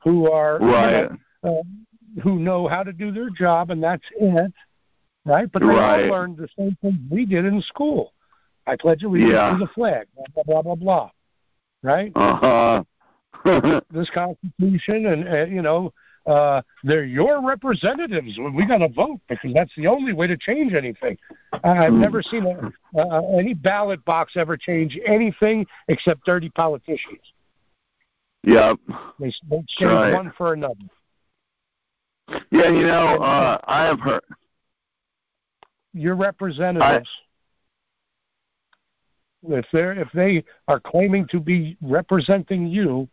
[0.03, 1.11] who are you Right.
[1.43, 4.53] know, uh, who know how to do their job and that's it,
[5.25, 5.51] right?
[5.51, 6.05] But they Right.
[6.05, 8.13] all learned the same thing we did in school.
[8.65, 9.51] I pledge allegiance Yeah.
[9.53, 10.07] to the flag.
[10.15, 11.11] Blah blah blah blah blah.
[11.81, 12.11] Right?
[12.15, 12.83] Uh huh.
[13.91, 15.93] this Constitution, and uh, you know,
[16.29, 18.37] uh, they're your representatives.
[18.53, 21.17] We got to vote because that's the only way to change anything.
[21.63, 22.01] I've Hmm.
[22.01, 27.33] never seen a, uh, any ballot box ever change anything except dirty politicians.
[28.43, 28.77] yep.
[29.19, 30.13] They, they change right.
[30.13, 30.75] one for another.
[32.51, 32.69] Yeah.
[32.69, 34.23] You know, uh, I have heard.
[35.93, 37.09] Your representatives,
[39.47, 43.09] if they're if they are claiming to be representing you,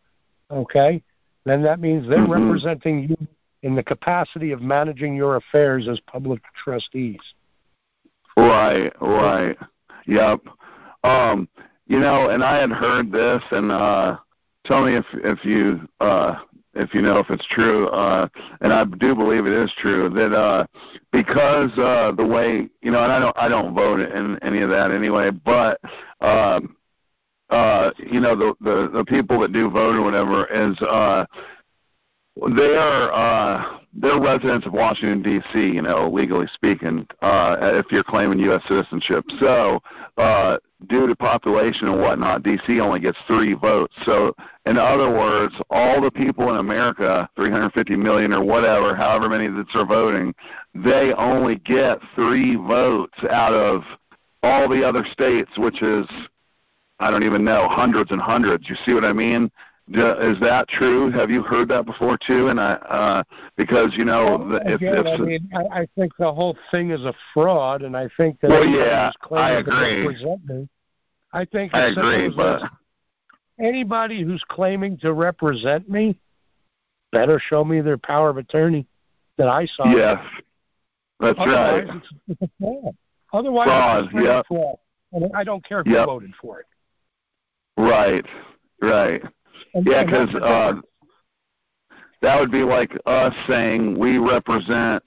[0.51, 1.03] okay,
[1.47, 2.41] then that means they're Mhm.
[2.41, 3.17] representing you
[3.63, 7.21] in the capacity of managing your affairs as public trustees.
[8.37, 9.57] Right, right.
[10.07, 10.41] Yep.
[11.05, 11.49] Um,
[11.87, 14.19] you know, and I had heard this and uh
[14.65, 16.37] tell me if if you uh
[16.75, 18.29] if you know if it's true, uh
[18.61, 20.67] and I do believe it is true, that uh
[21.13, 24.71] because uh the way you know, and I don't I don't vote in any of
[24.71, 25.81] that anyway, but
[26.21, 26.77] um
[27.51, 31.25] uh you know the the the people that do vote or whatever is uh
[32.57, 35.59] they are uh they're residents of Washington D.C.
[35.59, 38.63] You know, legally speaking, uh, if you're claiming U.S.
[38.69, 39.25] citizenship.
[39.41, 39.81] So,
[40.19, 40.59] uh,
[40.89, 42.79] due to population and whatnot, D.C.
[42.81, 43.95] only gets three votes.
[44.05, 44.35] So,
[44.67, 49.67] in other words, all the people in America, 350 million or whatever, however many that
[49.75, 50.35] are voting,
[50.75, 53.83] they only get three votes out of
[54.43, 56.07] all the other states, which is
[56.99, 58.69] I don't even know hundreds and hundreds.
[58.69, 59.51] You see what I mean?
[59.89, 61.13] Is that true?
[61.13, 62.49] Have you heard that before too?
[62.49, 63.23] And I, uh,
[63.57, 66.57] because you know, Well, the- if, again, if I mean, I, I think the whole
[66.73, 69.59] thing is a fraud, and I think that Well, anybody yeah, who's claiming I to
[69.61, 70.07] agree.
[70.07, 70.69] represent me,
[71.33, 72.63] I think I agree, but
[73.61, 76.19] anybody who's claiming to represent me
[77.13, 78.87] better show me their power of attorney
[79.39, 79.95] that I saw.
[79.95, 80.19] yes,
[81.21, 81.97] that's Otherwise, right.
[81.97, 82.97] it's, it's a fraud.
[83.33, 84.43] Otherwise, Fraud, it's yeah.
[84.49, 84.77] fraud.
[85.13, 86.07] And I don't care who Yep.
[86.07, 86.67] voted for it.
[87.77, 88.25] Right,
[88.81, 89.23] right.
[89.75, 90.75] And, Yeah, because uh,
[92.23, 95.03] that would be like us saying we represent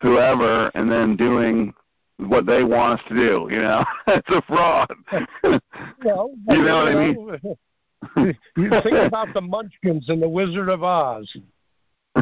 [0.00, 1.74] whoever, and then doing
[2.18, 3.48] what they want us to do.
[3.50, 4.92] You know, it's a fraud.
[6.04, 8.36] well, you know what I mean?
[8.56, 11.36] you think about the Munchkins and the Wizard of Oz.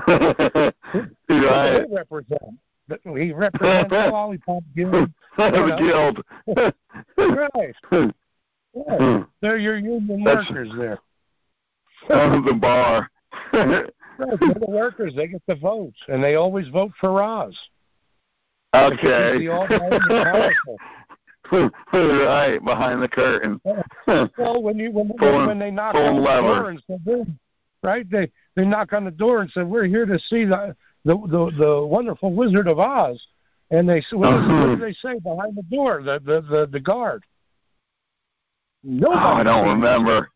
[0.09, 0.73] right.
[1.29, 2.59] They represent.
[3.05, 5.11] We represent the Lollipop Guild.
[5.37, 6.23] The guild.
[7.17, 7.75] Right.
[8.89, 9.01] Right.
[9.01, 9.23] Hmm.
[9.41, 10.99] They're your union That's- workers there.
[12.11, 13.11] Oh, the bar.
[13.53, 13.89] They're
[14.19, 15.15] the workers.
[15.17, 17.57] They get the votes, and they always vote for Oz.
[18.75, 19.39] Okay.
[19.39, 20.77] he's the almighty and powerful.
[21.93, 23.61] right behind the curtain.
[23.65, 26.47] Well, when you when, Pulling- when they knock on the lever.
[26.47, 27.25] door and say,
[27.83, 28.09] right?
[28.11, 31.51] They they knock on the door and say, "We're here to see the the the,
[31.57, 33.25] the wonderful Wizard of Oz."
[33.71, 34.77] And they say, what, what do uh-huh.
[34.77, 36.03] they say behind the door?
[36.03, 37.25] The the the, the guard.
[38.89, 39.21] Nobody.
[39.21, 40.31] oh, I don't remember.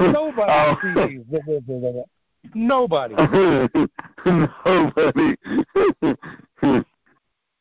[0.00, 0.76] Nobody Oh.
[0.82, 2.04] sees the Wizard of Oz.
[2.54, 3.14] Nobody.
[4.26, 5.36] Nobody.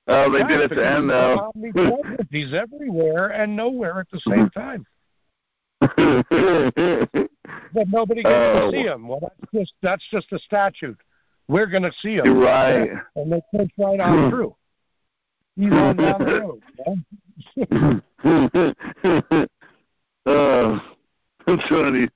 [0.08, 1.52] oh, they did it to end though.
[2.32, 4.86] He's everywhere and nowhere at the same time.
[7.74, 8.72] But nobody gets Oh.
[8.72, 9.08] to see him.
[9.08, 10.98] Well, that's just that's just a statute.
[11.48, 12.38] We're going to see him.
[12.40, 12.90] right.
[13.16, 14.56] And they push right on through.
[15.56, 16.64] He's on down the road.
[21.46, 22.08] that's funny.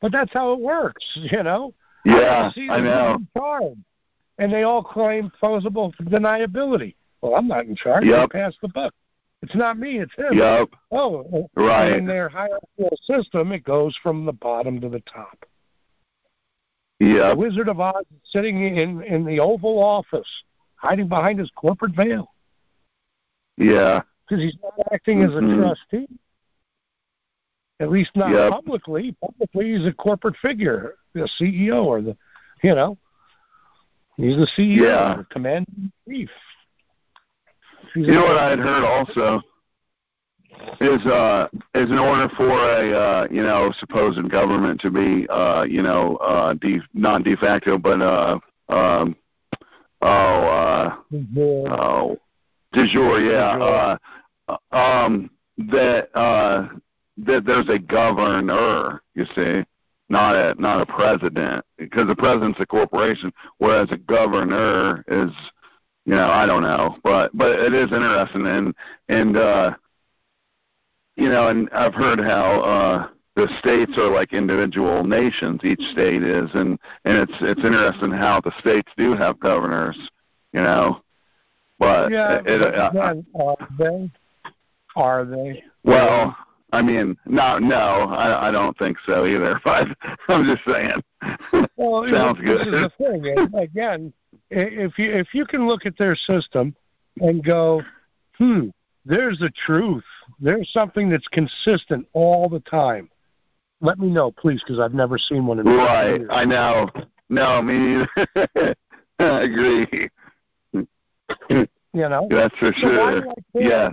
[0.00, 1.72] but that's how it works, you know.
[2.04, 3.14] Yeah, see I know.
[3.16, 3.76] in charge,
[4.38, 6.94] and they all claim plausible deniability.
[7.20, 8.04] Well, I'm not in charge.
[8.06, 8.30] Yep.
[8.34, 8.94] I passed the buck.
[9.42, 9.98] It's not me.
[10.00, 10.32] It's him.
[10.32, 10.68] Yep.
[10.90, 11.92] Oh, Right.
[11.92, 15.44] In their hierarchical system, it goes from the bottom to the top.
[16.98, 17.30] Yeah.
[17.30, 20.28] The Wizard of Oz is sitting in in the Oval Office,
[20.76, 22.32] hiding behind his corporate veil
[23.58, 24.02] Yeah.
[24.26, 25.56] because he's not acting as a Mhm.
[25.58, 26.08] trustee.
[27.80, 28.50] At least not Yep.
[28.52, 29.16] publicly.
[29.20, 32.16] Publicly, he's a corporate figure, the CEO or the,
[32.62, 32.96] you know,
[34.16, 35.14] he's the CEO, Yeah.
[35.18, 35.70] the commander
[36.08, 36.30] chief.
[37.94, 39.42] He's You know what I had heard also?
[40.80, 45.62] is uh is in order for a uh you know supposed government to be uh
[45.62, 49.16] you know uh de not de facto but uh um
[50.02, 50.96] oh uh
[51.70, 52.18] oh
[52.72, 53.96] de jure yeah
[54.50, 56.68] uh um that uh
[57.26, 59.64] that there's a governor you see
[60.08, 65.30] not a not a president because the president's a corporation whereas a governor is
[66.04, 68.74] you know i don't know but but it is interesting and
[69.08, 69.70] and uh
[71.20, 75.60] you know, and I've heard how uh, the states are like individual nations.
[75.62, 79.98] Each state is, and and it's it's interesting how the states do have governors.
[80.54, 81.02] You know,
[81.78, 82.90] but yeah, it, it, uh,
[83.38, 84.10] are they?
[84.96, 85.62] Are they?
[85.84, 86.34] Well,
[86.72, 89.60] I mean, no, no, I, I don't think so either.
[89.64, 89.88] But
[90.28, 91.02] I'm just saying.
[91.76, 92.66] Well, sounds this good.
[92.66, 93.58] is the thing.
[93.58, 94.12] Again,
[94.50, 96.74] if you if you can look at their system
[97.20, 97.82] and go,
[98.38, 98.68] hmm,
[99.04, 100.04] there's the truth.
[100.40, 103.10] There's something that's consistent all the time.
[103.80, 106.28] Let me know, please, because I've never seen one in Right, years.
[106.30, 106.88] I know.
[107.28, 108.74] No, me neither.
[109.18, 110.08] I agree.
[111.48, 113.24] You know, That's for so sure.
[113.54, 113.90] Yeah.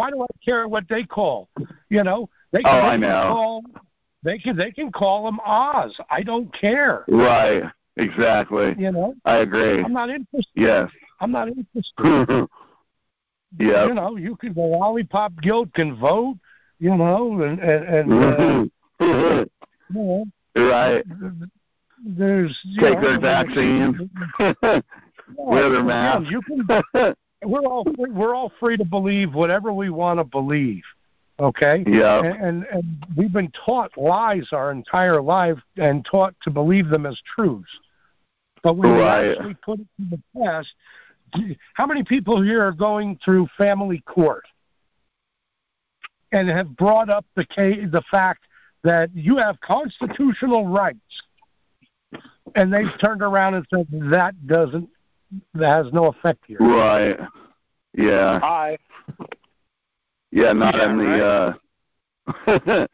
[0.00, 1.50] Why do I care what they call?
[1.90, 3.28] You know, they Oh, can, they I know.
[3.28, 3.62] call
[4.22, 5.94] they can they can call them Oz.
[6.08, 7.04] I don't care.
[7.06, 7.64] Right.
[7.98, 8.74] Exactly.
[8.78, 9.82] You know, I agree.
[9.82, 10.54] I'm not interested.
[10.54, 10.88] Yes.
[11.20, 11.92] I'm not interested.
[13.58, 13.88] yeah.
[13.88, 16.38] You know, you can go lollipop guild can vote.
[16.78, 19.46] You know, and and, and uh, you
[19.90, 20.24] know,
[20.56, 21.04] right.
[22.06, 24.10] there's Take know, their vaccine.
[25.36, 26.30] Wear their mask.
[26.30, 27.14] You can.
[27.44, 30.82] We're all free, we're all free to believe whatever we want to believe.
[31.38, 31.84] Okay.
[31.86, 32.22] yeah.
[32.22, 37.06] And, and and we've been taught lies our entire life and taught to believe them
[37.06, 37.70] as truths.
[38.62, 39.22] But when Right.
[39.22, 40.74] we actually put it to the test,
[41.74, 44.44] how many people here are going through family court
[46.32, 48.44] and have brought up the ca- the fact
[48.84, 51.22] that you have constitutional rights,
[52.54, 54.90] and they've turned around and said that doesn't
[55.54, 56.58] that has no effect here.
[56.60, 57.18] Right.
[57.96, 58.38] Yeah.
[58.40, 58.78] Hi.
[60.32, 61.56] Yeah, not Yeah, in the
[62.46, 62.86] uh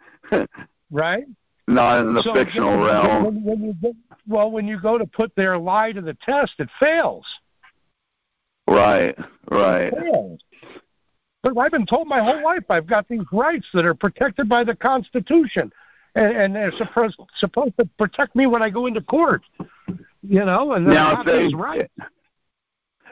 [0.90, 1.24] Right?
[1.68, 3.24] not in the So fictional when- realm.
[3.24, 3.92] When, when you go,
[4.28, 7.26] well, when you go to put their lie to the test, it fails.
[8.68, 9.16] Right.
[9.50, 9.92] Right.
[9.92, 10.40] It fails.
[11.42, 14.64] But I've been told my whole life I've got these rights that are protected by
[14.64, 15.72] the Constitution,
[16.16, 19.42] and, and they're supposed supposed to protect me when I go into court.
[20.28, 21.92] You know, and they're Now not if they these rights.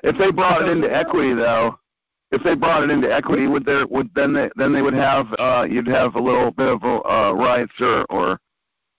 [0.05, 1.79] If they brought it into equity though,
[2.31, 5.27] if they brought it into equity, would there would then they then they would have
[5.39, 8.41] uh you'd have a little bit of uh rights or or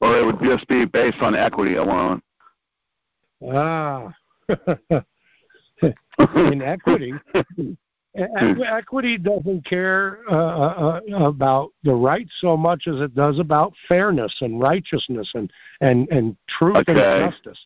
[0.01, 2.21] or it would just be based on equity alone.
[3.47, 4.13] Ah.
[6.35, 7.13] in equity,
[8.15, 14.33] equity doesn't care uh, uh, about the rights so much as it does about fairness
[14.41, 15.51] and righteousness and
[15.81, 16.93] and and truth Okay.
[16.93, 17.59] and justice.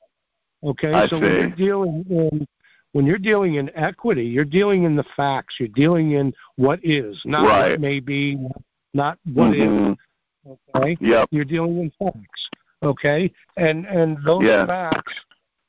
[0.63, 1.55] Okay, I so when you're see.
[1.55, 2.47] dealing in
[2.93, 5.55] when you're dealing in equity, you're dealing in the facts.
[5.59, 7.71] You're dealing in what is, not Right.
[7.71, 8.37] what may be,
[8.93, 9.69] not what is.
[9.69, 9.97] Mhm.
[10.75, 11.27] Okay, Yep.
[11.31, 12.49] you're dealing in facts.
[12.81, 14.65] Okay, and and those Yeah.
[14.65, 15.13] facts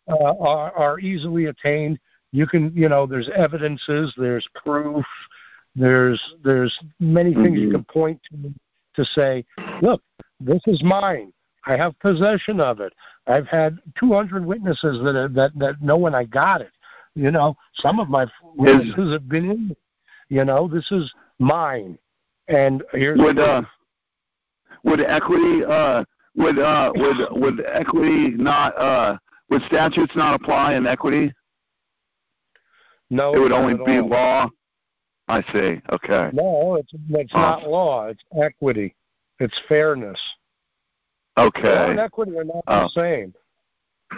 [0.09, 1.99] uh, are are easily attained.
[2.33, 5.07] You can, you know, there's evidences, there's proof,
[5.77, 7.73] there's there's many things you Mhm.
[7.73, 8.55] can point to
[8.95, 9.45] to say,
[9.83, 10.03] look,
[10.41, 11.33] this is mine.
[11.67, 12.93] I have possession of it.
[13.27, 16.73] I've had 200 witnesses that that that know when I got it.
[17.21, 18.25] You know, some of my
[18.57, 19.77] witnesses have been in.
[20.31, 21.99] You know, this is mine,
[22.49, 23.61] and here's Would uh
[24.85, 26.03] would equity uh
[26.37, 29.19] would uh would would equity not uh
[29.51, 31.31] would statutes not apply in equity?
[33.11, 34.09] no, It would only be all.
[34.09, 34.49] law.
[35.29, 35.79] I see.
[35.93, 36.31] Okay.
[36.33, 37.39] No, it's it's Oh.
[37.39, 38.07] not law.
[38.07, 38.95] It's equity.
[39.41, 40.19] It's fairness.
[41.37, 41.91] Law Okay.
[41.91, 42.85] and equity are not Oh.
[42.85, 43.35] the same.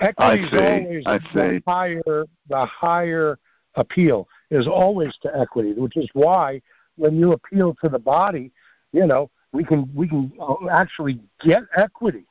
[0.00, 3.38] Equity is always I the higher the higher
[3.76, 6.60] appeal is always to equity, which is why
[6.96, 8.50] when you appeal to the body,
[8.92, 12.24] you know, we can we can uh, actually get equity.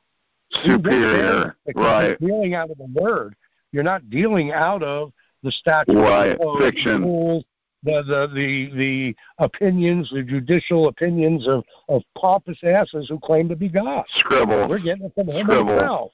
[0.64, 1.56] Superior.
[1.74, 2.16] Right.
[2.20, 3.34] You're dealing out of the word.
[3.72, 6.38] You're not dealing out of the statute, Right.
[6.38, 7.00] code, Fiction.
[7.00, 7.44] the rules,
[7.82, 13.56] the, the the the opinions, the judicial opinions of of pompous asses who claim to
[13.56, 14.04] be God.
[14.18, 14.68] Scribble.
[14.68, 15.72] We're getting it from Him Scribble.
[15.72, 16.12] Himself.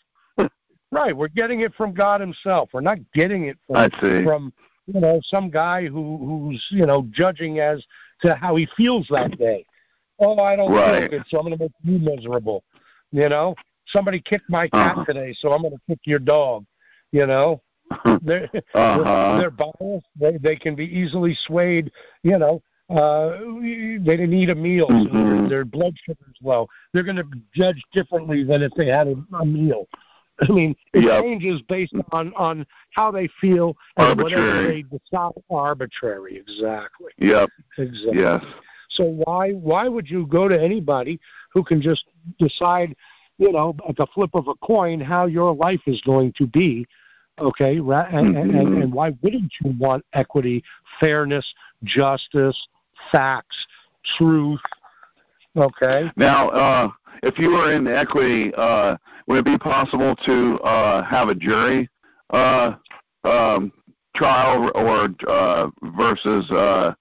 [0.91, 2.71] Right, we're getting it from God Himself.
[2.73, 3.91] We're not getting it from
[4.25, 4.53] from
[4.87, 7.83] you know some guy who who's you know judging as
[8.23, 9.65] to how he feels that day.
[10.21, 11.03] Oh, I don't Right.
[11.11, 12.65] feel good, so I'm going to make you miserable.
[13.13, 13.55] You know,
[13.87, 15.05] somebody kicked my cat Uh-huh.
[15.05, 16.65] today, so I'm going to kick your dog.
[17.13, 17.63] You know,
[18.23, 19.39] they're Uh-huh.
[19.39, 20.07] they're, they're biased.
[20.19, 21.93] They they can be easily swayed.
[22.25, 25.07] You know, uh, they didn't eat a meal, mm-hmm.
[25.17, 26.67] so their, their blood sugar's low.
[26.93, 29.87] They're going to judge differently than if they had a, a meal.
[30.49, 31.23] I mean, it yep.
[31.23, 35.33] changes based on on how they feel and whatever they decide.
[35.51, 37.13] Arbitrary, exactly.
[37.19, 37.51] Yep.
[37.79, 38.21] Exactly.
[38.21, 38.45] Yes.
[38.91, 41.21] So why why would you go to anybody
[41.53, 42.05] who can just
[42.39, 42.95] decide,
[43.39, 46.87] you know, at the flip of a coin how your life is going to be?
[47.41, 48.37] Okay, and, mm-hmm.
[48.37, 50.63] and, and why wouldn't you want equity,
[50.99, 51.47] fairness,
[51.85, 52.59] justice,
[53.13, 53.57] facts,
[54.17, 54.61] truth?
[55.57, 56.11] Okay.
[56.17, 56.89] Now, uh,
[57.23, 61.89] if you were in equity, uh, would it be possible to uh, have a jury
[62.31, 62.75] uh,
[63.25, 63.73] um,
[64.15, 66.95] trial or uh, versus uh,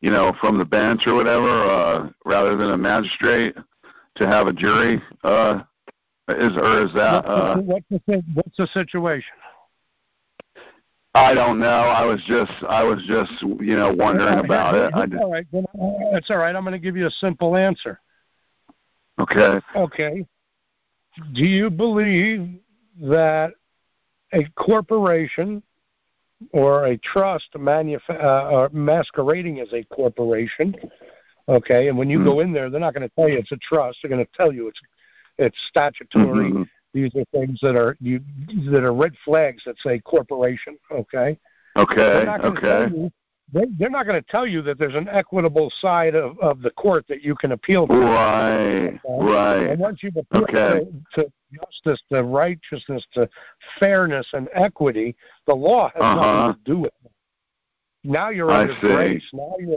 [0.00, 3.54] you know from the bench or whatever, uh, rather than a magistrate
[4.16, 5.02] to have a jury?
[5.24, 5.62] Uh,
[6.28, 7.26] is or is that?
[7.26, 9.34] Uh, what's the what's the situation?
[11.14, 11.66] I don't know.
[11.66, 14.94] I was just I was just you know wondering about it.
[15.20, 15.46] All right,
[16.12, 16.54] that's all right.
[16.56, 18.00] I'm going to give you a simple answer.
[19.22, 19.60] Okay.
[19.76, 20.26] Okay.
[21.32, 22.48] Do you believe
[23.00, 23.52] that
[24.32, 25.62] a corporation
[26.52, 30.74] or a trust manuf- uh, masquerading as a corporation,
[31.48, 32.26] okay, and when you mm-hmm.
[32.26, 33.98] go in there, they're not going to tell you it's a trust.
[34.02, 34.80] They're going to tell you it's
[35.38, 36.50] it's statutory.
[36.50, 36.62] Mm-hmm.
[36.94, 38.20] These are things that are you
[38.70, 40.78] that are red flags that say corporation.
[40.90, 41.38] Okay.
[41.76, 42.26] Okay.
[42.44, 43.10] Okay
[43.52, 46.70] they, they're not going to tell you that there's an equitable side of, of the
[46.70, 47.92] court that you can appeal to.
[47.92, 49.66] Right, right.
[49.70, 50.86] And once you've appealed okay.
[51.14, 53.28] to, to justice, to righteousness, to
[53.78, 55.14] fairness and equity,
[55.46, 56.14] the law has uh-huh.
[56.14, 57.12] nothing to do with it.
[58.04, 58.80] Now you're I under see.
[58.80, 59.24] grace.
[59.32, 59.76] Now you're,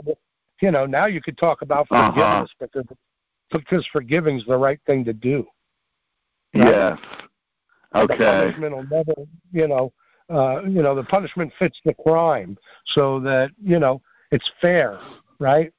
[0.62, 2.12] you know, now you could talk about uh-huh.
[2.12, 2.82] forgiveness uh-huh.
[2.82, 2.96] because
[3.52, 5.46] because forgiving's the right thing to do.
[6.54, 6.66] Right?
[6.66, 6.98] Yes.
[7.94, 8.16] Okay.
[8.18, 9.12] The punishment will never,
[9.52, 9.92] you know,
[10.32, 12.56] uh, you know, the punishment fits the crime
[12.86, 14.98] so that, you know, it's fair,
[15.38, 15.72] right?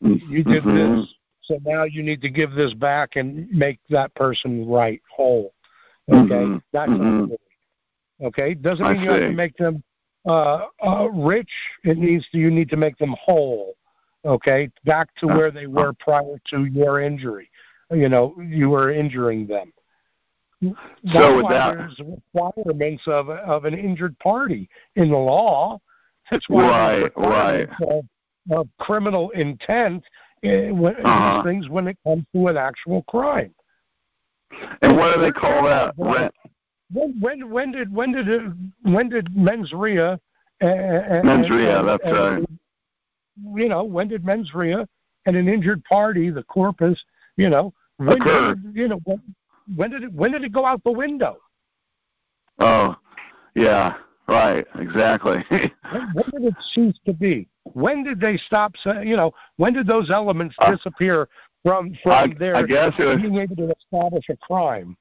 [0.00, 1.00] You did mm-hmm.
[1.00, 5.52] this, so now you need to give this back and make that person right, whole.
[6.10, 6.34] Okay?
[6.34, 6.56] Mm-hmm.
[6.72, 7.34] That's mm-hmm.
[8.24, 8.54] Okay?
[8.54, 9.20] Doesn't mean I you see.
[9.20, 9.82] have to make them
[10.26, 11.50] uh, uh, rich.
[11.84, 13.74] It needs to, you need to make them whole.
[14.24, 14.70] Okay?
[14.84, 17.50] Back to where they were prior to your injury.
[17.90, 19.72] You know, you were injuring them.
[20.62, 20.74] That's
[21.12, 22.00] so why that, there's
[22.34, 25.80] requirements of of an injured party in the law.
[26.30, 27.68] That's why right, right.
[27.88, 28.04] Of,
[28.50, 30.04] of criminal intent
[30.44, 31.42] eh, in, when, uh-huh.
[31.42, 33.54] these things when it comes to an actual crime.
[34.82, 35.94] And what do they call that?
[35.96, 36.34] Rent.
[36.92, 38.42] When when when did when did it,
[38.82, 40.00] when did mens rea?
[40.00, 40.18] Uh,
[40.60, 42.48] mens rea, and, that's and, right.
[43.54, 44.84] You know when did mens rea
[45.26, 47.02] and an injured party, the corpus,
[47.36, 48.62] you know, when occurred?
[48.62, 49.22] Did, you know when,
[49.74, 51.38] when did it when did it go out the window?
[52.58, 52.96] Oh,
[53.54, 53.94] yeah,
[54.28, 55.44] right, exactly.
[55.50, 55.70] when,
[56.12, 57.48] when did it cease to be?
[57.64, 58.74] When did they stop?
[58.84, 61.28] You know, when did those elements uh, disappear
[61.64, 64.96] from from I, their I guess it was, being able to establish a crime?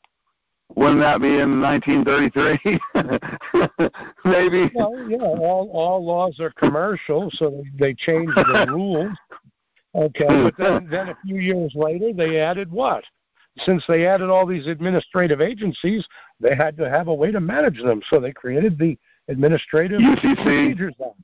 [0.76, 2.80] Wouldn't that be in 1933?
[4.26, 4.72] Maybe.
[4.76, 9.18] Well, yeah, all all laws are commercial, so they changed the rules.
[9.96, 13.04] Okay, but then then a few years later they added what?
[13.66, 16.06] Since they added all these administrative agencies,
[16.40, 18.02] they had to have a way to manage them.
[18.10, 18.98] So they created the
[19.28, 20.36] Administrative UCC.
[20.36, 21.16] Procedures Act.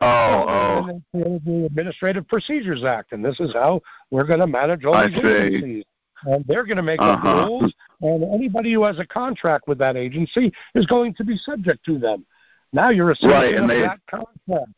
[0.00, 0.78] Oh, oh.
[0.78, 4.84] And they created the Administrative Procedures Act, and this is how we're going to manage
[4.84, 5.28] all I these see.
[5.28, 5.84] agencies.
[6.26, 7.28] And they're going to make uh-huh.
[7.28, 11.36] up rules, and anybody who has a contract with that agency is going to be
[11.36, 12.24] subject to them.
[12.72, 14.70] Now you're a citizen right, and they, that contract.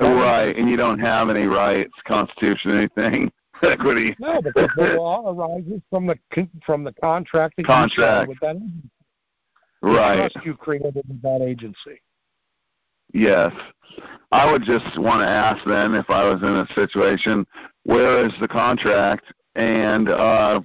[0.00, 3.32] Right, and you don't have any rights, constitution, anything.
[3.62, 4.16] Equity.
[4.18, 6.18] No, because the law arises from the
[6.64, 8.28] from the contract that contract.
[8.28, 8.90] you with that agency.
[9.80, 10.30] Right.
[10.32, 12.00] trust you created with that agency.
[13.12, 13.52] Yes.
[14.32, 17.46] I would just want to ask then if I was in a situation
[17.84, 20.60] where is the contract and uh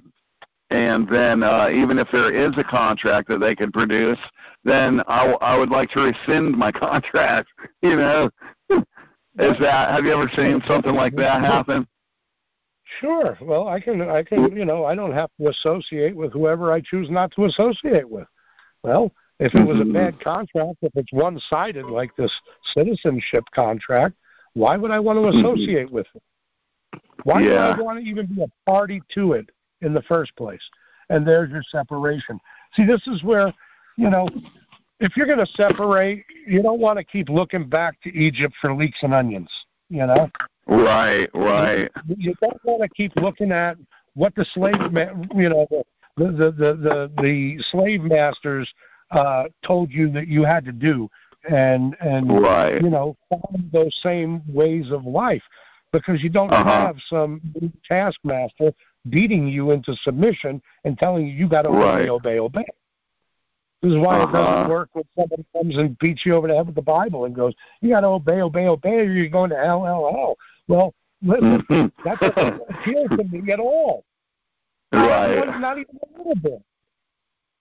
[0.70, 4.18] and then uh even if there is a contract that they could produce,
[4.64, 7.48] then I, I would like to rescind my contract,
[7.82, 8.30] you know.
[9.36, 11.86] Is that have you ever seen something like that happen?
[13.00, 13.36] Sure.
[13.40, 16.80] Well, I can, I can, you know, I don't have to associate with whoever I
[16.80, 18.26] choose not to associate with.
[18.82, 19.92] Well, if it was a Mm-hmm.
[19.92, 22.32] bad contract, if it's one-sided like this
[22.74, 24.14] citizenship contract,
[24.52, 26.22] why would I want to associate with it?
[27.24, 27.50] Why Mm-hmm.
[27.50, 27.68] Yeah.
[27.70, 29.50] would I want to even be a party to it
[29.80, 30.62] in the first place?
[31.10, 32.38] And there's your separation.
[32.74, 33.52] See, this is where,
[33.96, 34.28] you know,
[35.00, 38.74] if you're going to separate, you don't want to keep looking back to Egypt for
[38.74, 39.50] leeks and onions.
[39.94, 40.28] You know,
[40.66, 41.88] Right, right.
[42.16, 43.76] you don't want to keep looking at
[44.14, 45.66] what the slave, ma- you know,
[46.16, 48.68] the the the the, the slave masters
[49.12, 51.08] uh, told you that you had to do,
[51.48, 52.82] and and Right.
[52.82, 55.42] you know, follow those same ways of life.
[55.92, 56.86] because you don't Uh-huh.
[56.86, 57.40] have some
[57.86, 58.72] taskmaster
[59.10, 62.08] beating you into submission and telling you you got to Right.
[62.08, 62.64] obey, obey, obey.
[63.84, 64.32] This is why it Uh-huh.
[64.32, 67.34] doesn't work when somebody comes and beats you over the head with the Bible and
[67.34, 70.36] goes, "You got to obey, obey, obey, or you're going to hell, hell, hell."
[70.68, 74.06] Well, that doesn't appeal to me at all.
[74.90, 75.36] right.
[75.46, 76.62] Not, not even a little bit.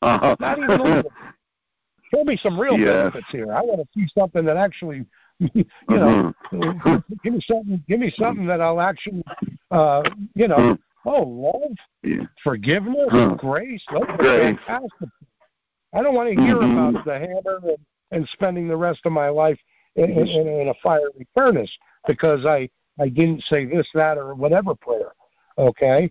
[0.01, 0.35] Uh-huh.
[0.39, 1.11] Not even a little bit.
[2.15, 3.11] Show me some real Yes.
[3.11, 3.51] benefits here.
[3.53, 5.05] I want to see something that actually,
[5.39, 7.03] you know, Mhm.
[7.21, 7.83] give me something.
[7.89, 9.25] Give me something that I'll actually,
[9.71, 10.03] uh,
[10.35, 12.27] you know, oh, love, Yeah.
[12.43, 13.35] forgiveness, Huh.
[13.35, 13.83] grace.
[13.91, 14.57] Are Grace.
[14.59, 15.09] fantastic.
[15.93, 16.89] I don't want to hear Mhm.
[16.89, 17.77] about the hammer and,
[18.11, 19.59] and spending the rest of my life
[19.95, 21.72] in, in, in, in a fiery furnace
[22.07, 25.13] because I I didn't say this, that, or whatever prayer.
[25.57, 26.09] Okay,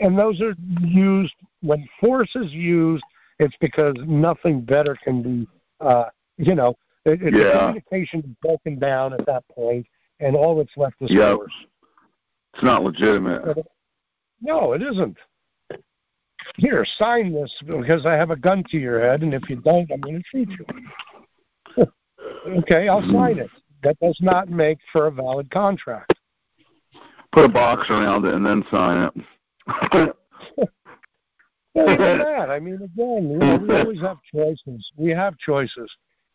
[0.00, 3.04] and those are used when force is used.
[3.38, 5.48] It's because nothing better can be.
[5.80, 6.04] Uh,
[6.36, 7.58] you know, it, it, the Yeah.
[7.66, 9.86] communication is broken down at that point,
[10.20, 11.36] and all that's left is Yep.
[11.38, 11.66] force.
[12.54, 13.66] It's not legitimate.
[14.40, 15.16] No, it isn't.
[16.56, 19.90] Here, sign this because I have a gun to your head, and if you don't,
[19.90, 20.48] I'm going to shoot
[21.76, 21.86] you.
[22.58, 23.50] okay, I'll sign it.
[23.82, 26.12] That does not make for a valid contract.
[27.32, 30.16] Put a box around it and then sign it.
[31.74, 32.50] Well, even that.
[32.50, 34.90] I mean, again, you know, we always have choices.
[34.96, 35.90] We have choices.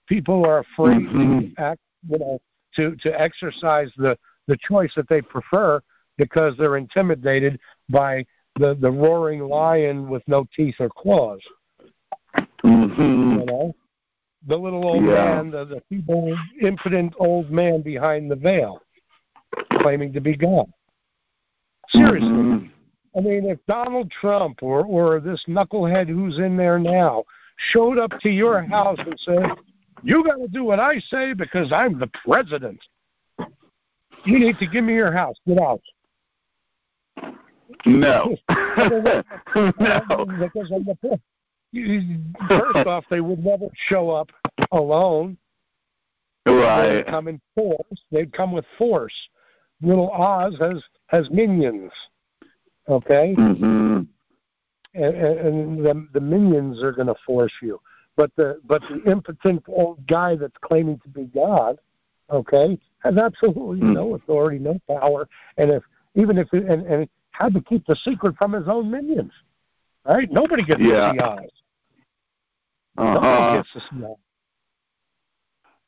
[0.07, 1.55] People are afraid Mhm.
[1.55, 2.39] to act, you know,
[2.75, 5.81] to to exercise the the choice that they prefer
[6.17, 8.25] because they're intimidated by
[8.57, 11.41] the the roaring lion with no teeth or claws.
[12.63, 13.39] Mhm.
[13.39, 13.75] You know,
[14.47, 15.35] the little old Yeah.
[15.35, 18.81] man, the, the feeble, impotent old man behind the veil,
[19.81, 20.71] claiming to be God.
[21.89, 22.69] Seriously, Mhm.
[23.15, 27.23] I mean, if Donald Trump or or this knucklehead who's in there now
[27.71, 29.51] showed up to your house and said,
[30.03, 32.79] "You got to do what I say because I'm the president.
[34.25, 35.37] You need to give me your house.
[35.47, 35.81] Get out."
[37.85, 38.35] No.
[38.49, 40.25] no.
[40.39, 41.19] Because the
[42.47, 44.29] First off, they would never show up
[44.71, 45.37] alone.
[46.45, 46.95] Right.
[46.95, 48.01] They'd come in force.
[48.11, 49.13] They'd come with force.
[49.81, 51.91] Little Oz has has minions.
[52.89, 53.35] Okay.
[53.37, 54.07] Mhm.
[54.93, 57.79] and, and the, the minions are going to force you.
[58.15, 61.77] But the but the impotent old guy that's claiming to be God,
[62.31, 63.93] okay, has absolutely Mm.
[63.93, 65.83] no authority, no power, and if
[66.15, 69.31] even if and and had to keep the secret from his own minions.
[70.05, 70.31] Right?
[70.31, 71.11] Nobody gets Yeah.
[71.11, 71.49] to see.
[72.97, 73.13] Uh-huh.
[73.13, 74.15] Nobody gets to see eyes.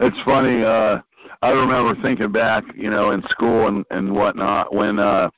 [0.01, 0.63] It's funny.
[0.63, 0.99] Uh,
[1.41, 5.29] I remember thinking back, you know, in school and and whatnot when uh,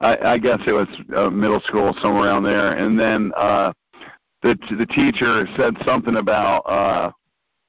[0.00, 3.72] I, I guess it was uh, middle school somewhere around there, and then uh,
[4.42, 7.10] the the teacher said something about, uh,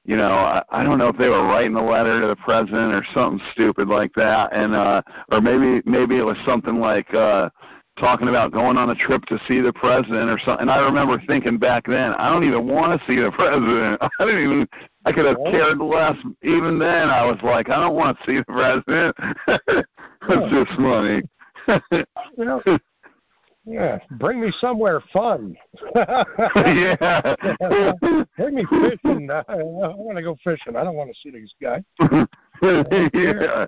[0.04, 2.92] you know, I, I don't know if they were writing a letter to the president
[2.92, 5.00] or something stupid like that, and uh,
[5.30, 7.12] or maybe maybe it was something like.
[7.14, 7.48] uh
[7.98, 10.62] talking about going on a trip to see the president or something.
[10.62, 14.00] And I remember thinking back then, I don't even want to see the president.
[14.00, 14.68] I didn't even.
[15.06, 16.16] I could have cared less.
[16.42, 19.16] Even then, I was like, I don't want to see the president.
[20.28, 21.22] it's just money.
[22.36, 22.62] You know,
[23.66, 25.56] yeah, bring me somewhere fun.
[25.94, 27.34] yeah.
[28.36, 29.30] bring me fishing.
[29.30, 30.76] I, I want to go fishing.
[30.76, 31.82] I don't want to see this guy.
[33.14, 33.66] yeah.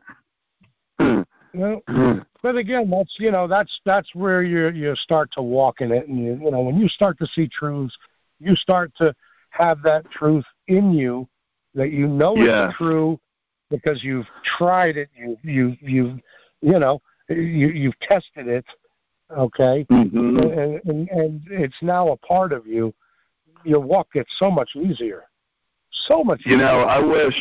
[1.57, 1.83] Well,
[2.43, 6.09] but again, that's you know that's that's where you you start to walk in it,
[6.09, 7.97] and you you know when you start to see truths,
[8.39, 9.15] you start to
[9.51, 11.27] have that truth in you
[11.75, 12.69] that you know Yeah.
[12.69, 13.19] it's true
[13.71, 14.29] because you've
[14.59, 16.21] tried it, you you you
[16.61, 18.65] you know you you've tested it,
[19.37, 22.95] okay, hmm and, and and it's now a part of you.
[23.65, 25.25] Your walk gets so much easier,
[25.91, 26.43] so much.
[26.45, 26.83] You know.
[26.83, 27.35] I wish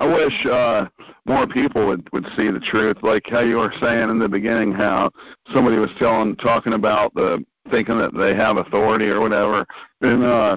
[0.00, 0.86] I wish uh
[1.26, 4.72] more people would would see the truth, like how you were saying in the beginning,
[4.72, 5.10] how
[5.52, 9.66] somebody was telling talking about the thinking that they have authority or whatever.
[10.00, 10.56] And uh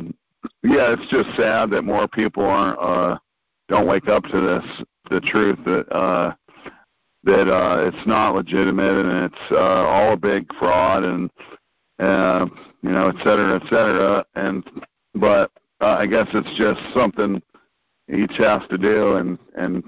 [0.64, 3.18] yeah, it's just sad that more people aren't uh
[3.68, 6.34] don't wake up to this the truth that uh
[7.24, 11.30] that uh it's not legitimate and it's uh all a big fraud and
[12.00, 12.46] uh
[12.84, 14.26] you know, et cetera, et cetera.
[14.36, 14.64] And
[15.16, 17.42] but uh, I guess it's just something
[18.10, 19.84] each has to do and and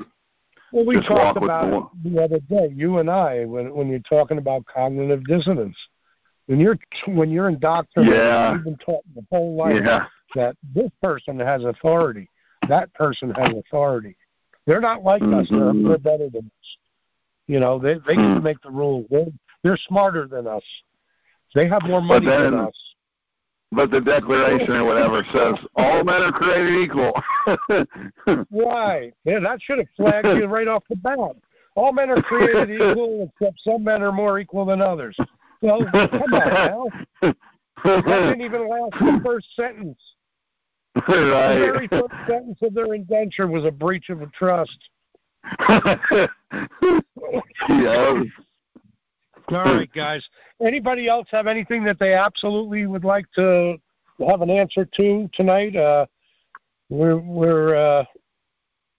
[0.72, 4.00] Well, we Just talked about the- the other day, you and I, when when you're
[4.00, 5.78] talking about cognitive dissonance.
[6.48, 6.78] When you're
[7.08, 8.54] when you're indoctrinated, Yeah.
[8.54, 12.28] you've been taught the whole life yeah that this person has authority,
[12.68, 14.18] that person has authority.
[14.66, 15.48] They're not like us.
[15.50, 15.88] They're Mhm.
[15.88, 16.78] they're better than us.
[17.48, 18.44] You know, they they can Hmm.
[18.44, 19.06] make the rules.
[19.10, 19.28] They're
[19.64, 20.64] they're smarter than us.
[21.54, 22.96] They have more money than us.
[23.76, 27.12] But the declaration or whatever says all men are created equal
[28.50, 29.12] Why?
[29.26, 31.18] Yeah, that should have flagged you right off the bat.
[31.76, 35.18] all men are created equal, except some men are more equal than others.
[35.62, 36.90] Well, come on
[37.22, 37.34] now.
[37.84, 40.00] That didn't even last the first sentence.
[40.96, 41.56] right.
[41.56, 44.78] The very first sentence of their indenture was a breach of trust.
[47.70, 48.24] yeah.
[49.50, 50.24] All right, guys.
[50.66, 53.78] Anybody else have anything that they absolutely would like to
[54.28, 55.76] have an answer to tonight?
[55.76, 56.06] Uh,
[56.90, 58.06] we're we're uh,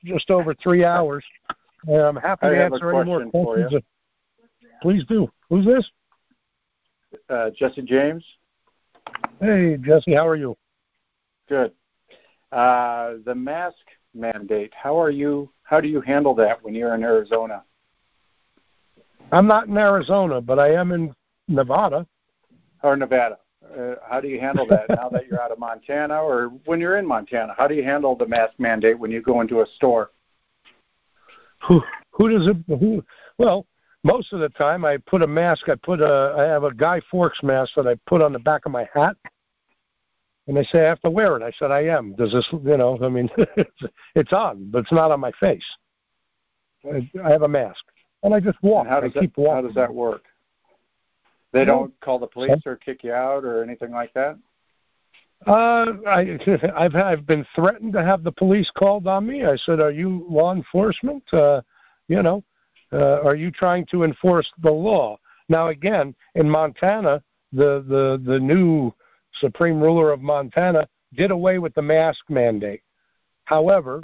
[0.05, 1.25] just over three hours.
[1.87, 3.83] And I'm happy I to answer any more questions.
[4.83, 5.31] Please do.
[5.49, 5.91] Who's this?
[7.29, 8.25] Uh, Jesse James.
[9.41, 10.15] Hey, Jesse.
[10.15, 10.57] How are you?
[11.49, 11.73] Good.
[12.53, 13.77] Uh, the mask
[14.15, 14.73] mandate.
[14.75, 15.51] How are you?
[15.63, 17.63] How do you handle that when you're in Arizona?
[19.33, 21.15] I'm not in Arizona, but I am in
[21.49, 22.07] Nevada.
[22.83, 23.39] or Nevada.
[23.77, 26.99] Uh, how do you handle that now that you're out of Montana, or when you're
[26.99, 27.55] in Montana?
[27.57, 30.11] How do you handle the mask mandate when you go into a store?
[31.67, 32.57] Who who does it?
[32.69, 33.03] Who?
[33.39, 33.67] Well,
[34.05, 35.69] most of the time I put a mask.
[35.69, 36.35] I put a.
[36.37, 39.17] I have a Guy Fawkes mask that I put on the back of my hat,
[40.47, 41.43] and they say I have to wear it.
[41.43, 42.15] I said I am.
[42.15, 42.47] Does this?
[42.53, 43.31] You know, I mean,
[44.15, 45.65] it's, on, but it's not on my face.
[46.85, 47.83] I, I have a mask,
[48.25, 48.87] and I just walk.
[48.87, 49.55] And how does I keep that, walking.
[49.55, 50.25] how does that work?
[51.53, 54.37] They don't call the police or kick you out or anything like that.
[55.47, 56.39] Uh, I,
[56.77, 59.45] I've I've been threatened to have the police called on me.
[59.45, 61.23] I said, "Are you law enforcement?
[61.33, 61.61] Uh,
[62.09, 62.43] you know,
[62.93, 65.17] uh, are you trying to enforce the law?"
[65.49, 67.23] Now, again, in Montana,
[67.53, 68.93] the the the new
[69.35, 72.83] supreme ruler of Montana did away with the mask mandate.
[73.45, 74.01] However,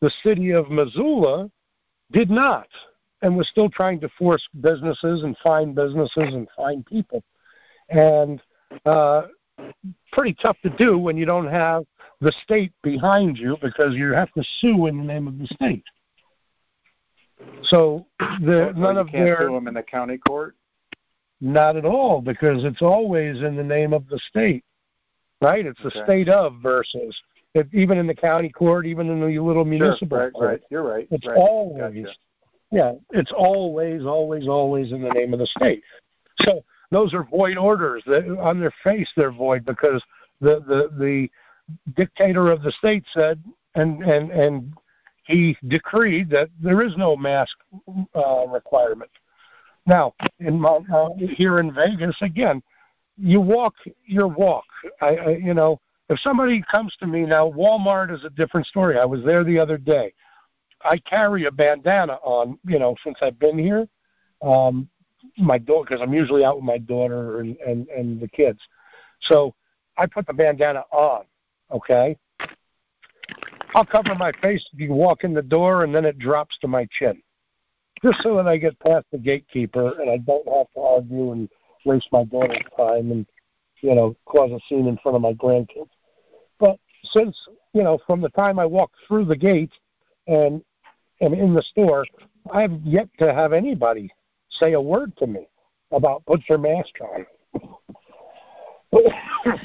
[0.00, 1.50] the city of Missoula
[2.10, 2.68] did not,
[3.22, 7.22] and was still trying to force businesses and fine businesses and fine people.
[7.88, 8.40] And
[8.84, 9.22] uh,
[10.12, 11.84] pretty tough to do when you don't have
[12.20, 15.84] the state behind you because you have to sue in the name of the state.
[17.64, 20.54] So the, Or none you of can't their sue them in the county court.
[21.40, 24.64] not at all because it's always in the name of the state,
[25.40, 25.64] right?
[25.64, 27.16] It's the state of versus
[27.54, 30.48] it, even in the county court, even in the little municipal sure, right, court.
[30.48, 30.60] right.
[30.70, 31.08] You're right.
[31.10, 31.36] It's right.
[31.36, 32.18] always, Gotcha.
[32.70, 35.82] Yeah, it's always, always, always in the name of the state.
[36.40, 38.02] So those are void orders.
[38.06, 40.02] That on their face, they're void because
[40.40, 41.30] the the the
[41.96, 43.42] dictator of the state said,
[43.74, 44.72] and and and
[45.24, 47.56] he decreed that there is no mask
[48.14, 49.10] uh, requirement.
[49.86, 52.62] Now, in my, uh, here in Vegas, again,
[53.16, 53.74] you walk
[54.06, 54.64] your walk.
[55.00, 58.98] I, I, you know, if somebody comes to me now, Walmart is a different story.
[58.98, 60.12] I was there the other day.
[60.82, 63.88] I carry a bandana on, you know, since I've been here.
[64.42, 64.88] Um,
[65.36, 68.60] my daughter, because I'm usually out with my daughter and, and and the kids,
[69.22, 69.54] so
[69.96, 71.24] I put the bandana on.
[71.72, 72.16] Okay.
[73.74, 76.68] I'll cover my face if you walk in the door, and then it drops to
[76.68, 77.20] my chin,
[78.02, 81.48] just so that I get past the gatekeeper and I don't have to argue and
[81.84, 83.26] waste my daughter's time and
[83.80, 85.90] you know cause a scene in front of my grandkids.
[86.58, 86.78] But
[87.12, 87.36] since
[87.74, 89.72] you know from the time I walk through the gate
[90.28, 90.62] and
[91.20, 92.06] am in the store,
[92.52, 94.10] I have yet to have anybody
[94.50, 95.48] say a word to me
[95.90, 97.26] about put your mask on.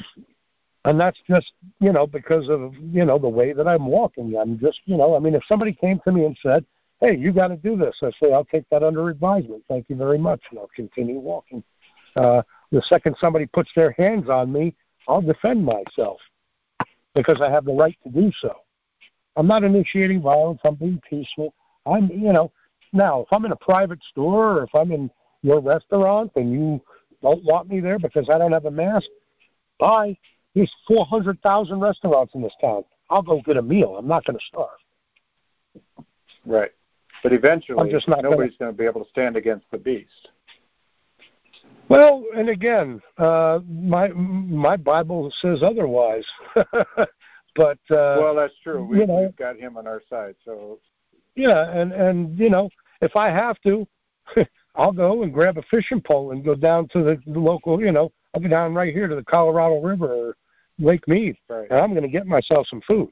[0.84, 4.34] and that's just you know because of you know the way that I'm walking.
[4.36, 6.64] I'm just you know I mean if somebody came to me and said,
[7.00, 9.62] "Hey, you got to do this," I say I'll take that under advisement.
[9.68, 11.62] Thank you very much, and I'll continue walking.
[12.16, 14.74] Uh, the second somebody puts their hands on me,
[15.08, 16.20] I'll defend myself
[17.14, 18.63] because I have the right to do so.
[19.36, 20.60] I'm not initiating violence.
[20.64, 21.54] I'm being peaceful.
[21.86, 22.52] I'm you know
[22.92, 25.10] now if I'm in a private store or if I'm in
[25.42, 26.80] your restaurant and you
[27.22, 29.06] don't want me there because I don't have a mask,
[29.78, 30.16] bye.
[30.54, 32.84] There's 400,000 restaurants in this town.
[33.10, 33.96] I'll go get a meal.
[33.98, 34.68] I'm not going to starve.
[36.46, 36.70] Right.
[37.22, 40.28] But eventually, I'm just not nobody's going to be able to stand against the beast.
[41.88, 46.26] Well, and again, uh, my my Bible says otherwise.
[47.56, 48.84] but uh, well, that's true.
[48.84, 50.34] We, you know- we've got him on our side.
[50.44, 50.78] So
[51.34, 52.68] yeah, and and you know,
[53.00, 53.86] if I have to,
[54.74, 57.80] I'll go and grab a fishing pole and go down to the, the local.
[57.80, 60.36] You know, I'll go down right here to the Colorado River or
[60.78, 61.68] Lake Mead, right.
[61.70, 63.10] and I'm going to get myself some food.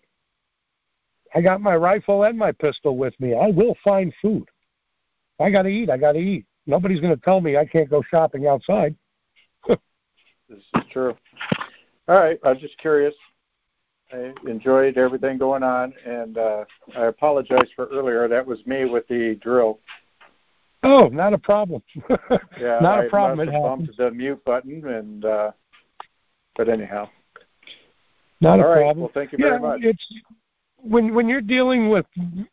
[1.34, 3.34] I got my rifle and my pistol with me.
[3.34, 4.46] I will find food.
[5.40, 5.88] I got to eat.
[5.88, 6.44] I got to eat.
[6.66, 8.94] Nobody's going to tell me I can't go shopping outside.
[10.48, 11.16] This is true.
[12.08, 12.38] All right.
[12.44, 13.14] I was just curious.
[14.12, 16.64] I enjoyed everything going on, and uh,
[16.96, 18.28] I apologize for earlier.
[18.28, 19.78] That was me with the drill.
[20.82, 21.82] Oh, not a problem.
[22.60, 23.48] Yeah, not I a problem.
[23.48, 25.52] have bumped the mute button, and uh,
[26.56, 27.08] but anyhow.
[28.40, 28.76] Not a All right.
[28.78, 29.00] problem.
[29.00, 29.80] Well, thank you yeah, very much.
[29.82, 30.04] it's
[30.76, 32.04] when when you're dealing with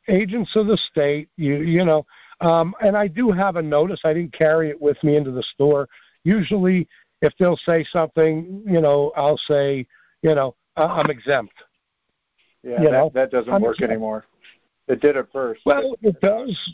[0.07, 2.05] agents of the state, you you know,
[2.41, 4.01] Um, and I do have a notice.
[4.05, 5.87] I didn't carry it with me into the store.
[6.23, 6.87] Usually,
[7.21, 9.85] if they'll say something, you know, I'll say,
[10.21, 10.55] you know,
[10.85, 11.53] I'm exempt.
[12.63, 13.11] Yeah, you that, know?
[13.13, 13.91] that doesn't I'm work exempt.
[13.91, 14.25] anymore.
[14.87, 15.61] It did at first.
[15.65, 16.73] Well, it does.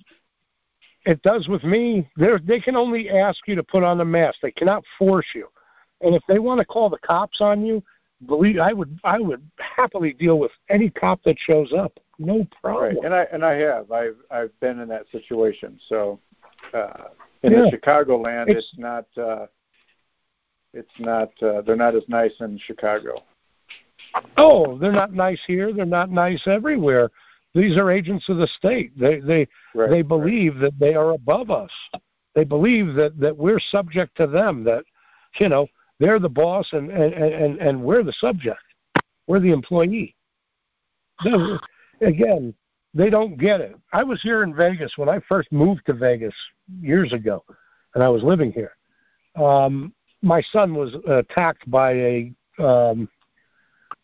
[1.05, 2.09] It does with me.
[2.15, 4.39] They're, they can only ask you to put on a mask.
[4.41, 5.47] They cannot force you.
[6.01, 7.83] And if they want to call the cops on you,
[8.25, 11.99] believe I would I would happily deal with any cop that shows up.
[12.17, 12.95] No problem.
[12.95, 13.05] Right.
[13.05, 13.91] And I and I have.
[13.91, 15.79] I've I've been in that situation.
[15.87, 16.19] So
[16.73, 17.09] uh
[17.43, 17.69] in yeah.
[17.69, 19.45] the Chicagoland it's, it's not uh
[20.73, 23.23] it's not uh they're not as nice in Chicago.
[24.37, 27.09] Oh, they're not nice here, they're not nice everywhere.
[27.53, 28.97] These are agents of the state.
[28.99, 30.63] They they right, they believe right.
[30.63, 31.71] that they are above us.
[32.35, 34.63] They believe that that we're subject to them.
[34.65, 34.83] That
[35.39, 35.67] you know
[35.99, 38.59] they're the boss and and and, and we're the subject.
[39.27, 40.15] We're the employee.
[42.01, 42.53] again,
[42.93, 43.75] they don't get it.
[43.93, 46.35] I was here in Vegas when I first moved to Vegas
[46.81, 47.43] years ago,
[47.93, 48.75] and I was living here.
[49.41, 53.07] Um, my son was attacked by a um,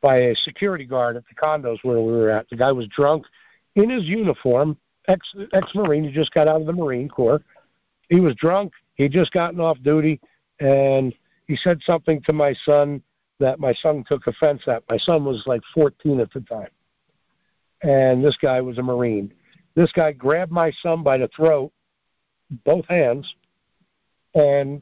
[0.02, 2.50] by a security guard at the condos where we were at.
[2.50, 3.26] The guy was drunk
[3.76, 6.04] in his uniform, ex ex Marine.
[6.04, 7.42] He just got out of the Marine Corps.
[8.10, 8.74] He was drunk.
[8.96, 10.20] He'd just gotten off duty,
[10.60, 11.14] and
[11.48, 13.02] he said something to my son
[13.40, 14.84] that my son took offense at.
[14.90, 16.70] My son was like 14 at the time,
[17.82, 19.34] and this guy was a Marine.
[19.76, 21.72] This guy grabbed my son by the throat,
[22.66, 23.34] both hands,
[24.36, 24.82] and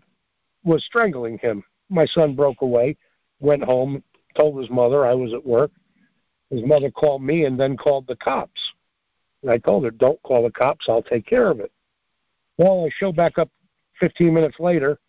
[0.64, 1.64] was strangling him.
[1.90, 2.98] My son broke away,
[3.40, 4.04] went home,
[4.36, 5.72] told his mother I was at work.
[6.50, 8.60] His mother called me and then called the cops.
[9.42, 11.72] And I told her, don't call the cops, I'll take care of it.
[12.58, 13.50] Well, I show back up
[14.00, 15.00] 15 minutes later,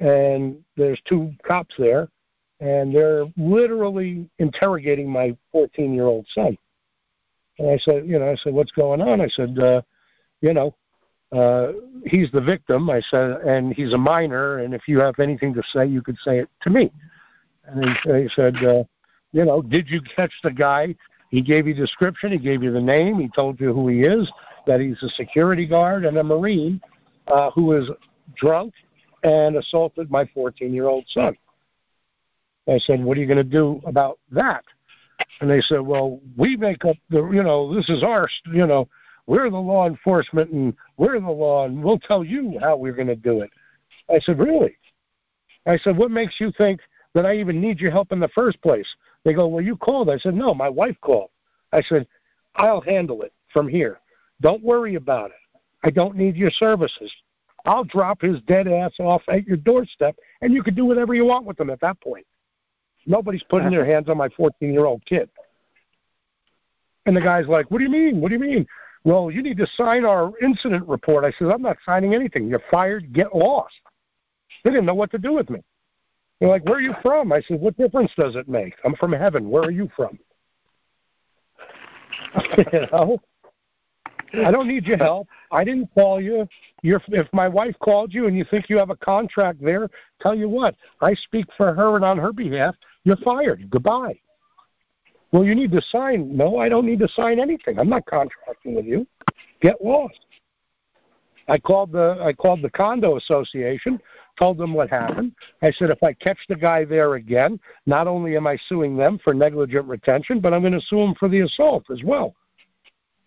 [0.00, 2.08] and there's two cops there,
[2.60, 6.56] and they're literally interrogating my 14 year old son.
[7.58, 9.20] And I said, you know, I said, what's going on?
[9.20, 9.82] I said, uh,
[10.40, 10.74] you know,
[11.32, 11.72] uh,
[12.04, 12.90] he's the victim.
[12.90, 16.18] I said, and he's a minor, and if you have anything to say, you could
[16.24, 16.92] say it to me.
[17.66, 18.84] And he, he said, uh,
[19.32, 20.94] you know, did you catch the guy?
[21.30, 22.32] He gave you description.
[22.32, 23.18] He gave you the name.
[23.18, 24.30] He told you who he is.
[24.66, 26.80] That he's a security guard and a marine
[27.28, 27.88] uh, who is
[28.36, 28.74] drunk
[29.22, 31.36] and assaulted my 14-year-old son.
[32.68, 34.64] I said, what are you going to do about that?
[35.40, 38.88] And they said, well, we make up the, you know, this is our, you know,
[39.26, 43.08] we're the law enforcement and we're the law and we'll tell you how we're going
[43.08, 43.50] to do it.
[44.10, 44.76] I said, really?
[45.66, 46.80] I said, what makes you think
[47.16, 48.86] that I even need your help in the first place?
[49.24, 50.10] They go, well, you called.
[50.10, 51.30] I said, no, my wife called.
[51.72, 52.06] I said,
[52.56, 54.00] I'll handle it from here.
[54.42, 55.36] Don't worry about it.
[55.82, 57.10] I don't need your services.
[57.64, 61.24] I'll drop his dead ass off at your doorstep, and you can do whatever you
[61.24, 62.26] want with him at that point.
[63.06, 65.30] Nobody's putting their hands on my 14 year old kid.
[67.06, 68.20] And the guy's like, What do you mean?
[68.20, 68.66] What do you mean?
[69.04, 71.24] Well, you need to sign our incident report.
[71.24, 72.48] I said, I'm not signing anything.
[72.48, 73.12] You're fired.
[73.14, 73.74] Get lost.
[74.64, 75.60] They didn't know what to do with me.
[76.40, 77.32] They're like, Where are you from?
[77.32, 78.74] I said, What difference does it make?
[78.84, 79.48] I'm from heaven.
[79.50, 80.18] Where are you from?
[82.72, 83.18] you know?
[84.44, 85.28] I don't need your help.
[85.50, 86.46] I didn't call you.
[86.82, 89.88] You're, if my wife called you and you think you have a contract there,
[90.20, 92.74] tell you what, I speak for her and on her behalf.
[93.04, 93.70] You're fired.
[93.70, 94.18] Goodbye.
[95.32, 96.36] Well, you need to sign.
[96.36, 97.78] No, I don't need to sign anything.
[97.78, 99.06] I'm not contracting with you.
[99.60, 100.26] Get lost.
[101.48, 104.00] I called the I called the condo association,
[104.38, 105.32] told them what happened.
[105.62, 109.18] I said if I catch the guy there again, not only am I suing them
[109.22, 112.34] for negligent retention, but I'm going to sue him for the assault as well.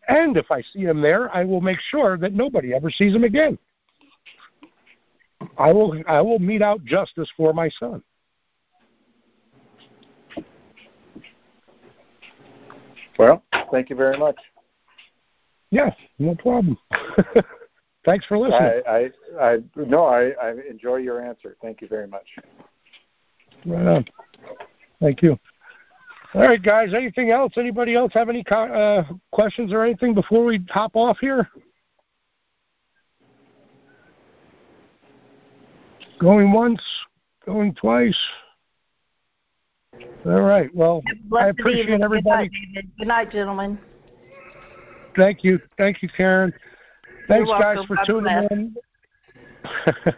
[0.09, 3.23] And if I see him there, I will make sure that nobody ever sees him
[3.23, 3.57] again.
[5.57, 8.03] I will I will mete out justice for my son.
[13.17, 14.37] Well, thank you very much.
[15.71, 16.77] Yes, no problem.
[18.05, 18.81] Thanks for listening.
[18.87, 21.57] I, I, I no, I, I enjoy your answer.
[21.61, 22.25] Thank you very much.
[23.65, 24.05] Right on.
[25.01, 25.37] Thank you.
[26.33, 26.93] All right, guys.
[26.93, 27.53] Anything else?
[27.57, 31.49] Anybody else have any uh, questions or anything before we hop off here?
[36.19, 36.81] Going once,
[37.45, 38.17] going twice.
[40.25, 40.73] All right.
[40.75, 41.01] Well,
[41.37, 42.49] I appreciate everybody.
[42.49, 43.79] Good night, Good night, gentlemen.
[45.15, 45.59] Thank you.
[45.77, 46.53] Thank you, Karen.
[47.29, 48.75] Thanks, guys, for tuning in.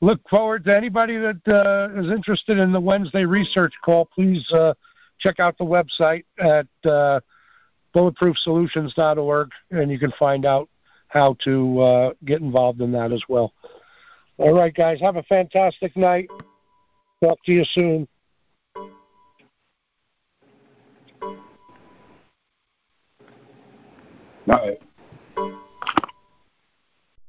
[0.00, 4.08] Look forward to anybody that uh, is interested in the Wednesday research call.
[4.14, 4.72] Please uh,
[5.18, 7.18] check out the website at uh,
[7.94, 10.68] bulletproofsolutions.org, and you can find out
[11.08, 13.52] how to uh, get involved in that as well.
[14.36, 16.28] All right, guys, have a fantastic night.
[17.20, 18.06] Talk to you soon.
[24.46, 24.78] Bye.